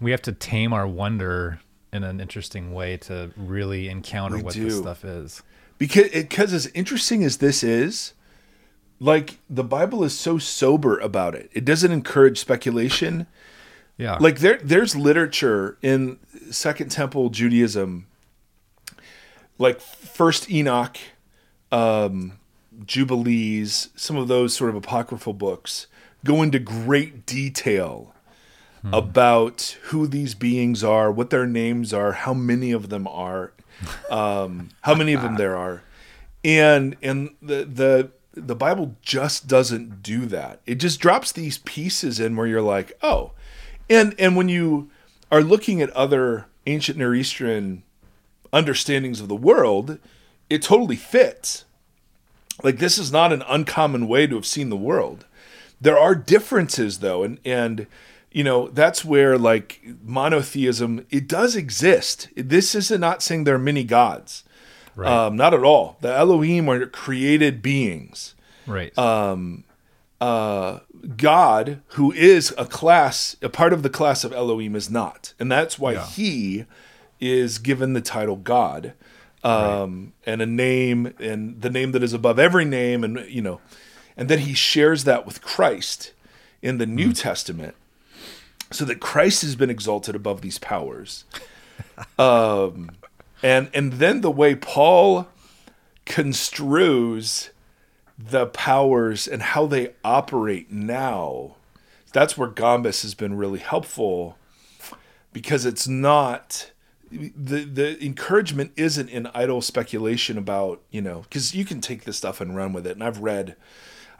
we 0.00 0.12
have 0.12 0.22
to 0.22 0.32
tame 0.32 0.72
our 0.72 0.86
wonder 0.88 1.60
in 1.92 2.04
an 2.04 2.20
interesting 2.20 2.72
way 2.72 2.96
to 2.96 3.32
really 3.36 3.90
encounter 3.90 4.36
We 4.38 4.42
what 4.44 4.54
this 4.54 4.78
stuff 4.78 5.04
is. 5.04 5.42
Because 5.82 6.10
because 6.10 6.52
as 6.52 6.68
interesting 6.74 7.24
as 7.24 7.38
this 7.38 7.64
is 7.64 8.12
like 9.00 9.40
the 9.50 9.64
bible 9.64 10.04
is 10.04 10.16
so 10.16 10.38
sober 10.38 10.96
about 11.00 11.34
it. 11.34 11.50
It 11.52 11.64
doesn't 11.64 11.90
encourage 11.90 12.38
speculation. 12.38 13.26
Yeah. 13.98 14.16
like 14.20 14.38
there 14.38 14.60
there's 14.62 14.94
literature 14.94 15.78
in 15.82 16.18
second 16.52 16.90
temple 16.92 17.30
judaism 17.30 18.06
like 19.58 19.80
first 19.80 20.48
enoch 20.48 20.98
um 21.72 22.38
jubilees 22.86 23.90
some 23.96 24.16
of 24.16 24.28
those 24.28 24.54
sort 24.54 24.70
of 24.70 24.76
apocryphal 24.76 25.34
books 25.34 25.88
go 26.24 26.42
into 26.42 26.60
great 26.60 27.26
detail 27.26 28.14
about 28.92 29.76
who 29.84 30.06
these 30.06 30.34
beings 30.34 30.82
are 30.82 31.10
what 31.12 31.30
their 31.30 31.46
names 31.46 31.92
are 31.92 32.12
how 32.12 32.34
many 32.34 32.70
of 32.72 32.88
them 32.88 33.06
are 33.08 33.52
um 34.10 34.68
how 34.82 34.94
many 34.94 35.12
of 35.12 35.22
them 35.22 35.36
there 35.36 35.56
are 35.56 35.82
and 36.44 36.96
and 37.02 37.34
the 37.40 37.64
the 37.64 38.10
the 38.34 38.54
Bible 38.54 38.96
just 39.02 39.46
doesn't 39.46 40.02
do 40.02 40.24
that. 40.26 40.60
It 40.66 40.76
just 40.76 41.00
drops 41.00 41.32
these 41.32 41.58
pieces 41.58 42.18
in 42.18 42.34
where 42.36 42.46
you're 42.46 42.62
like, 42.62 42.92
oh, 43.02 43.32
and 43.90 44.14
and 44.18 44.36
when 44.36 44.48
you 44.48 44.90
are 45.30 45.42
looking 45.42 45.80
at 45.82 45.90
other 45.90 46.46
ancient 46.66 46.98
Near 46.98 47.14
Eastern 47.14 47.82
understandings 48.52 49.20
of 49.20 49.28
the 49.28 49.36
world, 49.36 49.98
it 50.48 50.62
totally 50.62 50.96
fits. 50.96 51.64
Like 52.62 52.78
this 52.78 52.98
is 52.98 53.12
not 53.12 53.32
an 53.32 53.42
uncommon 53.46 54.08
way 54.08 54.26
to 54.26 54.34
have 54.34 54.46
seen 54.46 54.70
the 54.70 54.76
world. 54.76 55.26
There 55.80 55.98
are 55.98 56.14
differences 56.14 57.00
though, 57.00 57.22
and 57.22 57.38
and 57.44 57.86
you 58.32 58.42
know 58.44 58.68
that's 58.68 59.04
where 59.04 59.36
like 59.38 59.80
monotheism 60.02 61.06
it 61.10 61.26
does 61.28 61.56
exist. 61.56 62.28
This 62.36 62.74
is 62.74 62.90
not 62.90 63.22
saying 63.22 63.44
there 63.44 63.54
are 63.56 63.58
many 63.58 63.84
gods. 63.84 64.44
Right. 64.94 65.10
Um, 65.10 65.36
not 65.36 65.54
at 65.54 65.64
all. 65.64 65.96
The 66.02 66.12
Elohim 66.14 66.68
are 66.68 66.84
created 66.86 67.62
beings. 67.62 68.34
right. 68.66 68.92
Uh, 70.20 70.80
God, 71.16 71.80
who 71.94 72.12
is 72.12 72.54
a 72.56 72.64
class, 72.64 73.34
a 73.42 73.48
part 73.48 73.72
of 73.72 73.82
the 73.82 73.90
class 73.90 74.22
of 74.22 74.32
Elohim, 74.32 74.76
is 74.76 74.88
not, 74.88 75.34
and 75.40 75.50
that's 75.50 75.78
why 75.80 75.92
Yeah. 75.94 76.06
he 76.06 76.64
is 77.20 77.58
given 77.58 77.92
the 77.92 78.00
title 78.00 78.36
God, 78.36 78.92
um, 79.42 80.12
and 80.24 80.40
a 80.40 80.46
name, 80.46 81.12
and 81.18 81.60
the 81.60 81.70
name 81.70 81.90
that 81.92 82.04
is 82.04 82.12
above 82.12 82.38
every 82.38 82.64
name, 82.64 83.02
and 83.02 83.18
you 83.28 83.42
know, 83.42 83.60
and 84.16 84.28
then 84.28 84.40
he 84.40 84.54
shares 84.54 85.02
that 85.04 85.26
with 85.26 85.42
Christ 85.42 86.12
in 86.60 86.78
the 86.78 86.86
New 86.86 87.12
Testament, 87.12 87.74
so 88.72 88.84
that 88.84 89.00
Christ 89.00 89.42
has 89.42 89.56
been 89.56 89.70
exalted 89.70 90.14
above 90.14 90.40
these 90.40 90.58
powers. 90.58 91.24
um, 92.18 92.90
and 93.42 93.70
and 93.74 93.94
then 93.94 94.20
the 94.20 94.30
way 94.30 94.54
Paul 94.54 95.28
construes 96.06 97.50
the 98.18 98.46
powers 98.46 99.26
and 99.26 99.42
how 99.42 99.66
they 99.66 99.92
operate 100.04 100.70
now. 100.70 101.56
That's 102.12 102.36
where 102.36 102.48
Gombis 102.48 103.02
has 103.02 103.14
been 103.14 103.36
really 103.36 103.58
helpful 103.58 104.36
because 105.32 105.64
it's 105.64 105.88
not 105.88 106.70
the 107.10 107.64
the 107.64 108.02
encouragement 108.04 108.72
isn't 108.76 109.08
in 109.08 109.26
idle 109.34 109.60
speculation 109.60 110.38
about, 110.38 110.80
you 110.90 111.02
know, 111.02 111.24
cuz 111.30 111.54
you 111.54 111.64
can 111.64 111.80
take 111.80 112.04
this 112.04 112.16
stuff 112.16 112.40
and 112.40 112.56
run 112.56 112.72
with 112.72 112.86
it. 112.86 112.92
And 112.92 113.02
I've 113.04 113.18
read 113.18 113.56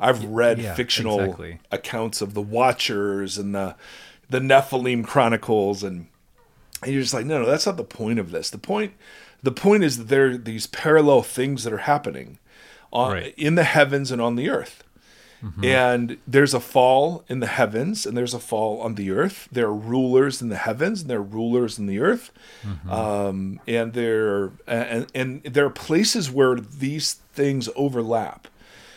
I've 0.00 0.24
read 0.24 0.58
yeah, 0.58 0.74
fictional 0.74 1.20
exactly. 1.20 1.60
accounts 1.70 2.20
of 2.20 2.34
the 2.34 2.42
Watchers 2.42 3.38
and 3.38 3.54
the 3.54 3.76
the 4.32 4.40
Nephilim 4.40 5.04
chronicles 5.06 5.82
and 5.84 6.06
and 6.82 6.92
you're 6.92 7.02
just 7.02 7.14
like, 7.14 7.26
no, 7.26 7.40
no, 7.42 7.46
that's 7.46 7.66
not 7.66 7.76
the 7.76 7.84
point 7.84 8.18
of 8.18 8.32
this. 8.32 8.50
The 8.50 8.58
point, 8.58 8.94
the 9.40 9.52
point 9.52 9.84
is 9.84 9.98
that 9.98 10.08
there 10.08 10.30
are 10.30 10.36
these 10.36 10.66
parallel 10.66 11.22
things 11.22 11.62
that 11.62 11.72
are 11.72 11.78
happening 11.92 12.38
on 12.92 13.12
Right. 13.12 13.34
in 13.36 13.54
the 13.54 13.62
heavens 13.62 14.10
and 14.10 14.20
on 14.20 14.34
the 14.36 14.50
earth. 14.50 14.82
And 15.62 16.18
there's 16.24 16.54
a 16.54 16.60
fall 16.60 17.24
in 17.28 17.40
the 17.40 17.48
heavens 17.48 18.06
and 18.06 18.16
there's 18.16 18.32
a 18.34 18.38
fall 18.38 18.80
on 18.80 18.94
the 18.94 19.10
earth. 19.10 19.48
There 19.50 19.66
are 19.66 19.74
rulers 19.74 20.40
in 20.40 20.50
the 20.50 20.56
heavens 20.56 21.00
and 21.02 21.10
there 21.10 21.18
are 21.18 21.22
rulers 21.22 21.78
in 21.80 21.86
the 21.86 21.98
earth. 21.98 22.30
Um, 22.88 23.58
and 23.66 23.92
there 23.92 24.52
and, 24.68 25.06
and 25.14 25.42
there 25.42 25.66
are 25.66 25.70
places 25.70 26.30
where 26.30 26.54
these 26.56 27.14
things 27.32 27.68
overlap. 27.74 28.46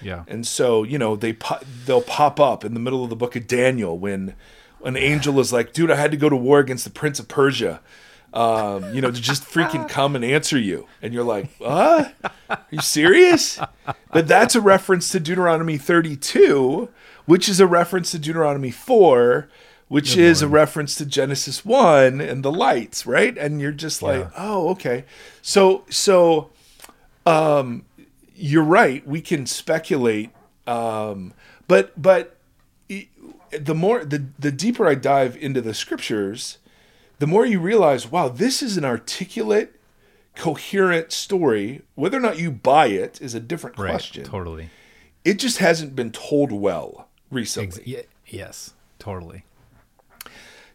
yeah. 0.03 0.23
And 0.27 0.45
so, 0.45 0.83
you 0.83 0.97
know, 0.99 1.15
they 1.15 1.33
po- 1.33 1.63
they'll 1.85 2.01
pop 2.03 2.39
up 2.39 2.63
in 2.63 2.73
the 2.75 2.79
middle 2.79 3.03
of 3.03 3.09
the 3.09 3.15
book 3.15 3.35
of 3.35 3.47
Daniel 3.47 3.97
when 3.97 4.35
an 4.85 4.95
angel 4.95 5.39
is 5.41 5.51
like, 5.51 5.73
"Dude, 5.73 5.91
I 5.91 5.95
had 5.95 6.11
to 6.11 6.17
go 6.17 6.29
to 6.29 6.35
war 6.35 6.59
against 6.59 6.85
the 6.85 6.89
prince 6.91 7.19
of 7.19 7.27
Persia." 7.27 7.81
Um, 8.33 8.93
you 8.93 8.99
know, 9.01 9.11
to 9.11 9.21
just 9.21 9.43
freaking 9.53 9.87
come 9.87 10.15
and 10.15 10.23
answer 10.25 10.57
you. 10.57 10.87
And 11.01 11.13
you're 11.13 11.23
like, 11.23 11.49
"What? 11.57 12.13
Are 12.49 12.59
you 12.71 12.79
serious?" 12.81 13.59
But 14.11 14.27
that's 14.27 14.55
a 14.55 14.61
reference 14.61 15.09
to 15.09 15.19
Deuteronomy 15.19 15.77
32, 15.77 16.89
which 17.25 17.47
is 17.49 17.59
a 17.59 17.67
reference 17.67 18.11
to 18.11 18.19
Deuteronomy 18.19 18.71
4, 18.71 19.47
which 19.87 20.17
is 20.17 20.41
a 20.41 20.47
reference 20.47 20.95
to 20.95 21.05
Genesis 21.05 21.63
1 21.63 22.19
and 22.21 22.43
the 22.43 22.51
lights, 22.51 23.05
right? 23.05 23.37
And 23.37 23.61
you're 23.61 23.71
just 23.71 24.01
like, 24.01 24.19
Yeah. 24.21 24.29
"Oh, 24.37 24.69
okay." 24.69 25.05
So 25.41 25.85
so 25.89 26.49
um, 27.25 27.85
you're 28.35 28.63
right. 28.63 29.05
We 29.07 29.21
can 29.21 29.45
speculate, 29.45 30.31
um, 30.67 31.33
but 31.67 31.99
but 32.01 32.34
the 33.57 33.75
more 33.75 34.03
the 34.05 34.25
the 34.39 34.51
deeper 34.51 34.87
I 34.87 34.95
dive 34.95 35.35
into 35.37 35.61
the 35.61 35.73
scriptures, 35.73 36.57
the 37.19 37.27
more 37.27 37.45
you 37.45 37.59
realize, 37.59 38.09
wow, 38.11 38.27
this 38.29 38.61
is 38.61 38.77
an 38.77 38.85
articulate, 38.85 39.79
coherent 40.35 41.11
story. 41.11 41.81
Whether 41.95 42.17
or 42.17 42.21
not 42.21 42.39
you 42.39 42.51
buy 42.51 42.87
it 42.87 43.21
is 43.21 43.33
a 43.33 43.39
different 43.39 43.77
Right. 43.77 43.89
question. 43.91 44.23
Totally. 44.25 44.69
It 45.23 45.39
just 45.39 45.57
hasn't 45.59 45.95
been 45.95 46.11
told 46.11 46.51
well 46.51 47.07
recently. 47.31 47.79
Ex- 47.81 47.87
ye- 47.87 48.03
yes. 48.27 48.73
Totally. 48.99 49.43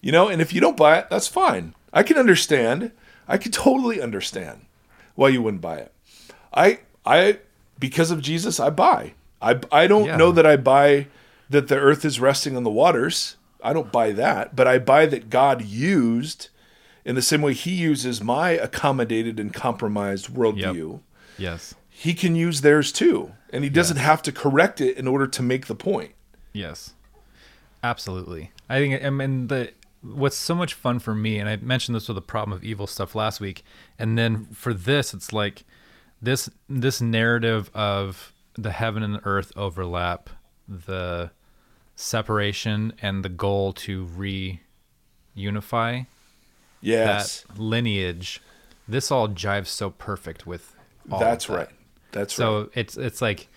You 0.00 0.12
know, 0.12 0.28
and 0.28 0.40
if 0.40 0.52
you 0.52 0.60
don't 0.60 0.76
buy 0.76 0.98
it, 0.98 1.08
that's 1.10 1.28
fine. 1.28 1.74
I 1.92 2.02
can 2.02 2.16
understand. 2.16 2.92
I 3.28 3.36
can 3.36 3.52
totally 3.52 4.00
understand 4.00 4.62
why 5.14 5.28
you 5.28 5.42
wouldn't 5.42 5.60
buy 5.60 5.76
it. 5.78 5.92
I 6.54 6.80
I 7.04 7.38
because 7.78 8.10
of 8.10 8.20
Jesus, 8.22 8.58
I 8.60 8.70
buy. 8.70 9.14
I 9.42 9.60
I 9.70 9.86
don't 9.86 10.06
Yeah. 10.06 10.16
know 10.16 10.32
that 10.32 10.46
I 10.46 10.56
buy 10.56 11.06
that 11.50 11.68
the 11.68 11.78
earth 11.78 12.04
is 12.04 12.20
resting 12.20 12.56
on 12.56 12.64
the 12.64 12.70
waters. 12.70 13.36
I 13.62 13.72
don't 13.74 13.92
buy 13.92 14.12
that, 14.12 14.56
but 14.56 14.66
I 14.66 14.78
buy 14.78 15.04
that 15.06 15.28
God 15.28 15.62
used 15.62 16.48
in 17.04 17.14
the 17.14 17.22
same 17.22 17.42
way 17.42 17.52
he 17.52 17.72
uses 17.72 18.22
my 18.22 18.50
accommodated 18.50 19.38
and 19.38 19.52
compromised 19.52 20.28
worldview. 20.28 21.00
Yes. 21.36 21.74
He 21.88 22.14
can 22.14 22.34
use 22.34 22.62
theirs 22.62 22.92
too, 22.92 23.32
and 23.52 23.64
he 23.64 23.70
doesn't 23.70 23.98
have 23.98 24.22
to 24.22 24.32
correct 24.32 24.80
it 24.80 24.96
in 24.96 25.06
order 25.06 25.26
to 25.26 25.42
make 25.42 25.66
the 25.66 25.74
point. 25.74 26.12
Yes, 26.52 26.94
absolutely. 27.82 28.52
I 28.68 28.78
think, 28.78 29.04
I 29.04 29.10
mean, 29.10 29.48
the 29.48 29.72
what's 30.02 30.36
so 30.36 30.54
much 30.54 30.72
fun 30.72 30.98
for 30.98 31.14
me, 31.14 31.38
and 31.38 31.48
I 31.48 31.56
mentioned 31.56 31.94
this 31.94 32.08
with 32.08 32.14
the 32.14 32.22
problem 32.22 32.56
of 32.56 32.64
evil 32.64 32.86
stuff 32.86 33.14
last 33.14 33.40
week, 33.40 33.62
and 33.98 34.16
then 34.16 34.46
for 34.46 34.72
this, 34.72 35.12
it's 35.12 35.32
like 35.32 35.64
this 36.22 36.48
this 36.68 37.00
narrative 37.02 37.70
of 37.74 38.32
the 38.54 38.72
heaven 38.72 39.02
and 39.02 39.14
the 39.16 39.24
earth 39.24 39.52
overlap, 39.56 40.30
the 40.66 41.30
separation, 42.00 42.92
and 43.02 43.24
the 43.24 43.28
goal 43.28 43.72
to 43.74 44.06
reunify 45.36 46.06
Yes, 46.80 47.42
that 47.42 47.58
lineage. 47.58 48.40
This 48.88 49.10
all 49.10 49.28
jives 49.28 49.66
so 49.66 49.90
perfect 49.90 50.46
with. 50.46 50.74
All 51.10 51.18
that's 51.20 51.46
that. 51.46 51.56
right. 51.56 51.68
That's 52.12 52.34
So 52.34 52.60
right. 52.60 52.68
it's 52.74 52.96
it's 52.96 53.20
like 53.22 53.48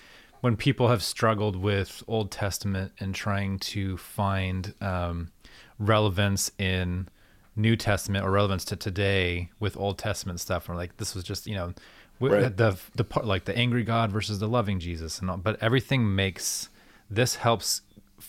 when 0.42 0.58
people 0.58 0.90
have 0.90 1.02
struggled 1.02 1.56
with 1.56 2.04
Old 2.08 2.32
Testament 2.32 2.92
and 3.00 3.16
trying 3.16 3.60
to 3.60 3.98
find 3.98 4.74
um, 4.82 5.32
relevance 5.80 6.52
in 6.60 7.08
New 7.56 7.76
Testament 7.76 8.26
or 8.26 8.32
relevance 8.32 8.66
to 8.66 8.76
today 8.76 9.50
with 9.60 9.78
Old 9.78 9.98
Testament 9.98 10.40
stuff, 10.42 10.68
or 10.70 10.76
like 10.76 10.98
this 10.98 11.16
was 11.16 11.24
just 11.24 11.48
you 11.48 11.56
know 11.56 11.74
Right. 12.20 12.56
the 12.56 12.78
the 12.96 13.04
part 13.04 13.26
like 13.26 13.46
the 13.46 13.58
angry 13.58 13.84
God 13.84 14.12
versus 14.12 14.40
the 14.40 14.48
loving 14.48 14.80
Jesus, 14.80 15.20
and 15.20 15.30
all, 15.30 15.38
but 15.38 15.62
everything 15.62 16.14
makes 16.16 16.70
this 17.10 17.36
helps 17.36 17.82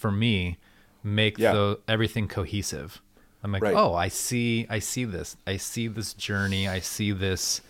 for 0.05 0.13
me 0.13 0.59
make 1.03 1.39
Yeah. 1.39 1.55
the 1.55 1.81
everything 1.89 2.29
cohesive. 2.29 3.01
I'm 3.43 3.53
like, 3.53 3.63
Right. 3.63 3.75
oh, 3.75 3.95
I 3.95 4.09
see, 4.09 4.67
I 4.69 4.81
see 4.81 5.07
this, 5.07 5.39
I 5.47 5.57
see 5.57 5.89
this 5.89 6.13
journey, 6.13 6.69
I 6.69 6.81
see 6.81 7.11
this 7.11 7.63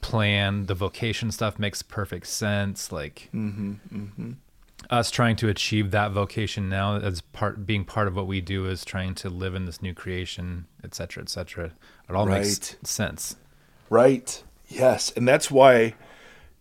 plan 0.00 0.64
the 0.66 0.74
vocation 0.74 1.30
stuff 1.30 1.58
makes 1.58 1.82
perfect 1.82 2.24
sense 2.28 2.92
like 2.92 3.28
mm-hmm, 3.34 3.72
mm-hmm. 3.92 4.32
us 4.88 5.10
trying 5.10 5.34
to 5.34 5.48
achieve 5.48 5.90
that 5.90 6.12
vocation 6.12 6.68
now 6.68 6.94
as 6.96 7.20
part 7.20 7.66
being 7.66 7.84
part 7.84 8.06
of 8.06 8.14
what 8.14 8.28
we 8.28 8.40
do 8.40 8.66
is 8.66 8.84
trying 8.84 9.16
to 9.16 9.28
live 9.28 9.52
in 9.52 9.64
this 9.64 9.82
new 9.82 9.92
creation 9.92 10.64
et 10.84 10.94
cetera 10.94 11.20
et 11.24 11.28
cetera 11.28 11.72
it 12.08 12.14
all 12.14 12.24
makes 12.24 12.76
sense 12.84 13.34
Right. 13.90 14.42
Yes. 14.68 15.10
And 15.16 15.26
that's 15.26 15.50
why 15.50 15.94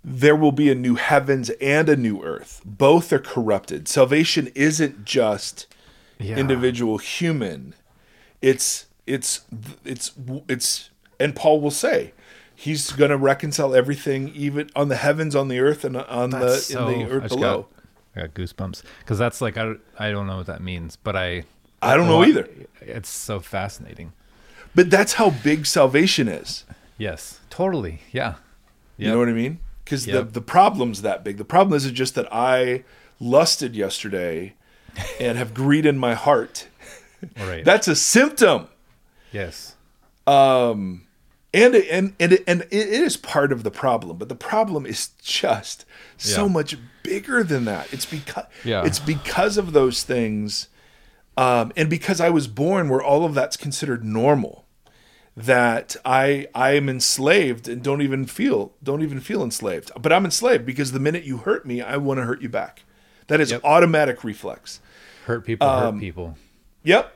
there 0.04 0.36
will 0.36 0.52
be 0.52 0.70
a 0.72 0.76
new 0.76 0.96
heavens 0.96 1.50
and 1.62 1.90
a 1.90 1.96
new 1.96 2.24
earth. 2.24 2.62
Both 2.66 3.12
are 3.12 3.20
corrupted. 3.20 3.88
Salvation 3.88 4.52
isn't 4.56 5.06
just 5.06 5.68
yeah 6.20 6.38
individual 6.38 6.98
human. 6.98 7.76
It's 8.42 8.86
it's 9.06 9.42
it's 9.86 10.12
it's 10.48 10.90
and 11.20 11.36
Paul 11.36 11.60
will 11.62 11.72
say 11.72 12.14
he's 12.56 12.92
going 12.92 13.10
to 13.12 13.18
reconcile 13.18 13.74
everything 13.76 14.30
even 14.36 14.70
on 14.76 14.88
the 14.90 14.96
heavens 14.98 15.36
on 15.36 15.48
the 15.48 15.60
earth 15.60 15.84
and 15.84 15.98
on 15.98 16.30
That's 16.30 16.68
the 16.68 16.74
so- 16.74 16.88
in 16.88 17.00
the 17.00 17.14
earth 17.14 17.24
just 17.24 17.36
below. 17.36 17.68
got, 18.16 18.24
I 18.24 18.28
got 18.28 18.34
goosebumps 18.36 18.84
because 19.00 19.18
that's 19.18 19.42
like 19.42 19.58
I, 19.58 19.64
don't- 19.64 19.82
I 19.98 20.12
don't 20.12 20.28
know 20.28 20.38
what 20.38 20.48
that 20.48 20.62
means 20.62 20.96
but 20.98 21.16
I 21.16 21.44
I 21.82 21.96
don't 21.96 22.08
know 22.08 22.24
either. 22.26 22.48
it's 22.82 23.08
so 23.10 23.40
fascinating 23.40 24.12
But 24.76 24.90
that's 24.90 25.14
how 25.14 25.30
big 25.30 25.66
salvation 25.66 26.28
is. 26.28 26.66
yes 26.98 27.40
totally 27.50 28.02
yeah 28.12 28.36
You 28.98 29.10
know 29.12 29.20
what 29.20 29.30
I 29.30 29.34
mean? 29.34 29.60
Because 29.90 30.06
Yep. 30.06 30.26
the 30.28 30.32
the 30.34 30.42
problem's 30.42 31.02
that 31.02 31.24
big. 31.24 31.38
The 31.38 31.46
problem 31.46 31.76
isn't 31.76 31.96
just 31.96 32.14
that 32.14 32.32
I 32.32 32.84
lusted 33.20 33.76
yesterday 33.76 34.54
and 35.20 35.36
have 35.38 35.56
greed 35.56 35.86
in 35.88 35.98
my 35.98 36.14
heart. 36.14 36.68
right 37.38 37.66
That's 37.66 37.88
a 37.88 37.96
symptom. 37.96 38.68
yes 39.32 39.76
Um, 40.28 41.06
and 41.56 41.74
and 41.74 42.14
and 42.20 42.38
and 42.48 42.62
it 42.70 42.88
is 42.88 43.18
part 43.18 43.52
of 43.52 43.64
the 43.64 43.72
problem, 43.72 44.18
but 44.18 44.30
the 44.30 44.36
problem 44.36 44.86
is 44.86 45.10
just 45.24 45.86
so 46.18 46.46
Yeah. 46.46 46.52
much 46.52 46.78
bigger 47.02 47.44
than 47.44 47.66
that. 47.66 47.92
It's 47.92 48.06
because 48.06 48.46
Yeah. 48.64 48.86
it's 48.86 49.00
because 49.00 49.58
of 49.58 49.74
those 49.74 50.04
things, 50.04 50.68
um, 51.36 51.72
and 51.76 51.90
because 51.90 52.22
I 52.22 52.30
was 52.30 52.48
born 52.48 52.90
where 52.90 53.02
all 53.02 53.26
of 53.26 53.34
that's 53.34 53.58
considered 53.58 54.04
normal, 54.06 54.66
that 55.46 55.96
I 56.04 56.48
I 56.54 56.72
am 56.72 56.90
enslaved 56.90 57.68
and 57.70 57.82
don't 57.82 58.02
even 58.02 58.26
feel 58.26 58.74
don't 58.84 59.02
even 59.02 59.20
feel 59.22 59.42
enslaved. 59.42 59.92
But 60.00 60.12
I'm 60.12 60.26
enslaved 60.26 60.66
because 60.66 60.92
the 60.92 61.00
minute 61.00 61.24
you 61.24 61.38
hurt 61.38 61.66
me, 61.66 61.82
I 61.82 61.96
want 61.98 62.20
to 62.20 62.26
hurt 62.26 62.42
you 62.42 62.50
back. 62.50 62.84
That 63.28 63.40
is 63.40 63.52
Yep. 63.52 63.62
automatic 63.64 64.24
reflex. 64.24 64.82
Hurt 65.26 65.46
people 65.46 65.68
Um, 65.68 65.96
hurt 65.96 66.00
people. 66.02 66.38
Yep, 66.84 67.14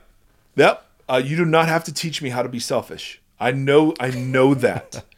yep. 0.56 0.86
Uh, 1.08 1.20
you 1.22 1.36
do 1.36 1.44
not 1.44 1.68
have 1.68 1.84
to 1.84 1.92
teach 1.92 2.22
me 2.22 2.30
how 2.30 2.42
to 2.42 2.48
be 2.48 2.60
selfish. 2.60 3.20
I 3.38 3.50
know 3.52 3.94
I 4.00 4.10
know 4.10 4.54
that. 4.54 5.04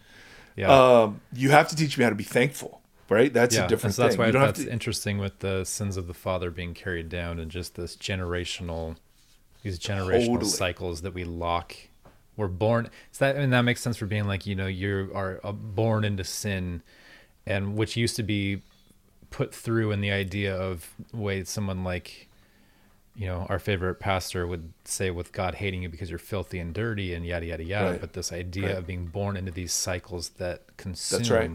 Yeah. 0.59 1.03
um, 1.03 1.20
you 1.35 1.51
have 1.51 1.69
to 1.69 1.77
teach 1.77 1.99
me 1.99 2.05
how 2.05 2.09
to 2.09 2.16
be 2.16 2.24
thankful. 2.24 2.81
Right? 3.11 3.31
That's 3.31 3.55
yeah, 3.55 3.66
a 3.66 3.69
different 3.69 3.95
so 3.95 4.03
that's 4.03 4.15
thing. 4.15 4.20
why 4.20 4.27
you 4.28 4.33
don't 4.33 4.41
have 4.41 4.55
that's 4.57 4.65
to, 4.66 4.73
interesting 4.73 5.19
with 5.19 5.41
the 5.41 5.65
sins 5.65 5.99
of 5.99 6.07
the 6.07 6.15
father 6.15 6.51
being 6.51 6.73
carried 6.73 7.11
down 7.11 7.39
and 7.39 7.51
just 7.51 7.74
this 7.74 7.95
generational, 7.95 8.97
these 9.62 9.78
generational 9.78 10.27
Totally. 10.33 10.51
cycles 10.51 11.03
that 11.03 11.12
we 11.12 11.24
lock. 11.24 11.77
We're 12.36 12.48
born. 12.48 12.90
So 13.12 13.24
that 13.26 13.36
I 13.36 13.40
mean 13.40 13.50
that 13.50 13.62
makes 13.62 13.80
sense 13.80 13.96
for 13.96 14.06
being 14.06 14.26
like 14.26 14.46
you 14.46 14.54
know 14.54 14.66
you 14.66 15.10
are 15.14 15.40
uh, 15.42 15.52
born 15.52 16.04
into 16.04 16.24
sin, 16.24 16.82
and 17.46 17.76
which 17.76 17.96
used 17.96 18.16
to 18.16 18.22
be 18.22 18.62
put 19.30 19.54
through 19.54 19.90
in 19.92 20.00
the 20.00 20.10
idea 20.10 20.54
of 20.56 20.94
the 21.10 21.16
way 21.16 21.42
someone 21.44 21.82
like 21.84 22.28
you 23.16 23.26
know 23.26 23.46
our 23.48 23.58
favorite 23.58 23.96
pastor 23.96 24.46
would 24.46 24.72
say 24.84 25.10
with 25.10 25.32
god 25.32 25.54
hating 25.56 25.82
you 25.82 25.88
because 25.88 26.10
you're 26.10 26.18
filthy 26.18 26.58
and 26.58 26.72
dirty 26.74 27.12
and 27.14 27.24
yada 27.26 27.46
yada 27.46 27.64
yada 27.64 27.90
Right. 27.92 28.00
but 28.00 28.12
this 28.12 28.30
idea 28.32 28.68
Right. 28.68 28.78
of 28.78 28.86
being 28.86 29.06
born 29.06 29.36
into 29.36 29.50
these 29.50 29.72
cycles 29.72 30.28
that 30.38 30.76
consume 30.76 31.18
That's 31.18 31.30
right. 31.30 31.50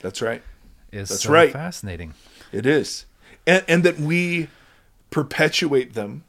That's 0.00 0.22
right. 0.22 0.42
is 0.90 1.08
That's 1.10 1.22
so 1.22 1.32
right. 1.32 1.52
fascinating 1.52 2.14
It 2.50 2.64
is. 2.66 3.04
And, 3.46 3.62
and 3.68 3.82
that 3.84 4.00
we 4.00 4.48
perpetuate 5.10 5.94
them 5.94 6.24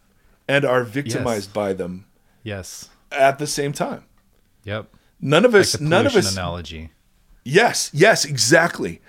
and 0.48 0.66
are 0.66 0.84
victimized 0.84 1.54
by 1.54 1.74
them 1.74 2.06
yes 2.44 2.90
at 3.14 3.40
the 3.40 3.48
same 3.48 3.74
time. 3.74 4.04
yep 4.64 4.88
None 5.22 5.46
of 5.46 5.56
us 5.56 5.74
the 5.74 5.84
none 5.84 6.06
of 6.06 6.16
us 6.16 6.32
analogy 6.34 6.90
Yes, 7.46 7.90
yes, 7.94 8.24
exactly. 8.26 9.02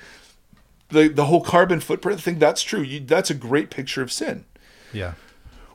The 0.89 1.09
the 1.09 1.26
whole 1.26 1.40
carbon 1.40 1.81
footprint 1.81 2.20
thing, 2.20 2.39
that's 2.40 2.62
true. 2.62 2.82
You, 2.82 3.01
that's 3.01 3.31
a 3.31 3.35
great 3.35 3.70
picture 3.70 4.02
of 4.02 4.10
sin. 4.12 4.44
yeah 4.93 5.14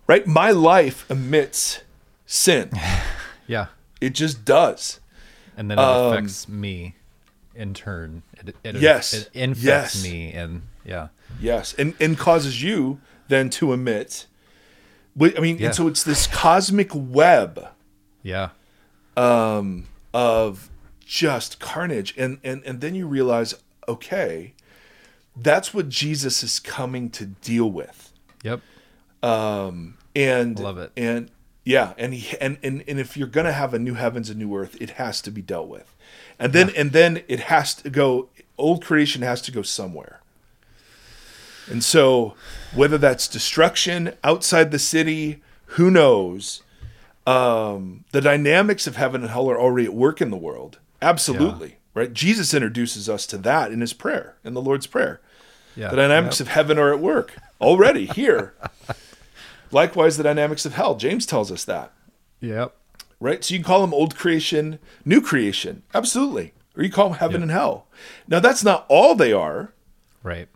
Right? 0.08 0.26
My 0.28 0.52
life 0.52 1.10
emits 1.10 1.82
sin. 2.26 2.72
yeah 3.48 3.68
It 4.02 4.12
just 4.14 4.46
does. 4.46 5.00
and 5.58 5.70
then 5.72 5.78
it 5.80 5.82
Um, 5.84 6.14
affects 6.14 6.48
me 6.50 6.96
in 7.56 7.74
turn 7.74 8.24
it, 8.46 8.56
it 8.64 8.76
Yes. 8.76 9.14
it 9.14 9.30
infects 9.34 9.64
Yes. 9.96 10.04
me 10.04 10.32
and 10.34 10.62
yeah 10.86 11.08
Yes, 11.42 11.74
and 11.78 11.94
and 12.00 12.18
causes 12.18 12.64
you 12.64 13.00
then 13.28 13.50
to 13.52 13.72
emit. 13.74 14.26
I 15.22 15.40
mean, 15.40 15.58
Yeah. 15.58 15.68
and 15.68 15.76
so 15.76 15.88
it's 15.88 16.04
this 16.04 16.26
cosmic 16.28 16.90
web 16.94 17.68
yeah 18.24 18.50
Um, 19.18 19.88
of 20.14 20.70
just 21.06 21.60
carnage, 21.60 22.14
and 22.18 22.40
and 22.44 22.64
and 22.66 22.82
then 22.82 22.96
you 22.96 23.08
realize, 23.08 23.56
okay, 23.88 24.54
that's 25.36 25.74
what 25.74 25.90
Jesus 25.90 26.44
is 26.44 26.60
coming 26.60 27.10
to 27.12 27.26
deal 27.26 27.70
with, 27.72 28.12
yep 28.44 28.62
and 29.24 30.60
Love 30.60 30.78
it. 30.78 30.92
and 30.96 31.30
yeah, 31.64 31.94
and 31.98 32.14
he 32.14 32.38
and 32.40 32.58
and 32.64 32.84
and 32.88 33.00
if 33.00 33.18
you're 33.18 33.28
gonna 33.28 33.52
have 33.52 33.74
a 33.74 33.80
new 33.80 33.94
heavens 33.96 34.30
and 34.30 34.40
new 34.40 34.56
earth, 34.56 34.78
it 34.82 34.92
has 34.92 35.22
to 35.22 35.32
be 35.32 35.42
dealt 35.42 35.68
with, 35.68 35.96
and 36.38 36.54
then 36.54 36.70
and 36.76 36.92
then 36.92 37.24
it 37.28 37.42
has 37.42 37.76
to 37.76 37.90
go. 37.90 38.30
Old 38.58 38.84
creation 38.84 39.22
has 39.22 39.42
to 39.44 39.52
go 39.52 39.62
somewhere. 39.62 40.20
And 41.70 41.84
so, 41.84 42.34
whether 42.74 42.98
that's 42.98 43.28
destruction 43.28 44.14
outside 44.24 44.72
the 44.72 44.80
city, 44.80 45.42
who 45.78 45.92
knows? 45.92 46.62
Um, 47.30 48.06
the 48.12 48.22
dynamics 48.22 48.88
of 48.88 48.96
heaven 48.96 49.22
and 49.22 49.30
hell 49.30 49.50
are 49.50 49.60
already 49.60 49.86
at 49.86 49.94
work 49.94 50.22
in 50.22 50.32
the 50.32 50.38
world. 50.38 50.80
Absolutely. 51.02 51.78
Right? 51.94 52.14
Jesus 52.14 52.54
introduces 52.54 53.10
us 53.10 53.26
to 53.28 53.38
that 53.40 53.72
in 53.72 53.82
his 53.82 53.94
prayer, 53.94 54.36
in 54.44 54.54
the 54.54 54.62
Lord's 54.62 54.88
Prayer. 54.88 55.22
yeah 55.76 55.90
The 55.90 55.98
dynamics 55.98 56.40
yep. 56.40 56.48
of 56.48 56.54
heaven 56.54 56.78
are 56.78 56.94
at 56.94 57.00
work 57.00 57.36
already 57.60 58.06
here. 58.06 58.54
Likewise, 59.72 60.18
the 60.18 60.24
dynamics 60.24 60.66
of 60.66 60.74
hell. 60.74 60.96
James 60.96 61.26
tells 61.26 61.52
us 61.52 61.64
that. 61.66 61.92
yep 62.40 62.76
Right? 63.20 63.44
So 63.44 63.54
you 63.54 63.60
can 63.60 63.66
call 63.66 63.82
them 63.82 63.94
old 63.94 64.16
creation, 64.16 64.80
new 65.04 65.20
creation. 65.22 65.84
Absolutely. 65.94 66.54
Or 66.78 66.84
you 66.84 66.90
call 66.92 67.10
them 67.10 67.18
heaven 67.20 67.38
Yeah. 67.38 67.44
and 67.44 67.52
hell. 67.52 67.88
Now, 68.28 68.40
that's 68.40 68.64
not 68.64 68.86
all 68.88 69.14
they 69.16 69.34
are, 69.34 69.74
right 70.24 70.48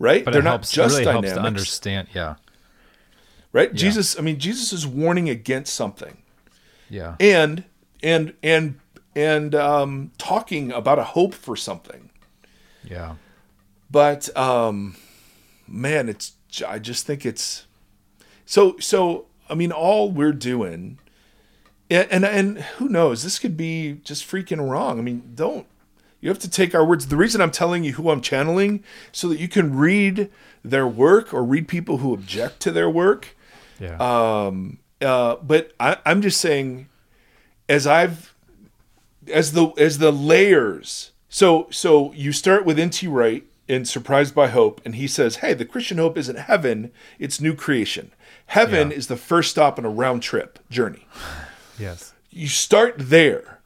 right? 0.00 0.24
but 0.24 0.32
They're 0.32 0.40
it 0.40 0.44
not 0.44 0.50
helps 0.50 0.72
just 0.72 0.92
really 0.94 1.04
dynamics. 1.04 1.30
helps 1.32 1.40
to 1.42 1.46
understand 1.46 2.08
yeah 2.12 2.34
right? 3.54 3.72
Jesus 3.72 4.18
i 4.18 4.20
mean 4.20 4.38
jesus 4.38 4.74
is 4.74 4.86
warning 4.86 5.30
against 5.30 5.72
something. 5.72 6.18
Yeah. 6.90 7.14
And 7.18 7.64
and 8.02 8.34
and 8.42 8.78
and 9.16 9.54
um 9.54 10.10
talking 10.18 10.70
about 10.70 10.98
a 10.98 11.04
hope 11.04 11.32
for 11.32 11.56
something. 11.56 12.10
Yeah. 12.82 13.14
But 13.90 14.36
um 14.36 14.96
man 15.66 16.10
it's 16.10 16.34
i 16.68 16.78
just 16.78 17.06
think 17.06 17.24
it's 17.24 17.66
so 18.44 18.76
so 18.78 19.26
i 19.48 19.54
mean 19.54 19.72
all 19.72 20.10
we're 20.10 20.32
doing 20.32 20.98
and 21.88 22.08
and, 22.10 22.24
and 22.24 22.58
who 22.58 22.88
knows? 22.88 23.22
This 23.22 23.38
could 23.38 23.56
be 23.56 24.00
just 24.04 24.26
freaking 24.26 24.68
wrong. 24.68 24.98
I 24.98 25.02
mean 25.02 25.32
don't 25.34 25.66
you 26.20 26.30
have 26.30 26.38
to 26.40 26.50
take 26.50 26.74
our 26.74 26.84
words. 26.84 27.06
The 27.06 27.16
reason 27.16 27.40
i'm 27.40 27.52
telling 27.52 27.84
you 27.84 27.92
who 27.92 28.10
i'm 28.10 28.20
channeling 28.20 28.82
so 29.12 29.28
that 29.28 29.38
you 29.38 29.48
can 29.48 29.76
read 29.76 30.28
their 30.64 30.88
work 30.88 31.32
or 31.32 31.44
read 31.44 31.68
people 31.68 31.98
who 31.98 32.12
object 32.12 32.58
to 32.60 32.72
their 32.72 32.90
work 32.90 33.36
yeah 33.80 33.96
uh, 35.00 35.36
but 35.42 35.72
I, 35.78 35.98
I'm 36.06 36.22
just 36.22 36.40
saying, 36.40 36.88
as 37.68 37.86
I've, 37.86 38.34
as 39.30 39.52
the 39.52 39.68
as 39.78 39.98
the 39.98 40.12
layers. 40.12 41.10
So 41.28 41.66
so 41.70 42.12
you 42.12 42.32
start 42.32 42.64
with 42.64 42.78
N.T. 42.78 43.06
Wright 43.08 43.44
in 43.68 43.84
Surprised 43.84 44.34
by 44.34 44.48
Hope, 44.48 44.80
and 44.84 44.94
he 44.94 45.06
says, 45.06 45.36
"Hey, 45.36 45.52
the 45.54 45.64
Christian 45.64 45.98
hope 45.98 46.16
isn't 46.16 46.38
heaven; 46.38 46.90
it's 47.18 47.40
new 47.40 47.54
creation. 47.54 48.12
Heaven 48.46 48.90
Yeah. 48.90 48.96
is 48.96 49.06
the 49.08 49.16
first 49.16 49.50
stop 49.50 49.78
in 49.78 49.84
a 49.84 49.90
round 49.90 50.22
trip 50.22 50.58
journey. 50.70 51.06
yes 51.78 52.12
You 52.30 52.48
start 52.48 52.94
there." 52.98 53.60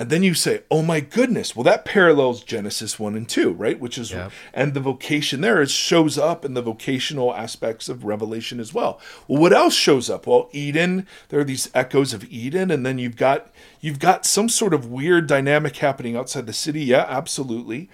And 0.00 0.10
then 0.10 0.22
you 0.22 0.32
say, 0.32 0.62
"Oh 0.70 0.82
my 0.82 1.00
goodness! 1.00 1.56
Well, 1.56 1.64
that 1.64 1.84
parallels 1.84 2.44
Genesis 2.44 3.00
one 3.00 3.16
and 3.16 3.28
two, 3.28 3.50
right? 3.50 3.80
Which 3.80 3.98
is, 3.98 4.12
and 4.54 4.72
the 4.72 4.80
vocation 4.80 5.40
there 5.40 5.60
it 5.60 5.70
shows 5.70 6.16
up 6.16 6.44
in 6.44 6.54
the 6.54 6.62
vocational 6.62 7.34
aspects 7.34 7.88
of 7.88 8.04
Revelation 8.04 8.60
as 8.60 8.72
well. 8.72 9.00
Well, 9.26 9.42
what 9.42 9.52
else 9.52 9.74
shows 9.74 10.08
up? 10.08 10.26
Well, 10.26 10.50
Eden. 10.52 11.04
There 11.30 11.40
are 11.40 11.44
these 11.44 11.68
echoes 11.74 12.14
of 12.14 12.24
Eden, 12.30 12.70
and 12.70 12.86
then 12.86 12.98
you've 12.98 13.16
got 13.16 13.50
you've 13.80 13.98
got 13.98 14.24
some 14.24 14.48
sort 14.48 14.72
of 14.72 14.86
weird 14.86 15.26
dynamic 15.26 15.76
happening 15.78 16.16
outside 16.16 16.46
the 16.46 16.52
city. 16.52 16.84
Yeah, 16.84 17.04
absolutely. 17.08 17.90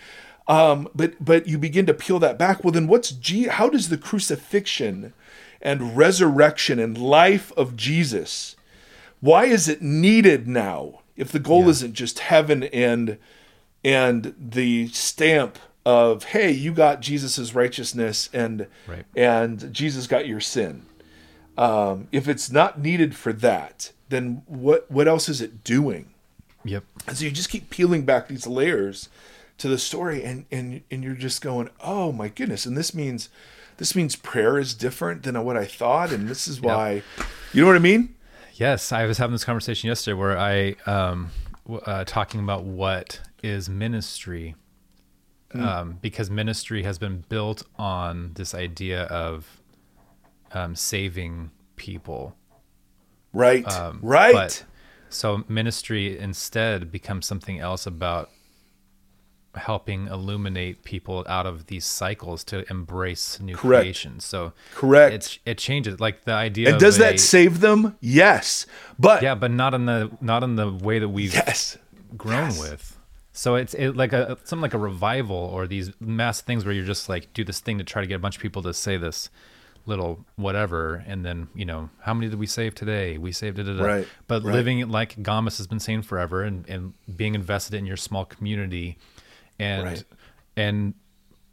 Um, 0.47 0.89
but 0.95 1.25
but 1.25 1.47
you 1.47 1.57
begin 1.57 1.87
to 1.87 1.95
peel 1.95 2.19
that 2.19 2.39
back. 2.39 2.63
Well, 2.63 2.73
then 2.73 2.87
what's 2.87 3.13
G? 3.13 3.45
How 3.49 3.71
does 3.71 3.89
the 3.89 3.97
crucifixion 3.97 5.15
and 5.63 5.97
resurrection 5.97 6.79
and 6.79 6.99
life 6.99 7.51
of 7.57 7.77
Jesus? 7.77 8.57
Why 9.21 9.47
is 9.47 9.71
it 9.71 9.81
needed 9.81 10.47
now? 10.47 11.01
If 11.17 11.31
the 11.33 11.39
goal 11.39 11.63
Yeah. 11.65 11.69
isn't 11.71 11.93
just 11.95 12.19
heaven 12.21 12.65
and 12.65 13.19
and 13.85 14.35
the 14.39 14.89
stamp 14.89 15.59
of 15.85 16.25
hey, 16.25 16.51
you 16.51 16.73
got 16.73 17.01
Jesus's 17.01 17.55
righteousness 17.55 18.31
and 18.33 18.67
Right. 18.87 19.05
and 19.17 19.73
Jesus 19.73 20.07
got 20.07 20.27
your 20.27 20.41
sin. 20.41 20.87
Um, 21.57 22.09
if 22.11 22.27
it's 22.27 22.51
not 22.51 22.81
needed 22.81 23.15
for 23.15 23.33
that, 23.35 23.93
then 24.09 24.43
what 24.47 24.91
what 24.91 25.07
else 25.07 25.29
is 25.29 25.41
it 25.41 25.63
doing? 25.65 26.11
yep 26.65 26.83
And 27.07 27.17
so 27.17 27.25
you 27.27 27.31
just 27.31 27.51
keep 27.51 27.69
peeling 27.71 28.05
back 28.05 28.29
these 28.29 28.47
layers 28.47 29.09
to 29.59 29.69
the 29.69 29.79
story 29.79 30.25
and 30.25 30.47
and 30.51 30.81
and 30.91 31.05
you're 31.05 31.15
just 31.15 31.41
going, 31.43 31.69
"Oh 31.81 32.11
my 32.11 32.29
goodness." 32.29 32.67
And 32.67 32.77
this 32.77 32.95
means 32.95 33.29
this 33.77 33.95
means 33.95 34.17
prayer 34.17 34.59
is 34.59 34.73
different 34.75 35.23
than 35.25 35.43
what 35.45 35.57
I 35.57 35.65
thought 35.67 36.11
and 36.13 36.29
this 36.29 36.49
is 36.49 36.61
why 36.61 37.03
You 37.53 37.61
know 37.61 37.67
what 37.69 37.77
I 37.77 37.81
mean? 37.81 38.15
Yes, 38.57 38.93
I 38.93 39.05
was 39.07 39.19
having 39.19 39.33
this 39.33 39.45
conversation 39.45 39.89
yesterday 39.89 40.15
where 40.15 40.39
I 40.39 40.77
um 40.87 41.31
uh, 41.69 42.05
talking 42.05 42.41
about 42.41 42.65
what 42.65 43.21
is 43.43 43.69
ministry, 43.69 44.55
um, 45.55 45.99
because 46.03 46.31
ministry 46.31 46.83
has 46.83 46.99
been 46.99 47.25
built 47.29 47.63
on 47.77 48.33
this 48.35 48.55
idea 48.55 49.05
of 49.05 49.61
um, 50.53 50.75
saving 50.77 51.51
people. 51.77 52.37
Right. 53.33 53.67
Um, 53.67 53.99
right. 54.03 54.35
but- 54.35 54.65
so 55.09 55.45
ministry 55.49 56.19
instead 56.19 56.91
becomes 56.91 57.25
something 57.25 57.61
else 57.61 57.87
about 57.87 58.31
helping 59.57 60.07
illuminate 60.09 60.85
people 60.85 61.25
out 61.29 61.47
of 61.47 61.67
these 61.67 61.85
cycles 61.85 62.45
to 62.45 62.65
embrace 62.71 63.39
new 63.41 63.55
Correct. 63.57 63.83
creation. 63.83 64.21
So 64.21 64.53
Correct. 64.75 65.15
It's 65.15 65.39
it 65.47 65.59
changes 65.59 66.01
like 66.01 66.25
the 66.25 66.33
idea. 66.33 66.71
and 66.71 66.81
does 66.81 66.97
a- 66.97 67.01
that 67.01 67.21
save 67.21 67.61
them? 67.61 67.97
Yes. 68.01 68.67
But 68.99 69.23
Yeah, 69.23 69.35
but 69.35 69.51
not 69.51 69.75
in 69.75 69.87
the 69.87 70.11
not 70.21 70.43
in 70.43 70.57
the 70.57 70.71
way 70.71 70.99
that 70.99 71.09
we've 71.09 71.35
yes. 71.35 71.77
grown 72.17 72.51
Yes. 72.51 72.61
with. 72.61 72.99
So 73.33 73.57
it's 73.57 73.75
it, 73.75 73.97
like 73.97 74.13
a 74.13 74.39
something 74.45 74.63
like 74.63 74.75
a 74.75 74.79
revival 74.79 75.37
or 75.37 75.67
these 75.67 75.91
mass 76.01 76.41
things 76.41 76.65
where 76.65 76.73
you're 76.73 76.85
just 76.85 77.09
like 77.09 77.33
do 77.35 77.43
this 77.45 77.59
thing 77.61 77.79
to 77.79 77.85
try 77.85 78.01
to 78.01 78.07
get 78.07 78.15
a 78.15 78.19
bunch 78.21 78.37
of 78.37 78.43
people 78.43 78.63
to 78.63 78.73
say 78.73 78.97
this 78.97 79.29
little 79.87 80.25
whatever, 80.37 81.05
and 81.07 81.27
then 81.27 81.47
you 81.55 81.65
know 81.65 81.91
how 82.01 82.15
many 82.15 82.31
did 82.31 82.39
we 82.39 82.47
save 82.47 82.75
today? 82.75 83.19
We 83.19 83.33
saved 83.33 83.59
it. 83.59 83.67
Right, 83.67 84.09
But 84.29 84.43
right. 84.43 84.55
living 84.55 84.89
like 84.89 85.17
Gombis 85.17 85.59
has 85.59 85.67
been 85.67 85.81
saying 85.81 86.03
forever, 86.03 86.43
and 86.43 86.65
and 86.71 86.95
being 87.17 87.35
invested 87.35 87.77
in 87.77 87.85
your 87.87 87.97
small 87.99 88.25
community, 88.25 88.97
and 89.59 89.85
Right. 89.85 90.05
and 90.57 90.95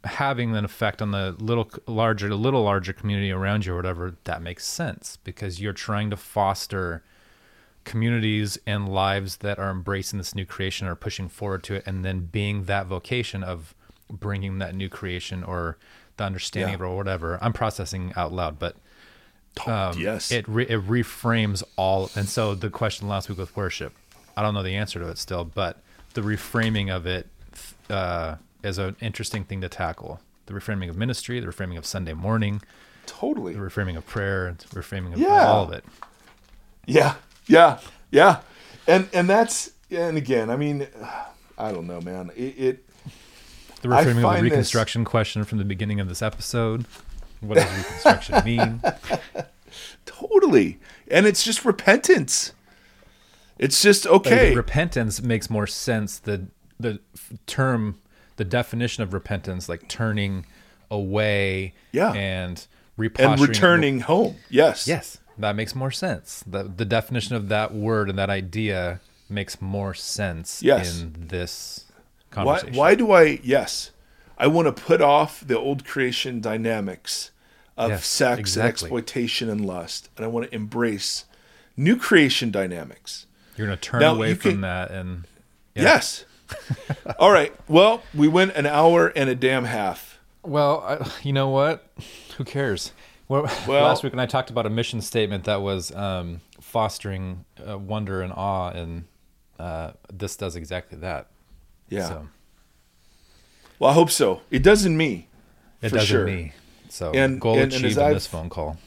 having 0.04 0.54
an 0.56 0.64
effect 0.64 1.00
on 1.00 1.12
the 1.12 1.36
little 1.38 1.70
larger 1.86 2.34
little 2.34 2.64
larger 2.64 2.92
community 2.92 3.30
around 3.30 3.64
you 3.64 3.72
or 3.72 3.76
whatever 3.76 4.14
that 4.24 4.42
makes 4.42 4.66
sense 4.66 5.16
because 5.22 5.60
you're 5.60 5.72
trying 5.72 6.10
to 6.10 6.16
foster 6.16 7.04
communities 7.84 8.58
and 8.66 8.88
lives 8.88 9.38
that 9.38 9.58
are 9.58 9.70
embracing 9.70 10.18
this 10.18 10.34
new 10.34 10.44
creation 10.46 10.86
or 10.86 10.94
pushing 10.94 11.28
forward 11.28 11.62
to 11.64 11.74
it 11.74 11.82
and 11.86 12.04
then 12.04 12.20
being 12.20 12.64
that 12.64 12.86
vocation 12.86 13.42
of 13.42 13.74
bringing 14.10 14.58
that 14.58 14.74
new 14.74 14.88
creation 14.88 15.42
or 15.42 15.76
the 16.16 16.24
understanding 16.24 16.70
Yeah. 16.70 16.74
of 16.76 16.80
it 16.80 16.84
or 16.84 16.96
whatever 16.96 17.38
i'm 17.42 17.52
processing 17.52 18.12
out 18.16 18.32
loud 18.32 18.58
but 18.58 18.76
um, 19.66 19.98
yes. 19.98 20.30
it 20.32 20.46
re- 20.48 20.64
it 20.68 20.86
reframes 20.86 21.62
all 21.76 22.10
and 22.16 22.28
so 22.28 22.54
the 22.54 22.70
question 22.70 23.08
last 23.08 23.28
week 23.28 23.38
with 23.38 23.54
worship 23.56 23.92
i 24.36 24.42
don't 24.42 24.54
know 24.54 24.62
the 24.62 24.76
answer 24.76 24.98
to 25.00 25.08
it 25.08 25.18
still 25.18 25.44
but 25.44 25.80
the 26.14 26.20
reframing 26.20 26.94
of 26.94 27.06
it 27.06 27.28
uh, 27.90 28.36
is 28.62 28.78
an 28.78 28.96
interesting 29.00 29.44
thing 29.44 29.60
to 29.60 29.68
tackle 29.68 30.20
the 30.46 30.52
reframing 30.54 30.88
of 30.88 30.96
ministry 30.96 31.40
the 31.40 31.46
reframing 31.46 31.76
of 31.78 31.84
sunday 31.86 32.12
morning 32.14 32.60
totally. 33.06 33.52
the 33.54 33.58
reframing 33.60 33.96
of 33.96 34.06
prayer 34.06 34.54
the 34.58 34.80
reframing 34.80 35.12
of 35.12 35.18
Yeah. 35.18 35.46
all 35.46 35.64
of 35.64 35.72
it 35.72 35.84
Yeah, 36.86 37.14
yeah, 37.46 37.78
yeah, 38.10 38.40
and 38.86 39.08
and 39.12 39.28
that's 39.28 39.70
and 39.90 40.16
again, 40.16 40.48
I 40.50 40.56
mean, 40.56 40.86
I 41.58 41.70
don't 41.70 41.86
know, 41.86 42.00
man. 42.00 42.30
It, 42.34 42.54
it 42.58 42.88
the 43.82 43.88
reframing 43.88 44.16
of 44.16 44.22
the 44.22 44.30
this- 44.34 44.42
reconstruction 44.42 45.04
question 45.04 45.44
from 45.44 45.58
the 45.58 45.64
beginning 45.64 46.00
of 46.00 46.08
this 46.08 46.22
episode 46.22 46.86
what 47.40 47.56
does 47.56 47.70
reconstruction 47.76 48.44
mean 48.44 48.80
totally, 50.06 50.78
and 51.10 51.26
it's 51.26 51.44
just 51.44 51.64
repentance. 51.64 52.52
It's 53.58 53.80
just 53.82 54.04
Like, 54.06 54.14
okay. 54.26 54.54
repentance 54.54 55.22
makes 55.22 55.48
more 55.50 55.66
sense 55.66 56.18
the 56.18 56.46
the 56.80 57.00
term 57.46 57.98
the 58.36 58.44
definition 58.44 59.02
of 59.02 59.12
repentance 59.12 59.68
like 59.68 59.88
turning 59.88 60.46
away 60.90 61.74
Yeah. 61.92 62.12
and 62.12 62.66
and 63.18 63.40
returning 63.40 64.00
home. 64.00 64.36
Yes. 64.50 64.86
yes 64.86 65.18
that 65.38 65.56
makes 65.56 65.74
more 65.74 65.90
sense 65.90 66.44
the 66.46 66.64
the 66.64 66.84
definition 66.84 67.34
of 67.36 67.48
that 67.48 67.74
word 67.74 68.08
and 68.10 68.18
that 68.18 68.30
idea 68.30 69.00
makes 69.28 69.60
more 69.62 69.94
sense 69.94 70.62
Yes. 70.62 71.00
in 71.00 71.14
this 71.28 71.86
conversation 72.30 72.74
why 72.76 72.94
do 72.94 73.12
I? 73.12 73.40
Yes, 73.42 73.90
I 74.38 74.46
want 74.46 74.66
to 74.74 74.82
put 74.82 75.00
off 75.00 75.42
the 75.46 75.58
old 75.58 75.84
creation 75.84 76.40
dynamics 76.40 77.30
of 77.76 77.90
Yes, 77.90 78.06
sex 78.06 78.56
and 78.56 78.66
exploitation 78.66 79.48
and 79.48 79.64
lust, 79.64 80.10
and 80.16 80.24
I 80.24 80.28
want 80.28 80.46
to 80.48 80.54
embrace 80.54 81.24
new 81.76 81.96
creation 81.96 82.50
dynamics. 82.50 83.26
you're 83.56 83.66
gonna 83.66 83.76
turn 83.78 84.00
Now, 84.00 84.14
away 84.14 84.34
from 84.34 84.50
can- 84.52 84.60
that 84.62 84.90
and 84.90 85.24
Yeah. 85.74 85.82
Yes. 85.84 86.24
All 87.18 87.30
right. 87.32 87.52
Well, 87.68 88.02
we 88.14 88.28
went 88.28 88.54
an 88.56 88.66
hour 88.66 89.08
and 89.08 89.28
a 89.30 89.34
damn 89.34 89.64
half. 89.64 90.18
Well, 90.42 90.80
I, 90.80 91.10
you 91.22 91.32
know 91.32 91.48
what? 91.50 91.86
Who 92.36 92.44
cares? 92.44 92.92
Well, 93.28 93.42
Well- 93.68 93.84
last 93.84 94.02
week 94.02 94.12
when 94.12 94.20
I 94.20 94.26
talked 94.26 94.50
about 94.50 94.66
a 94.66 94.70
mission 94.70 95.00
statement 95.00 95.44
that 95.44 95.62
was 95.62 95.92
um, 95.94 96.40
fostering 96.60 97.44
uh, 97.66 97.78
wonder 97.78 98.22
and 98.22 98.32
awe, 98.32 98.70
and 98.70 99.04
uh, 99.58 99.92
this 100.12 100.36
does 100.36 100.56
exactly 100.56 100.98
that. 100.98 101.28
Yeah. 101.88 102.08
So 102.08 102.28
Well, 103.78 103.90
I 103.90 103.94
hope 103.94 104.10
so. 104.10 104.40
It 104.50 104.62
does 104.62 104.84
in 104.84 104.96
me. 104.96 105.28
it 105.80 105.92
does 105.92 106.06
sure. 106.06 106.26
in 106.26 106.34
me. 106.34 106.52
So 106.88 107.12
And- 107.12 107.40
goal 107.40 107.54
and- 107.54 107.62
and 107.64 107.72
achieved 107.84 107.98
as 107.98 108.06
in 108.08 108.12
this 108.14 108.26
phone 108.26 108.48
call. 108.50 108.76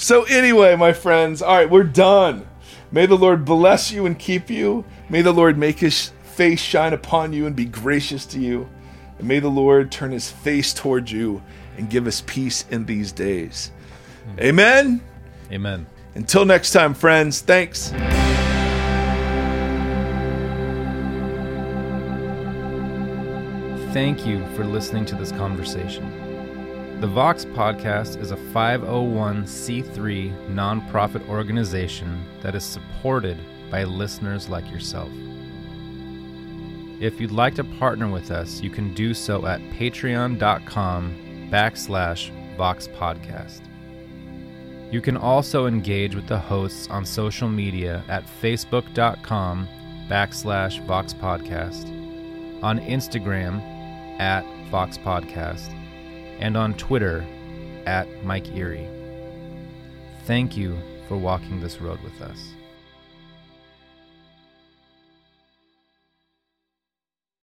So, 0.00 0.22
anyway, 0.24 0.76
my 0.76 0.92
friends, 0.92 1.42
all 1.42 1.56
right, 1.56 1.68
we're 1.68 1.82
done. 1.82 2.46
May 2.90 3.06
the 3.06 3.16
Lord 3.16 3.44
bless 3.44 3.90
you 3.90 4.06
and 4.06 4.18
keep 4.18 4.48
you. 4.48 4.84
May 5.08 5.22
the 5.22 5.32
Lord 5.32 5.58
make 5.58 5.78
his 5.78 6.12
face 6.22 6.60
shine 6.60 6.92
upon 6.92 7.32
you 7.32 7.46
and 7.46 7.54
be 7.54 7.66
gracious 7.66 8.24
to 8.26 8.40
you. 8.40 8.68
And 9.18 9.28
may 9.28 9.40
the 9.40 9.48
Lord 9.48 9.90
turn 9.90 10.12
his 10.12 10.30
face 10.30 10.72
toward 10.72 11.10
you 11.10 11.42
and 11.76 11.90
give 11.90 12.06
us 12.06 12.22
peace 12.26 12.64
in 12.70 12.86
these 12.86 13.12
days. 13.12 13.72
Amen. 14.38 15.02
Amen. 15.52 15.86
Until 16.14 16.44
next 16.44 16.72
time, 16.72 16.94
friends, 16.94 17.40
thanks. 17.40 17.90
Thank 23.92 24.26
you 24.26 24.46
for 24.54 24.64
listening 24.64 25.06
to 25.06 25.14
this 25.16 25.32
conversation. 25.32 26.27
The 27.00 27.06
Vox 27.06 27.44
Podcast 27.44 28.20
is 28.20 28.32
a 28.32 28.36
501c3 28.36 30.48
nonprofit 30.48 31.28
organization 31.28 32.24
that 32.40 32.56
is 32.56 32.64
supported 32.64 33.38
by 33.70 33.84
listeners 33.84 34.48
like 34.48 34.68
yourself. 34.68 35.08
If 36.98 37.20
you'd 37.20 37.30
like 37.30 37.54
to 37.54 37.62
partner 37.62 38.08
with 38.08 38.32
us, 38.32 38.60
you 38.60 38.70
can 38.70 38.94
do 38.94 39.14
so 39.14 39.46
at 39.46 39.60
patreon.com 39.70 41.48
backslash 41.52 42.56
Vox 42.56 42.88
Podcast. 42.88 43.60
You 44.90 45.00
can 45.00 45.16
also 45.16 45.66
engage 45.66 46.16
with 46.16 46.26
the 46.26 46.40
hosts 46.40 46.88
on 46.88 47.06
social 47.06 47.48
media 47.48 48.02
at 48.08 48.24
facebook.com 48.42 49.68
backslash 50.08 50.84
Vox 50.84 51.14
Podcast 51.14 51.86
on 52.60 52.80
Instagram 52.80 53.60
at 54.18 54.44
Vox 54.68 54.98
Podcast, 54.98 55.77
and 56.38 56.56
on 56.56 56.74
Twitter 56.74 57.24
at 57.86 58.06
Mike 58.24 58.54
Erre. 58.54 58.86
Thank 60.24 60.56
you 60.56 60.78
for 61.08 61.16
walking 61.16 61.60
this 61.60 61.80
road 61.80 62.00
with 62.02 62.20
us. 62.20 62.52